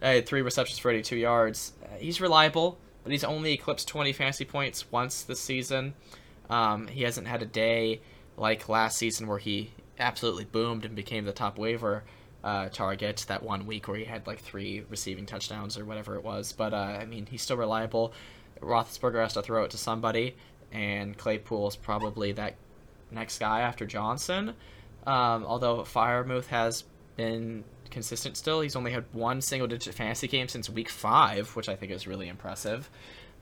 Uh, 0.00 0.20
three 0.20 0.42
receptions 0.42 0.78
for 0.78 0.92
82 0.92 1.16
yards. 1.16 1.72
Uh, 1.82 1.96
he's 1.98 2.20
reliable 2.20 2.78
but 3.08 3.12
he's 3.12 3.24
only 3.24 3.54
eclipsed 3.54 3.88
20 3.88 4.12
fantasy 4.12 4.44
points 4.44 4.92
once 4.92 5.22
this 5.22 5.40
season. 5.40 5.94
Um, 6.50 6.88
he 6.88 7.04
hasn't 7.04 7.26
had 7.26 7.40
a 7.40 7.46
day 7.46 8.02
like 8.36 8.68
last 8.68 8.98
season 8.98 9.26
where 9.26 9.38
he 9.38 9.70
absolutely 9.98 10.44
boomed 10.44 10.84
and 10.84 10.94
became 10.94 11.24
the 11.24 11.32
top 11.32 11.56
waiver 11.56 12.04
uh, 12.44 12.68
target 12.68 13.24
that 13.26 13.42
one 13.42 13.64
week 13.64 13.88
where 13.88 13.96
he 13.96 14.04
had 14.04 14.26
like 14.26 14.40
three 14.40 14.84
receiving 14.90 15.24
touchdowns 15.24 15.78
or 15.78 15.86
whatever 15.86 16.16
it 16.16 16.22
was. 16.22 16.52
But 16.52 16.74
uh, 16.74 16.98
I 17.00 17.06
mean, 17.06 17.24
he's 17.24 17.40
still 17.40 17.56
reliable. 17.56 18.12
Roethlisberger 18.60 19.22
has 19.22 19.32
to 19.32 19.40
throw 19.42 19.64
it 19.64 19.70
to 19.70 19.78
somebody, 19.78 20.36
and 20.70 21.16
Claypool 21.16 21.68
is 21.68 21.76
probably 21.76 22.32
that 22.32 22.56
next 23.10 23.38
guy 23.38 23.60
after 23.60 23.86
Johnson. 23.86 24.52
Um, 25.06 25.46
although 25.46 25.78
Freiermuth 25.78 26.48
has 26.48 26.84
been 27.16 27.64
consistent 27.90 28.36
still. 28.36 28.60
He's 28.60 28.76
only 28.76 28.92
had 28.92 29.04
one 29.12 29.40
single 29.40 29.66
digit 29.68 29.94
fantasy 29.94 30.28
game 30.28 30.48
since 30.48 30.68
week 30.70 30.88
five, 30.88 31.54
which 31.56 31.68
I 31.68 31.74
think 31.76 31.92
is 31.92 32.06
really 32.06 32.28
impressive. 32.28 32.88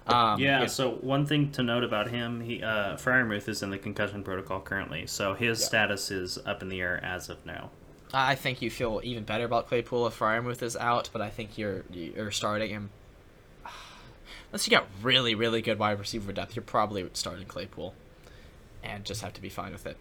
Um, 0.07 0.39
yeah, 0.41 0.67
So 0.67 0.93
one 1.01 1.27
thing 1.27 1.51
to 1.53 1.63
note 1.65 1.83
about 1.83 2.09
him, 2.09 2.41
he 2.41 2.63
uh, 2.63 2.97
Freiermuth 2.97 3.49
is 3.49 3.63
in 3.63 3.71
the 3.71 3.79
concussion 3.79 4.23
protocol 4.23 4.61
currently, 4.61 5.07
so 5.07 5.35
his 5.35 5.61
Yeah. 5.61 5.67
status 5.67 6.11
is 6.13 6.39
up 6.47 6.63
in 6.63 6.69
the 6.69 6.81
air 6.81 7.05
as 7.05 7.29
of 7.29 7.45
now. 7.45 7.71
I 8.15 8.37
think 8.37 8.63
you 8.63 8.71
feel 8.71 9.01
even 9.03 9.25
better 9.25 9.45
about 9.45 9.67
Claypool 9.67 10.07
if 10.07 10.17
Freiermuth 10.19 10.63
is 10.63 10.77
out, 10.77 11.11
but 11.13 11.21
I 11.21 11.29
think 11.31 11.59
you're 11.59 11.85
you're 11.91 12.31
starting 12.31 12.71
him. 12.71 12.91
Unless 14.53 14.67
you 14.67 14.71
got 14.71 14.87
really 15.03 15.35
really 15.35 15.61
good 15.61 15.79
wide 15.79 15.99
receiver 15.99 16.33
depth, 16.33 16.55
you're 16.55 16.63
probably 16.63 17.09
starting 17.15 17.47
Claypool, 17.47 17.93
and 18.85 19.05
just 19.05 19.23
have 19.23 19.33
to 19.35 19.43
be 19.43 19.49
fine 19.49 19.73
with 19.73 19.87
it. 19.87 19.97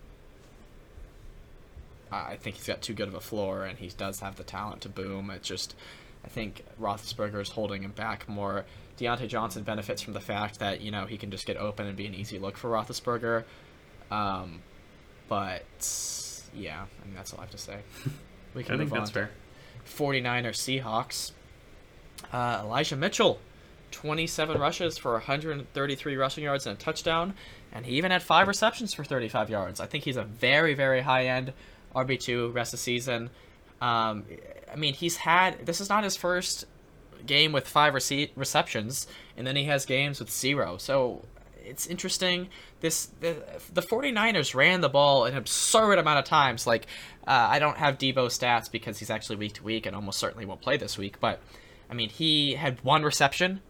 I 2.12 2.36
think 2.36 2.56
he's 2.56 2.68
got 2.68 2.82
too 2.82 2.94
good 2.94 3.08
of 3.08 3.16
a 3.16 3.20
floor, 3.20 3.66
and 3.66 3.78
he 3.78 3.90
does 3.90 4.20
have 4.20 4.36
the 4.36 4.44
talent 4.44 4.82
to 4.82 4.90
boom. 4.90 5.30
It's 5.30 5.48
just, 5.48 5.76
I 6.24 6.28
think 6.28 6.64
Roethlisberger 6.80 7.42
is 7.42 7.50
holding 7.50 7.84
him 7.84 7.92
back 7.92 8.28
more. 8.30 8.66
Diontae 8.98 9.28
Johnson 9.28 9.64
benefits 9.64 10.02
from 10.02 10.14
the 10.14 10.22
fact 10.22 10.60
that 10.60 10.82
you 10.82 10.92
know 10.92 11.06
he 11.06 11.18
can 11.18 11.32
just 11.32 11.46
get 11.46 11.58
open 11.58 11.86
and 11.88 11.98
be 11.98 12.06
an 12.06 12.14
easy 12.14 12.40
look 12.40 12.58
for 12.58 12.70
Roethlisberger. 12.70 13.44
Um, 14.12 14.62
but 15.28 15.64
yeah, 16.56 16.86
I 17.02 17.06
mean 17.06 17.16
that's 17.16 17.34
all 17.34 17.40
I 17.40 17.44
have 17.44 17.52
to 17.52 17.58
say. 17.58 17.80
We 18.54 18.64
I 18.64 18.68
think 18.68 18.80
move 18.80 18.90
that's 18.92 19.10
on 19.10 19.14
fair. 19.14 19.32
to 19.86 19.92
49er 20.04 20.54
Seahawks. 20.82 21.34
Uh, 22.32 22.62
Elijah 22.64 22.96
Mitchell, 22.96 23.38
27 23.92 24.58
rushes 24.58 24.98
for 24.98 25.12
133 25.12 26.16
rushing 26.16 26.46
yards 26.46 26.66
and 26.66 26.78
a 26.78 26.80
touchdown, 26.80 27.34
and 27.74 27.86
he 27.86 27.98
even 27.98 28.12
had 28.12 28.24
five 28.24 28.48
receptions 28.48 28.94
for 28.94 29.04
35 29.04 29.50
yards. 29.50 29.82
I 29.82 29.88
think 29.88 30.06
he's 30.06 30.16
a 30.16 30.24
very, 30.24 30.74
very 30.74 31.02
high 31.02 31.26
end 31.26 31.52
RB2 31.96 32.54
rest 32.54 32.74
of 32.74 32.80
the 32.80 32.84
season. 32.84 33.30
Um, 33.82 34.26
I 34.72 34.76
mean, 34.76 34.94
he's 34.94 35.18
had 35.18 35.66
this 35.66 35.82
is 35.82 35.90
not 35.90 36.04
his 36.04 36.16
first 36.16 36.66
game 37.26 37.52
with 37.52 37.68
five 37.68 37.94
rece- 37.94 38.32
receptions, 38.36 39.08
and 39.38 39.46
then 39.46 39.56
he 39.56 39.66
has 39.66 39.86
games 39.86 40.20
with 40.20 40.30
zero. 40.32 40.78
So 40.78 41.24
it's 41.64 41.88
interesting. 41.88 42.50
This 42.82 43.08
the, 43.20 43.44
the 43.74 43.82
49ers 43.82 44.54
ran 44.54 44.82
the 44.82 44.90
ball 44.90 45.26
an 45.26 45.36
absurd 45.36 45.98
amount 45.98 46.20
of 46.20 46.26
times. 46.26 46.68
Like 46.68 46.88
uh, 47.28 47.48
I 47.52 47.60
don't 47.60 47.78
have 47.78 47.98
Deebo 47.98 48.28
stats 48.28 48.72
because 48.72 49.00
he's 49.00 49.10
actually 49.10 49.38
week 49.38 49.54
to 49.54 49.64
week 49.64 49.86
and 49.86 49.96
almost 49.96 50.20
certainly 50.20 50.46
won't 50.46 50.62
play 50.62 50.78
this 50.78 50.98
week. 50.98 51.20
But 51.20 51.40
I 51.90 51.94
mean, 51.94 52.10
he 52.10 52.56
had 52.56 52.84
one 52.84 53.04
reception 53.04 53.62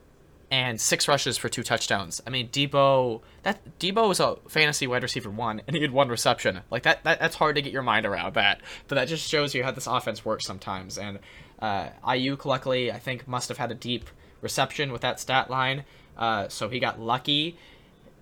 and 0.51 0.79
six 0.79 1.07
rushes 1.07 1.37
for 1.37 1.49
two 1.49 1.63
touchdowns. 1.63 2.21
I 2.25 2.29
mean, 2.29 2.49
Deebo 2.49 3.21
that 3.43 3.79
Deebo 3.79 4.07
was 4.07 4.19
a 4.19 4.37
fantasy 4.47 4.87
wide 4.87 5.03
receiver 5.03 5.29
one, 5.29 5.61
and 5.67 5.75
he 5.75 5.81
had 5.81 5.91
one 5.91 6.09
reception. 6.09 6.61
Like 6.69 6.83
that, 6.83 7.03
that 7.03 7.19
that's 7.19 7.35
hard 7.35 7.55
to 7.55 7.61
get 7.61 7.73
your 7.73 7.81
mind 7.81 8.05
around 8.05 8.35
that. 8.35 8.61
But 8.87 8.95
that 8.95 9.07
just 9.07 9.27
shows 9.27 9.53
you 9.53 9.63
how 9.63 9.71
this 9.71 9.87
offense 9.87 10.23
works 10.23 10.45
sometimes. 10.45 10.97
And 10.97 11.19
uh, 11.59 11.89
Aiyuk, 12.05 12.45
luckily, 12.45 12.91
I 12.91 12.99
think 12.99 13.27
must 13.27 13.49
have 13.49 13.57
had 13.57 13.71
a 13.71 13.75
deep 13.75 14.09
reception 14.41 14.91
with 14.91 15.01
that 15.01 15.19
stat 15.19 15.49
line, 15.49 15.85
uh, 16.17 16.47
so 16.47 16.69
he 16.69 16.79
got 16.79 16.99
lucky. 16.99 17.57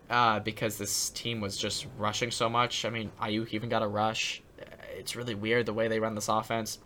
Uh, 0.09 0.39
because 0.41 0.78
this 0.78 1.09
team 1.11 1.39
was 1.41 1.57
just 1.57 1.88
rushing 1.97 2.30
so 2.30 2.47
much. 2.47 2.86
I 2.86 2.89
mean, 2.89 3.09
Aiyuk 3.21 3.51
even 3.51 3.69
got 3.69 3.82
a 3.82 3.88
rush. 3.88 4.43
It's 4.95 5.15
really 5.15 5.34
weird 5.34 5.65
the 5.65 5.74
way 5.74 5.88
they 5.88 5.99
run 5.99 6.13
this 6.13 6.28
offense. 6.28 6.78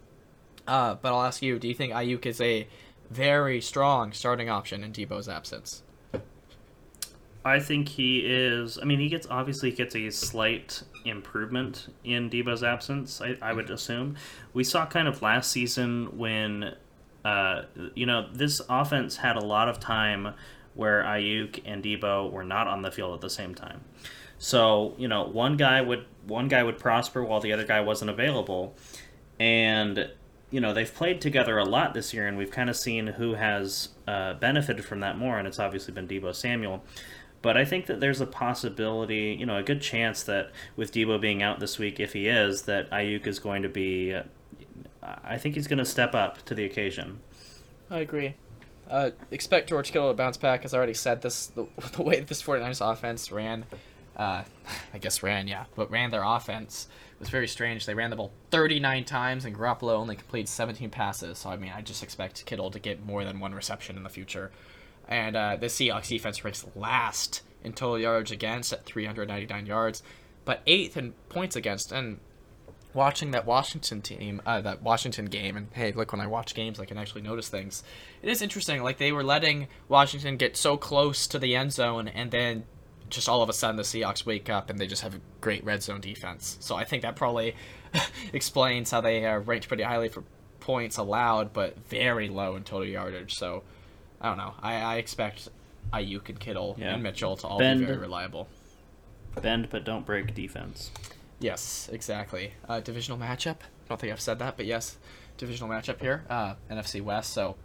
Uh, 0.68 0.96
but 0.96 1.14
I'll 1.14 1.24
ask 1.24 1.42
you: 1.42 1.58
Do 1.60 1.68
you 1.68 1.74
think 1.74 1.94
Aiyuk 1.94 2.26
is 2.26 2.40
a 2.40 2.68
very 3.10 3.62
strong 3.62 4.12
starting 4.12 4.50
option 4.50 4.84
in 4.84 4.92
Deebo's 4.92 5.30
absence? 5.30 5.84
I 7.46 7.60
think 7.60 7.88
he 7.88 8.20
is. 8.20 8.78
I 8.82 8.84
mean, 8.84 9.00
he 9.00 9.08
gets 9.08 9.26
obviously 9.28 9.72
gets 9.72 9.96
a 9.96 10.10
slight 10.10 10.84
improvement 11.06 11.94
in 12.04 12.30
Deebo's 12.30 12.62
absence. 12.62 13.22
I, 13.22 13.38
I 13.42 13.54
would 13.54 13.70
assume 13.70 14.18
we 14.54 14.66
saw 14.66 14.86
kind 14.86 15.08
of 15.08 15.22
last 15.22 15.52
season 15.52 16.18
when, 16.18 16.76
uh, 17.24 17.62
you 17.96 18.06
know, 18.06 18.28
this 18.34 18.62
offense 18.70 19.16
had 19.16 19.38
a 19.38 19.46
lot 19.46 19.70
of 19.70 19.80
time 19.80 20.34
where 20.74 21.04
Aiyuk 21.04 21.62
and 21.66 21.82
Deebo 21.82 22.32
were 22.32 22.44
not 22.44 22.68
on 22.68 22.82
the 22.82 22.92
field 22.92 23.14
at 23.14 23.22
the 23.22 23.30
same 23.30 23.56
time. 23.56 23.82
So 24.40 24.94
you 24.98 25.08
know, 25.08 25.24
one 25.24 25.58
guy 25.58 25.82
would 25.82 26.06
one 26.26 26.48
guy 26.48 26.64
would 26.64 26.78
prosper 26.78 27.24
while 27.24 27.40
the 27.40 27.54
other 27.54 27.66
guy 27.66 27.82
wasn't 27.82 28.12
available, 28.12 28.76
and 29.40 30.10
you 30.50 30.62
know 30.62 30.74
they've 30.74 30.94
played 30.94 31.22
together 31.22 31.58
a 31.58 31.66
lot 31.66 31.94
this 31.94 32.14
year, 32.14 32.28
and 32.28 32.38
we've 32.38 32.52
kind 32.52 32.70
of 32.70 32.78
seen 32.78 33.08
who 33.08 33.34
has 33.34 33.90
uh, 34.08 34.34
benefited 34.36 34.86
from 34.86 35.00
that 35.02 35.18
more, 35.18 35.38
and 35.38 35.48
it's 35.48 35.60
obviously 35.60 35.94
been 35.94 36.08
Deebo 36.08 36.34
Samuel. 36.34 36.84
But 37.42 37.56
I 37.56 37.66
think 37.66 37.86
that 37.86 38.00
there's 38.00 38.20
a 38.20 38.26
possibility, 38.26 39.36
you 39.40 39.46
know, 39.46 39.58
a 39.58 39.64
good 39.64 39.82
chance 39.82 40.24
that 40.24 40.52
with 40.76 40.92
Deebo 40.92 41.22
being 41.22 41.44
out 41.44 41.60
this 41.60 41.78
week, 41.78 42.00
if 42.00 42.14
he 42.14 42.28
is, 42.28 42.64
that 42.64 42.90
Aiyuk 42.90 43.28
is 43.28 43.40
going 43.40 43.62
to 43.62 43.70
be. 43.70 44.14
Uh, 44.14 44.24
I 45.24 45.38
think 45.38 45.56
he's 45.56 45.68
going 45.68 45.80
to 45.80 45.86
step 45.86 46.16
up 46.16 46.44
to 46.46 46.56
the 46.56 46.66
occasion. 46.66 47.20
I 47.90 48.00
agree. 48.00 48.36
Uh, 48.90 49.12
expect 49.32 49.70
George 49.70 49.92
Kittle 49.92 50.10
to 50.10 50.14
bounce 50.14 50.38
back. 50.38 50.66
As 50.66 50.74
I 50.74 50.78
already 50.78 50.94
said, 50.94 51.22
this 51.22 51.48
the, 51.48 51.68
the 51.94 52.02
way 52.02 52.20
this 52.22 52.42
49ers 52.42 52.92
offense 52.92 53.32
ran, 53.32 53.66
uh, 54.18 54.44
I 54.94 54.98
guess 54.98 55.24
ran, 55.24 55.48
yeah, 55.48 55.66
but 55.76 55.90
ran 55.90 56.12
their 56.12 56.24
offense 56.24 56.88
was 57.20 57.30
very 57.30 57.48
strange. 57.48 57.86
They 57.86 57.94
ran 57.94 58.10
the 58.10 58.16
ball 58.16 58.32
39 58.52 59.06
times, 59.06 59.46
and 59.46 59.56
Garoppolo 59.56 59.94
only 59.94 60.16
completed 60.16 60.50
17 60.50 60.90
passes. 60.90 61.40
So 61.40 61.50
I 61.50 61.58
mean, 61.58 61.72
I 61.76 61.82
just 61.82 62.04
expect 62.04 62.46
Kittle 62.46 62.72
to 62.72 62.80
get 62.80 63.06
more 63.06 63.24
than 63.24 63.40
one 63.40 63.54
reception 63.54 63.98
in 63.98 64.04
the 64.04 64.10
future. 64.10 64.52
And 65.08 65.36
uh, 65.36 65.56
the 65.56 65.68
Seahawks 65.68 66.10
defense 66.10 66.44
ranks 66.44 66.66
last 66.76 67.42
in 67.64 67.74
total 67.74 68.00
yards 68.00 68.32
against 68.32 68.74
at 68.74 68.86
399 68.86 69.66
yards, 69.66 70.04
but 70.46 70.62
eighth 70.68 70.98
in 70.98 71.14
points 71.30 71.56
against. 71.56 71.92
And 71.92 72.20
watching 72.94 73.32
that 73.32 73.46
Washington 73.46 74.02
team, 74.02 74.42
uh, 74.46 74.62
that 74.62 74.82
Washington 74.84 75.26
game, 75.26 75.58
and 75.58 75.68
hey, 75.72 75.94
look, 75.94 76.12
when 76.12 76.22
I 76.22 76.28
watch 76.28 76.54
games, 76.54 76.80
I 76.80 76.86
can 76.86 76.98
actually 76.98 77.22
notice 77.22 77.48
things. 77.48 77.84
It 78.22 78.30
is 78.30 78.42
interesting. 78.42 78.84
Like 78.84 78.98
they 78.98 79.12
were 79.12 79.24
letting 79.24 79.68
Washington 79.88 80.38
get 80.38 80.58
so 80.58 80.78
close 80.78 81.26
to 81.28 81.40
the 81.40 81.56
end 81.56 81.74
zone, 81.74 82.08
and 82.08 82.32
then 82.32 82.66
just 83.10 83.30
all 83.30 83.42
of 83.42 83.50
a 83.50 83.54
sudden 83.54 83.76
the 83.78 83.84
Seahawks 83.84 84.26
wake 84.26 84.50
up 84.50 84.70
and 84.70 84.80
they 84.80 84.88
just 84.88 85.02
have 85.02 85.16
a 85.16 85.20
great 85.42 85.64
red 85.64 85.82
zone 85.84 86.02
defense. 86.02 86.58
So 86.60 86.76
I 86.76 86.84
think 86.84 87.04
that 87.04 87.16
probably 87.16 87.56
explains 88.34 88.92
how 88.92 89.02
they 89.02 89.26
are 89.26 89.40
ranked 89.40 89.68
pretty 89.68 89.84
highly 89.84 90.10
for 90.10 90.24
points 90.60 90.98
allowed, 90.98 91.54
but 91.54 91.78
very 91.88 92.30
low 92.30 92.56
in 92.56 92.64
total 92.64 92.88
yardage. 92.88 93.36
So 93.36 93.64
I 94.20 94.30
don't 94.30 94.38
know. 94.38 94.54
I, 94.62 94.76
I 94.76 94.96
expect 94.98 95.50
Aiyuk 95.94 96.30
and 96.30 96.40
Kittle 96.40 96.76
Yeah. 96.80 96.94
and 96.94 97.04
Mitchell 97.04 97.38
to 97.38 97.48
all 97.48 97.60
Bend. 97.60 97.80
be 97.82 97.86
very 97.86 97.98
reliable. 97.98 98.48
Bend 99.42 99.70
but 99.70 99.84
don't 99.86 100.06
break 100.06 100.34
defense. 100.34 100.92
Yes, 101.40 101.88
exactly. 101.92 102.54
Uh, 102.68 102.80
divisional 102.80 103.18
matchup. 103.20 103.58
I 103.62 103.90
don't 103.90 104.02
think 104.02 104.12
I've 104.12 104.20
said 104.20 104.40
that, 104.40 104.58
but 104.58 104.66
yes, 104.66 104.98
divisional 105.38 105.70
matchup 105.70 106.02
here. 106.02 106.26
Uh, 106.30 106.56
NFC 106.72 107.02
West, 107.02 107.32
so 107.34 107.56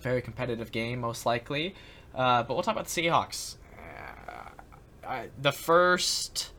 very 0.00 0.22
competitive 0.22 0.72
game, 0.72 1.00
most 1.00 1.26
likely. 1.26 1.74
Uh, 2.14 2.42
but 2.42 2.54
we'll 2.54 2.62
talk 2.62 2.74
about 2.74 2.86
the 2.88 3.02
Seahawks. 3.02 3.56
I, 5.12 5.28
the 5.40 5.52
first 5.52 6.50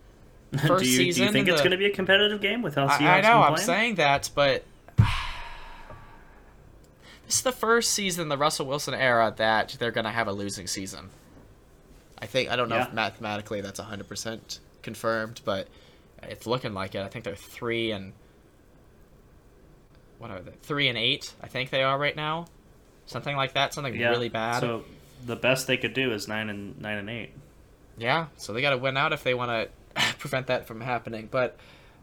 First 0.68 0.84
do 0.84 0.89
you, 0.89 0.97
do 0.99 1.04
season 1.06 1.26
you 1.26 1.32
think 1.32 1.47
in 1.47 1.54
it's 1.54 1.62
the- 1.62 1.70
going 1.70 1.72
to 1.72 1.84
be 1.84 1.88
a 1.91 1.95
competitive 1.95 2.39
game 2.41 2.62
with 2.62 2.76
how 2.76 2.88
Seahawks 2.88 3.01
I, 3.01 3.18
I 3.18 3.22
know 3.22 3.41
I'm 3.41 3.54
playing? 3.54 3.66
saying 3.66 3.95
that, 3.95 4.30
but 4.36 4.64
this 7.26 7.38
is 7.38 7.41
the 7.41 7.51
first 7.51 7.91
season 7.91 8.24
in 8.24 8.30
the 8.30 8.38
Russell 8.38 8.66
Wilson 8.68 8.93
era 8.93 9.34
that 9.38 9.76
they're 9.80 9.91
gonna 9.91 10.12
have 10.12 10.27
a 10.27 10.32
losing 10.34 10.68
season. 10.68 11.10
I 12.22 12.26
think 12.26 12.49
I 12.52 12.56
don't 12.56 12.69
know 12.69 12.77
if 12.80 12.94
mathematically 12.94 13.61
that's 13.61 13.80
100 13.80 14.07
percent 14.07 14.60
confirmed, 14.82 15.41
but 15.44 15.68
it's 16.22 16.45
looking 16.45 16.73
like 16.73 16.95
it. 16.95 17.02
I 17.02 17.07
think 17.07 17.26
they're 17.26 17.36
three 17.36 17.91
and 17.91 18.14
what 20.19 20.32
are 20.32 20.40
they? 20.40 20.52
Three 20.61 20.88
and 20.88 20.98
eight. 20.98 21.34
I 21.41 21.48
think 21.48 21.69
they 21.69 21.84
are 21.84 21.98
right 21.98 22.15
now. 22.15 22.45
Something 23.07 23.36
like 23.36 23.53
that. 23.53 23.73
Something 23.73 23.95
Yeah. 23.95 24.10
really 24.11 24.30
bad. 24.30 24.61
So 24.61 24.84
the 25.26 25.36
best 25.36 25.68
they 25.68 25.77
could 25.77 25.94
do 25.94 26.14
is 26.14 26.27
nine 26.27 26.49
and 26.49 26.80
nine 26.80 26.98
and 26.98 27.10
eight. 27.10 27.32
Yeah, 27.98 28.28
so 28.38 28.53
they 28.53 28.61
got 28.61 28.72
to 28.72 28.78
win 28.78 28.98
out 28.98 29.14
if 29.14 29.24
they 29.24 29.34
want 29.34 29.52
to 29.95 30.14
prevent 30.20 30.48
that 30.48 30.68
from 30.68 30.82
happening. 30.82 31.28
But 31.30 31.57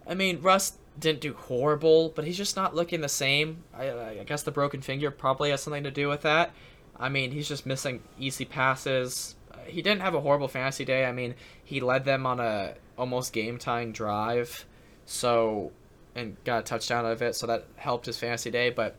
I 0.06 0.14
mean, 0.14 0.40
Russ 0.40 0.74
didn't 0.98 1.20
do 1.20 1.34
horrible, 1.34 2.10
but 2.14 2.24
he's 2.24 2.36
just 2.36 2.56
not 2.56 2.74
looking 2.74 3.00
the 3.00 3.08
same. 3.08 3.64
I, 3.76 3.90
I 4.20 4.24
guess 4.24 4.42
the 4.42 4.50
broken 4.50 4.80
finger 4.82 5.10
probably 5.10 5.50
has 5.50 5.62
something 5.62 5.84
to 5.84 5.90
do 5.90 6.08
with 6.08 6.22
that. 6.22 6.52
I 6.98 7.08
mean, 7.08 7.32
he's 7.32 7.48
just 7.48 7.64
missing 7.66 8.02
easy 8.18 8.44
passes. 8.44 9.34
Uh, 9.52 9.58
He 9.66 9.82
didn't 9.82 10.02
have 10.02 10.14
a 10.14 10.20
horrible 10.20 10.48
fantasy 10.48 10.84
day. 10.84 11.06
I 11.06 11.12
mean, 11.12 11.34
he 11.64 11.80
led 11.80 12.04
them 12.04 12.26
on 12.26 12.40
a 12.40 12.74
almost 12.98 13.32
game 13.32 13.58
tying 13.58 13.92
drive, 13.92 14.66
so 15.06 15.72
and 16.14 16.36
got 16.44 16.60
a 16.60 16.62
touchdown 16.62 17.06
out 17.06 17.12
of 17.12 17.22
it, 17.22 17.34
so 17.36 17.46
that 17.46 17.64
helped 17.76 18.06
his 18.06 18.18
fantasy 18.18 18.50
day. 18.50 18.70
But 18.70 18.96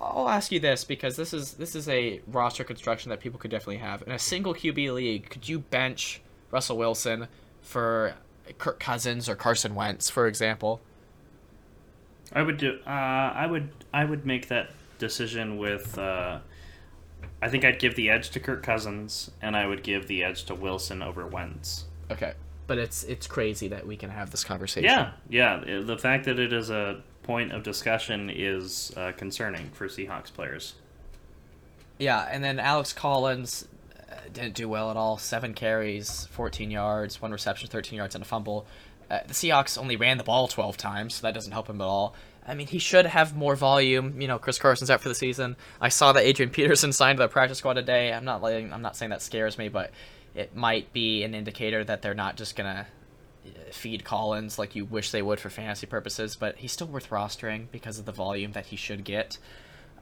I'll 0.00 0.28
ask 0.28 0.52
you 0.52 0.60
this 0.60 0.84
because 0.84 1.16
this 1.16 1.32
is 1.32 1.54
this 1.54 1.74
is 1.74 1.88
a 1.88 2.20
roster 2.26 2.64
construction 2.64 3.10
that 3.10 3.20
people 3.20 3.38
could 3.38 3.50
definitely 3.50 3.78
have 3.78 4.02
in 4.02 4.12
a 4.12 4.18
single 4.18 4.54
QB 4.54 4.94
league. 4.94 5.30
Could 5.30 5.48
you 5.48 5.60
bench 5.60 6.20
Russell 6.50 6.76
Wilson 6.76 7.28
for 7.62 8.14
Kirk 8.58 8.80
Cousins 8.80 9.28
or 9.28 9.34
Carson 9.34 9.74
Wentz, 9.74 10.10
for 10.10 10.26
example? 10.26 10.80
I 12.34 12.42
would 12.42 12.56
do. 12.56 12.78
Uh, 12.86 12.90
I 12.90 13.46
would. 13.46 13.70
I 13.92 14.04
would 14.04 14.24
make 14.24 14.48
that 14.48 14.70
decision 14.98 15.58
with. 15.58 15.98
Uh, 15.98 16.38
I 17.40 17.48
think 17.48 17.64
I'd 17.64 17.78
give 17.78 17.94
the 17.96 18.08
edge 18.10 18.30
to 18.30 18.40
Kirk 18.40 18.62
Cousins, 18.62 19.30
and 19.40 19.56
I 19.56 19.66
would 19.66 19.82
give 19.82 20.06
the 20.06 20.24
edge 20.24 20.44
to 20.44 20.54
Wilson 20.54 21.02
over 21.02 21.26
Wentz. 21.26 21.84
Okay, 22.10 22.34
but 22.66 22.78
it's 22.78 23.04
it's 23.04 23.26
crazy 23.26 23.68
that 23.68 23.86
we 23.86 23.96
can 23.96 24.10
have 24.10 24.30
this 24.30 24.44
conversation. 24.44 24.84
Yeah, 24.84 25.12
yeah. 25.28 25.80
The 25.82 25.98
fact 25.98 26.24
that 26.24 26.38
it 26.38 26.52
is 26.52 26.70
a 26.70 27.02
point 27.22 27.52
of 27.52 27.62
discussion 27.62 28.30
is 28.30 28.92
uh, 28.96 29.12
concerning 29.12 29.70
for 29.70 29.88
Seahawks 29.88 30.32
players. 30.32 30.74
Yeah, 31.98 32.26
and 32.30 32.42
then 32.42 32.58
Alex 32.58 32.92
Collins 32.92 33.68
uh, 34.10 34.14
didn't 34.32 34.54
do 34.54 34.68
well 34.68 34.90
at 34.90 34.96
all. 34.96 35.18
Seven 35.18 35.54
carries, 35.54 36.26
14 36.26 36.70
yards, 36.70 37.22
one 37.22 37.32
reception, 37.32 37.68
13 37.68 37.96
yards, 37.96 38.14
and 38.14 38.22
a 38.22 38.26
fumble. 38.26 38.66
Uh, 39.10 39.20
the 39.26 39.34
Seahawks 39.34 39.78
only 39.78 39.96
ran 39.96 40.18
the 40.18 40.24
ball 40.24 40.48
12 40.48 40.76
times, 40.76 41.14
so 41.14 41.26
that 41.26 41.34
doesn't 41.34 41.52
help 41.52 41.68
him 41.68 41.80
at 41.80 41.84
all. 41.84 42.14
I 42.46 42.54
mean, 42.54 42.66
he 42.66 42.78
should 42.78 43.06
have 43.06 43.36
more 43.36 43.54
volume. 43.54 44.20
You 44.20 44.26
know, 44.26 44.38
Chris 44.38 44.58
Carson's 44.58 44.90
out 44.90 45.00
for 45.00 45.08
the 45.08 45.14
season. 45.14 45.56
I 45.80 45.90
saw 45.90 46.12
that 46.12 46.24
Adrian 46.24 46.50
Peterson 46.52 46.92
signed 46.92 47.18
the 47.18 47.28
practice 47.28 47.58
squad 47.58 47.74
today. 47.74 48.12
I'm 48.12 48.24
not 48.24 48.42
letting, 48.42 48.72
I'm 48.72 48.82
not 48.82 48.96
saying 48.96 49.10
that 49.10 49.22
scares 49.22 49.58
me, 49.58 49.68
but 49.68 49.92
it 50.34 50.56
might 50.56 50.92
be 50.92 51.22
an 51.24 51.34
indicator 51.34 51.84
that 51.84 52.02
they're 52.02 52.14
not 52.14 52.36
just 52.36 52.56
gonna 52.56 52.86
feed 53.70 54.04
Collins 54.04 54.58
like 54.58 54.74
you 54.74 54.84
wish 54.84 55.10
they 55.10 55.22
would 55.22 55.40
for 55.40 55.50
fantasy 55.50 55.86
purposes. 55.86 56.36
But 56.36 56.56
he's 56.58 56.72
still 56.72 56.86
worth 56.86 57.10
rostering 57.10 57.66
because 57.70 57.98
of 57.98 58.04
the 58.04 58.12
volume 58.12 58.52
that 58.52 58.66
he 58.66 58.76
should 58.76 59.04
get. 59.04 59.38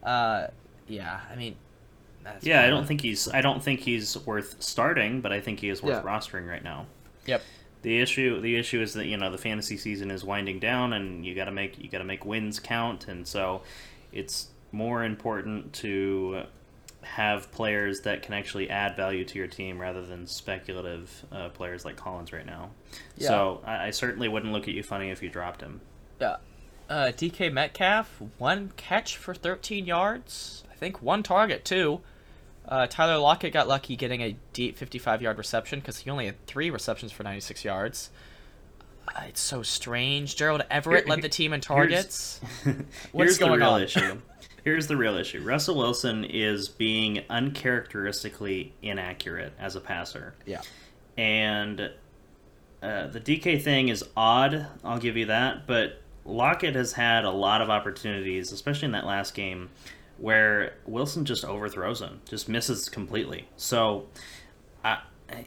Uh, 0.02 0.48
yeah, 0.86 1.20
I 1.30 1.36
mean, 1.36 1.56
that's 2.22 2.44
yeah, 2.44 2.62
I 2.62 2.68
don't 2.68 2.86
think 2.86 3.00
he's 3.00 3.28
I 3.28 3.40
don't 3.40 3.62
think 3.62 3.80
he's 3.80 4.16
worth 4.26 4.56
starting, 4.62 5.20
but 5.20 5.32
I 5.32 5.40
think 5.40 5.60
he 5.60 5.68
is 5.68 5.82
worth 5.82 6.04
yeah. 6.04 6.10
rostering 6.10 6.48
right 6.48 6.62
now. 6.62 6.86
Yep. 7.26 7.42
The 7.82 8.00
issue 8.00 8.40
the 8.40 8.56
issue 8.56 8.82
is 8.82 8.92
that 8.94 9.06
you 9.06 9.16
know 9.16 9.30
the 9.30 9.38
fantasy 9.38 9.76
season 9.76 10.10
is 10.10 10.24
winding 10.24 10.58
down, 10.58 10.92
and 10.92 11.24
you 11.24 11.34
got 11.34 11.46
to 11.46 11.52
make 11.52 11.78
you 11.78 11.88
got 11.88 11.98
to 11.98 12.04
make 12.04 12.24
wins 12.24 12.60
count, 12.60 13.08
and 13.08 13.26
so 13.26 13.62
it's 14.12 14.48
more 14.72 15.04
important 15.04 15.72
to 15.72 16.42
have 17.02 17.50
players 17.50 18.00
that 18.02 18.22
can 18.22 18.34
actually 18.34 18.68
add 18.70 18.96
value 18.96 19.24
to 19.24 19.38
your 19.38 19.46
team 19.46 19.80
rather 19.80 20.04
than 20.04 20.26
speculative 20.26 21.24
uh, 21.32 21.48
players 21.48 21.84
like 21.84 21.96
Collins 21.96 22.32
right 22.32 22.46
now. 22.46 22.70
Yeah. 23.16 23.28
So 23.28 23.62
I, 23.64 23.86
I, 23.86 23.90
certainly 23.90 24.28
wouldn't 24.28 24.52
look 24.52 24.68
at 24.68 24.74
you 24.74 24.82
funny 24.82 25.10
if 25.10 25.22
you 25.22 25.30
dropped 25.30 25.62
him. 25.62 25.80
Yeah. 26.20 26.36
Uh, 26.88 27.06
DK 27.06 27.52
Metcalf, 27.52 28.20
one 28.38 28.72
catch 28.76 29.16
for 29.16 29.32
13 29.34 29.86
yards. 29.86 30.64
I 30.70 30.74
think 30.74 31.00
one 31.00 31.22
target 31.22 31.64
too. 31.64 32.00
Uh, 32.68 32.86
Tyler 32.86 33.18
Lockett 33.18 33.52
got 33.52 33.66
lucky 33.66 33.96
getting 33.96 34.20
a 34.20 34.36
deep 34.52 34.76
55 34.76 35.22
yard 35.22 35.38
reception 35.38 35.80
because 35.80 35.98
he 35.98 36.10
only 36.10 36.26
had 36.26 36.46
three 36.46 36.70
receptions 36.70 37.12
for 37.12 37.22
96 37.22 37.64
yards. 37.64 38.10
Uh, 39.08 39.22
it's 39.28 39.40
so 39.40 39.62
strange. 39.62 40.36
Gerald 40.36 40.64
Everett 40.70 41.08
led 41.08 41.22
the 41.22 41.28
team 41.40 41.52
in 41.52 41.60
targets. 41.60 42.40
Here's, 42.64 42.76
What's 43.12 43.38
going 43.38 43.52
the 43.52 43.58
real 43.58 43.68
on? 43.68 43.82
issue. 43.82 44.20
Here's 44.64 44.86
the 44.86 44.96
real 44.96 45.16
issue. 45.16 45.42
Russell 45.42 45.76
Wilson 45.76 46.24
is 46.24 46.68
being 46.68 47.24
uncharacteristically 47.30 48.72
inaccurate 48.82 49.52
as 49.58 49.76
a 49.76 49.80
passer. 49.80 50.34
Yeah. 50.46 50.62
And 51.16 51.90
uh, 52.82 53.06
the 53.08 53.20
DK 53.20 53.62
thing 53.62 53.88
is 53.88 54.04
odd, 54.16 54.66
I'll 54.84 54.98
give 54.98 55.16
you 55.16 55.26
that, 55.26 55.66
but 55.66 56.02
Lockett 56.24 56.74
has 56.74 56.92
had 56.92 57.24
a 57.24 57.30
lot 57.30 57.62
of 57.62 57.70
opportunities, 57.70 58.52
especially 58.52 58.86
in 58.86 58.92
that 58.92 59.06
last 59.06 59.34
game, 59.34 59.70
where 60.18 60.74
Wilson 60.86 61.24
just 61.24 61.44
overthrows 61.44 62.00
him, 62.00 62.20
just 62.28 62.48
misses 62.48 62.88
completely. 62.88 63.48
So, 63.56 64.06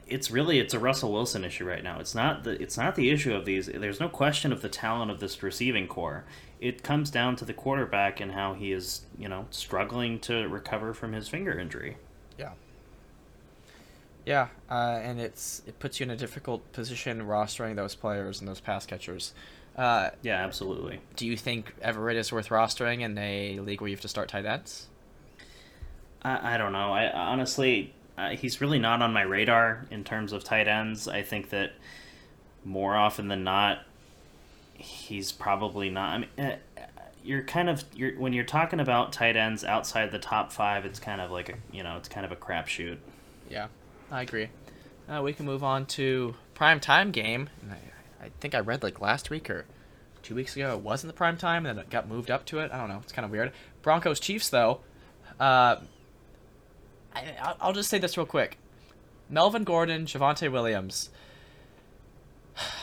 it's 0.07 0.31
really 0.31 0.59
it's 0.59 0.73
a 0.73 0.79
Russell 0.79 1.11
Wilson 1.11 1.43
issue 1.43 1.65
right 1.65 1.83
now. 1.83 1.99
It's 1.99 2.15
not 2.15 2.43
the 2.43 2.61
it's 2.61 2.77
not 2.77 2.95
the 2.95 3.09
issue 3.09 3.33
of 3.33 3.45
these. 3.45 3.67
There's 3.67 3.99
no 3.99 4.09
question 4.09 4.51
of 4.51 4.61
the 4.61 4.69
talent 4.69 5.11
of 5.11 5.19
this 5.19 5.41
receiving 5.43 5.87
corps. 5.87 6.25
It 6.63 6.81
comes 6.81 7.11
down 7.11 7.35
to 7.35 7.45
the 7.45 7.53
quarterback 7.53 8.21
and 8.21 8.31
how 8.31 8.53
he 8.53 8.71
is, 8.71 9.01
you 9.17 9.27
know, 9.27 9.47
struggling 9.49 10.17
to 10.21 10.47
recover 10.47 10.93
from 10.93 11.11
his 11.11 11.27
finger 11.27 11.59
injury. 11.59 11.97
Yeah. 12.39 12.51
Yeah, 14.25 14.47
uh, 14.71 15.01
and 15.03 15.19
it's 15.19 15.61
it 15.67 15.77
puts 15.79 15.99
you 15.99 16.05
in 16.05 16.09
a 16.09 16.15
difficult 16.15 16.71
position 16.71 17.23
rostering 17.23 17.75
those 17.75 17.95
players 17.95 18.39
and 18.39 18.47
those 18.47 18.61
pass 18.61 18.85
catchers. 18.85 19.33
Uh, 19.75 20.11
yeah, 20.21 20.41
absolutely. 20.41 21.01
Do 21.17 21.27
you 21.27 21.35
think 21.35 21.73
Everett 21.81 22.15
is 22.15 22.31
worth 22.31 22.47
rostering 22.47 23.01
in 23.01 23.17
a 23.17 23.59
league 23.59 23.81
where 23.81 23.89
you 23.89 23.95
have 23.97 24.01
to 24.01 24.07
start 24.07 24.29
tight 24.29 24.45
ends? 24.45 24.87
I, 26.21 26.53
I 26.53 26.57
don't 26.57 26.71
know. 26.71 26.93
I 26.93 27.11
honestly, 27.11 27.93
uh, 28.17 28.29
he's 28.29 28.61
really 28.61 28.79
not 28.79 29.01
on 29.01 29.11
my 29.11 29.23
radar 29.23 29.85
in 29.91 30.05
terms 30.05 30.31
of 30.31 30.45
tight 30.45 30.69
ends. 30.69 31.09
I 31.09 31.23
think 31.23 31.49
that 31.49 31.73
more 32.63 32.95
often 32.95 33.27
than 33.27 33.43
not, 33.43 33.79
he's 34.83 35.31
probably 35.31 35.89
not. 35.89 36.09
I 36.13 36.17
mean, 36.19 36.29
uh, 36.37 36.55
you're 37.23 37.43
kind 37.43 37.69
of 37.69 37.83
you're 37.95 38.13
when 38.19 38.33
you're 38.33 38.43
talking 38.43 38.79
about 38.79 39.13
tight 39.13 39.35
ends 39.35 39.63
outside 39.63 40.11
the 40.11 40.19
top 40.19 40.51
five, 40.51 40.85
it's 40.85 40.99
kind 40.99 41.21
of 41.21 41.31
like 41.31 41.49
a 41.49 41.53
you 41.71 41.83
know 41.83 41.97
it's 41.97 42.09
kind 42.09 42.25
of 42.25 42.31
a 42.31 42.35
crapshoot. 42.35 42.97
Yeah, 43.49 43.67
I 44.11 44.21
agree. 44.21 44.49
Uh, 45.07 45.21
we 45.23 45.33
can 45.33 45.45
move 45.45 45.63
on 45.63 45.85
to 45.85 46.35
prime 46.53 46.79
time 46.79 47.11
game. 47.11 47.49
I 48.21 48.29
think 48.39 48.55
I 48.55 48.59
read 48.59 48.83
like 48.83 49.01
last 49.01 49.29
week 49.29 49.49
or 49.49 49.65
two 50.21 50.35
weeks 50.35 50.55
ago 50.55 50.73
it 50.73 50.81
wasn't 50.81 51.13
the 51.13 51.17
prime 51.17 51.37
time, 51.37 51.65
and 51.65 51.77
then 51.77 51.85
it 51.85 51.89
got 51.89 52.07
moved 52.07 52.31
up 52.31 52.45
to 52.47 52.59
it. 52.59 52.71
I 52.71 52.77
don't 52.77 52.89
know. 52.89 52.99
It's 53.03 53.11
kind 53.11 53.25
of 53.25 53.31
weird. 53.31 53.51
Broncos 53.81 54.19
Chiefs 54.19 54.49
though. 54.49 54.81
Uh, 55.39 55.77
I, 57.15 57.55
I'll 57.59 57.73
just 57.73 57.89
say 57.89 57.99
this 57.99 58.17
real 58.17 58.25
quick. 58.25 58.57
Melvin 59.29 59.63
Gordon, 59.63 60.05
Javonte 60.05 60.51
Williams. 60.51 61.09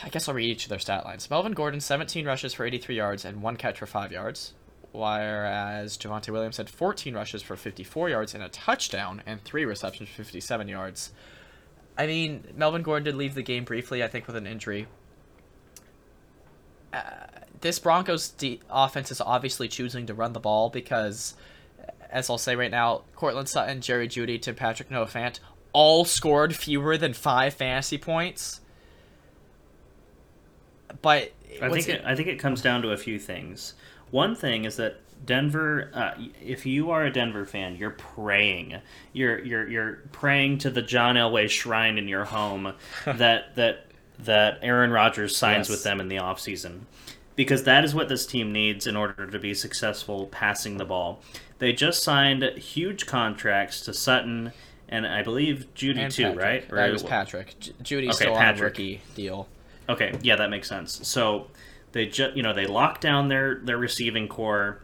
I 0.03 0.09
guess 0.09 0.27
I'll 0.27 0.35
read 0.35 0.49
each 0.49 0.65
of 0.65 0.69
their 0.69 0.79
stat 0.79 1.05
lines. 1.05 1.29
Melvin 1.29 1.53
Gordon, 1.53 1.79
17 1.79 2.25
rushes 2.25 2.53
for 2.53 2.65
83 2.65 2.95
yards 2.95 3.25
and 3.25 3.41
one 3.41 3.55
catch 3.55 3.79
for 3.79 3.85
5 3.85 4.11
yards, 4.11 4.53
whereas 4.91 5.97
Javonte 5.97 6.29
Williams 6.29 6.57
had 6.57 6.69
14 6.69 7.13
rushes 7.13 7.41
for 7.41 7.55
54 7.55 8.09
yards 8.09 8.33
and 8.33 8.43
a 8.43 8.49
touchdown 8.49 9.21
and 9.25 9.43
3 9.43 9.65
receptions 9.65 10.09
for 10.09 10.15
57 10.15 10.67
yards. 10.67 11.11
I 11.97 12.07
mean, 12.07 12.43
Melvin 12.55 12.83
Gordon 12.83 13.05
did 13.05 13.15
leave 13.15 13.35
the 13.35 13.43
game 13.43 13.63
briefly, 13.63 14.03
I 14.03 14.07
think, 14.07 14.27
with 14.27 14.35
an 14.35 14.47
injury, 14.47 14.87
uh, 16.93 17.01
this 17.61 17.79
Broncos 17.79 18.29
de- 18.29 18.59
offense 18.69 19.11
is 19.11 19.21
obviously 19.21 19.67
choosing 19.67 20.05
to 20.07 20.13
run 20.13 20.33
the 20.33 20.39
ball 20.39 20.69
because, 20.69 21.35
as 22.09 22.29
I'll 22.29 22.37
say 22.37 22.55
right 22.55 22.71
now, 22.71 23.03
Courtland 23.15 23.49
Sutton, 23.49 23.81
Jerry 23.81 24.07
Jeudy, 24.07 24.41
Tim 24.41 24.55
Patrick, 24.55 24.91
Noah 24.91 25.05
Fant 25.05 25.39
all 25.73 26.03
scored 26.03 26.55
fewer 26.55 26.97
than 26.97 27.13
five 27.13 27.53
fantasy 27.53 27.97
points. 27.97 28.59
But 31.01 31.31
I 31.61 31.69
think 31.69 31.89
it, 31.89 32.01
I 32.05 32.15
think 32.15 32.27
it 32.27 32.39
comes 32.39 32.61
down 32.61 32.81
to 32.83 32.91
a 32.91 32.97
few 32.97 33.19
things. 33.19 33.73
One 34.11 34.35
thing 34.35 34.65
is 34.65 34.75
that 34.77 34.99
Denver, 35.25 35.91
uh, 35.93 36.11
if 36.41 36.65
you 36.65 36.91
are 36.91 37.03
a 37.03 37.11
Denver 37.11 37.45
fan, 37.45 37.75
you're 37.75 37.91
praying. 37.91 38.79
You're 39.13 39.39
you're 39.39 39.67
you're 39.67 39.93
praying 40.11 40.59
to 40.59 40.69
the 40.69 40.81
John 40.81 41.15
Elway 41.15 41.49
shrine 41.49 41.97
in 41.97 42.07
your 42.07 42.25
home 42.25 42.73
that 43.05 43.55
that 43.55 43.87
that 44.19 44.59
Aaron 44.61 44.91
Rodgers 44.91 45.35
signs 45.35 45.67
yes. 45.67 45.69
with 45.69 45.83
them 45.83 45.99
in 45.99 46.07
the 46.07 46.17
offseason. 46.17 46.81
Because 47.35 47.63
that 47.63 47.85
is 47.85 47.95
what 47.95 48.09
this 48.09 48.25
team 48.25 48.51
needs 48.51 48.85
in 48.85 48.95
order 48.95 49.25
to 49.25 49.39
be 49.39 49.53
successful 49.53 50.27
passing 50.27 50.77
the 50.77 50.85
ball. 50.85 51.21
They 51.59 51.73
just 51.73 52.03
signed 52.03 52.43
huge 52.43 53.05
contracts 53.05 53.81
to 53.81 53.93
Sutton 53.93 54.51
and 54.91 55.07
I 55.07 55.23
believe 55.23 55.67
Jeudy 55.73 55.99
and 55.99 56.11
too, 56.11 56.23
Patrick. 56.23 56.43
right? 56.43 56.65
Or 56.71 56.75
that 56.75 56.91
was 56.91 57.01
Patrick. 57.01 57.55
J- 57.59 57.71
Jeudy's 57.81 58.15
okay, 58.15 58.25
still 58.25 58.35
Patrick. 58.35 58.57
on 58.57 58.59
a 58.59 58.67
rookie 58.67 59.01
deal. 59.15 59.47
Okay, 59.91 60.17
yeah, 60.21 60.35
that 60.37 60.49
makes 60.49 60.67
sense. 60.67 61.07
So 61.07 61.47
they 61.91 62.05
just 62.05 62.35
you 62.35 62.43
know 62.43 62.53
they 62.53 62.65
lock 62.65 63.01
down 63.01 63.27
their 63.27 63.55
their 63.55 63.77
receiving 63.77 64.27
corps. 64.27 64.81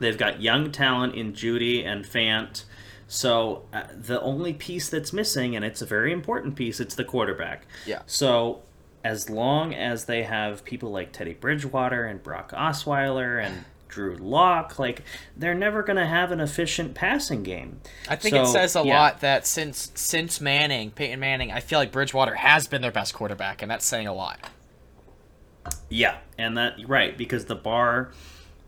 They've 0.00 0.18
got 0.18 0.42
young 0.42 0.72
talent 0.72 1.14
in 1.14 1.32
Jeudy 1.32 1.84
and 1.86 2.04
Fant. 2.04 2.64
So 3.06 3.64
uh, 3.72 3.84
the 3.96 4.20
only 4.20 4.52
piece 4.54 4.88
that's 4.88 5.12
missing, 5.12 5.54
and 5.54 5.64
it's 5.64 5.82
a 5.82 5.86
very 5.86 6.12
important 6.12 6.56
piece, 6.56 6.80
it's 6.80 6.94
the 6.94 7.04
quarterback. 7.04 7.66
Yeah. 7.86 8.02
So 8.06 8.62
as 9.04 9.28
long 9.28 9.74
as 9.74 10.06
they 10.06 10.22
have 10.22 10.64
people 10.64 10.90
like 10.90 11.12
Teddy 11.12 11.34
Bridgewater 11.34 12.06
and 12.06 12.22
Brock 12.22 12.52
Osweiler 12.52 13.44
and 13.44 13.64
Drew 13.94 14.16
Lock, 14.16 14.78
like 14.78 15.02
they're 15.36 15.54
never 15.54 15.84
going 15.84 15.96
to 15.96 16.06
have 16.06 16.32
an 16.32 16.40
efficient 16.40 16.94
passing 16.94 17.44
game. 17.44 17.80
I 18.08 18.16
think 18.16 18.34
so, 18.34 18.42
it 18.42 18.46
says 18.48 18.74
a 18.74 18.82
yeah. 18.84 18.98
lot 18.98 19.20
that 19.20 19.46
since 19.46 19.92
since 19.94 20.40
Manning, 20.40 20.90
Peyton 20.90 21.20
Manning, 21.20 21.52
I 21.52 21.60
feel 21.60 21.78
like 21.78 21.92
Bridgewater 21.92 22.34
has 22.34 22.66
been 22.66 22.82
their 22.82 22.90
best 22.90 23.14
quarterback, 23.14 23.62
and 23.62 23.70
that's 23.70 23.86
saying 23.86 24.08
a 24.08 24.12
lot. 24.12 24.40
Yeah, 25.88 26.18
and 26.36 26.56
that 26.56 26.74
right 26.88 27.16
because 27.16 27.44
the 27.44 27.54
bar 27.54 28.10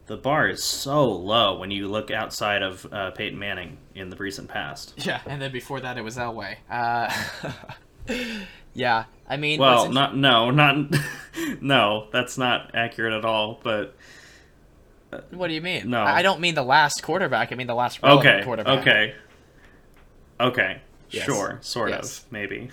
the 0.06 0.16
bar 0.16 0.48
is 0.48 0.62
so 0.62 1.10
low 1.10 1.58
when 1.58 1.72
you 1.72 1.88
look 1.88 2.12
outside 2.12 2.62
of 2.62 2.86
uh, 2.92 3.10
Peyton 3.10 3.38
Manning 3.38 3.78
in 3.96 4.10
the 4.10 4.16
recent 4.16 4.48
past. 4.48 4.94
Yeah, 5.04 5.20
and 5.26 5.42
then 5.42 5.50
before 5.50 5.80
that 5.80 5.98
it 5.98 6.02
was 6.02 6.16
Elway. 6.16 6.56
Uh, 6.70 7.12
yeah, 8.74 9.04
I 9.28 9.36
mean, 9.36 9.58
well, 9.58 9.90
not 9.90 10.16
no, 10.16 10.52
not 10.52 10.76
no, 11.60 12.06
that's 12.12 12.38
not 12.38 12.70
accurate 12.74 13.12
at 13.12 13.24
all. 13.24 13.58
But 13.60 13.96
what 15.30 15.48
do 15.48 15.54
you 15.54 15.60
mean? 15.60 15.90
No, 15.90 16.02
I 16.02 16.22
don't 16.22 16.40
mean 16.40 16.54
the 16.54 16.62
last 16.62 17.02
quarterback. 17.02 17.52
I 17.52 17.54
mean 17.54 17.66
the 17.66 17.74
last 17.74 18.02
okay, 18.02 18.42
quarterback. 18.44 18.80
Okay, 18.80 19.14
okay, 20.40 20.80
yes. 21.10 21.24
sure, 21.24 21.58
sort 21.62 21.90
yes. 21.90 22.20
of, 22.20 22.32
maybe. 22.32 22.70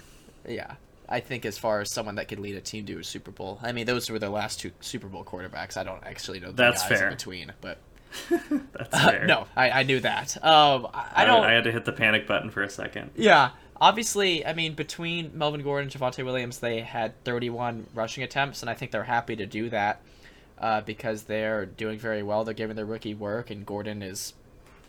Yeah. 0.47 0.75
I 1.07 1.19
think 1.19 1.45
as 1.45 1.57
far 1.57 1.81
as 1.81 1.91
someone 1.91 2.15
that 2.15 2.27
could 2.27 2.39
lead 2.39 2.55
a 2.55 2.61
team 2.61 2.85
to 2.85 2.97
a 2.99 3.03
Super 3.03 3.29
Bowl. 3.29 3.59
I 3.61 3.71
mean, 3.71 3.85
those 3.85 4.09
were 4.09 4.19
their 4.19 4.29
last 4.29 4.59
two 4.61 4.71
Super 4.79 5.07
Bowl 5.07 5.23
quarterbacks. 5.23 5.77
I 5.77 5.83
don't 5.83 6.03
actually 6.03 6.39
know 6.39 6.47
the 6.47 6.53
That's 6.53 6.81
guys 6.81 6.99
fair. 6.99 7.07
in 7.09 7.13
between, 7.13 7.53
but 7.61 7.77
that's 8.29 8.93
uh, 8.93 9.11
fair. 9.11 9.25
no, 9.25 9.45
I, 9.55 9.69
I 9.69 9.83
knew 9.83 9.99
that. 9.99 10.37
Um, 10.43 10.87
I, 10.93 11.11
I 11.17 11.25
don't. 11.25 11.43
I, 11.43 11.49
I 11.49 11.53
had 11.53 11.65
to 11.65 11.71
hit 11.71 11.85
the 11.85 11.91
panic 11.91 12.25
button 12.25 12.49
for 12.49 12.63
a 12.63 12.69
second. 12.69 13.11
Yeah, 13.15 13.51
obviously, 13.79 14.45
I 14.45 14.53
mean, 14.53 14.73
between 14.73 15.37
Melvin 15.37 15.61
Gordon 15.61 15.91
and 15.91 16.01
Javonte 16.01 16.23
Williams, 16.23 16.59
they 16.59 16.81
had 16.81 17.21
31 17.23 17.87
rushing 17.93 18.23
attempts, 18.23 18.61
and 18.61 18.69
I 18.69 18.73
think 18.73 18.91
they're 18.91 19.03
happy 19.03 19.35
to 19.35 19.45
do 19.45 19.69
that 19.69 20.01
uh, 20.64 20.81
because 20.81 21.23
they're 21.23 21.65
doing 21.65 21.99
very 21.99 22.23
well. 22.23 22.44
They're 22.45 22.53
giving 22.53 22.77
their 22.77 22.85
rookie 22.85 23.14
work, 23.14 23.52
and 23.52 23.65
Gordon 23.65 24.02
is 24.02 24.34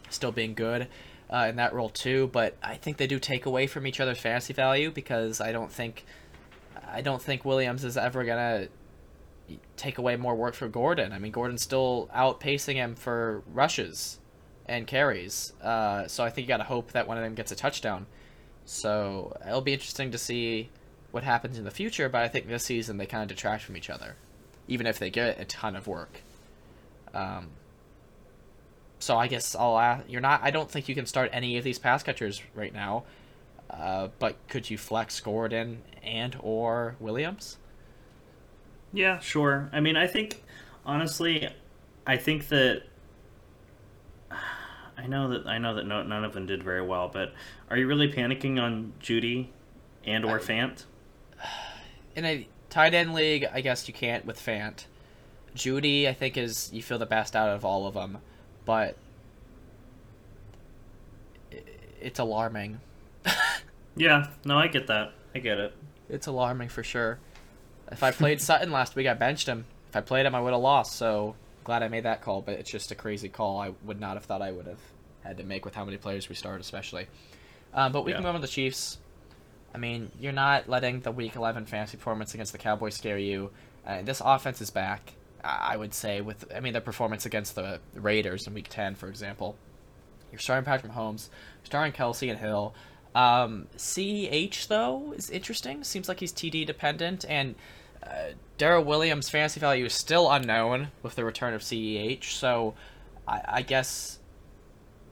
still 0.08 0.32
being 0.32 0.54
good. 0.54 0.86
uh, 1.30 1.46
in 1.48 1.56
that 1.56 1.72
role 1.72 1.88
too. 1.88 2.28
But 2.32 2.56
I 2.62 2.76
think 2.76 2.96
they 2.96 3.06
do 3.06 3.18
take 3.18 3.46
away 3.46 3.66
from 3.66 3.86
each 3.86 4.00
other's 4.00 4.18
fantasy 4.18 4.52
value 4.52 4.90
because 4.90 5.40
I 5.40 5.52
don't 5.52 5.72
think 5.72 6.04
I 6.86 7.00
don't 7.00 7.20
think 7.20 7.44
Williams 7.44 7.84
is 7.84 7.96
ever 7.96 8.24
gonna 8.24 8.68
take 9.76 9.98
away 9.98 10.16
more 10.16 10.34
work 10.34 10.54
for 10.54 10.68
Gordon. 10.68 11.12
I 11.12 11.18
mean, 11.18 11.32
Gordon's 11.32 11.62
still 11.62 12.08
outpacing 12.14 12.74
him 12.74 12.94
for 12.94 13.42
rushes 13.52 14.18
and 14.66 14.86
carries. 14.86 15.52
Uh, 15.62 16.06
so 16.06 16.24
I 16.24 16.30
think 16.30 16.46
you 16.46 16.48
got 16.48 16.58
to 16.58 16.64
hope 16.64 16.92
that 16.92 17.06
one 17.06 17.18
of 17.18 17.24
them 17.24 17.34
gets 17.34 17.52
a 17.52 17.56
touchdown. 17.56 18.06
So 18.64 19.36
it'll 19.46 19.60
be 19.60 19.74
interesting 19.74 20.10
to 20.12 20.18
see 20.18 20.70
what 21.10 21.22
happens 21.22 21.58
in 21.58 21.64
the 21.64 21.70
future. 21.70 22.08
But 22.08 22.22
I 22.22 22.28
think 22.28 22.48
this 22.48 22.64
season 22.64 22.96
they 22.96 23.06
kind 23.06 23.22
of 23.22 23.28
detract 23.28 23.64
from 23.64 23.76
each 23.76 23.90
other, 23.90 24.16
even 24.68 24.86
if 24.86 24.98
they 24.98 25.10
get 25.10 25.40
a 25.40 25.44
ton 25.44 25.76
of 25.76 25.86
work. 25.86 26.22
Um, 27.12 27.48
so 28.98 29.16
I 29.16 29.26
guess 29.28 29.54
I'll 29.54 29.78
ask, 29.78 30.04
you're 30.08 30.20
not. 30.20 30.40
I 30.42 30.50
don't 30.50 30.70
think 30.70 30.88
you 30.88 30.94
can 30.94 31.06
start 31.06 31.30
any 31.32 31.58
of 31.58 31.64
these 31.64 31.78
pass 31.78 32.02
catchers 32.02 32.42
right 32.54 32.72
now. 32.72 33.04
Uh, 33.70 34.08
but 34.18 34.36
could 34.48 34.70
you 34.70 34.78
flex 34.78 35.20
Gordon 35.20 35.82
and 36.02 36.36
or 36.40 36.96
Williams? 37.00 37.58
Yeah, 38.92 39.18
sure. 39.18 39.68
I 39.72 39.80
mean, 39.80 39.96
I 39.96 40.06
think 40.06 40.42
honestly, 40.86 41.48
I 42.06 42.16
think 42.16 42.48
that 42.48 42.82
I 44.30 45.06
know 45.06 45.30
that 45.30 45.46
I 45.46 45.58
know 45.58 45.74
that 45.74 45.86
no, 45.86 46.02
none 46.02 46.24
of 46.24 46.32
them 46.32 46.46
did 46.46 46.62
very 46.62 46.82
well, 46.82 47.10
but 47.12 47.34
are 47.68 47.76
you 47.76 47.86
really 47.86 48.10
panicking 48.10 48.60
on 48.60 48.92
Jeudy 49.02 49.48
and 50.04 50.24
or 50.24 50.38
I, 50.38 50.42
Fant? 50.42 50.84
In 52.16 52.24
a 52.24 52.46
tight 52.74 52.92
end 52.92 53.14
league, 53.14 53.46
I 53.52 53.60
guess 53.60 53.86
you 53.86 53.94
can't 53.94 54.26
with 54.26 54.36
Fant. 54.36 54.86
Jeudy, 55.54 56.08
I 56.08 56.12
think, 56.12 56.36
is 56.36 56.70
you 56.72 56.82
feel 56.82 56.98
the 56.98 57.06
best 57.06 57.36
out 57.36 57.48
of 57.48 57.64
all 57.64 57.86
of 57.86 57.94
them, 57.94 58.18
but 58.64 58.96
it's 62.00 62.18
alarming. 62.18 62.80
yeah, 63.96 64.26
no, 64.44 64.58
I 64.58 64.66
get 64.66 64.88
that. 64.88 65.12
I 65.36 65.38
get 65.38 65.58
it. 65.58 65.72
It's 66.08 66.26
alarming 66.26 66.68
for 66.68 66.82
sure. 66.82 67.20
If 67.92 68.02
I 68.02 68.10
played 68.10 68.40
Sutton 68.40 68.72
last 68.72 68.96
week, 68.96 69.06
I 69.06 69.14
benched 69.14 69.46
him. 69.46 69.66
If 69.90 69.94
I 69.94 70.00
played 70.00 70.26
him, 70.26 70.34
I 70.34 70.40
would 70.40 70.52
have 70.52 70.60
lost. 70.60 70.96
So 70.96 71.36
glad 71.62 71.84
I 71.84 71.88
made 71.88 72.04
that 72.04 72.22
call, 72.22 72.42
but 72.42 72.54
it's 72.58 72.70
just 72.70 72.90
a 72.90 72.96
crazy 72.96 73.28
call. 73.28 73.60
I 73.60 73.72
would 73.84 74.00
not 74.00 74.14
have 74.14 74.24
thought 74.24 74.42
I 74.42 74.50
would 74.50 74.66
have 74.66 74.80
had 75.22 75.36
to 75.36 75.44
make 75.44 75.64
with 75.64 75.76
how 75.76 75.84
many 75.84 75.96
players 75.96 76.28
we 76.28 76.34
started, 76.34 76.60
especially. 76.62 77.06
Um, 77.72 77.92
but 77.92 78.04
we 78.04 78.10
yeah. 78.10 78.16
can 78.16 78.24
move 78.24 78.34
on 78.34 78.40
to 78.40 78.46
the 78.46 78.52
Chiefs. 78.52 78.98
I 79.74 79.78
mean, 79.78 80.10
you're 80.20 80.32
not 80.32 80.68
letting 80.68 81.00
the 81.00 81.10
Week 81.10 81.34
11 81.34 81.66
fantasy 81.66 81.96
performance 81.96 82.32
against 82.32 82.52
the 82.52 82.58
Cowboys 82.58 82.94
scare 82.94 83.18
you. 83.18 83.50
Uh, 83.84 84.02
this 84.02 84.22
offense 84.24 84.60
is 84.60 84.70
back. 84.70 85.14
I 85.42 85.76
would 85.76 85.92
say 85.92 86.22
with 86.22 86.50
I 86.54 86.60
mean 86.60 86.72
the 86.72 86.80
performance 86.80 87.26
against 87.26 87.54
the 87.54 87.80
Raiders 87.94 88.46
in 88.46 88.54
Week 88.54 88.68
10, 88.70 88.94
for 88.94 89.08
example. 89.08 89.56
You're 90.32 90.38
starting 90.38 90.64
Patrick 90.64 90.92
Mahomes, 90.92 91.28
starting 91.64 91.92
Kelce 91.92 92.30
and 92.30 92.38
Hill. 92.38 92.74
Um, 93.14 93.68
CEH 93.76 94.68
though 94.68 95.12
is 95.12 95.28
interesting. 95.28 95.84
Seems 95.84 96.08
like 96.08 96.20
he's 96.20 96.32
TD 96.32 96.66
dependent, 96.66 97.24
and 97.28 97.54
uh, 98.02 98.32
Darrel 98.58 98.84
Williams' 98.84 99.28
fantasy 99.28 99.60
value 99.60 99.84
is 99.84 99.94
still 99.94 100.30
unknown 100.30 100.88
with 101.02 101.14
the 101.14 101.24
return 101.24 101.54
of 101.54 101.60
CEH. 101.60 102.24
So, 102.24 102.74
I, 103.28 103.40
I, 103.46 103.62
guess 103.62 104.18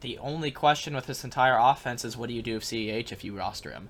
the 0.01 0.19
only 0.19 0.51
question 0.51 0.95
with 0.95 1.07
this 1.07 1.23
entire 1.25 1.57
offense 1.59 2.05
is 2.05 2.17
what 2.17 2.29
do 2.29 2.35
you 2.35 2.43
do 2.43 2.55
with 2.55 2.65
CEH 2.65 3.13
if 3.13 3.23
you 3.23 3.37
roster 3.37 3.71
him? 3.71 3.89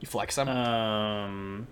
You 0.00 0.08
flex 0.08 0.36
him. 0.36 0.48
Um, 0.48 1.66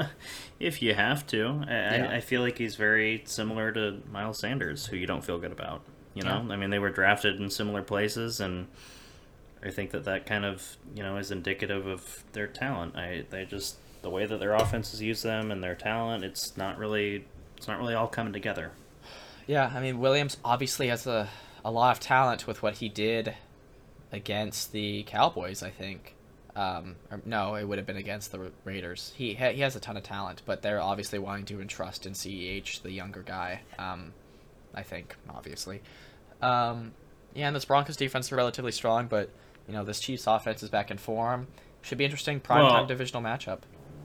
if 0.60 0.82
you 0.82 0.94
have 0.94 1.26
to, 1.28 1.64
I, 1.66 1.72
yeah. 1.72 2.08
I, 2.10 2.16
I, 2.16 2.20
feel 2.20 2.42
like 2.42 2.58
he's 2.58 2.76
very 2.76 3.22
similar 3.26 3.72
to 3.72 4.00
Miles 4.10 4.38
Sanders, 4.38 4.86
who 4.86 4.96
you 4.96 5.06
don't 5.06 5.24
feel 5.24 5.38
good 5.38 5.52
about. 5.52 5.82
You 6.14 6.22
know, 6.22 6.44
yeah. 6.46 6.52
I 6.52 6.56
mean, 6.56 6.70
they 6.70 6.78
were 6.78 6.90
drafted 6.90 7.40
in 7.40 7.50
similar 7.50 7.82
places, 7.82 8.40
and 8.40 8.68
I 9.64 9.70
think 9.70 9.90
that 9.92 10.04
that 10.04 10.26
kind 10.26 10.44
of 10.44 10.76
you 10.94 11.02
know 11.02 11.16
is 11.16 11.30
indicative 11.30 11.86
of 11.86 12.24
their 12.32 12.46
talent. 12.46 12.96
I 12.96 13.24
they 13.30 13.44
just 13.44 13.76
the 14.02 14.10
way 14.10 14.26
that 14.26 14.40
their 14.40 14.54
offenses 14.54 15.00
use 15.00 15.22
them 15.22 15.50
and 15.50 15.62
their 15.62 15.74
talent, 15.74 16.24
it's 16.24 16.56
not 16.56 16.78
really 16.78 17.24
it's 17.56 17.68
not 17.68 17.78
really 17.78 17.94
all 17.94 18.08
coming 18.08 18.32
together. 18.32 18.72
Yeah, 19.46 19.72
I 19.74 19.80
mean 19.80 19.98
Williams 20.00 20.36
obviously 20.44 20.88
has 20.88 21.06
a 21.06 21.28
a 21.64 21.70
lot 21.70 21.96
of 21.96 22.00
talent 22.00 22.46
with 22.46 22.62
what 22.62 22.74
he 22.78 22.88
did 22.88 23.34
against 24.10 24.72
the 24.72 25.04
Cowboys. 25.04 25.62
I 25.62 25.70
think. 25.70 26.14
Um, 26.54 26.96
or, 27.10 27.20
no, 27.24 27.54
it 27.54 27.64
would 27.64 27.78
have 27.78 27.86
been 27.86 27.96
against 27.96 28.30
the 28.30 28.50
Raiders. 28.64 29.12
He 29.16 29.34
ha- 29.34 29.52
he 29.52 29.62
has 29.62 29.74
a 29.74 29.80
ton 29.80 29.96
of 29.96 30.02
talent, 30.02 30.42
but 30.44 30.62
they're 30.62 30.80
obviously 30.80 31.18
wanting 31.18 31.46
to 31.46 31.60
entrust 31.60 32.04
in 32.04 32.12
Ceh, 32.12 32.82
the 32.82 32.90
younger 32.90 33.22
guy. 33.22 33.60
Um, 33.78 34.12
I 34.74 34.82
think 34.82 35.16
obviously. 35.30 35.80
Um, 36.40 36.92
yeah, 37.34 37.46
and 37.46 37.56
this 37.56 37.64
Broncos 37.64 37.96
defense 37.96 38.26
is 38.26 38.32
relatively 38.32 38.72
strong, 38.72 39.06
but 39.06 39.30
you 39.66 39.74
know 39.74 39.84
this 39.84 40.00
Chiefs 40.00 40.26
offense 40.26 40.62
is 40.62 40.68
back 40.68 40.90
in 40.90 40.98
form. 40.98 41.46
Should 41.80 41.98
be 41.98 42.04
interesting 42.04 42.40
primetime 42.40 42.72
well, 42.72 42.86
divisional 42.86 43.22
matchup. 43.22 43.60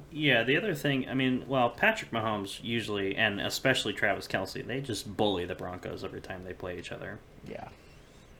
Yeah, 0.10 0.44
the 0.44 0.56
other 0.58 0.74
thing, 0.74 1.08
I 1.10 1.14
mean, 1.14 1.44
well, 1.48 1.70
Patrick 1.70 2.12
Mahomes 2.12 2.64
usually, 2.64 3.16
and 3.16 3.42
especially 3.42 3.94
Travis 3.94 4.28
Kelce, 4.28 4.66
they 4.66 4.80
just 4.80 5.16
bully 5.18 5.46
the 5.46 5.54
Broncos 5.54 6.04
every 6.04 6.22
time 6.22 6.44
they 6.46 6.54
play 6.54 6.80
each 6.80 6.92
other. 6.92 7.20
Yeah, 7.46 7.68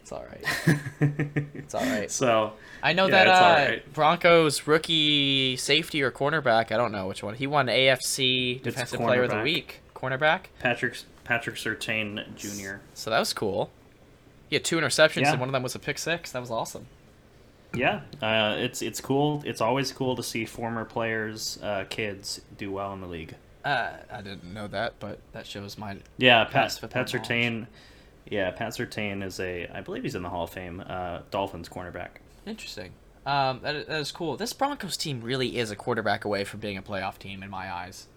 it's 0.08 0.14
all 0.14 0.26
right. 0.26 0.80
it's 1.54 1.76
all 1.76 1.84
right. 1.86 2.10
So 2.10 2.54
I 2.82 2.94
know 2.94 3.08
yeah, 3.08 3.26
that 3.26 3.28
uh, 3.28 3.70
right. 3.70 3.94
Broncos 3.94 4.66
rookie 4.66 5.58
safety 5.58 6.02
or 6.02 6.12
cornerback, 6.12 6.72
I 6.72 6.78
don't 6.78 6.94
know 6.94 7.08
which 7.08 7.24
one. 7.24 7.36
He 7.36 7.46
won 7.46 7.68
AFC 7.68 8.62
Defensive 8.62 9.00
Player 9.00 9.24
of 9.24 9.32
the 9.32 9.42
Week. 9.42 9.82
Cornerback. 9.94 10.46
Patrick 10.60 10.98
Patrick 11.24 11.58
Surtain 11.58 12.24
Jr. 12.36 12.82
So 12.94 13.10
that 13.10 13.20
was 13.20 13.34
cool. 13.34 13.70
He 14.50 14.56
had 14.56 14.64
two 14.64 14.78
interceptions, 14.78 15.22
yeah. 15.22 15.32
and 15.32 15.40
one 15.42 15.50
of 15.50 15.54
them 15.54 15.64
was 15.64 15.76
a 15.76 15.80
pick 15.80 15.98
six. 15.98 16.32
That 16.32 16.40
was 16.40 16.52
awesome. 16.52 16.86
Yeah, 17.74 18.02
uh, 18.22 18.56
it's 18.58 18.82
it's 18.82 19.02
cool. 19.02 19.44
It's 19.46 19.60
always 19.60 19.92
cool 19.92 20.16
to 20.16 20.24
see 20.24 20.46
former 20.46 20.86
players' 20.86 21.60
uh, 21.62 21.84
kids 21.90 22.40
do 22.58 22.72
well 22.72 22.94
in 22.94 23.02
the 23.02 23.08
league. 23.08 23.36
Uh, 23.66 23.92
I 24.10 24.22
didn't 24.22 24.54
know 24.54 24.68
that, 24.68 24.94
but 25.00 25.20
that 25.34 25.46
shows 25.46 25.78
my 25.78 25.98
yeah. 26.18 26.46
Pat 26.46 26.80
Pat 26.90 27.08
Surtain, 27.08 27.68
yeah, 28.32 28.52
Pat 28.52 28.74
Surtain 28.74 29.24
is 29.24 29.40
a 29.40 29.68
I 29.68 29.82
believe 29.82 30.04
he's 30.04 30.16
in 30.16 30.24
the 30.24 30.30
Hall 30.30 30.44
of 30.44 30.50
Fame. 30.50 30.84
Uh, 30.86 31.22
Dolphins 31.32 31.70
cornerback. 31.70 32.10
Interesting. 32.46 32.92
Um, 33.26 33.60
that, 33.62 33.88
that 33.88 34.00
is 34.00 34.12
cool. 34.12 34.38
This 34.38 34.54
Broncos 34.54 34.96
team 34.96 35.22
really 35.22 35.58
is 35.58 35.70
a 35.70 35.76
quarterback 35.76 36.24
away 36.24 36.46
from 36.46 36.62
being 36.62 36.78
a 36.78 36.82
playoff 36.82 37.20
team 37.20 37.44
in 37.44 37.50
my 37.50 37.72
eyes. 37.72 38.08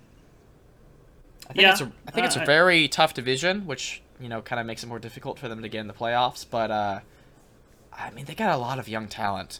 I 1.48 1.52
think 1.52 1.62
yeah, 1.62 1.72
it's 1.72 1.80
a 1.80 1.92
I 2.06 2.10
think 2.12 2.26
it's 2.26 2.36
a 2.36 2.42
uh, 2.42 2.46
very 2.46 2.86
tough 2.86 3.14
division, 3.14 3.66
which 3.66 4.02
you 4.20 4.28
know 4.28 4.40
kind 4.40 4.60
of 4.60 4.66
makes 4.66 4.84
it 4.84 4.86
more 4.86 5.00
difficult 5.00 5.38
for 5.38 5.48
them 5.48 5.62
to 5.62 5.68
get 5.68 5.80
in 5.80 5.88
the 5.88 5.94
playoffs. 5.94 6.46
But 6.48 6.70
uh, 6.70 7.00
I 7.92 8.10
mean, 8.10 8.26
they 8.26 8.34
got 8.34 8.54
a 8.54 8.58
lot 8.58 8.78
of 8.78 8.88
young 8.88 9.08
talent, 9.08 9.58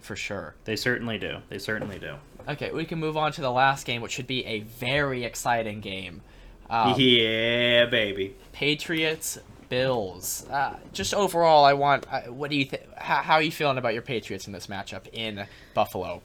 for 0.00 0.16
sure. 0.16 0.56
They 0.64 0.74
certainly 0.74 1.18
do. 1.18 1.38
They 1.48 1.58
certainly 1.58 2.00
do. 2.00 2.16
Okay, 2.48 2.72
we 2.72 2.84
can 2.84 2.98
move 2.98 3.16
on 3.16 3.30
to 3.32 3.40
the 3.40 3.52
last 3.52 3.86
game, 3.86 4.02
which 4.02 4.10
should 4.10 4.26
be 4.26 4.44
a 4.46 4.60
very 4.60 5.24
exciting 5.24 5.80
game. 5.80 6.22
Um, 6.68 6.94
yeah, 6.98 7.86
baby. 7.86 8.34
Patriots, 8.52 9.38
Bills. 9.72 10.46
Uh, 10.50 10.76
just 10.92 11.14
overall, 11.14 11.64
I 11.64 11.72
want. 11.72 12.06
Uh, 12.12 12.24
what 12.24 12.50
do 12.50 12.56
you 12.56 12.66
think? 12.66 12.82
How, 12.94 13.22
how 13.22 13.34
are 13.36 13.42
you 13.42 13.50
feeling 13.50 13.78
about 13.78 13.94
your 13.94 14.02
Patriots 14.02 14.46
in 14.46 14.52
this 14.52 14.66
matchup 14.66 15.08
in 15.14 15.46
Buffalo? 15.72 16.20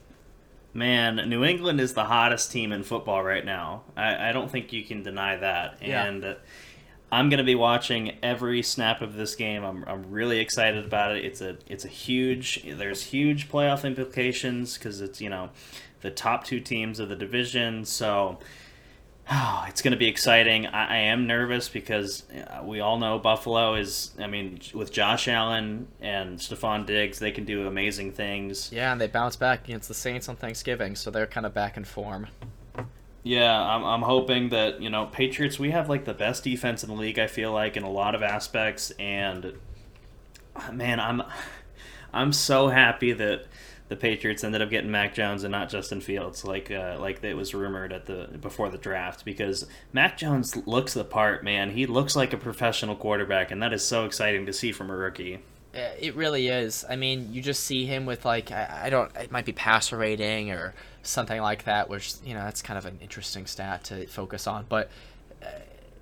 Man, 0.73 1.15
New 1.29 1.45
England 1.45 1.79
is 1.79 1.93
the 1.93 2.03
hottest 2.03 2.51
team 2.51 2.73
in 2.73 2.83
football 2.83 3.23
right 3.23 3.45
now. 3.45 3.83
I, 3.95 4.29
I 4.29 4.31
don't 4.33 4.51
think 4.51 4.73
you 4.73 4.83
can 4.83 5.01
deny 5.01 5.37
that. 5.37 5.77
And. 5.81 6.23
Yeah 6.23 6.33
I'm 7.09 7.29
going 7.29 7.37
to 7.37 7.45
be 7.45 7.55
watching 7.55 8.17
every 8.21 8.61
snap 8.61 9.01
of 9.01 9.15
this 9.15 9.33
game. 9.33 9.63
I'm, 9.63 9.85
I'm 9.87 10.11
really 10.11 10.39
excited 10.39 10.83
about 10.83 11.15
it. 11.15 11.23
It's 11.23 11.39
a 11.39 11.55
it's 11.65 11.85
a 11.85 11.87
huge 11.87 12.65
there's 12.65 13.01
huge 13.01 13.47
playoff 13.47 13.85
implications 13.85 14.77
because 14.77 14.99
it's 14.99 15.21
you 15.21 15.29
know 15.29 15.51
the 16.01 16.11
top 16.11 16.43
two 16.43 16.59
teams 16.59 16.99
of 16.99 17.07
the 17.07 17.15
division. 17.15 17.85
So 17.85 18.39
oh, 19.31 19.65
it's 19.67 19.81
going 19.81 19.91
to 19.91 19.97
be 19.97 20.07
exciting. 20.07 20.67
I, 20.67 20.87
I, 20.87 20.97
am 20.97 21.27
nervous 21.27 21.69
because 21.69 22.23
uh, 22.31 22.63
we 22.63 22.79
all 22.79 22.97
know 22.97 23.19
Buffalo 23.19 23.75
is. 23.75 24.11
I 24.19 24.27
mean, 24.27 24.59
with 24.73 24.91
Josh 24.91 25.27
Allen 25.27 25.87
and 26.01 26.39
Stefon 26.39 26.85
Diggs, 26.85 27.19
they 27.19 27.31
can 27.31 27.45
do 27.45 27.67
amazing 27.67 28.11
things. 28.11 28.71
Yeah, 28.71 28.91
and 28.91 28.99
they 28.99 29.07
bounce 29.07 29.35
back 29.35 29.65
against 29.65 29.87
the 29.87 29.93
Saints 29.93 30.29
on 30.29 30.35
Thanksgiving, 30.35 30.95
so 30.95 31.11
they're 31.11 31.27
kind 31.27 31.45
of 31.45 31.53
back 31.53 31.77
in 31.77 31.83
form. 31.83 32.27
Yeah, 33.23 33.59
I'm, 33.61 33.83
I'm 33.83 34.01
hoping 34.03 34.49
that, 34.49 34.81
you 34.81 34.89
know, 34.89 35.07
Patriots, 35.07 35.59
we 35.59 35.71
have 35.71 35.89
like 35.89 36.05
the 36.05 36.13
best 36.13 36.45
defense 36.45 36.83
in 36.83 36.89
the 36.89 36.95
league, 36.95 37.19
I 37.19 37.27
feel 37.27 37.51
like, 37.51 37.75
in 37.75 37.83
a 37.83 37.89
lot 37.89 38.15
of 38.15 38.23
aspects. 38.23 38.91
And 38.91 39.53
man, 40.71 40.99
I'm 40.99 41.23
I'm 42.13 42.31
so 42.31 42.69
happy 42.69 43.11
that 43.13 43.45
the 43.89 43.95
Patriots 43.95 44.43
ended 44.43 44.61
up 44.61 44.69
getting 44.69 44.91
Mac 44.91 45.13
Jones 45.13 45.43
and 45.43 45.51
not 45.51 45.69
Justin 45.69 46.01
Fields, 46.01 46.43
like 46.43 46.69
uh, 46.71 46.97
like 46.99 47.23
it 47.23 47.35
was 47.35 47.53
rumored 47.53 47.93
at 47.93 48.05
the 48.05 48.27
before 48.41 48.69
the 48.69 48.77
draft, 48.77 49.23
because 49.23 49.65
Mac 49.93 50.17
Jones 50.17 50.55
looks 50.67 50.93
the 50.93 51.05
part, 51.05 51.43
man. 51.43 51.71
He 51.71 51.85
looks 51.85 52.15
like 52.15 52.33
a 52.33 52.37
professional 52.37 52.95
quarterback, 52.95 53.51
and 53.51 53.61
that 53.61 53.73
is 53.73 53.85
so 53.85 54.05
exciting 54.05 54.45
to 54.45 54.53
see 54.53 54.71
from 54.71 54.89
a 54.89 54.95
rookie. 54.95 55.39
It 55.73 56.15
really 56.15 56.47
is. 56.47 56.85
I 56.89 56.95
mean, 56.95 57.31
you 57.31 57.41
just 57.41 57.63
see 57.63 57.85
him 57.85 58.05
with 58.05 58.25
like 58.25 58.51
I, 58.51 58.81
I 58.85 58.89
don't. 58.89 59.15
It 59.15 59.31
might 59.31 59.45
be 59.45 59.53
passer 59.53 59.97
rating 59.97 60.51
or 60.51 60.73
something 61.03 61.41
like 61.41 61.63
that, 61.63 61.89
which 61.89 62.15
you 62.25 62.33
know 62.33 62.43
that's 62.43 62.61
kind 62.61 62.77
of 62.77 62.85
an 62.85 62.97
interesting 63.01 63.45
stat 63.45 63.85
to 63.85 64.05
focus 64.07 64.47
on. 64.47 64.65
But 64.67 64.89
uh, 65.41 65.47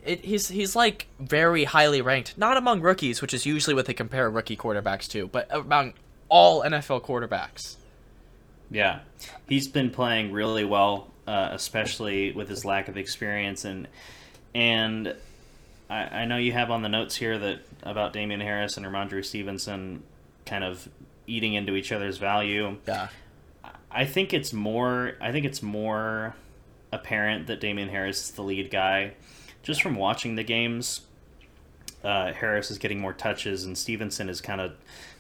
it, 0.04 0.26
he's 0.26 0.48
he's 0.48 0.76
like 0.76 1.08
very 1.20 1.66
highly 1.66 2.02
ranked, 2.02 2.38
not 2.38 2.58
among 2.58 2.82
rookies, 2.82 3.22
which 3.22 3.34
is 3.34 3.46
usually 3.46 3.76
what 3.76 3.86
they 3.86 3.94
compare 3.94 4.30
rookie 4.30 4.58
quarterbacks 4.58 5.08
to, 5.10 5.28
but 5.28 5.48
among 5.52 5.94
all 6.30 6.64
NFL 6.64 7.04
quarterbacks. 7.04 7.76
Yeah, 8.72 9.00
he's 9.48 9.68
been 9.68 9.92
playing 9.92 10.32
really 10.32 10.66
well, 10.66 11.12
uh, 11.28 11.50
especially 11.52 12.32
with 12.32 12.50
his 12.50 12.66
lack 12.66 12.88
of 12.88 12.98
experience 12.98 13.66
and 13.66 13.88
and 14.54 15.16
I, 15.90 16.22
I 16.22 16.26
know 16.26 16.38
you 16.38 16.54
have 16.54 16.72
on 16.72 16.82
the 16.82 16.90
notes 16.90 17.16
here 17.16 17.38
that 17.38 17.60
about 17.84 18.14
Damien 18.14 18.40
Harris 18.40 18.78
and 18.78 18.86
Rhamondre 18.86 19.24
Stevenson 19.24 20.04
kind 20.46 20.64
of 20.64 20.88
eating 21.28 21.54
into 21.54 21.76
each 21.76 21.92
other's 21.92 22.18
value. 22.18 22.78
Yeah. 22.88 23.10
I 23.92 24.06
think 24.06 24.34
it's 24.34 24.52
more. 24.52 25.14
I 25.22 25.32
think 25.32 25.46
it's 25.46 25.62
more 25.62 26.36
apparent 26.92 27.48
that 27.48 27.62
Damien 27.62 27.90
Harris 27.90 28.26
is 28.26 28.32
the 28.32 28.42
lead 28.42 28.70
guy, 28.70 29.14
just 29.64 29.82
from 29.82 29.96
watching 29.96 30.36
the 30.36 30.44
games. 30.44 31.02
Uh, 32.04 32.34
Harris 32.34 32.70
is 32.70 32.78
getting 32.78 33.00
more 33.00 33.14
touches, 33.14 33.64
and 33.64 33.78
Stevenson 33.78 34.28
is 34.28 34.42
kind 34.42 34.60
of 34.60 34.74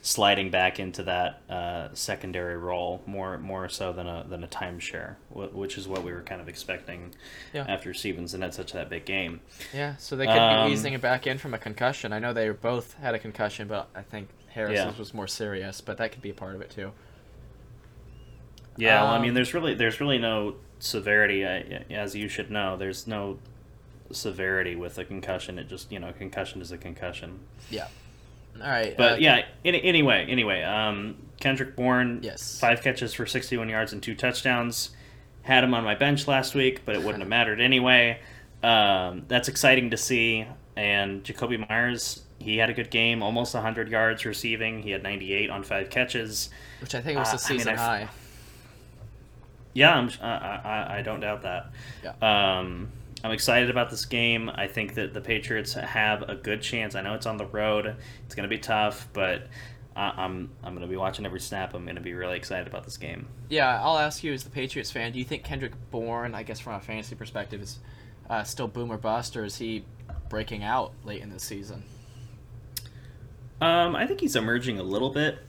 sliding 0.05 0.51
back 0.51 0.79
into 0.79 1.01
that 1.01 1.41
uh, 1.49 1.89
secondary 1.93 2.55
role 2.55 3.01
more 3.07 3.39
more 3.39 3.67
so 3.67 3.91
than 3.91 4.05
a 4.05 4.23
than 4.29 4.43
a 4.43 4.47
timeshare, 4.47 5.15
which 5.31 5.79
is 5.79 5.87
what 5.87 6.03
we 6.03 6.13
were 6.13 6.21
kind 6.21 6.39
of 6.39 6.47
expecting 6.47 7.15
yeah. 7.53 7.65
after 7.67 7.91
Stevenson 7.91 8.43
had 8.43 8.53
such 8.53 8.71
that 8.73 8.87
big 8.87 9.05
game. 9.05 9.41
Yeah, 9.73 9.95
so 9.97 10.15
they 10.15 10.27
could 10.27 10.37
um, 10.37 10.67
be 10.67 10.73
easing 10.73 10.93
it 10.93 11.01
back 11.01 11.25
in 11.25 11.39
from 11.39 11.55
a 11.55 11.57
concussion. 11.57 12.13
I 12.13 12.19
know 12.19 12.33
they 12.33 12.47
both 12.49 12.93
had 13.01 13.15
a 13.15 13.19
concussion, 13.19 13.67
but 13.67 13.89
I 13.95 14.03
think 14.03 14.29
Harris's 14.49 14.75
yeah. 14.75 14.95
was 14.95 15.11
more 15.11 15.25
serious, 15.25 15.81
but 15.81 15.97
that 15.97 16.11
could 16.11 16.21
be 16.21 16.29
a 16.29 16.35
part 16.35 16.53
of 16.53 16.61
it 16.61 16.69
too. 16.69 16.91
Yeah, 18.77 19.01
um, 19.01 19.07
well, 19.07 19.13
I 19.15 19.21
mean, 19.21 19.29
um, 19.29 19.35
there's 19.35 19.55
really 19.55 19.73
there's 19.73 19.99
really 19.99 20.19
no 20.19 20.57
severity, 20.77 21.43
as 21.43 22.15
you 22.15 22.29
should 22.29 22.51
know. 22.51 22.77
There's 22.77 23.07
no 23.07 23.39
severity 24.11 24.75
with 24.75 24.99
a 24.99 25.03
concussion. 25.03 25.57
It 25.57 25.67
just 25.67 25.91
you 25.91 25.99
know, 25.99 26.13
concussion 26.13 26.61
is 26.61 26.71
a 26.71 26.77
concussion. 26.77 27.39
Yeah. 27.71 27.87
All 28.61 28.69
right. 28.69 28.95
But 28.95 29.13
uh, 29.13 29.15
yeah, 29.17 29.45
any, 29.63 29.81
anyway, 29.83 30.25
anyway, 30.29 30.63
um, 30.63 31.17
Kendrick 31.39 31.75
Bourne, 31.75 32.19
yes, 32.23 32.59
five 32.59 32.81
catches 32.81 33.13
for 33.13 33.25
61 33.25 33.69
yards 33.69 33.93
and 33.93 34.01
two 34.01 34.15
touchdowns. 34.15 34.91
Had 35.43 35.63
him 35.63 35.73
on 35.73 35.83
my 35.83 35.95
bench 35.95 36.27
last 36.27 36.55
week, 36.55 36.81
but 36.85 36.95
it 36.95 36.99
wouldn't 37.03 37.19
have 37.19 37.29
mattered 37.29 37.61
anyway. 37.61 38.19
Um, 38.63 39.25
that's 39.27 39.47
exciting 39.47 39.91
to 39.91 39.97
see. 39.97 40.47
And 40.75 41.23
Jakobi 41.23 41.69
Myers, 41.69 42.23
he 42.39 42.57
had 42.57 42.69
a 42.69 42.73
good 42.73 42.89
game, 42.89 43.21
almost 43.21 43.53
100 43.53 43.89
yards 43.89 44.25
receiving. 44.25 44.81
He 44.81 44.89
had 44.89 45.03
98 45.03 45.49
on 45.49 45.63
five 45.63 45.89
catches, 45.89 46.49
which 46.81 46.95
I 46.95 47.01
think 47.01 47.19
was 47.19 47.29
the 47.29 47.35
uh, 47.35 47.37
season 47.37 47.69
I 47.69 47.71
mean, 47.71 47.79
high. 47.79 48.09
Yeah, 49.73 49.95
I'm, 49.95 50.09
I, 50.21 50.27
I, 50.27 50.97
I 50.97 51.01
don't 51.01 51.19
doubt 51.19 51.43
that. 51.43 51.69
Yeah. 52.03 52.57
Um, 52.59 52.89
I'm 53.25 53.31
excited 53.31 53.71
about 53.71 53.89
this 53.89 54.05
game. 54.05 54.51
I 54.53 54.67
think 54.67 54.93
that 54.93 55.15
the 55.15 55.19
Patriots 55.19 55.73
have 55.73 56.21
a 56.29 56.35
good 56.35 56.61
chance. 56.61 56.93
I 56.93 57.01
know 57.01 57.15
it's 57.15 57.25
on 57.25 57.37
the 57.37 57.47
road. 57.47 57.95
It's 58.23 58.35
going 58.35 58.47
to 58.47 58.55
be 58.55 58.59
tough, 58.59 59.07
but 59.13 59.47
I'm 59.95 60.51
I'm 60.63 60.75
going 60.75 60.81
to 60.81 60.87
be 60.87 60.95
watching 60.95 61.25
every 61.25 61.39
snap. 61.39 61.73
I'm 61.73 61.85
going 61.85 61.95
to 61.95 62.03
be 62.03 62.13
really 62.13 62.37
excited 62.37 62.67
about 62.67 62.83
this 62.83 62.97
game. 62.97 63.27
Yeah, 63.49 63.81
I'll 63.81 63.97
ask 63.97 64.23
you 64.23 64.31
as 64.31 64.43
the 64.43 64.51
Patriots 64.51 64.91
fan, 64.91 65.11
do 65.11 65.17
you 65.17 65.25
think 65.25 65.43
Kendrick 65.43 65.71
Bourne, 65.89 66.35
I 66.35 66.43
guess 66.43 66.59
from 66.59 66.75
a 66.75 66.79
fantasy 66.79 67.15
perspective, 67.15 67.63
is 67.63 67.79
uh, 68.29 68.43
still 68.43 68.67
boom 68.67 68.91
or 68.91 68.97
bust, 68.97 69.35
or 69.35 69.43
is 69.43 69.57
he 69.57 69.85
breaking 70.29 70.63
out 70.63 70.93
late 71.03 71.23
in 71.23 71.31
the 71.31 71.39
season? 71.39 71.81
Um, 73.59 73.95
I 73.95 74.05
think 74.05 74.19
he's 74.19 74.35
emerging 74.35 74.77
a 74.77 74.83
little 74.83 75.09
bit. 75.09 75.39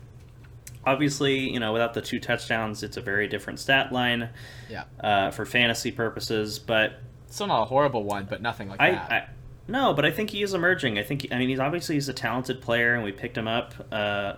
Obviously, 0.87 1.51
you 1.51 1.61
know, 1.61 1.75
without 1.75 1.93
the 1.93 2.01
two 2.01 2.21
touchdowns, 2.21 2.83
it's 2.83 2.97
a 2.97 3.03
very 3.03 3.29
different 3.29 3.59
stat 3.59 3.93
line. 3.93 4.31
Yeah. 4.71 4.85
Uh, 4.99 5.31
for 5.31 5.45
fantasy 5.45 5.93
purposes, 5.93 6.59
but 6.59 7.01
Still 7.29 7.49
not 7.49 7.63
a 7.63 7.65
horrible 7.67 8.05
one, 8.05 8.27
but 8.29 8.41
nothing 8.41 8.69
like 8.69 8.81
I, 8.81 8.91
that. 8.93 9.13
I, 9.13 9.29
no, 9.69 9.95
but 9.95 10.05
I 10.05 10.11
think 10.11 10.31
he 10.31 10.43
is 10.43 10.55
emerging. 10.55 10.99
I 10.99 11.03
think 11.03 11.27
I 11.33 11.39
mean 11.39 11.49
he's 11.49 11.59
obviously 11.59 11.97
he's 11.97 12.09
a 12.09 12.13
talented 12.13 12.61
player, 12.61 12.95
and 12.95 13.03
we 13.03 13.13
picked 13.13 13.37
him 13.37 13.49
up 13.49 13.75
uh, 13.91 14.35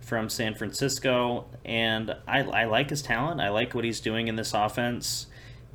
from 0.00 0.28
San 0.28 0.54
Francisco, 0.54 1.46
and 1.64 2.14
I, 2.26 2.40
I 2.42 2.64
like 2.64 2.90
his 2.90 3.02
talent. 3.02 3.40
I 3.40 3.50
like 3.50 3.74
what 3.74 3.84
he's 3.84 4.00
doing 4.00 4.28
in 4.28 4.36
this 4.36 4.54
offense, 4.54 5.26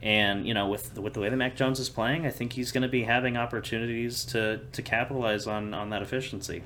and 0.01 0.45
you 0.45 0.53
know 0.53 0.67
with 0.67 0.97
with 0.97 1.13
the 1.13 1.21
way 1.21 1.29
that 1.29 1.37
Mac 1.37 1.55
Jones 1.55 1.79
is 1.79 1.89
playing, 1.89 2.25
I 2.25 2.31
think 2.31 2.53
he's 2.53 2.71
going 2.71 2.83
to 2.83 2.89
be 2.89 3.03
having 3.03 3.37
opportunities 3.37 4.25
to 4.25 4.59
to 4.71 4.81
capitalize 4.81 5.47
on 5.47 5.73
on 5.73 5.89
that 5.91 6.01
efficiency. 6.01 6.63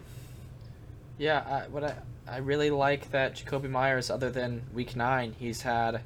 Yeah, 1.18 1.44
I, 1.48 1.70
what 1.70 1.84
I 1.84 1.96
I 2.28 2.38
really 2.38 2.72
like 2.72 3.12
that 3.12 3.36
Jakobi 3.36 3.70
Myers, 3.70 4.10
other 4.10 4.32
than 4.32 4.64
Week 4.74 4.96
Nine, 4.96 5.36
he's 5.38 5.62
had, 5.62 6.02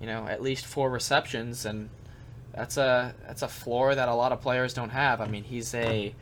you 0.00 0.06
know, 0.06 0.26
at 0.26 0.40
least 0.40 0.64
four 0.64 0.88
receptions 0.88 1.66
and 1.66 1.90
that's 2.54 2.76
a 2.76 3.14
that's 3.26 3.42
a 3.42 3.48
floor 3.48 3.94
that 3.94 4.08
a 4.08 4.14
lot 4.14 4.32
of 4.32 4.40
players 4.40 4.74
don't 4.74 4.90
have. 4.90 5.20
I 5.20 5.26
mean, 5.26 5.44
he's 5.44 5.74
a, 5.74 6.14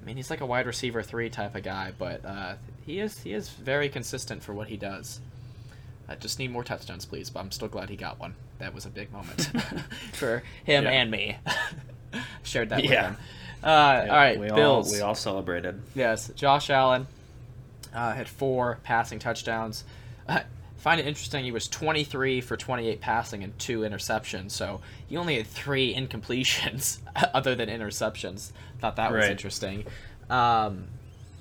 I 0.00 0.04
mean, 0.04 0.16
he's 0.16 0.30
like 0.30 0.40
a 0.40 0.46
wide 0.46 0.66
receiver 0.66 1.02
three 1.02 1.30
type 1.30 1.54
of 1.54 1.62
guy, 1.62 1.92
but 1.98 2.24
uh, 2.24 2.54
he 2.84 3.00
is 3.00 3.18
he 3.20 3.32
is 3.32 3.50
very 3.50 3.88
consistent 3.88 4.42
for 4.42 4.54
what 4.54 4.68
he 4.68 4.76
does. 4.76 5.20
I 6.08 6.14
just 6.14 6.38
need 6.38 6.50
more 6.50 6.64
touchdowns, 6.64 7.04
please. 7.04 7.30
But 7.30 7.40
I'm 7.40 7.50
still 7.50 7.68
glad 7.68 7.90
he 7.90 7.96
got 7.96 8.18
one. 8.18 8.34
That 8.58 8.74
was 8.74 8.86
a 8.86 8.90
big 8.90 9.12
moment 9.12 9.50
for 10.12 10.42
him 10.64 10.84
yeah. 10.84 10.90
and 10.90 11.10
me. 11.10 11.36
Shared 12.42 12.70
that 12.70 12.84
yeah. 12.84 12.90
with 12.90 12.98
him. 12.98 13.16
Uh, 13.62 13.66
yeah, 13.66 14.06
all 14.10 14.16
right, 14.16 14.40
we 14.40 14.48
Bills. 14.48 14.92
All, 14.92 14.98
we 14.98 15.00
all 15.02 15.14
celebrated. 15.14 15.82
Yes, 15.94 16.30
Josh 16.36 16.70
Allen 16.70 17.06
uh, 17.92 18.12
had 18.12 18.28
four 18.28 18.78
passing 18.82 19.18
touchdowns. 19.18 19.84
Uh, 20.28 20.40
find 20.76 21.00
it 21.00 21.06
interesting 21.06 21.44
he 21.44 21.52
was 21.52 21.68
23 21.68 22.40
for 22.40 22.56
28 22.56 23.00
passing 23.00 23.42
and 23.42 23.58
two 23.58 23.80
interceptions 23.80 24.50
so 24.50 24.80
he 25.06 25.16
only 25.16 25.36
had 25.36 25.46
three 25.46 25.94
incompletions 25.96 26.98
other 27.34 27.54
than 27.54 27.68
interceptions 27.68 28.52
thought 28.80 28.96
that 28.96 29.10
was 29.10 29.22
right. 29.22 29.30
interesting 29.30 29.84
um, 30.30 30.88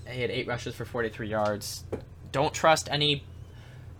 he 0.07 0.21
had 0.21 0.31
eight 0.31 0.47
rushes 0.47 0.75
for 0.75 0.85
43 0.85 1.27
yards 1.27 1.83
don't 2.31 2.53
trust 2.53 2.87
any 2.91 3.23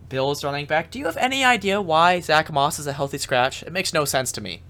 bills 0.08 0.44
running 0.44 0.66
back 0.66 0.90
do 0.90 0.98
you 0.98 1.06
have 1.06 1.16
any 1.16 1.44
idea 1.44 1.80
why 1.80 2.20
zack 2.20 2.52
moss 2.52 2.78
is 2.78 2.86
a 2.86 2.92
healthy 2.92 3.18
scratch 3.18 3.62
it 3.62 3.72
makes 3.72 3.92
no 3.92 4.04
sense 4.04 4.30
to 4.32 4.40
me 4.40 4.62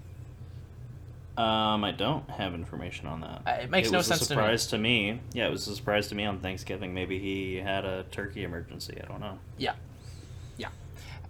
um, 1.37 1.83
I 1.83 1.91
don't 1.91 2.27
have 2.31 2.55
information 2.55 3.05
on 3.05 3.21
that. 3.21 3.43
Uh, 3.45 3.61
it 3.61 3.69
makes 3.69 3.89
it 3.89 3.91
no 3.91 3.99
was 3.99 4.07
sense 4.07 4.21
a 4.21 4.25
surprise 4.25 4.65
to 4.67 4.79
me. 4.79 5.09
to 5.09 5.13
me. 5.13 5.21
Yeah, 5.33 5.47
it 5.47 5.51
was 5.51 5.67
a 5.67 5.75
surprise 5.75 6.07
to 6.07 6.15
me 6.15 6.25
on 6.25 6.39
Thanksgiving. 6.39 6.95
Maybe 6.95 7.19
he 7.19 7.57
had 7.57 7.85
a 7.85 8.05
turkey 8.09 8.43
emergency. 8.43 8.97
I 8.99 9.05
don't 9.05 9.19
know. 9.19 9.37
Yeah, 9.59 9.73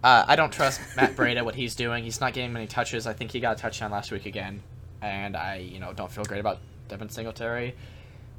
uh, 0.04 0.26
I 0.28 0.36
don't 0.36 0.52
trust 0.52 0.80
Matt 0.96 1.16
Breida 1.16 1.44
what 1.44 1.56
he's 1.56 1.76
doing. 1.76 2.04
He's 2.04 2.22
not 2.22 2.34
getting 2.34 2.54
many 2.54 2.68
touches. 2.68 3.08
I 3.08 3.14
think 3.14 3.32
he 3.32 3.40
got 3.40 3.58
a 3.58 3.60
touchdown 3.60 3.92
last 3.92 4.12
week 4.12 4.26
again, 4.26 4.62
and 5.02 5.36
I 5.36 5.58
you 5.58 5.80
know 5.80 5.94
don't 5.94 6.12
feel 6.12 6.24
great 6.24 6.40
about 6.40 6.60
Devin 6.88 7.10
Singletary. 7.10 7.76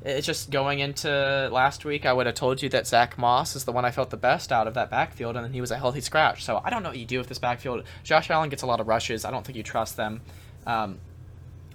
It's 0.05 0.27
just 0.27 0.51
going 0.51 0.79
into 0.79 1.49
last 1.51 1.85
week, 1.85 2.07
I 2.07 2.13
would 2.13 2.27
have 2.27 2.37
told 2.37 2.63
you 2.63 2.69
that 2.69 2.87
Zack 2.87 3.19
Moss 3.19 3.57
is 3.57 3.65
the 3.65 3.73
one 3.73 3.85
I 3.85 3.91
felt 3.91 4.11
the 4.11 4.17
best 4.17 4.53
out 4.53 4.69
of 4.69 4.75
that 4.75 4.91
backfield, 4.91 5.35
and 5.35 5.45
then 5.45 5.53
he 5.53 5.61
was 5.61 5.73
a 5.73 5.77
healthy 5.77 6.01
scratch. 6.01 6.45
So 6.45 6.61
I 6.65 6.71
don't 6.71 6.85
know 6.85 6.91
what 6.91 6.99
you 6.99 7.05
do 7.05 7.19
with 7.19 7.27
this 7.27 7.41
backfield. 7.41 7.83
Josh 8.05 8.31
Allen 8.31 8.49
gets 8.49 8.63
a 8.63 8.67
lot 8.67 8.79
of 8.79 8.87
rushes. 8.87 9.25
I 9.25 9.33
don't 9.33 9.45
think 9.45 9.57
you 9.57 9.65
trust 9.65 9.97
them. 9.97 10.21
Um, 10.69 11.01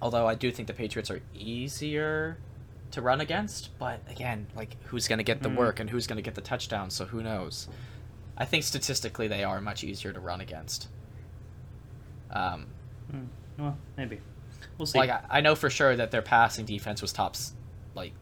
although 0.01 0.25
I 0.25 0.35
do 0.35 0.51
think 0.51 0.67
the 0.67 0.73
Patriots 0.73 1.11
are 1.11 1.21
easier 1.35 2.37
to 2.91 3.01
run 3.01 3.19
against, 3.19 3.77
but 3.77 3.99
again, 4.09 4.47
like 4.55 4.77
who's 4.85 5.09
going 5.09 5.17
to 5.17 5.23
get 5.23 5.43
the 5.43 5.49
mm. 5.49 5.57
work 5.57 5.81
and 5.81 5.89
who's 5.89 6.07
going 6.07 6.17
to 6.17 6.21
get 6.21 6.35
the 6.35 6.41
touchdown? 6.41 6.91
So 6.91 7.05
who 7.05 7.23
knows? 7.23 7.67
I 8.37 8.45
think 8.45 8.63
statistically 8.63 9.27
they 9.27 9.43
are 9.43 9.61
much 9.61 9.83
easier 9.83 10.13
to 10.13 10.19
run 10.19 10.41
against. 10.41 10.87
Um, 12.31 12.67
mm, 13.13 13.27
well, 13.59 13.77
maybe 13.95 14.19
we'll 14.77 14.85
see. 14.87 14.97
Like 14.97 15.09
I, 15.09 15.21
I, 15.29 15.41
know 15.41 15.55
for 15.55 15.69
sure 15.69 15.95
that 15.95 16.11
their 16.11 16.23
passing 16.23 16.65
defense 16.65 17.01
was 17.01 17.13
tops, 17.13 17.53
like 17.93 18.13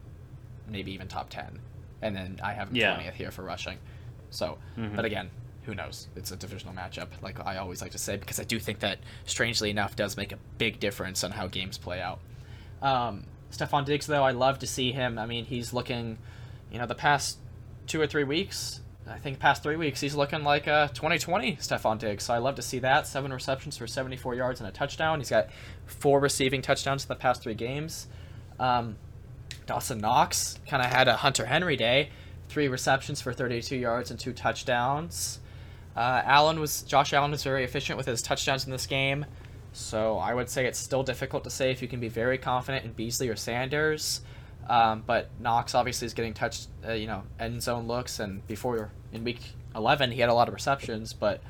maybe 0.68 0.92
even 0.92 1.08
top 1.08 1.30
ten, 1.30 1.58
and 2.02 2.14
then 2.14 2.40
I 2.42 2.52
have 2.52 2.72
them 2.72 2.78
twentieth 2.78 3.14
here 3.14 3.30
for 3.30 3.42
rushing. 3.42 3.78
So, 4.30 4.58
mm-hmm. 4.76 4.96
but 4.96 5.04
again, 5.04 5.30
who 5.64 5.74
knows? 5.74 6.08
It's 6.16 6.30
a 6.30 6.36
divisional 6.36 6.74
matchup, 6.74 7.08
like 7.22 7.44
I 7.44 7.56
always 7.56 7.80
like 7.80 7.92
to 7.92 7.98
say, 7.98 8.16
because 8.16 8.40
I 8.40 8.44
do 8.44 8.58
think 8.58 8.80
that 8.80 8.98
strangely 9.24 9.70
enough 9.70 9.96
does 9.96 10.16
make 10.16 10.32
a 10.32 10.38
big 10.58 10.80
difference 10.80 11.22
on 11.24 11.30
how 11.30 11.46
games 11.46 11.78
play 11.78 12.00
out. 12.00 12.20
Um, 12.82 13.24
Stefon 13.50 13.84
Diggs, 13.84 14.06
though, 14.06 14.24
I 14.24 14.32
love 14.32 14.58
to 14.60 14.66
see 14.66 14.92
him. 14.92 15.18
I 15.18 15.26
mean, 15.26 15.44
he's 15.44 15.72
looking, 15.72 16.18
you 16.70 16.78
know, 16.78 16.86
the 16.86 16.94
past 16.94 17.38
two 17.86 18.00
or 18.00 18.06
three 18.06 18.24
weeks, 18.24 18.80
I 19.08 19.18
think 19.18 19.38
past 19.38 19.62
three 19.62 19.76
weeks 19.76 20.00
he's 20.00 20.14
looking 20.14 20.44
like 20.44 20.66
a 20.66 20.90
2020 20.94 21.56
Stefon 21.56 21.98
Diggs. 21.98 22.24
So 22.24 22.34
I 22.34 22.38
love 22.38 22.54
to 22.56 22.62
see 22.62 22.78
that. 22.80 23.06
Seven 23.06 23.32
receptions 23.32 23.76
for 23.76 23.86
74 23.86 24.34
yards 24.34 24.60
and 24.60 24.68
a 24.68 24.72
touchdown. 24.72 25.18
He's 25.18 25.30
got 25.30 25.48
four 25.86 26.20
receiving 26.20 26.62
touchdowns 26.62 27.04
in 27.04 27.08
the 27.08 27.16
past 27.16 27.42
three 27.42 27.54
games. 27.54 28.06
Um, 28.60 28.96
Dawson 29.66 29.98
Knox 29.98 30.58
kind 30.68 30.82
of 30.82 30.90
had 30.90 31.08
a 31.08 31.16
Hunter 31.16 31.46
Henry 31.46 31.76
day. 31.76 32.10
Three 32.48 32.68
receptions 32.68 33.20
for 33.20 33.32
32 33.32 33.76
yards 33.76 34.10
and 34.10 34.20
two 34.20 34.32
touchdowns. 34.32 35.40
Uh, 35.96 36.22
Allen 36.24 36.60
was 36.60 36.82
Josh 36.82 37.12
Allen 37.12 37.30
was 37.30 37.42
very 37.42 37.64
efficient 37.64 37.96
with 37.96 38.06
his 38.06 38.22
touchdowns 38.22 38.64
in 38.64 38.70
this 38.70 38.86
game. 38.86 39.26
So 39.72 40.18
I 40.18 40.34
would 40.34 40.48
say 40.48 40.66
it's 40.66 40.78
still 40.78 41.02
difficult 41.02 41.44
to 41.44 41.50
say 41.50 41.70
if 41.70 41.80
you 41.82 41.88
can 41.88 42.00
be 42.00 42.08
very 42.08 42.38
confident 42.38 42.84
in 42.84 42.92
Beasley 42.92 43.28
or 43.28 43.36
Sanders. 43.36 44.20
Um, 44.68 45.02
but 45.06 45.28
Knox 45.40 45.74
obviously 45.74 46.06
is 46.06 46.14
getting 46.14 46.34
touched, 46.34 46.68
uh, 46.86 46.92
you 46.92 47.06
know, 47.06 47.22
end 47.38 47.62
zone 47.62 47.86
looks, 47.86 48.20
and 48.20 48.46
before 48.46 48.90
in 49.12 49.24
week 49.24 49.40
11 49.74 50.12
he 50.12 50.20
had 50.20 50.28
a 50.30 50.34
lot 50.34 50.48
of 50.48 50.54
receptions. 50.54 51.12
But 51.12 51.42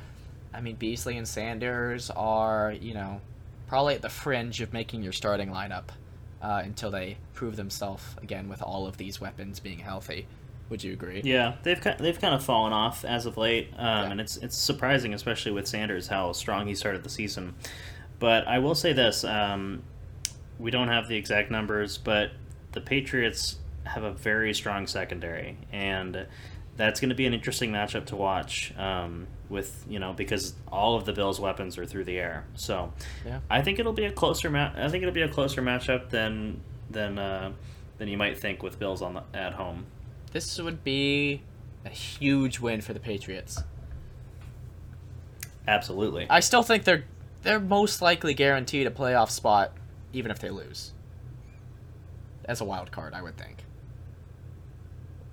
I 0.55 0.60
mean, 0.60 0.76
Beasley 0.76 1.16
and 1.18 1.26
Sanders 1.28 2.10
are, 2.10 2.72
you 2.72 2.94
know, 2.94 3.20
probably 3.68 3.94
at 3.94 4.02
the 4.02 4.09
fringe 4.10 4.60
of 4.60 4.72
making 4.72 5.02
your 5.02 5.12
starting 5.12 5.48
lineup. 5.51 5.84
uh, 6.43 6.60
until 6.64 6.90
they 6.90 7.16
prove 7.34 7.55
themselves 7.55 8.02
again 8.20 8.48
with 8.48 8.60
all 8.60 8.89
of 8.89 8.97
these 8.97 9.20
weapons 9.20 9.60
being 9.60 9.78
healthy. 9.78 10.26
Would 10.70 10.82
you 10.82 10.93
agree? 10.93 11.20
Yeah, 11.22 11.55
they've 11.62 11.80
kind 11.80 12.01
they've 12.01 12.18
kind 12.20 12.34
of 12.34 12.43
fallen 12.44 12.72
off 12.72 13.05
as 13.05 13.26
of 13.26 13.36
late, 13.36 13.68
um, 13.76 13.86
Yeah. 13.86 14.10
and 14.10 14.20
it's 14.20 14.39
it's 14.39 14.56
surprising, 14.56 15.14
especially 15.14 15.52
with 15.52 15.68
Sanders, 15.68 16.09
how 16.09 16.32
strong 16.32 16.66
he 16.66 16.74
started 16.74 17.05
the 17.05 17.10
season. 17.10 17.55
But 18.18 18.48
I 18.48 18.59
will 18.59 18.74
say 18.74 18.93
this: 18.93 19.22
um, 19.22 19.84
we 20.59 20.72
don't 20.72 20.89
have 20.89 21.06
the 21.06 21.14
exact 21.16 21.48
numbers, 21.52 21.97
but 21.97 22.32
the 22.73 22.81
Patriots 22.81 23.59
have 23.85 24.03
a 24.03 24.12
very 24.12 24.55
strong 24.55 24.86
secondary, 24.86 25.59
and 25.73 26.27
that's 26.77 27.01
going 27.01 27.11
to 27.11 27.15
be 27.15 27.27
an 27.27 27.35
interesting 27.35 27.70
matchup 27.73 28.07
to 28.07 28.16
watch. 28.16 28.73
Um, 28.77 29.27
with 29.49 29.85
you 29.86 29.99
know 29.99 30.15
because 30.15 30.55
all 30.73 30.97
of 30.97 31.05
the 31.05 31.12
Bills' 31.12 31.39
weapons 31.39 31.77
are 31.77 31.85
through 31.85 32.05
the 32.05 32.19
air, 32.19 32.44
so 32.55 32.93
Yeah. 33.27 33.40
I 33.51 33.61
think 33.61 33.78
it'll 33.78 33.93
be 33.93 34.07
a 34.07 34.11
closer 34.12 34.49
ma- 34.49 34.73
I 34.74 34.89
think 34.89 35.03
it'll 35.03 35.15
be 35.15 35.20
a 35.23 35.28
closer 35.28 35.61
matchup 35.61 36.09
than 36.09 36.61
than 36.90 37.19
uh, 37.19 37.53
than 37.99 38.09
you 38.09 38.16
might 38.16 38.39
think 38.39 38.62
with 38.62 38.78
Bills 38.78 39.03
on 39.03 39.15
the, 39.15 39.23
at 39.35 39.53
home. 39.53 39.85
This 40.32 40.59
would 40.59 40.82
be 40.82 41.43
a 41.85 41.90
huge 41.90 42.61
win 42.61 42.81
for 42.81 42.94
the 42.94 43.01
Patriots. 43.01 43.62
Absolutely. 45.69 46.27
I 46.31 46.40
still 46.40 46.62
think 46.62 46.85
they're 46.85 47.05
they're 47.43 47.61
most 47.61 48.01
likely 48.03 48.35
guaranteed 48.35 48.86
a 48.86 48.90
playoff 48.90 49.31
spot, 49.31 49.73
even 50.12 50.31
if 50.31 50.39
they 50.39 50.51
lose. 50.51 50.93
As 52.44 52.60
a 52.60 52.64
wild 52.64 52.90
card, 52.90 53.14
I 53.14 53.23
would 53.23 53.36
think. 53.36 53.59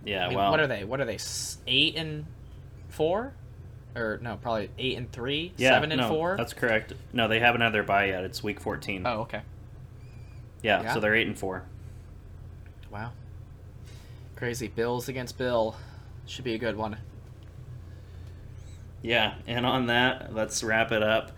Yeah, 0.05 0.25
I 0.25 0.29
mean, 0.29 0.37
well, 0.37 0.51
what 0.51 0.59
are 0.59 0.67
they? 0.67 0.83
What 0.83 1.01
are 1.01 1.05
they? 1.05 1.17
Eight 1.67 1.95
and 1.95 2.25
four, 2.89 3.33
or 3.95 4.19
no, 4.21 4.37
probably 4.37 4.69
eight 4.77 4.97
and 4.97 5.11
three, 5.11 5.53
yeah, 5.57 5.71
seven 5.71 5.91
and 5.91 6.01
no, 6.01 6.07
four. 6.07 6.35
That's 6.37 6.53
correct. 6.53 6.93
No, 7.11 7.27
they 7.27 7.39
haven't 7.39 7.61
had 7.61 7.73
their 7.73 7.83
bye 7.83 8.05
yet. 8.05 8.23
It's 8.23 8.43
week 8.43 8.59
fourteen. 8.59 9.05
Oh, 9.05 9.21
okay. 9.21 9.41
yeah, 10.61 10.83
yeah. 10.83 10.93
so 10.93 10.99
they're 10.99 11.15
eight 11.15 11.27
and 11.27 11.37
four. 11.37 11.63
Wow. 12.91 13.11
Crazy. 14.35 14.67
Bills 14.67 15.09
against 15.09 15.37
Bill. 15.37 15.75
Should 16.25 16.45
be 16.45 16.53
a 16.53 16.57
good 16.57 16.77
one. 16.77 16.97
Yeah, 19.01 19.35
and 19.47 19.65
on 19.65 19.87
that, 19.87 20.33
let's 20.33 20.63
wrap 20.63 20.91
it 20.91 21.03
up. 21.03 21.31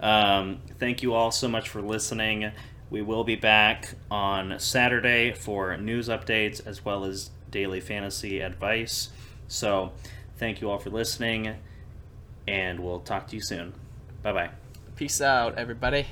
Um, 0.00 0.60
thank 0.78 1.02
you 1.02 1.14
all 1.14 1.30
so 1.30 1.48
much 1.48 1.68
for 1.68 1.80
listening. 1.80 2.50
We 2.92 3.00
will 3.00 3.24
be 3.24 3.36
back 3.36 3.94
on 4.10 4.58
Saturday 4.58 5.32
for 5.32 5.74
news 5.78 6.10
updates 6.10 6.64
as 6.66 6.84
well 6.84 7.06
as 7.06 7.30
daily 7.50 7.80
fantasy 7.80 8.40
advice. 8.40 9.08
So, 9.48 9.92
thank 10.36 10.60
you 10.60 10.70
all 10.70 10.76
for 10.76 10.90
listening, 10.90 11.56
and 12.46 12.80
we'll 12.80 13.00
talk 13.00 13.28
to 13.28 13.36
you 13.36 13.40
soon. 13.42 13.72
Bye 14.22 14.34
bye. 14.34 14.50
Peace 14.94 15.22
out, 15.22 15.56
everybody. 15.56 16.06